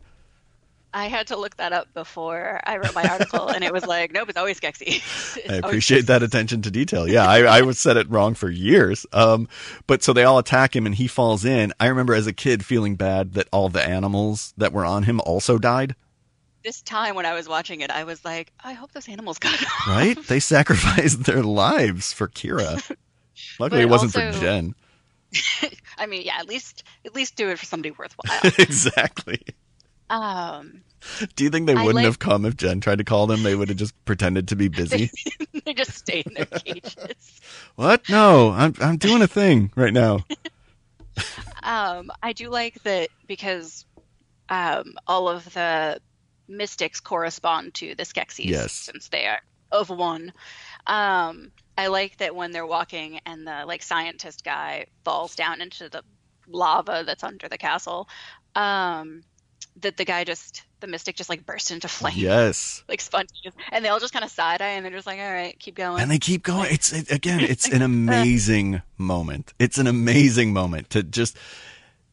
I 0.93 1.07
had 1.07 1.27
to 1.27 1.37
look 1.37 1.55
that 1.57 1.71
up 1.71 1.93
before 1.93 2.59
I 2.65 2.77
wrote 2.77 2.93
my 2.93 3.03
article, 3.03 3.47
and 3.47 3.63
it 3.63 3.71
was 3.71 3.85
like, 3.85 4.11
nope, 4.11 4.29
it's 4.29 4.37
always. 4.37 4.59
It's 4.61 5.49
I 5.49 5.55
appreciate 5.55 6.07
that 6.07 6.23
attention 6.23 6.61
to 6.63 6.71
detail. 6.71 7.07
Yeah, 7.07 7.27
I, 7.27 7.41
I 7.43 7.61
was 7.61 7.79
said 7.79 7.97
it 7.97 8.09
wrong 8.09 8.33
for 8.33 8.49
years. 8.49 9.05
Um, 9.13 9.47
but 9.87 10.03
so 10.03 10.13
they 10.13 10.23
all 10.23 10.37
attack 10.37 10.75
him 10.75 10.85
and 10.85 10.93
he 10.93 11.07
falls 11.07 11.45
in. 11.45 11.73
I 11.79 11.87
remember 11.87 12.13
as 12.13 12.27
a 12.27 12.33
kid 12.33 12.65
feeling 12.65 12.95
bad 12.95 13.33
that 13.33 13.47
all 13.51 13.69
the 13.69 13.83
animals 13.83 14.53
that 14.57 14.73
were 14.73 14.85
on 14.85 15.03
him 15.03 15.21
also 15.21 15.57
died. 15.57 15.95
This 16.63 16.81
time 16.81 17.15
when 17.15 17.25
I 17.25 17.33
was 17.33 17.47
watching 17.47 17.81
it, 17.81 17.89
I 17.89 18.03
was 18.03 18.23
like, 18.23 18.51
I 18.63 18.73
hope 18.73 18.91
those 18.91 19.09
animals 19.09 19.39
got 19.39 19.53
off. 19.63 19.87
Right? 19.87 20.17
they 20.27 20.39
sacrificed 20.39 21.23
their 21.25 21.43
lives 21.43 22.13
for 22.13 22.27
Kira. 22.27 22.95
Luckily, 23.59 23.81
it 23.81 23.89
wasn't 23.89 24.11
for 24.11 24.31
Jen. 24.39 24.75
I 25.97 26.05
mean, 26.05 26.23
yeah, 26.23 26.37
at 26.37 26.47
least 26.47 26.83
at 27.05 27.15
least 27.15 27.35
do 27.35 27.49
it 27.49 27.57
for 27.57 27.65
somebody 27.65 27.91
worthwhile. 27.91 28.51
exactly. 28.59 29.41
Um, 30.11 30.83
Do 31.35 31.43
you 31.43 31.49
think 31.49 31.65
they 31.67 31.73
I 31.73 31.77
wouldn't 31.83 31.95
like- 31.95 32.05
have 32.05 32.19
come 32.19 32.45
if 32.45 32.55
Jen 32.57 32.79
tried 32.81 32.99
to 32.99 33.03
call 33.03 33.25
them? 33.27 33.43
They 33.43 33.55
would 33.55 33.69
have 33.69 33.77
just 33.77 33.93
pretended 34.05 34.49
to 34.49 34.55
be 34.55 34.67
busy. 34.81 35.09
they 35.65 35.73
just 35.73 35.93
stay 35.93 36.21
in 36.25 36.33
their 36.33 36.45
cages. 36.45 37.41
what? 37.75 38.07
No, 38.09 38.51
I'm 38.51 38.73
I'm 38.81 38.97
doing 38.97 39.21
a 39.21 39.27
thing 39.27 39.71
right 39.75 39.93
now. 39.93 40.19
Um, 41.63 42.09
I 42.23 42.33
do 42.33 42.49
like 42.49 42.81
that 42.83 43.09
because 43.27 43.85
um, 44.49 44.95
all 45.07 45.29
of 45.29 45.43
the 45.53 45.99
mystics 46.47 46.99
correspond 46.99 47.75
to 47.75 47.93
the 47.95 48.03
Skeksis 48.03 48.45
Yes. 48.45 48.71
since 48.71 49.09
they 49.09 49.27
are 49.27 49.39
of 49.71 49.89
one. 49.89 50.33
Um, 50.87 51.51
I 51.77 51.87
like 51.87 52.17
that 52.17 52.35
when 52.35 52.51
they're 52.51 52.65
walking 52.65 53.19
and 53.25 53.45
the 53.45 53.63
like 53.67 53.83
scientist 53.83 54.43
guy 54.43 54.87
falls 55.05 55.35
down 55.35 55.61
into 55.61 55.89
the 55.89 56.01
lava 56.47 57.03
that's 57.05 57.23
under 57.23 57.47
the 57.47 57.57
castle, 57.59 58.09
um, 58.55 59.21
that 59.77 59.97
the 59.97 60.05
guy 60.05 60.23
just 60.23 60.63
the 60.79 60.87
mystic 60.87 61.15
just 61.15 61.29
like 61.29 61.45
burst 61.45 61.71
into 61.71 61.87
flame, 61.87 62.13
Yes. 62.17 62.83
like 62.89 63.01
spontaneous, 63.01 63.53
and 63.71 63.85
they 63.85 63.89
all 63.89 63.99
just 63.99 64.13
kind 64.13 64.25
of 64.25 64.31
side 64.31 64.61
eye 64.61 64.69
and 64.69 64.85
they're 64.85 64.91
just 64.91 65.07
like, 65.07 65.19
all 65.19 65.31
right, 65.31 65.57
keep 65.59 65.75
going. 65.75 66.01
And 66.01 66.11
they 66.11 66.19
keep 66.19 66.43
going. 66.43 66.71
It's 66.71 66.91
it, 66.91 67.11
again, 67.11 67.39
it's 67.41 67.67
an 67.69 67.81
amazing 67.81 68.81
moment. 68.97 69.53
It's 69.59 69.77
an 69.77 69.87
amazing 69.87 70.53
moment 70.53 70.89
to 70.91 71.03
just 71.03 71.37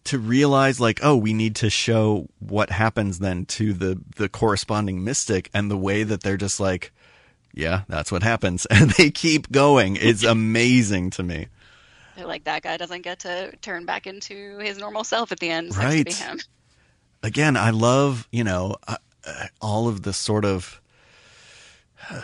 to 0.04 0.18
realize 0.18 0.80
like, 0.80 1.00
oh, 1.02 1.16
we 1.16 1.34
need 1.34 1.56
to 1.56 1.68
show 1.68 2.28
what 2.38 2.70
happens 2.70 3.18
then 3.18 3.44
to 3.46 3.72
the 3.72 4.00
the 4.16 4.28
corresponding 4.28 5.04
mystic 5.04 5.50
and 5.52 5.70
the 5.70 5.76
way 5.76 6.02
that 6.02 6.22
they're 6.22 6.36
just 6.36 6.60
like, 6.60 6.92
yeah, 7.52 7.82
that's 7.88 8.12
what 8.12 8.22
happens, 8.22 8.66
and 8.70 8.90
they 8.92 9.10
keep 9.10 9.50
going. 9.50 9.96
It's 9.96 10.22
amazing 10.22 11.10
to 11.10 11.22
me. 11.22 11.48
They're 12.16 12.26
like 12.26 12.44
that 12.44 12.62
guy 12.62 12.76
doesn't 12.76 13.02
get 13.02 13.20
to 13.20 13.54
turn 13.62 13.84
back 13.84 14.06
into 14.06 14.58
his 14.58 14.78
normal 14.78 15.04
self 15.04 15.30
at 15.32 15.40
the 15.40 15.50
end. 15.50 15.76
Right. 15.76 16.08
Again, 17.22 17.56
I 17.56 17.70
love 17.70 18.28
you 18.30 18.44
know 18.44 18.76
uh, 18.86 18.96
uh, 19.26 19.46
all 19.60 19.88
of 19.88 20.02
the 20.02 20.12
sort 20.12 20.44
of 20.44 20.80
uh, 22.10 22.22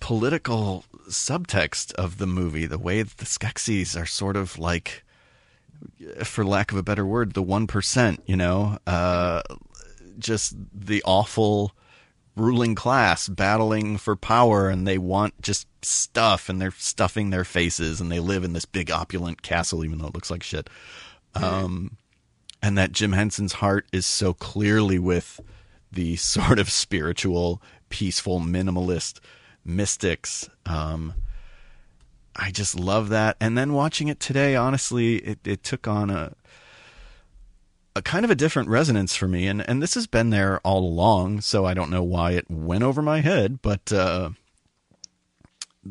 political 0.00 0.84
subtext 1.08 1.92
of 1.94 2.18
the 2.18 2.26
movie. 2.26 2.66
The 2.66 2.78
way 2.78 3.02
that 3.02 3.16
the 3.18 3.24
Skeksis 3.24 4.00
are 4.00 4.06
sort 4.06 4.36
of 4.36 4.58
like, 4.58 5.04
for 6.24 6.44
lack 6.44 6.72
of 6.72 6.78
a 6.78 6.82
better 6.82 7.06
word, 7.06 7.32
the 7.32 7.42
one 7.42 7.66
percent. 7.66 8.22
You 8.26 8.36
know, 8.36 8.78
uh, 8.86 9.42
just 10.18 10.54
the 10.72 11.02
awful 11.04 11.72
ruling 12.38 12.74
class 12.74 13.28
battling 13.28 13.96
for 13.96 14.14
power 14.16 14.68
and 14.68 14.86
they 14.86 14.96
want 14.96 15.40
just 15.42 15.66
stuff 15.82 16.48
and 16.48 16.60
they're 16.60 16.70
stuffing 16.70 17.30
their 17.30 17.44
faces 17.44 18.00
and 18.00 18.12
they 18.12 18.20
live 18.20 18.44
in 18.44 18.52
this 18.52 18.64
big 18.64 18.90
opulent 18.90 19.42
castle 19.42 19.84
even 19.84 19.98
though 19.98 20.06
it 20.06 20.14
looks 20.14 20.30
like 20.30 20.42
shit. 20.42 20.70
Um, 21.34 21.97
and 22.62 22.76
that 22.76 22.92
Jim 22.92 23.12
Henson's 23.12 23.54
heart 23.54 23.86
is 23.92 24.06
so 24.06 24.32
clearly 24.34 24.98
with 24.98 25.40
the 25.92 26.16
sort 26.16 26.58
of 26.58 26.70
spiritual, 26.70 27.62
peaceful, 27.88 28.40
minimalist 28.40 29.20
mystics. 29.64 30.48
Um, 30.66 31.14
I 32.34 32.50
just 32.50 32.78
love 32.78 33.08
that. 33.08 33.36
And 33.40 33.58
then 33.58 33.72
watching 33.72 34.08
it 34.08 34.20
today, 34.20 34.54
honestly, 34.54 35.16
it, 35.16 35.38
it 35.44 35.62
took 35.62 35.88
on 35.88 36.10
a 36.10 36.34
a 37.96 38.02
kind 38.02 38.24
of 38.24 38.30
a 38.30 38.36
different 38.36 38.68
resonance 38.68 39.16
for 39.16 39.26
me, 39.26 39.48
and 39.48 39.68
and 39.68 39.82
this 39.82 39.94
has 39.94 40.06
been 40.06 40.30
there 40.30 40.60
all 40.60 40.84
along. 40.84 41.40
So 41.40 41.66
I 41.66 41.74
don't 41.74 41.90
know 41.90 42.02
why 42.02 42.32
it 42.32 42.48
went 42.48 42.84
over 42.84 43.02
my 43.02 43.20
head, 43.20 43.60
but 43.60 43.92
uh, 43.92 44.30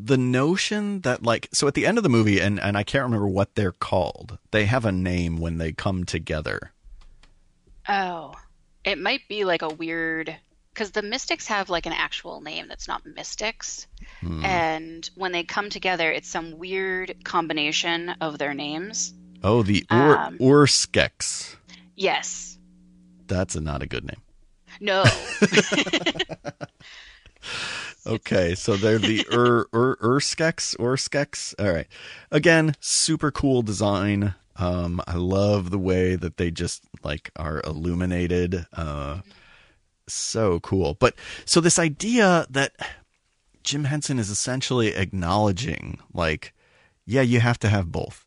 the 0.04 0.18
notion 0.18 1.00
that 1.00 1.22
like 1.22 1.48
so 1.52 1.66
at 1.66 1.74
the 1.74 1.86
end 1.86 1.98
of 1.98 2.04
the 2.04 2.10
movie, 2.10 2.40
and 2.40 2.60
and 2.60 2.76
I 2.76 2.82
can't 2.82 3.04
remember 3.04 3.28
what 3.28 3.54
they're 3.54 3.72
called. 3.72 4.38
They 4.50 4.66
have 4.66 4.84
a 4.84 4.92
name 4.92 5.38
when 5.38 5.58
they 5.58 5.72
come 5.72 6.04
together. 6.04 6.72
Oh, 7.88 8.34
it 8.84 8.98
might 8.98 9.26
be 9.28 9.44
like 9.44 9.62
a 9.62 9.68
weird 9.68 10.36
because 10.72 10.92
the 10.92 11.02
mystics 11.02 11.46
have 11.48 11.70
like 11.70 11.86
an 11.86 11.92
actual 11.92 12.40
name 12.40 12.68
that's 12.68 12.86
not 12.86 13.04
mystics. 13.04 13.86
Hmm. 14.20 14.44
And 14.44 15.10
when 15.16 15.32
they 15.32 15.42
come 15.42 15.70
together, 15.70 16.12
it's 16.12 16.28
some 16.28 16.58
weird 16.58 17.16
combination 17.24 18.10
of 18.20 18.38
their 18.38 18.54
names. 18.54 19.12
Oh, 19.42 19.62
the 19.62 19.84
Ur- 19.90 20.16
um, 20.16 20.38
Urskeks. 20.38 21.56
Yes. 21.96 22.58
That's 23.26 23.56
a, 23.56 23.60
not 23.60 23.82
a 23.82 23.86
good 23.86 24.04
name. 24.04 24.22
No. 24.80 25.04
okay, 28.08 28.54
so 28.54 28.76
they're 28.76 28.98
the 28.98 29.26
Ur 29.32 29.68
Ur 29.72 29.96
Urskeks 29.96 30.76
Urskeks. 30.76 31.54
All 31.58 31.72
right. 31.72 31.86
Again, 32.30 32.74
super 32.80 33.30
cool 33.30 33.62
design. 33.62 34.34
Um, 34.56 35.00
I 35.06 35.14
love 35.14 35.70
the 35.70 35.78
way 35.78 36.16
that 36.16 36.36
they 36.36 36.50
just 36.50 36.82
like 37.04 37.30
are 37.36 37.60
illuminated. 37.64 38.66
Uh, 38.72 39.20
so 40.08 40.60
cool. 40.60 40.94
But 40.94 41.14
so 41.44 41.60
this 41.60 41.78
idea 41.78 42.46
that 42.50 42.72
Jim 43.62 43.84
Henson 43.84 44.18
is 44.18 44.30
essentially 44.30 44.94
acknowledging, 44.94 46.00
like, 46.12 46.54
yeah, 47.06 47.22
you 47.22 47.40
have 47.40 47.58
to 47.60 47.68
have 47.68 47.92
both 47.92 48.24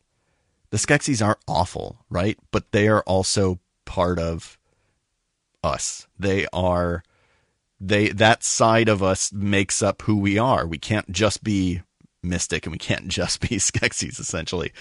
the 0.72 0.78
Skeksis 0.78 1.24
are 1.24 1.38
awful, 1.46 1.98
right? 2.08 2.38
But 2.50 2.72
they 2.72 2.88
are 2.88 3.02
also 3.02 3.60
part 3.84 4.18
of 4.18 4.58
us. 5.62 6.08
They 6.18 6.46
are 6.50 7.04
they 7.82 8.08
that 8.10 8.44
side 8.44 8.88
of 8.88 9.02
us 9.02 9.32
makes 9.32 9.82
up 9.82 10.02
who 10.02 10.16
we 10.16 10.38
are. 10.38 10.66
We 10.66 10.78
can't 10.78 11.10
just 11.10 11.42
be 11.42 11.82
mystic 12.22 12.64
and 12.64 12.72
we 12.72 12.78
can't 12.78 13.08
just 13.08 13.40
be 13.40 13.56
Skeksis 13.56 14.20
essentially. 14.20 14.72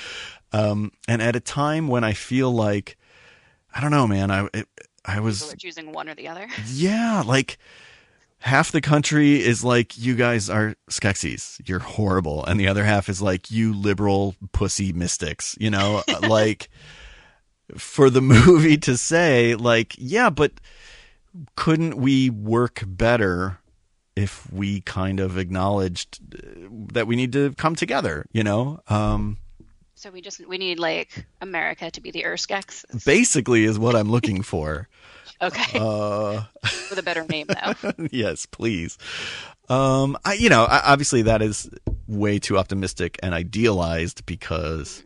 Um, 0.54 0.92
and 1.08 1.22
at 1.22 1.36
a 1.36 1.40
time 1.40 1.88
when 1.88 2.04
I 2.04 2.14
feel 2.14 2.52
like 2.52 2.98
I 3.74 3.82
don't 3.82 3.92
know, 3.92 4.08
man, 4.08 4.30
I 4.32 4.48
it, 4.54 4.68
I 5.04 5.20
was 5.20 5.54
choosing 5.58 5.92
one 5.92 6.08
or 6.08 6.16
the 6.16 6.28
other. 6.28 6.48
Yeah, 6.68 7.24
like 7.26 7.58
half 8.40 8.72
the 8.72 8.82
country 8.82 9.42
is 9.42 9.64
like, 9.64 9.98
you 9.98 10.16
guys 10.16 10.50
are 10.50 10.76
Skeksis. 10.90 11.68
You're 11.68 11.80
horrible. 11.80 12.46
And 12.46 12.60
the 12.60 12.68
other 12.68 12.84
half 12.84 13.10
is 13.10 13.22
like, 13.22 13.50
you 13.52 13.74
liberal 13.74 14.36
pussy 14.52 14.94
mystics, 14.94 15.56
you 15.60 15.70
know, 15.70 16.04
like 16.28 16.70
for 17.78 18.10
the 18.10 18.22
movie 18.22 18.78
to 18.78 18.98
say 18.98 19.56
like, 19.56 19.96
yeah, 19.98 20.30
but 20.30 20.52
couldn't 21.56 21.98
we 21.98 22.30
work 22.30 22.84
better 22.86 23.60
if 24.16 24.52
we 24.52 24.82
kind 24.82 25.20
of 25.20 25.38
acknowledged 25.38 26.20
uh, 26.36 26.68
that 26.94 27.08
we 27.08 27.16
need 27.16 27.34
to 27.34 27.54
come 27.54 27.76
together, 27.76 28.26
you 28.32 28.44
know? 28.44 28.82
Um, 28.90 29.38
so 29.96 30.10
we 30.10 30.22
just 30.22 30.46
we 30.48 30.58
need 30.58 30.80
like 30.80 31.28
America 31.42 31.92
to 31.92 32.02
be 32.02 32.10
the 32.10 32.24
Urskeks. 32.24 33.06
Basically, 33.06 33.66
is 33.66 33.78
what 33.78 33.96
I'm 33.96 34.10
looking 34.10 34.42
for. 34.42 34.88
Okay. 35.42 35.80
Uh, 35.80 36.44
With 36.92 37.00
a 37.00 37.04
better 37.04 37.26
name, 37.26 37.48
though. 37.48 37.92
yes, 38.12 38.46
please. 38.46 39.00
Um, 39.70 40.16
I, 40.24 40.34
you 40.34 40.50
know, 40.50 40.66
I, 40.66 40.82
obviously 40.92 41.24
that 41.24 41.42
is 41.42 41.68
way 42.08 42.38
too 42.38 42.60
optimistic 42.60 43.18
and 43.24 43.34
idealized 43.34 44.24
because, 44.28 45.04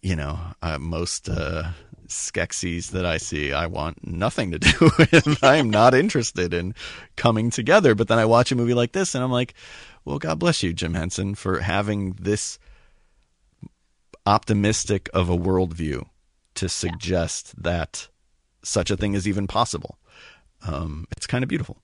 you 0.00 0.16
know, 0.16 0.38
uh, 0.62 0.78
most 0.78 1.28
uh, 1.28 1.72
Skeksis 2.10 2.90
that 2.90 3.06
I 3.06 3.16
see, 3.16 3.52
I 3.52 3.66
want 3.66 4.06
nothing 4.06 4.50
to 4.50 4.58
do 4.58 4.90
with. 4.98 5.42
I 5.42 5.56
am 5.56 5.70
not 5.70 5.94
interested 5.94 6.52
in 6.52 6.74
coming 7.16 7.50
together. 7.50 7.94
But 7.94 8.08
then 8.08 8.18
I 8.18 8.24
watch 8.24 8.52
a 8.52 8.56
movie 8.56 8.74
like 8.74 8.92
this, 8.92 9.14
and 9.14 9.24
I'm 9.24 9.32
like, 9.32 9.54
well, 10.04 10.18
God 10.18 10.38
bless 10.38 10.62
you, 10.62 10.72
Jim 10.72 10.94
Henson, 10.94 11.34
for 11.34 11.60
having 11.60 12.12
this 12.20 12.58
optimistic 14.26 15.08
of 15.14 15.30
a 15.30 15.36
worldview 15.36 16.06
to 16.54 16.68
suggest 16.68 17.54
yeah. 17.56 17.72
that 17.72 18.08
such 18.62 18.90
a 18.90 18.96
thing 18.96 19.14
is 19.14 19.26
even 19.26 19.46
possible. 19.46 19.98
Um, 20.66 21.06
it's 21.16 21.26
kind 21.26 21.42
of 21.42 21.48
beautiful. 21.48 21.78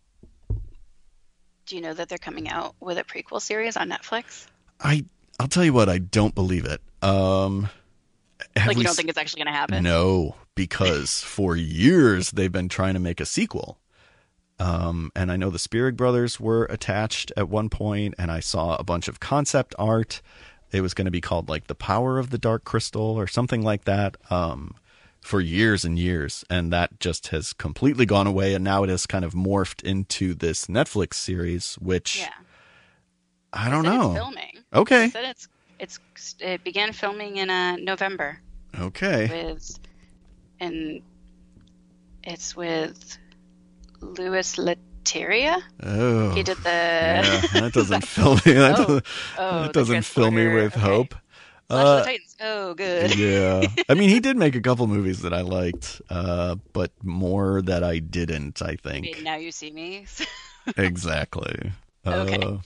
Do 1.66 1.74
you 1.74 1.82
know 1.82 1.94
that 1.94 2.08
they're 2.08 2.18
coming 2.18 2.48
out 2.48 2.74
with 2.78 2.98
a 2.98 3.04
prequel 3.04 3.40
series 3.40 3.76
on 3.76 3.88
Netflix? 3.88 4.46
I 4.80 5.04
I'll 5.38 5.48
tell 5.48 5.64
you 5.64 5.72
what, 5.72 5.88
I 5.88 5.98
don't 5.98 6.34
believe 6.34 6.64
it. 6.64 6.80
Um, 7.02 7.68
like 8.56 8.76
you 8.76 8.84
don't 8.84 8.94
think 8.94 9.08
it's 9.08 9.18
actually 9.18 9.44
going 9.44 9.52
to 9.52 9.58
happen? 9.58 9.82
No, 9.82 10.36
because 10.54 11.20
for 11.22 11.56
years 11.56 12.30
they've 12.30 12.52
been 12.52 12.68
trying 12.68 12.94
to 12.94 13.00
make 13.00 13.20
a 13.20 13.26
sequel. 13.26 13.78
Um, 14.58 15.12
and 15.14 15.30
I 15.30 15.36
know 15.36 15.50
the 15.50 15.58
Spierig 15.58 15.96
brothers 15.96 16.40
were 16.40 16.64
attached 16.64 17.30
at 17.36 17.48
one 17.48 17.68
point, 17.68 18.14
and 18.18 18.30
I 18.30 18.40
saw 18.40 18.76
a 18.76 18.84
bunch 18.84 19.06
of 19.06 19.20
concept 19.20 19.74
art. 19.78 20.22
It 20.72 20.80
was 20.80 20.94
going 20.94 21.04
to 21.04 21.10
be 21.10 21.20
called 21.20 21.48
like 21.48 21.66
the 21.66 21.74
Power 21.74 22.18
of 22.18 22.30
the 22.30 22.38
Dark 22.38 22.64
Crystal 22.64 23.02
or 23.02 23.26
something 23.26 23.62
like 23.62 23.84
that. 23.84 24.16
Um, 24.30 24.74
for 25.26 25.40
years 25.40 25.84
and 25.84 25.98
years, 25.98 26.44
and 26.48 26.72
that 26.72 27.00
just 27.00 27.28
has 27.28 27.52
completely 27.52 28.06
gone 28.06 28.28
away. 28.28 28.54
And 28.54 28.62
now 28.62 28.84
it 28.84 28.88
has 28.88 29.06
kind 29.06 29.24
of 29.24 29.34
morphed 29.34 29.82
into 29.82 30.34
this 30.34 30.66
Netflix 30.66 31.14
series, 31.14 31.74
which 31.80 32.20
yeah. 32.20 32.28
I 33.52 33.68
don't 33.68 33.82
know. 33.82 34.14
filming. 34.14 34.58
Okay. 34.72 35.08
said 35.10 35.24
it's 35.24 35.48
it's 35.78 36.00
it 36.40 36.64
began 36.64 36.92
filming 36.92 37.36
in 37.36 37.50
uh, 37.50 37.76
November. 37.76 38.40
Okay. 38.78 39.28
With 39.30 39.78
and 40.60 41.02
it's 42.22 42.56
with 42.56 43.18
Louis 44.00 44.56
Leterrier. 44.56 45.62
Oh, 45.82 46.30
he 46.30 46.42
did 46.42 46.56
the. 46.58 46.70
Yeah, 46.70 47.40
that 47.60 47.72
doesn't 47.74 48.04
fill 48.04 48.34
me. 48.34 48.52
That 48.52 48.78
oh, 48.78 48.84
doesn't, 48.84 49.06
oh, 49.38 49.62
that 49.62 49.72
doesn't 49.72 50.04
fill 50.04 50.30
me 50.30 50.48
with 50.48 50.76
okay. 50.76 50.80
hope. 50.80 51.14
Uh, 51.68 52.04
Titans. 52.04 52.36
Oh, 52.40 52.74
good. 52.74 53.16
yeah. 53.16 53.66
I 53.88 53.94
mean, 53.94 54.08
he 54.08 54.20
did 54.20 54.36
make 54.36 54.54
a 54.54 54.60
couple 54.60 54.86
movies 54.86 55.22
that 55.22 55.32
I 55.32 55.40
liked, 55.40 56.00
uh, 56.08 56.56
but 56.72 56.92
more 57.02 57.60
that 57.62 57.82
I 57.82 57.98
didn't, 57.98 58.62
I 58.62 58.76
think. 58.76 59.22
now 59.22 59.36
you 59.36 59.50
see 59.50 59.72
me. 59.72 60.06
exactly. 60.76 61.72
Okay. 62.06 62.58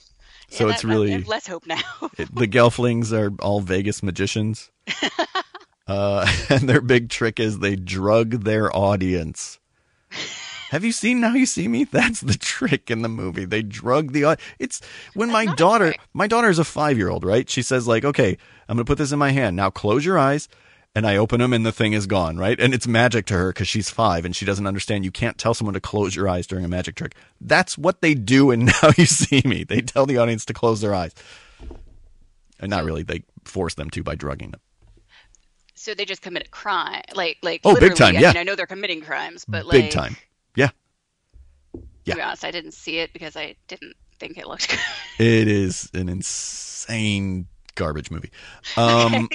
So 0.51 0.67
yeah, 0.67 0.73
it's 0.73 0.83
really 0.83 1.23
less 1.23 1.47
hope 1.47 1.65
now. 1.65 1.81
it, 2.17 2.33
the 2.35 2.47
Gelflings 2.47 3.11
are 3.11 3.33
all 3.41 3.61
Vegas 3.61 4.03
magicians. 4.03 4.69
Uh, 5.87 6.25
and 6.49 6.69
their 6.69 6.79
big 6.79 7.09
trick 7.09 7.37
is 7.37 7.59
they 7.59 7.75
drug 7.75 8.45
their 8.45 8.73
audience. 8.73 9.59
Have 10.69 10.85
you 10.85 10.93
seen 10.93 11.19
Now 11.19 11.33
You 11.33 11.45
See 11.45 11.67
Me? 11.67 11.83
That's 11.83 12.21
the 12.21 12.35
trick 12.35 12.89
in 12.89 13.01
the 13.01 13.09
movie. 13.09 13.43
They 13.43 13.61
drug 13.61 14.13
the 14.13 14.23
audience. 14.23 14.47
It's 14.57 14.81
when 15.15 15.29
my 15.29 15.45
daughter, 15.55 15.93
my 16.13 16.27
daughter 16.27 16.49
is 16.49 16.59
a 16.59 16.63
five 16.63 16.97
year 16.97 17.09
old, 17.09 17.25
right? 17.25 17.49
She 17.49 17.61
says 17.61 17.89
like, 17.89 18.05
okay, 18.05 18.37
I'm 18.69 18.77
going 18.77 18.85
to 18.85 18.89
put 18.89 18.99
this 18.99 19.11
in 19.11 19.19
my 19.19 19.31
hand. 19.31 19.57
Now 19.57 19.69
close 19.69 20.05
your 20.05 20.17
eyes. 20.17 20.47
And 20.93 21.07
I 21.07 21.15
open 21.15 21.39
them 21.39 21.53
and 21.53 21.65
the 21.65 21.71
thing 21.71 21.93
is 21.93 22.05
gone, 22.05 22.37
right? 22.37 22.59
And 22.59 22.73
it's 22.73 22.85
magic 22.85 23.25
to 23.27 23.33
her 23.35 23.49
because 23.53 23.67
she's 23.69 23.89
five 23.89 24.25
and 24.25 24.35
she 24.35 24.43
doesn't 24.43 24.67
understand. 24.67 25.05
You 25.05 25.11
can't 25.11 25.37
tell 25.37 25.53
someone 25.53 25.73
to 25.73 25.79
close 25.79 26.15
your 26.17 26.27
eyes 26.27 26.45
during 26.47 26.65
a 26.65 26.67
magic 26.67 26.95
trick. 26.95 27.15
That's 27.39 27.77
what 27.77 28.01
they 28.01 28.13
do 28.13 28.51
And 28.51 28.65
Now 28.83 28.91
You 28.97 29.05
See 29.05 29.41
Me. 29.45 29.63
They 29.63 29.79
tell 29.81 30.05
the 30.05 30.17
audience 30.17 30.43
to 30.45 30.53
close 30.53 30.81
their 30.81 30.93
eyes. 30.93 31.13
And 32.59 32.69
not 32.69 32.83
really, 32.83 33.03
they 33.03 33.23
force 33.45 33.73
them 33.75 33.89
to 33.91 34.03
by 34.03 34.15
drugging 34.15 34.51
them. 34.51 34.59
So 35.75 35.93
they 35.95 36.05
just 36.05 36.21
commit 36.21 36.45
a 36.45 36.49
crime, 36.49 37.01
like 37.15 37.37
like 37.41 37.61
Oh, 37.63 37.79
big 37.79 37.95
time, 37.95 38.15
I 38.17 38.19
yeah. 38.19 38.27
mean, 38.33 38.37
I 38.37 38.43
know 38.43 38.55
they're 38.55 38.67
committing 38.67 39.01
crimes, 39.01 39.45
but 39.47 39.65
like 39.65 39.71
Big 39.83 39.91
time. 39.91 40.15
Yeah. 40.55 40.69
Yeah. 42.03 42.13
To 42.13 42.15
be 42.17 42.21
honest, 42.21 42.43
I 42.45 42.51
didn't 42.51 42.73
see 42.73 42.97
it 42.99 43.13
because 43.13 43.35
I 43.35 43.55
didn't 43.67 43.95
think 44.19 44.37
it 44.37 44.45
looked 44.45 44.69
good. 45.17 45.25
It 45.25 45.47
is 45.47 45.89
an 45.93 46.09
insane 46.09 47.47
garbage 47.75 48.11
movie. 48.11 48.29
Um, 48.77 49.27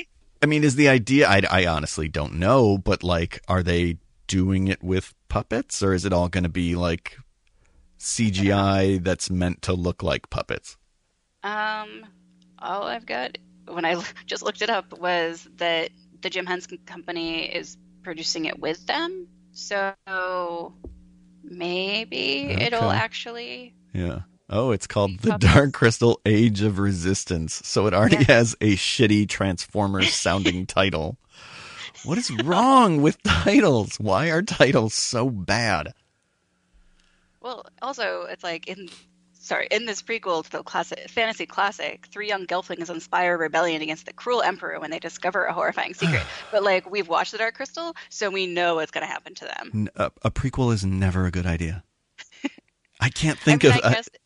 I 0.47 0.49
mean, 0.49 0.63
is 0.63 0.77
the 0.77 0.89
idea? 0.89 1.29
I, 1.29 1.43
I 1.51 1.67
honestly 1.67 2.07
don't 2.07 2.35
know, 2.35 2.79
but 2.79 3.03
like, 3.03 3.43
are 3.49 3.65
they 3.65 3.99
doing 4.29 4.69
it 4.69 4.81
with 4.81 5.13
puppets, 5.29 5.83
or 5.83 5.93
is 5.93 6.05
it 6.05 6.13
all 6.13 6.29
going 6.29 6.45
to 6.45 6.49
be 6.49 6.77
like 6.77 7.19
CGI 7.99 9.03
that's 9.03 9.29
meant 9.29 9.63
to 9.63 9.73
look 9.73 10.05
like 10.05 10.31
puppets? 10.31 10.77
Um, 11.43 12.07
all 12.61 12.85
I've 12.85 13.07
got 13.07 13.39
when 13.67 13.85
I 13.85 14.01
just 14.27 14.45
looked 14.45 14.63
it 14.63 14.71
up 14.71 14.97
was 14.97 15.49
that 15.57 15.91
the 16.21 16.31
Jim 16.31 16.47
Henson 16.47 16.79
Company 16.87 17.47
is 17.47 17.77
producing 18.05 18.45
it 18.45 18.61
with 18.61 18.87
them. 18.87 19.27
So 19.51 19.95
maybe 21.43 22.53
it'll 22.53 22.93
actually. 22.93 23.75
Yeah. 23.93 24.21
Oh, 24.49 24.71
it's 24.71 24.87
called 24.87 25.19
The 25.21 25.37
Dark 25.39 25.73
Crystal 25.73 26.21
Age 26.25 26.63
of 26.63 26.79
Resistance. 26.79 27.55
So 27.65 27.87
it 27.87 27.95
already 27.95 28.17
Yeah. 28.17 28.35
has 28.35 28.55
a 28.61 28.77
shitty 28.77 29.29
Transformers 29.29 30.13
sounding 30.15 30.67
title. 30.67 31.17
What 32.05 32.19
is 32.19 32.31
wrong 32.31 33.03
with 33.03 33.21
titles? 33.25 33.97
Why 33.99 34.31
are 34.31 34.43
titles 34.43 34.95
so 34.95 35.29
bad? 35.31 35.95
Well, 37.41 37.67
also 37.83 38.23
it's 38.25 38.45
like 38.45 38.69
in. 38.69 38.89
Sorry, 39.39 39.69
in 39.71 39.87
this 39.87 40.03
prequel 40.03 40.43
to 40.43 40.51
the 40.51 40.63
classic 40.65 41.09
fantasy 41.09 41.47
classic, 41.47 42.07
three 42.11 42.27
young 42.27 42.47
gelflings 42.49 42.91
inspire 42.91 43.39
rebellion 43.39 43.81
against 43.81 44.05
the 44.05 44.13
cruel 44.13 44.43
emperor 44.43 44.81
when 44.81 44.91
they 44.91 44.99
discover 44.99 45.45
a 45.45 45.53
horrifying 45.53 45.95
secret. 45.95 46.23
but 46.51 46.65
like 46.65 46.91
we've 46.91 47.07
watched 47.07 47.31
the 47.31 47.39
Dark 47.39 47.55
Crystal, 47.55 47.95
so 48.09 48.29
we 48.29 48.49
know 48.49 48.75
what's 48.75 48.91
going 48.91 49.07
to 49.07 49.13
happen 49.13 49.37
to 49.37 49.45
them. 49.45 49.89
A 49.97 50.31
prequel 50.33 50.73
is 50.75 50.85
never 50.85 51.27
a 51.27 51.31
good 51.31 51.47
idea. 51.47 51.85
I 53.01 53.09
can't 53.09 53.39
think 53.39 53.65
I 53.65 53.69
mean, 53.69 53.79
of. 53.79 53.85
I 53.85 53.93
guess, 53.95 54.09
I 54.13 54.19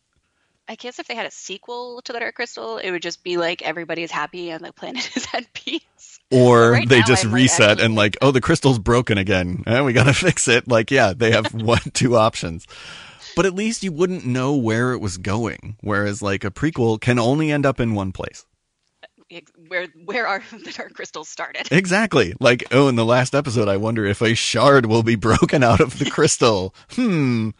guess 0.75 0.99
if 0.99 1.07
they 1.07 1.15
had 1.15 1.25
a 1.25 1.31
sequel 1.31 2.01
to 2.03 2.13
the 2.13 2.19
Dark 2.19 2.35
Crystal, 2.35 2.77
it 2.77 2.91
would 2.91 3.01
just 3.01 3.23
be 3.23 3.37
like 3.37 3.61
everybody's 3.61 4.11
happy 4.11 4.49
and 4.51 4.63
the 4.63 4.71
planet 4.73 5.09
is 5.15 5.27
at 5.33 5.51
peace. 5.53 6.19
or 6.31 6.71
right 6.71 6.87
they 6.89 7.01
just 7.01 7.25
I'm, 7.25 7.31
like, 7.31 7.35
reset 7.41 7.71
actually- 7.71 7.85
and 7.85 7.95
like, 7.95 8.17
oh, 8.21 8.31
the 8.31 8.41
crystal's 8.41 8.79
broken 8.79 9.17
again. 9.17 9.63
Eh, 9.67 9.81
we 9.81 9.93
got 9.93 10.05
to 10.05 10.13
fix 10.27 10.47
it. 10.47 10.67
Like, 10.67 10.91
yeah, 10.91 11.13
they 11.15 11.31
have 11.31 11.53
one, 11.53 11.79
two 11.93 12.15
options. 12.15 12.67
But 13.35 13.45
at 13.45 13.53
least 13.55 13.81
you 13.83 13.91
wouldn't 13.93 14.25
know 14.25 14.55
where 14.55 14.91
it 14.91 14.99
was 14.99 15.17
going. 15.17 15.77
Whereas, 15.81 16.21
like, 16.21 16.43
a 16.43 16.51
prequel 16.51 16.99
can 16.99 17.17
only 17.17 17.49
end 17.49 17.65
up 17.65 17.79
in 17.79 17.93
one 17.95 18.11
place. 18.11 18.45
Where 19.69 19.87
where 20.03 20.27
are 20.27 20.43
the 20.51 20.73
Dark 20.73 20.93
Crystals 20.93 21.29
started? 21.29 21.69
Exactly. 21.71 22.33
Like, 22.41 22.65
oh, 22.73 22.89
in 22.89 22.95
the 22.97 23.05
last 23.05 23.33
episode, 23.33 23.69
I 23.69 23.77
wonder 23.77 24.05
if 24.05 24.21
a 24.21 24.33
shard 24.35 24.85
will 24.85 25.03
be 25.03 25.15
broken 25.15 25.63
out 25.63 25.79
of 25.79 25.97
the 25.99 26.09
crystal. 26.09 26.75
Hmm. 26.89 27.51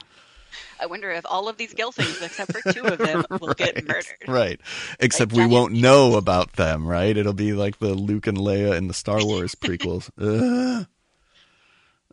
I 0.82 0.88
wonder 0.88 1.12
if 1.12 1.26
all 1.30 1.48
of 1.48 1.58
these 1.58 1.76
gelflings, 1.76 2.24
except 2.24 2.52
for 2.52 2.74
two 2.74 2.84
of 2.84 2.98
them, 2.98 3.24
will 3.40 3.54
get 3.54 3.88
murdered. 3.88 4.06
Right. 4.28 4.60
Except 5.00 5.32
we 5.32 5.46
won't 5.46 5.74
know 5.74 6.16
about 6.16 6.54
them, 6.54 6.88
right? 6.88 7.16
It'll 7.16 7.34
be 7.34 7.54
like 7.54 7.78
the 7.78 7.94
Luke 7.94 8.26
and 8.26 8.38
Leia 8.38 8.76
in 8.76 8.88
the 8.88 8.94
Star 8.96 9.24
Wars 9.24 9.54
prequels. 9.54 10.10
Ugh. 10.20 10.88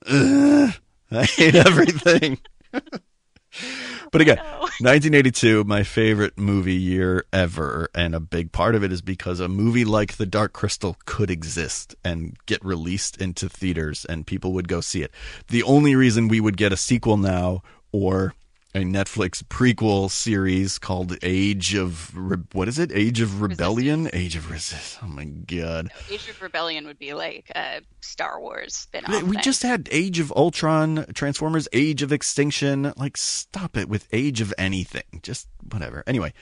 Ugh. 0.06 0.74
I 1.10 1.24
hate 1.24 1.54
everything. 1.54 2.38
but 2.72 4.20
again, 4.20 4.36
1982, 4.36 5.64
my 5.64 5.82
favorite 5.82 6.36
movie 6.36 6.74
year 6.74 7.24
ever. 7.32 7.88
And 7.94 8.14
a 8.14 8.20
big 8.20 8.52
part 8.52 8.74
of 8.74 8.84
it 8.84 8.92
is 8.92 9.00
because 9.00 9.40
a 9.40 9.48
movie 9.48 9.86
like 9.86 10.18
The 10.18 10.26
Dark 10.26 10.52
Crystal 10.52 10.98
could 11.06 11.30
exist 11.30 11.94
and 12.04 12.36
get 12.44 12.62
released 12.62 13.18
into 13.22 13.48
theaters 13.48 14.04
and 14.04 14.26
people 14.26 14.52
would 14.52 14.68
go 14.68 14.82
see 14.82 15.02
it. 15.02 15.10
The 15.48 15.62
only 15.62 15.94
reason 15.94 16.28
we 16.28 16.40
would 16.40 16.58
get 16.58 16.72
a 16.74 16.76
sequel 16.76 17.16
now 17.16 17.62
or 17.90 18.34
a 18.74 18.80
Netflix 18.80 19.42
prequel 19.42 20.10
series 20.10 20.78
called 20.78 21.16
Age 21.22 21.74
of 21.74 22.14
Re- 22.16 22.36
what 22.52 22.68
is 22.68 22.78
it? 22.78 22.92
Age 22.92 23.20
of 23.20 23.40
Rebellion, 23.40 24.10
Age 24.12 24.36
of 24.36 24.50
Resist. 24.50 24.98
Oh 25.02 25.06
my 25.06 25.24
god! 25.24 25.88
Age 26.10 26.28
of 26.28 26.40
Rebellion 26.42 26.86
would 26.86 26.98
be 26.98 27.14
like 27.14 27.50
a 27.54 27.80
Star 28.00 28.38
Wars 28.40 28.74
spin-off. 28.76 29.22
We 29.22 29.36
thing. 29.36 29.42
just 29.42 29.62
had 29.62 29.88
Age 29.90 30.18
of 30.18 30.30
Ultron, 30.32 31.06
Transformers, 31.14 31.66
Age 31.72 32.02
of 32.02 32.12
Extinction. 32.12 32.92
Like, 32.96 33.16
stop 33.16 33.76
it 33.76 33.88
with 33.88 34.06
Age 34.12 34.40
of 34.42 34.52
anything. 34.58 35.20
Just 35.22 35.48
whatever. 35.72 36.04
Anyway, 36.06 36.34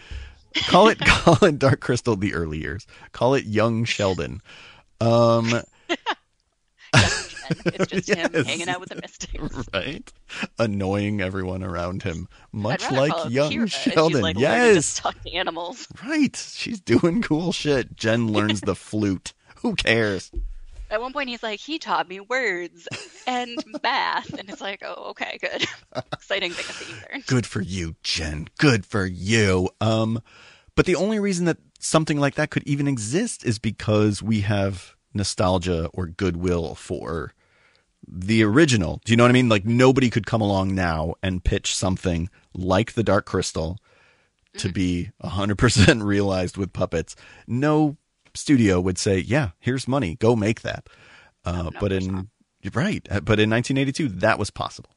call 0.67 0.89
it 0.89 0.99
call 1.05 1.43
it 1.45 1.59
Dark 1.61 1.81
Crystal. 1.81 2.17
The 2.17 2.35
early 2.35 2.59
years. 2.59 2.87
Call 3.13 3.35
it 3.35 3.45
Young 3.45 3.85
Sheldon. 3.85 4.43
Um, 5.01 5.63
it's 7.51 7.87
just 8.07 8.13
him 8.13 8.45
hanging 8.45 8.69
out 8.69 8.81
with 8.81 8.91
the 8.91 8.97
Mystics. 8.97 9.69
right, 9.75 10.13
annoying 10.59 11.21
everyone 11.21 11.63
around 11.63 12.03
him, 12.03 12.29
much 12.53 12.91
like 12.91 13.13
young 13.31 13.51
Kira, 13.51 13.71
Sheldon. 13.71 14.23
Like 14.23 14.39
yes, 14.39 14.99
talk 14.99 15.21
to 15.23 15.33
animals. 15.33 15.89
right. 16.07 16.37
She's 16.37 16.81
doing 16.81 17.23
cool 17.23 17.53
shit. 17.53 17.97
Jen 17.97 18.29
learns 18.33 18.61
the 18.61 18.75
flute. 18.75 19.33
Who 19.57 19.75
cares? 19.75 20.31
At 20.89 21.01
one 21.01 21.13
point, 21.13 21.29
he's 21.29 21.43
like, 21.43 21.59
he 21.59 21.81
taught 21.81 22.09
me 22.09 22.21
words 22.21 22.87
and 23.27 23.59
math, 23.83 24.33
and 24.39 24.49
it's 24.49 24.61
like, 24.61 24.85
oh, 24.85 25.11
okay, 25.11 25.37
good, 25.41 25.67
exciting 26.13 26.53
thing 26.53 26.67
that 26.79 26.89
you 26.89 27.09
learned. 27.11 27.27
Good 27.27 27.45
for 27.45 27.61
you, 27.61 27.97
Jen. 28.05 28.47
Good 28.59 28.87
for 28.87 29.05
you. 29.05 29.69
Um, 29.81 30.23
but 30.77 30.87
the 30.87 30.95
only 30.95 31.19
reason 31.19 31.47
that 31.47 31.57
something 31.81 32.21
like 32.21 32.37
that 32.37 32.51
could 32.51 32.63
even 32.69 32.87
exist 32.87 33.45
is 33.45 33.59
because 33.59 34.23
we 34.23 34.43
have 34.43 34.95
nostalgia 35.13 35.89
or 35.93 36.07
goodwill 36.07 36.75
for 36.75 37.33
the 38.09 38.43
original. 38.45 39.01
Do 39.05 39.13
you 39.13 39.17
know 39.17 39.25
what 39.25 39.31
I 39.31 39.33
mean? 39.33 39.49
Like 39.49 39.65
nobody 39.65 40.11
could 40.11 40.27
come 40.27 40.41
along 40.41 40.75
now 40.75 41.15
and 41.23 41.43
pitch 41.45 41.75
something 41.75 42.29
like 42.55 42.93
the 42.93 43.03
Dark 43.03 43.27
Crystal 43.27 43.79
to 44.59 44.71
be 44.73 45.11
100% 45.23 46.03
realized 46.07 46.57
with 46.57 46.73
puppets. 46.73 47.15
No 47.47 47.97
studio 48.35 48.81
would 48.81 48.99
say, 48.99 49.19
"Yeah, 49.19 49.51
here's 49.59 49.87
money. 49.89 50.15
Go 50.17 50.35
make 50.37 50.63
that." 50.63 50.89
Uh, 51.45 51.65
no, 51.65 51.71
but 51.81 51.93
in 51.93 52.29
you're 52.63 52.73
right, 52.75 53.07
Uh, 53.11 53.21
but 53.21 53.39
in 53.39 53.51
1982 53.51 54.09
that 54.21 54.39
was 54.39 54.51
possible. 54.51 54.91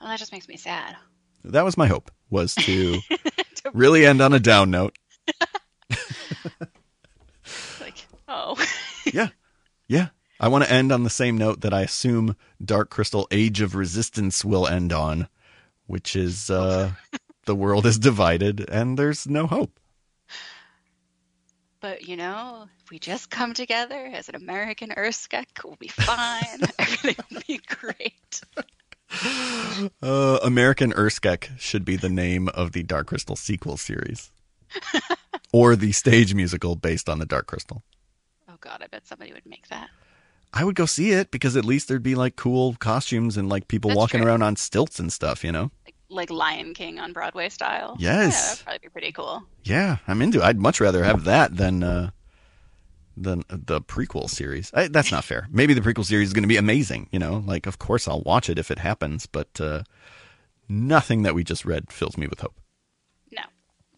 Well, 0.00 0.10
that 0.10 0.18
just 0.18 0.32
makes 0.32 0.48
me 0.48 0.56
sad. 0.56 0.96
That 1.44 1.64
was 1.64 1.76
my 1.76 1.86
hope 1.86 2.10
was 2.30 2.54
to 2.56 3.00
really 3.72 4.04
end 4.04 4.20
on 4.20 4.32
a 4.32 4.40
down 4.40 4.70
note. 4.70 4.96
Like, 7.80 8.06
oh, 8.28 8.56
Yeah. 9.12 9.28
Yeah. 9.86 10.08
I 10.44 10.48
want 10.48 10.62
to 10.62 10.70
end 10.70 10.92
on 10.92 11.04
the 11.04 11.08
same 11.08 11.38
note 11.38 11.62
that 11.62 11.72
I 11.72 11.80
assume 11.80 12.36
Dark 12.62 12.90
Crystal 12.90 13.26
Age 13.30 13.62
of 13.62 13.74
Resistance 13.74 14.44
will 14.44 14.66
end 14.66 14.92
on, 14.92 15.26
which 15.86 16.14
is 16.14 16.50
uh, 16.50 16.90
the 17.46 17.54
world 17.54 17.86
is 17.86 17.98
divided 17.98 18.68
and 18.68 18.98
there's 18.98 19.26
no 19.26 19.46
hope. 19.46 19.80
but 21.80 22.06
you 22.06 22.18
know, 22.18 22.68
if 22.84 22.90
we 22.90 22.98
just 22.98 23.30
come 23.30 23.54
together 23.54 24.10
as 24.12 24.28
an 24.28 24.34
American 24.34 24.90
Urskek, 24.90 25.46
we'll 25.64 25.76
be 25.76 25.88
fine. 25.88 26.60
Everything 26.78 27.16
will 27.30 27.42
be 27.48 27.60
great. 27.66 28.42
Uh, 30.02 30.38
American 30.42 30.92
Urskek 30.92 31.56
should 31.58 31.84
be 31.84 31.94
the 31.94 32.08
name 32.08 32.48
of 32.48 32.72
the 32.72 32.82
Dark 32.82 33.06
Crystal 33.06 33.36
sequel 33.36 33.76
series. 33.76 34.32
or 35.52 35.76
the 35.76 35.92
stage 35.92 36.34
musical 36.34 36.74
based 36.74 37.08
on 37.08 37.18
the 37.20 37.26
Dark 37.26 37.46
Crystal. 37.46 37.82
Oh 38.48 38.56
God, 38.60 38.82
I 38.82 38.88
bet 38.88 39.06
somebody 39.06 39.32
would 39.32 39.46
make 39.46 39.68
that. 39.68 39.88
I 40.56 40.62
would 40.62 40.76
go 40.76 40.86
see 40.86 41.10
it 41.10 41.32
because 41.32 41.56
at 41.56 41.64
least 41.64 41.88
there'd 41.88 42.02
be 42.02 42.14
like 42.14 42.36
cool 42.36 42.76
costumes 42.78 43.36
and 43.36 43.48
like 43.48 43.66
people 43.66 43.88
That's 43.90 43.98
walking 43.98 44.20
true. 44.20 44.28
around 44.28 44.42
on 44.42 44.54
stilts 44.54 45.00
and 45.00 45.12
stuff, 45.12 45.42
you 45.42 45.50
know? 45.50 45.72
Like, 45.84 45.94
like 46.08 46.30
Lion 46.30 46.74
King 46.74 47.00
on 47.00 47.12
Broadway 47.12 47.48
style. 47.48 47.96
Yes. 47.98 48.32
Yeah, 48.32 48.40
that'd 48.48 48.64
probably 48.64 48.78
be 48.78 48.88
pretty 48.88 49.12
cool. 49.12 49.42
Yeah, 49.64 49.96
I'm 50.06 50.22
into 50.22 50.38
it. 50.38 50.44
I'd 50.44 50.58
much 50.58 50.80
rather 50.80 51.02
have 51.02 51.24
that 51.24 51.56
than 51.56 51.82
uh, 51.82 52.10
than 53.16 53.42
the 53.48 53.80
prequel 53.80 54.30
series. 54.30 54.70
I, 54.72 54.86
that's 54.86 55.10
not 55.10 55.24
fair. 55.24 55.48
Maybe 55.50 55.74
the 55.74 55.80
prequel 55.80 56.04
series 56.04 56.28
is 56.28 56.32
going 56.34 56.44
to 56.44 56.48
be 56.48 56.56
amazing. 56.56 57.08
You 57.10 57.18
know, 57.18 57.42
like 57.44 57.66
of 57.66 57.80
course 57.80 58.06
I'll 58.06 58.22
watch 58.22 58.48
it 58.48 58.58
if 58.58 58.70
it 58.70 58.78
happens, 58.78 59.26
but 59.26 59.60
uh, 59.60 59.82
nothing 60.68 61.22
that 61.24 61.34
we 61.34 61.42
just 61.42 61.64
read 61.64 61.90
fills 61.90 62.16
me 62.16 62.28
with 62.28 62.40
hope. 62.40 62.54
No, 63.32 63.42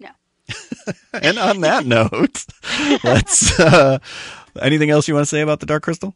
no. 0.01 0.09
And 1.13 1.39
on 1.39 1.61
that 1.63 1.85
note, 1.85 2.47
let's 3.05 3.59
uh, 3.61 3.99
Anything 4.61 4.91
else 4.91 5.09
you 5.09 5.15
want 5.15 5.25
to 5.25 5.29
say 5.29 5.41
about 5.41 5.61
the 5.61 5.67
Dark 5.67 5.83
Crystal? 5.83 6.15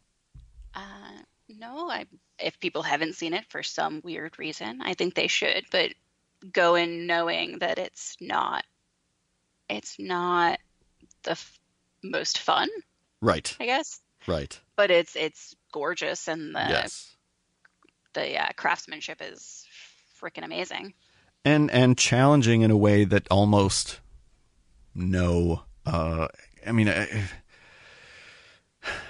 If 2.41 2.59
people 2.59 2.81
haven't 2.83 3.15
seen 3.15 3.33
it 3.33 3.45
for 3.49 3.63
some 3.63 4.01
weird 4.03 4.37
reason, 4.39 4.81
I 4.81 4.93
think 4.93 5.13
they 5.15 5.27
should. 5.27 5.65
But 5.71 5.93
go 6.51 6.75
in 6.75 7.05
knowing 7.07 7.59
that 7.59 7.77
it's 7.77 8.17
not. 8.19 8.65
It's 9.69 9.97
not 9.99 10.59
the 11.23 11.31
f- 11.31 11.59
most 12.03 12.39
fun, 12.39 12.69
Right. 13.21 13.55
I 13.59 13.65
guess. 13.65 14.01
Right. 14.27 14.59
But 14.75 14.91
it's 14.91 15.15
it's 15.15 15.55
gorgeous, 15.71 16.27
and 16.27 16.53
the 16.55 16.59
yes. 16.67 17.15
the 18.13 18.37
uh, 18.41 18.49
craftsmanship 18.55 19.21
is 19.21 19.65
freaking 20.21 20.43
amazing. 20.43 20.93
And 21.45 21.71
and 21.71 21.97
challenging 21.97 22.61
in 22.61 22.71
a 22.71 22.77
way 22.77 23.05
that 23.05 23.27
almost 23.31 23.99
no. 24.93 25.63
Uh, 25.85 26.27
I 26.65 26.71
mean. 26.71 26.89
I, 26.89 27.07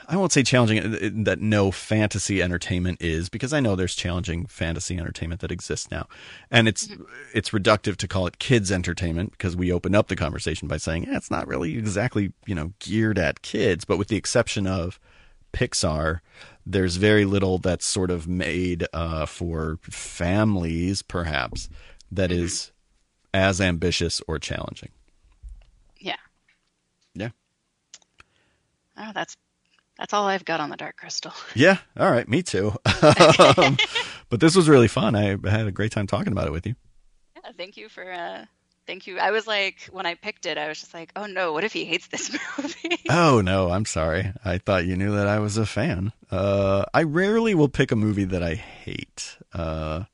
I 0.08 0.18
won't 0.18 0.32
say 0.34 0.44
challenging 0.44 0.80
uh, 0.80 1.10
that 1.24 1.40
no 1.40 1.72
fantasy 1.72 2.42
entertainment 2.42 3.02
is 3.02 3.30
because 3.30 3.54
I 3.54 3.62
know 3.62 3.76
there's 3.76 3.96
challenging 3.96 4.46
fantasy 4.46 4.98
entertainment 4.98 5.42
that 5.42 5.52
exists 5.52 5.90
now, 5.90 6.08
and 6.50 6.68
it's 6.68 6.88
mm-hmm. 6.88 7.04
it's 7.34 7.52
reductive 7.52 7.96
to 7.98 8.08
call 8.08 8.28
it 8.28 8.40
kids 8.40 8.72
entertainment 8.72 9.32
because 9.32 9.56
we 9.56 9.72
open 9.72 9.96
up 9.96 10.08
the 10.08 10.16
conversation 10.16 10.68
by 10.68 10.78
saying 10.78 11.08
eh, 11.08 11.16
it's 11.16 11.32
not 11.32 11.48
really 11.48 11.78
exactly 11.78 12.34
you 12.46 12.56
know 12.56 12.74
geared 12.80 13.18
at 13.18 13.42
kids, 13.42 13.86
but 13.86 13.98
with 13.98 14.10
the 14.10 14.18
exception 14.18 14.68
of 14.68 15.00
Pixar, 15.54 16.20
there's 16.66 16.98
very 16.98 17.26
little 17.26 17.58
that's 17.58 17.86
sort 17.86 18.12
of 18.12 18.28
made 18.28 18.86
uh, 18.94 19.26
for 19.26 19.80
families, 19.84 21.02
perhaps 21.02 21.70
that 22.12 22.30
mm-hmm. 22.30 22.44
is 22.44 22.72
as 23.34 23.62
ambitious 23.62 24.22
or 24.28 24.40
challenging. 24.40 24.90
Yeah. 26.00 26.18
Yeah. 27.14 27.30
Oh, 28.98 29.12
that's 29.14 29.36
that's 30.02 30.14
all 30.14 30.26
I've 30.26 30.46
got 30.46 30.60
on 30.60 30.72
the 30.72 30.78
Dark 30.78 30.98
Crystal. 30.98 31.32
Yeah. 31.56 31.78
All 31.96 32.10
right. 32.10 32.28
Me 32.28 32.42
too. 32.42 32.70
um, 33.58 33.78
but 34.30 34.40
this 34.40 34.56
was 34.56 34.68
really 34.68 34.88
fun. 34.88 35.16
I 35.16 35.38
had 35.48 35.68
a 35.68 35.72
great 35.72 35.92
time 35.92 36.08
talking 36.08 36.32
about 36.32 36.48
it 36.48 36.52
with 36.52 36.66
you. 36.66 36.74
Yeah. 37.36 37.52
Thank 37.56 37.78
you 37.78 37.88
for. 37.88 38.12
Uh, 38.12 38.46
thank 38.88 39.06
you. 39.06 39.20
I 39.20 39.30
was 39.30 39.46
like, 39.46 39.88
when 39.92 40.08
I 40.08 40.16
picked 40.16 40.48
it, 40.48 40.58
I 40.58 40.68
was 40.70 40.80
just 40.80 40.96
like, 40.96 41.12
oh 41.16 41.28
no, 41.28 41.54
what 41.54 41.64
if 41.64 41.72
he 41.72 41.86
hates 41.86 42.08
this 42.08 42.32
movie? 42.58 42.98
oh 43.12 43.42
no, 43.42 43.70
I'm 43.70 43.86
sorry. 43.86 44.34
I 44.44 44.58
thought 44.58 44.86
you 44.86 44.98
knew 44.98 45.14
that 45.16 45.28
I 45.28 45.38
was 45.38 45.58
a 45.58 45.68
fan. 45.68 46.14
Uh, 46.32 46.84
I 46.96 47.04
rarely 47.04 47.54
will 47.54 47.70
pick 47.70 47.92
a 47.92 47.96
movie 47.96 48.26
that 48.26 48.42
I 48.42 48.56
hate 48.56 49.38
uh, 49.54 50.06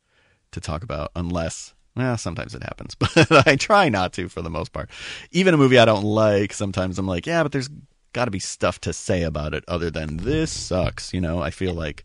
to 0.51 0.59
talk 0.59 0.84
about, 0.84 1.11
unless 1.15 1.76
well, 1.95 2.18
sometimes 2.18 2.53
it 2.53 2.64
happens, 2.64 2.93
but 2.95 3.47
I 3.47 3.55
try 3.55 3.88
not 3.88 4.11
to 4.14 4.27
for 4.27 4.41
the 4.41 4.49
most 4.49 4.73
part. 4.73 4.89
Even 5.31 5.53
a 5.53 5.57
movie 5.57 5.80
I 5.80 5.85
don't 5.85 6.03
like, 6.03 6.51
sometimes 6.51 6.99
I'm 6.99 7.07
like, 7.07 7.26
yeah, 7.26 7.41
but 7.43 7.53
there's 7.53 7.69
got 8.18 8.26
to 8.26 8.31
be 8.31 8.39
stuff 8.39 8.81
to 8.81 8.91
say 8.94 9.22
about 9.22 9.53
it 9.53 9.64
other 9.68 9.91
than 9.91 10.18
this 10.18 10.52
sucks. 10.52 11.14
You 11.14 11.22
know, 11.22 11.39
I 11.39 11.52
feel 11.52 11.73
like 11.76 12.03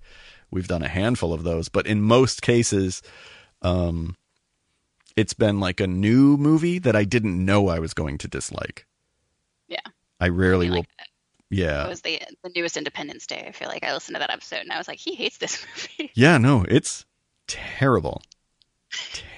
we've 0.51 0.69
done 0.69 0.83
a 0.83 0.89
handful 0.89 1.33
of 1.33 1.43
those, 1.43 1.71
but 1.71 1.87
in 1.87 2.03
most 2.03 2.43
cases, 2.43 3.01
um, 3.63 4.17
it's 5.17 5.33
been 5.33 5.59
like 5.59 5.81
a 5.81 5.87
new 5.87 6.37
movie 6.37 6.79
that 6.81 6.95
I 6.95 7.05
didn't 7.05 7.43
know 7.43 7.69
I 7.69 7.79
was 7.79 7.95
going 7.95 8.19
to 8.19 8.29
dislike. 8.29 8.87
Yeah. 9.69 9.79
I 10.21 10.29
rarely 10.29 10.69
will. 10.69 10.85
yeah. 11.49 11.87
It 11.87 11.89
was 11.89 12.03
the 12.03 12.21
the 12.43 12.51
newest 12.55 12.77
Independence 12.77 13.27
Day. 13.27 13.45
I 13.49 13.53
feel 13.53 13.69
like 13.69 13.83
I 13.83 13.95
listened 13.95 14.17
to 14.17 14.21
that 14.21 14.31
episode 14.31 14.61
and 14.61 14.71
I 14.73 14.77
was 14.77 14.89
like, 14.89 14.99
he 14.99 15.15
hates 15.15 15.39
this 15.39 15.65
movie. 15.99 16.11
Yeah, 16.15 16.37
no, 16.37 16.67
it's 16.69 17.07
terrible. 17.49 18.21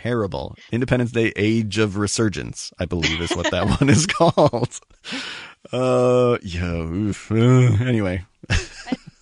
terrible. 0.02 0.56
Independence 0.72 1.12
Day 1.12 1.32
Age 1.36 1.78
of 1.78 1.96
Resurgence, 1.98 2.72
I 2.80 2.84
believe 2.86 3.20
is 3.20 3.30
what 3.36 3.52
that 3.52 3.66
one 3.80 3.88
is 3.88 4.06
called. 4.06 4.80
Uh, 5.74 6.38
yeah. 6.42 6.72
Oof. 6.72 7.32
Uh, 7.32 7.34
anyway. 7.84 8.24
I 8.48 8.56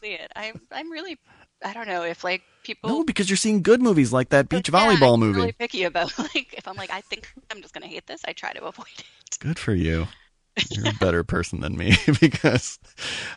see 0.00 0.12
it. 0.12 0.30
I, 0.36 0.52
I'm 0.70 0.90
really, 0.90 1.18
I 1.64 1.72
don't 1.72 1.88
know 1.88 2.02
if 2.02 2.24
like 2.24 2.42
people. 2.62 2.90
No, 2.90 3.04
because 3.04 3.30
you're 3.30 3.38
seeing 3.38 3.62
good 3.62 3.80
movies 3.80 4.12
like 4.12 4.28
that 4.30 4.48
beach 4.48 4.70
volleyball 4.70 5.14
I'm 5.14 5.20
movie. 5.20 5.38
Really 5.38 5.52
picky 5.52 5.84
about 5.84 6.16
like 6.34 6.54
if 6.56 6.68
I'm 6.68 6.76
like 6.76 6.90
I 6.90 7.00
think 7.00 7.32
I'm 7.50 7.62
just 7.62 7.72
gonna 7.72 7.86
hate 7.86 8.06
this, 8.06 8.20
I 8.26 8.32
try 8.32 8.52
to 8.52 8.64
avoid 8.64 8.86
it. 8.98 9.38
Good 9.40 9.58
for 9.58 9.74
you. 9.74 10.08
You're 10.70 10.88
a 10.88 10.94
better 10.94 11.24
person 11.24 11.60
than 11.60 11.76
me 11.76 11.96
because 12.20 12.78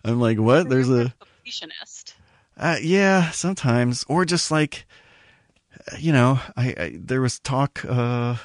I'm 0.04 0.20
like, 0.20 0.38
what? 0.38 0.68
There's 0.68 0.90
a 0.90 1.14
completionist. 1.46 2.14
Uh, 2.58 2.78
yeah, 2.82 3.32
sometimes, 3.32 4.06
or 4.10 4.26
just 4.26 4.52
like, 4.52 4.86
you 5.98 6.12
know, 6.12 6.40
I, 6.58 6.68
I 6.78 6.98
there 7.00 7.22
was 7.22 7.40
talk. 7.40 7.86
Uh, 7.88 8.36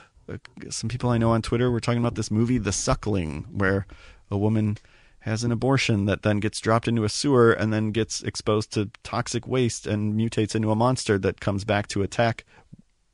some 0.69 0.89
people 0.89 1.11
I 1.11 1.19
know 1.19 1.31
on 1.31 1.43
Twitter 1.43 1.73
were 1.73 1.81
talking 1.81 1.99
about 1.99 2.15
this 2.15 2.31
movie, 2.31 2.59
The 2.59 2.71
Suckling, 2.71 3.47
where 3.51 3.87
a 4.31 4.39
woman 4.39 4.79
has 5.21 5.45
an 5.45 5.53
abortion 5.53 6.07
that 6.07 6.23
then 6.23 6.41
gets 6.41 6.61
dropped 6.61 6.89
into 6.89 7.05
a 7.05 7.09
sewer 7.09 7.53
and 7.53 7.73
then 7.73 7.93
gets 7.93 8.23
exposed 8.23 8.73
to 8.73 8.91
toxic 9.03 9.47
waste 9.47 9.87
and 9.87 10.15
mutates 10.15 10.55
into 10.55 10.71
a 10.71 10.77
monster 10.77 11.19
that 11.19 11.41
comes 11.41 11.65
back 11.65 11.87
to 11.89 12.03
attack 12.03 12.45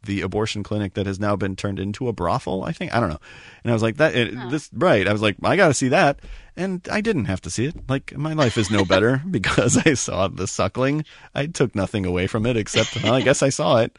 the 0.06 0.22
abortion 0.22 0.62
clinic 0.62 0.94
that 0.94 1.06
has 1.06 1.20
now 1.20 1.36
been 1.36 1.56
turned 1.56 1.78
into 1.78 2.08
a 2.08 2.12
brothel. 2.12 2.64
I 2.64 2.72
think 2.72 2.94
I 2.94 3.00
don't 3.00 3.10
know. 3.10 3.20
And 3.64 3.70
I 3.70 3.74
was 3.74 3.82
like, 3.82 3.96
that 3.96 4.14
it, 4.14 4.34
huh. 4.34 4.48
this 4.48 4.70
right. 4.72 5.06
I 5.06 5.12
was 5.12 5.20
like, 5.20 5.36
I 5.42 5.56
got 5.56 5.68
to 5.68 5.74
see 5.74 5.88
that, 5.88 6.20
and 6.56 6.86
I 6.90 7.00
didn't 7.00 7.26
have 7.26 7.40
to 7.42 7.50
see 7.50 7.66
it. 7.66 7.74
Like 7.88 8.16
my 8.16 8.32
life 8.32 8.56
is 8.56 8.70
no 8.70 8.84
better 8.86 9.20
because 9.28 9.76
I 9.84 9.94
saw 9.94 10.28
the 10.28 10.46
suckling. 10.46 11.04
I 11.34 11.46
took 11.46 11.74
nothing 11.74 12.06
away 12.06 12.28
from 12.28 12.46
it 12.46 12.56
except 12.56 13.02
well, 13.02 13.14
I 13.14 13.20
guess 13.20 13.42
I 13.42 13.50
saw 13.50 13.78
it. 13.78 13.98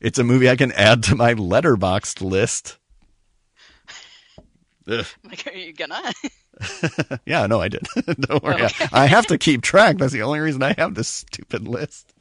It's 0.00 0.18
a 0.18 0.24
movie 0.24 0.50
I 0.50 0.56
can 0.56 0.72
add 0.72 1.04
to 1.04 1.16
my 1.16 1.34
Letterboxd 1.34 2.20
list. 2.20 2.78
Ugh. 4.88 5.06
Like, 5.24 5.46
are 5.46 5.56
you 5.56 5.72
gonna? 5.72 6.12
yeah, 7.26 7.46
no, 7.46 7.60
I 7.60 7.68
did. 7.68 7.86
Don't 8.20 8.42
worry. 8.42 8.62
Okay. 8.64 8.86
I, 8.92 9.04
I 9.04 9.06
have 9.06 9.26
to 9.26 9.38
keep 9.38 9.62
track. 9.62 9.98
That's 9.98 10.12
the 10.12 10.22
only 10.22 10.40
reason 10.40 10.62
I 10.62 10.74
have 10.78 10.94
this 10.94 11.08
stupid 11.08 11.68
list. 11.68 12.12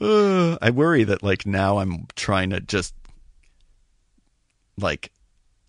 Uh, 0.00 0.56
I 0.62 0.70
worry 0.70 1.04
that 1.04 1.22
like 1.22 1.46
now 1.46 1.78
I'm 1.78 2.06
trying 2.16 2.50
to 2.50 2.60
just 2.60 2.94
like 4.78 5.12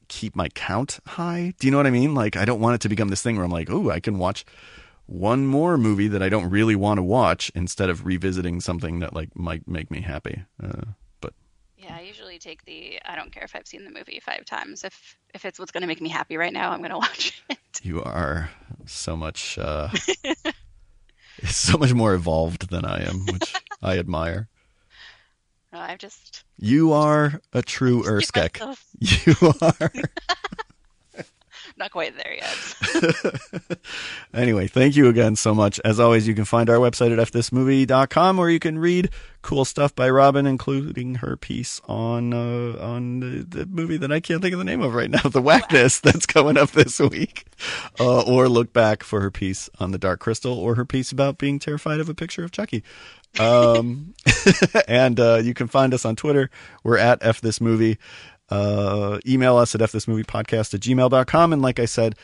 keep 0.07 0.35
my 0.35 0.49
count 0.49 0.99
high. 1.07 1.53
Do 1.59 1.67
you 1.67 1.71
know 1.71 1.77
what 1.77 1.87
I 1.87 1.91
mean? 1.91 2.13
Like 2.13 2.37
I 2.37 2.45
don't 2.45 2.59
want 2.59 2.75
it 2.75 2.81
to 2.81 2.89
become 2.89 3.07
this 3.09 3.21
thing 3.21 3.35
where 3.35 3.45
I'm 3.45 3.51
like, 3.51 3.69
oh, 3.69 3.89
I 3.89 3.99
can 3.99 4.19
watch 4.19 4.45
one 5.07 5.45
more 5.45 5.77
movie 5.77 6.07
that 6.07 6.23
I 6.23 6.29
don't 6.29 6.49
really 6.49 6.75
want 6.75 6.97
to 6.97 7.03
watch 7.03 7.51
instead 7.55 7.89
of 7.89 8.05
revisiting 8.05 8.61
something 8.61 8.99
that 8.99 9.13
like 9.13 9.35
might 9.35 9.67
make 9.67 9.91
me 9.91 10.01
happy. 10.01 10.43
Uh, 10.63 10.83
but 11.19 11.33
yeah, 11.77 11.97
I 11.97 12.01
usually 12.01 12.20
take 12.41 12.65
the 12.65 12.99
I 13.05 13.15
don't 13.15 13.31
care 13.31 13.43
if 13.43 13.55
I've 13.55 13.67
seen 13.67 13.85
the 13.85 13.91
movie 13.91 14.19
five 14.19 14.45
times. 14.45 14.83
If 14.83 15.17
if 15.33 15.45
it's 15.45 15.59
what's 15.59 15.71
going 15.71 15.81
to 15.81 15.87
make 15.87 16.01
me 16.01 16.09
happy 16.09 16.37
right 16.37 16.51
now, 16.51 16.71
I'm 16.71 16.79
going 16.79 16.91
to 16.97 16.97
watch 16.97 17.41
it. 17.49 17.57
You 17.83 18.03
are 18.03 18.49
so 18.85 19.15
much 19.15 19.57
uh, 19.57 19.89
so 21.43 21.77
much 21.77 21.93
more 21.93 22.13
evolved 22.13 22.69
than 22.69 22.85
I 22.85 23.03
am, 23.03 23.25
which 23.31 23.53
I 23.81 23.97
admire. 23.97 24.49
No, 25.71 25.79
I'm 25.79 25.97
just. 25.97 26.43
You 26.57 26.91
are 26.91 27.41
a 27.53 27.61
true 27.61 28.03
Urskek. 28.03 28.59
You 28.99 29.53
are. 29.61 29.91
Not 31.77 31.91
quite 31.91 32.15
there 32.15 32.35
yet. 32.35 33.79
anyway, 34.33 34.67
thank 34.67 34.95
you 34.95 35.07
again 35.07 35.35
so 35.35 35.53
much. 35.55 35.79
As 35.85 35.99
always, 35.99 36.27
you 36.27 36.35
can 36.35 36.45
find 36.45 36.69
our 36.69 36.77
website 36.77 37.17
at 37.17 37.31
fthismovie.com 37.31 38.37
where 38.37 38.49
you 38.49 38.59
can 38.59 38.77
read 38.77 39.09
cool 39.41 39.65
stuff 39.65 39.95
by 39.95 40.09
Robyn, 40.09 40.45
including 40.45 41.15
her 41.15 41.35
piece 41.35 41.81
on 41.87 42.33
uh, 42.33 42.77
on 42.79 43.19
the, 43.19 43.45
the, 43.47 43.65
movie 43.65 43.97
that 43.97 44.11
I 44.11 44.19
can't 44.19 44.41
think 44.41 44.53
of 44.53 44.59
the 44.59 44.65
name 44.65 44.81
of 44.81 44.93
right 44.93 45.09
now, 45.09 45.21
The 45.21 45.41
Wackness, 45.41 46.01
that's 46.01 46.25
coming 46.25 46.57
up 46.57 46.71
this 46.71 46.99
week. 46.99 47.45
Uh, 47.99 48.21
or 48.21 48.49
look 48.49 48.73
back 48.73 49.03
for 49.03 49.21
her 49.21 49.31
piece 49.31 49.69
on 49.79 49.91
The 49.91 49.97
Dark 49.97 50.19
Crystal 50.19 50.57
or 50.57 50.75
her 50.75 50.85
piece 50.85 51.11
about 51.11 51.37
being 51.37 51.59
terrified 51.59 51.99
of 51.99 52.09
a 52.09 52.13
picture 52.13 52.43
of 52.43 52.51
Chucky. 52.51 52.83
Um, 53.39 54.13
and 54.87 55.19
uh, 55.19 55.39
you 55.41 55.53
can 55.53 55.67
find 55.67 55.93
us 55.93 56.05
on 56.05 56.15
Twitter. 56.15 56.49
We're 56.83 56.97
at 56.97 57.19
F 57.21 57.41
This 57.41 57.61
Movie. 57.61 57.97
Uh, 58.51 59.17
email 59.25 59.55
us 59.57 59.73
at 59.73 59.81
fthismoviepodcast 59.81 60.73
at 60.73 60.81
gmail.com. 60.81 61.53
And 61.53 61.61
like 61.61 61.79
I 61.79 61.85
said, 61.85 62.15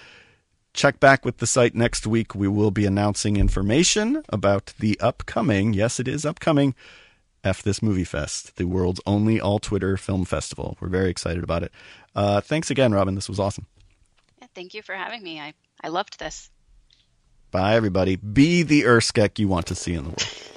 check 0.74 1.00
back 1.00 1.24
with 1.24 1.38
the 1.38 1.48
site 1.48 1.74
next 1.74 2.06
week. 2.06 2.36
We 2.36 2.50
will 2.50 2.72
be 2.72 2.86
announcing 2.86 3.38
information 3.38 4.24
about 4.30 4.74
the 4.80 5.00
upcoming, 5.00 5.74
yes, 5.74 6.00
it 6.00 6.08
is 6.08 6.26
upcoming, 6.26 6.76
F 7.44 7.64
This 7.64 7.82
Movie 7.82 8.04
Fest, 8.04 8.58
the 8.58 8.66
world's 8.66 9.00
only 9.06 9.40
all 9.40 9.60
Twitter 9.60 9.96
film 9.96 10.26
festival. 10.26 10.78
We're 10.82 10.90
very 10.90 11.10
excited 11.10 11.44
about 11.44 11.64
it. 11.64 11.72
Uh, 12.14 12.42
thanks 12.42 12.70
again, 12.70 12.92
Robyn. 12.92 13.16
This 13.16 13.30
was 13.30 13.40
awesome. 13.40 13.66
Yeah, 14.42 14.48
thank 14.54 14.74
you 14.74 14.82
for 14.82 14.94
having 14.94 15.24
me. 15.24 15.40
I, 15.40 15.54
I 15.82 15.88
loved 15.88 16.20
this. 16.20 16.50
Bye, 17.52 17.76
everybody. 17.76 18.18
Be 18.18 18.64
the 18.64 18.82
Urskek 18.82 19.40
you 19.40 19.48
want 19.48 19.68
to 19.68 19.76
see 19.76 19.94
in 19.94 20.04
the 20.04 20.10
world. 20.10 20.28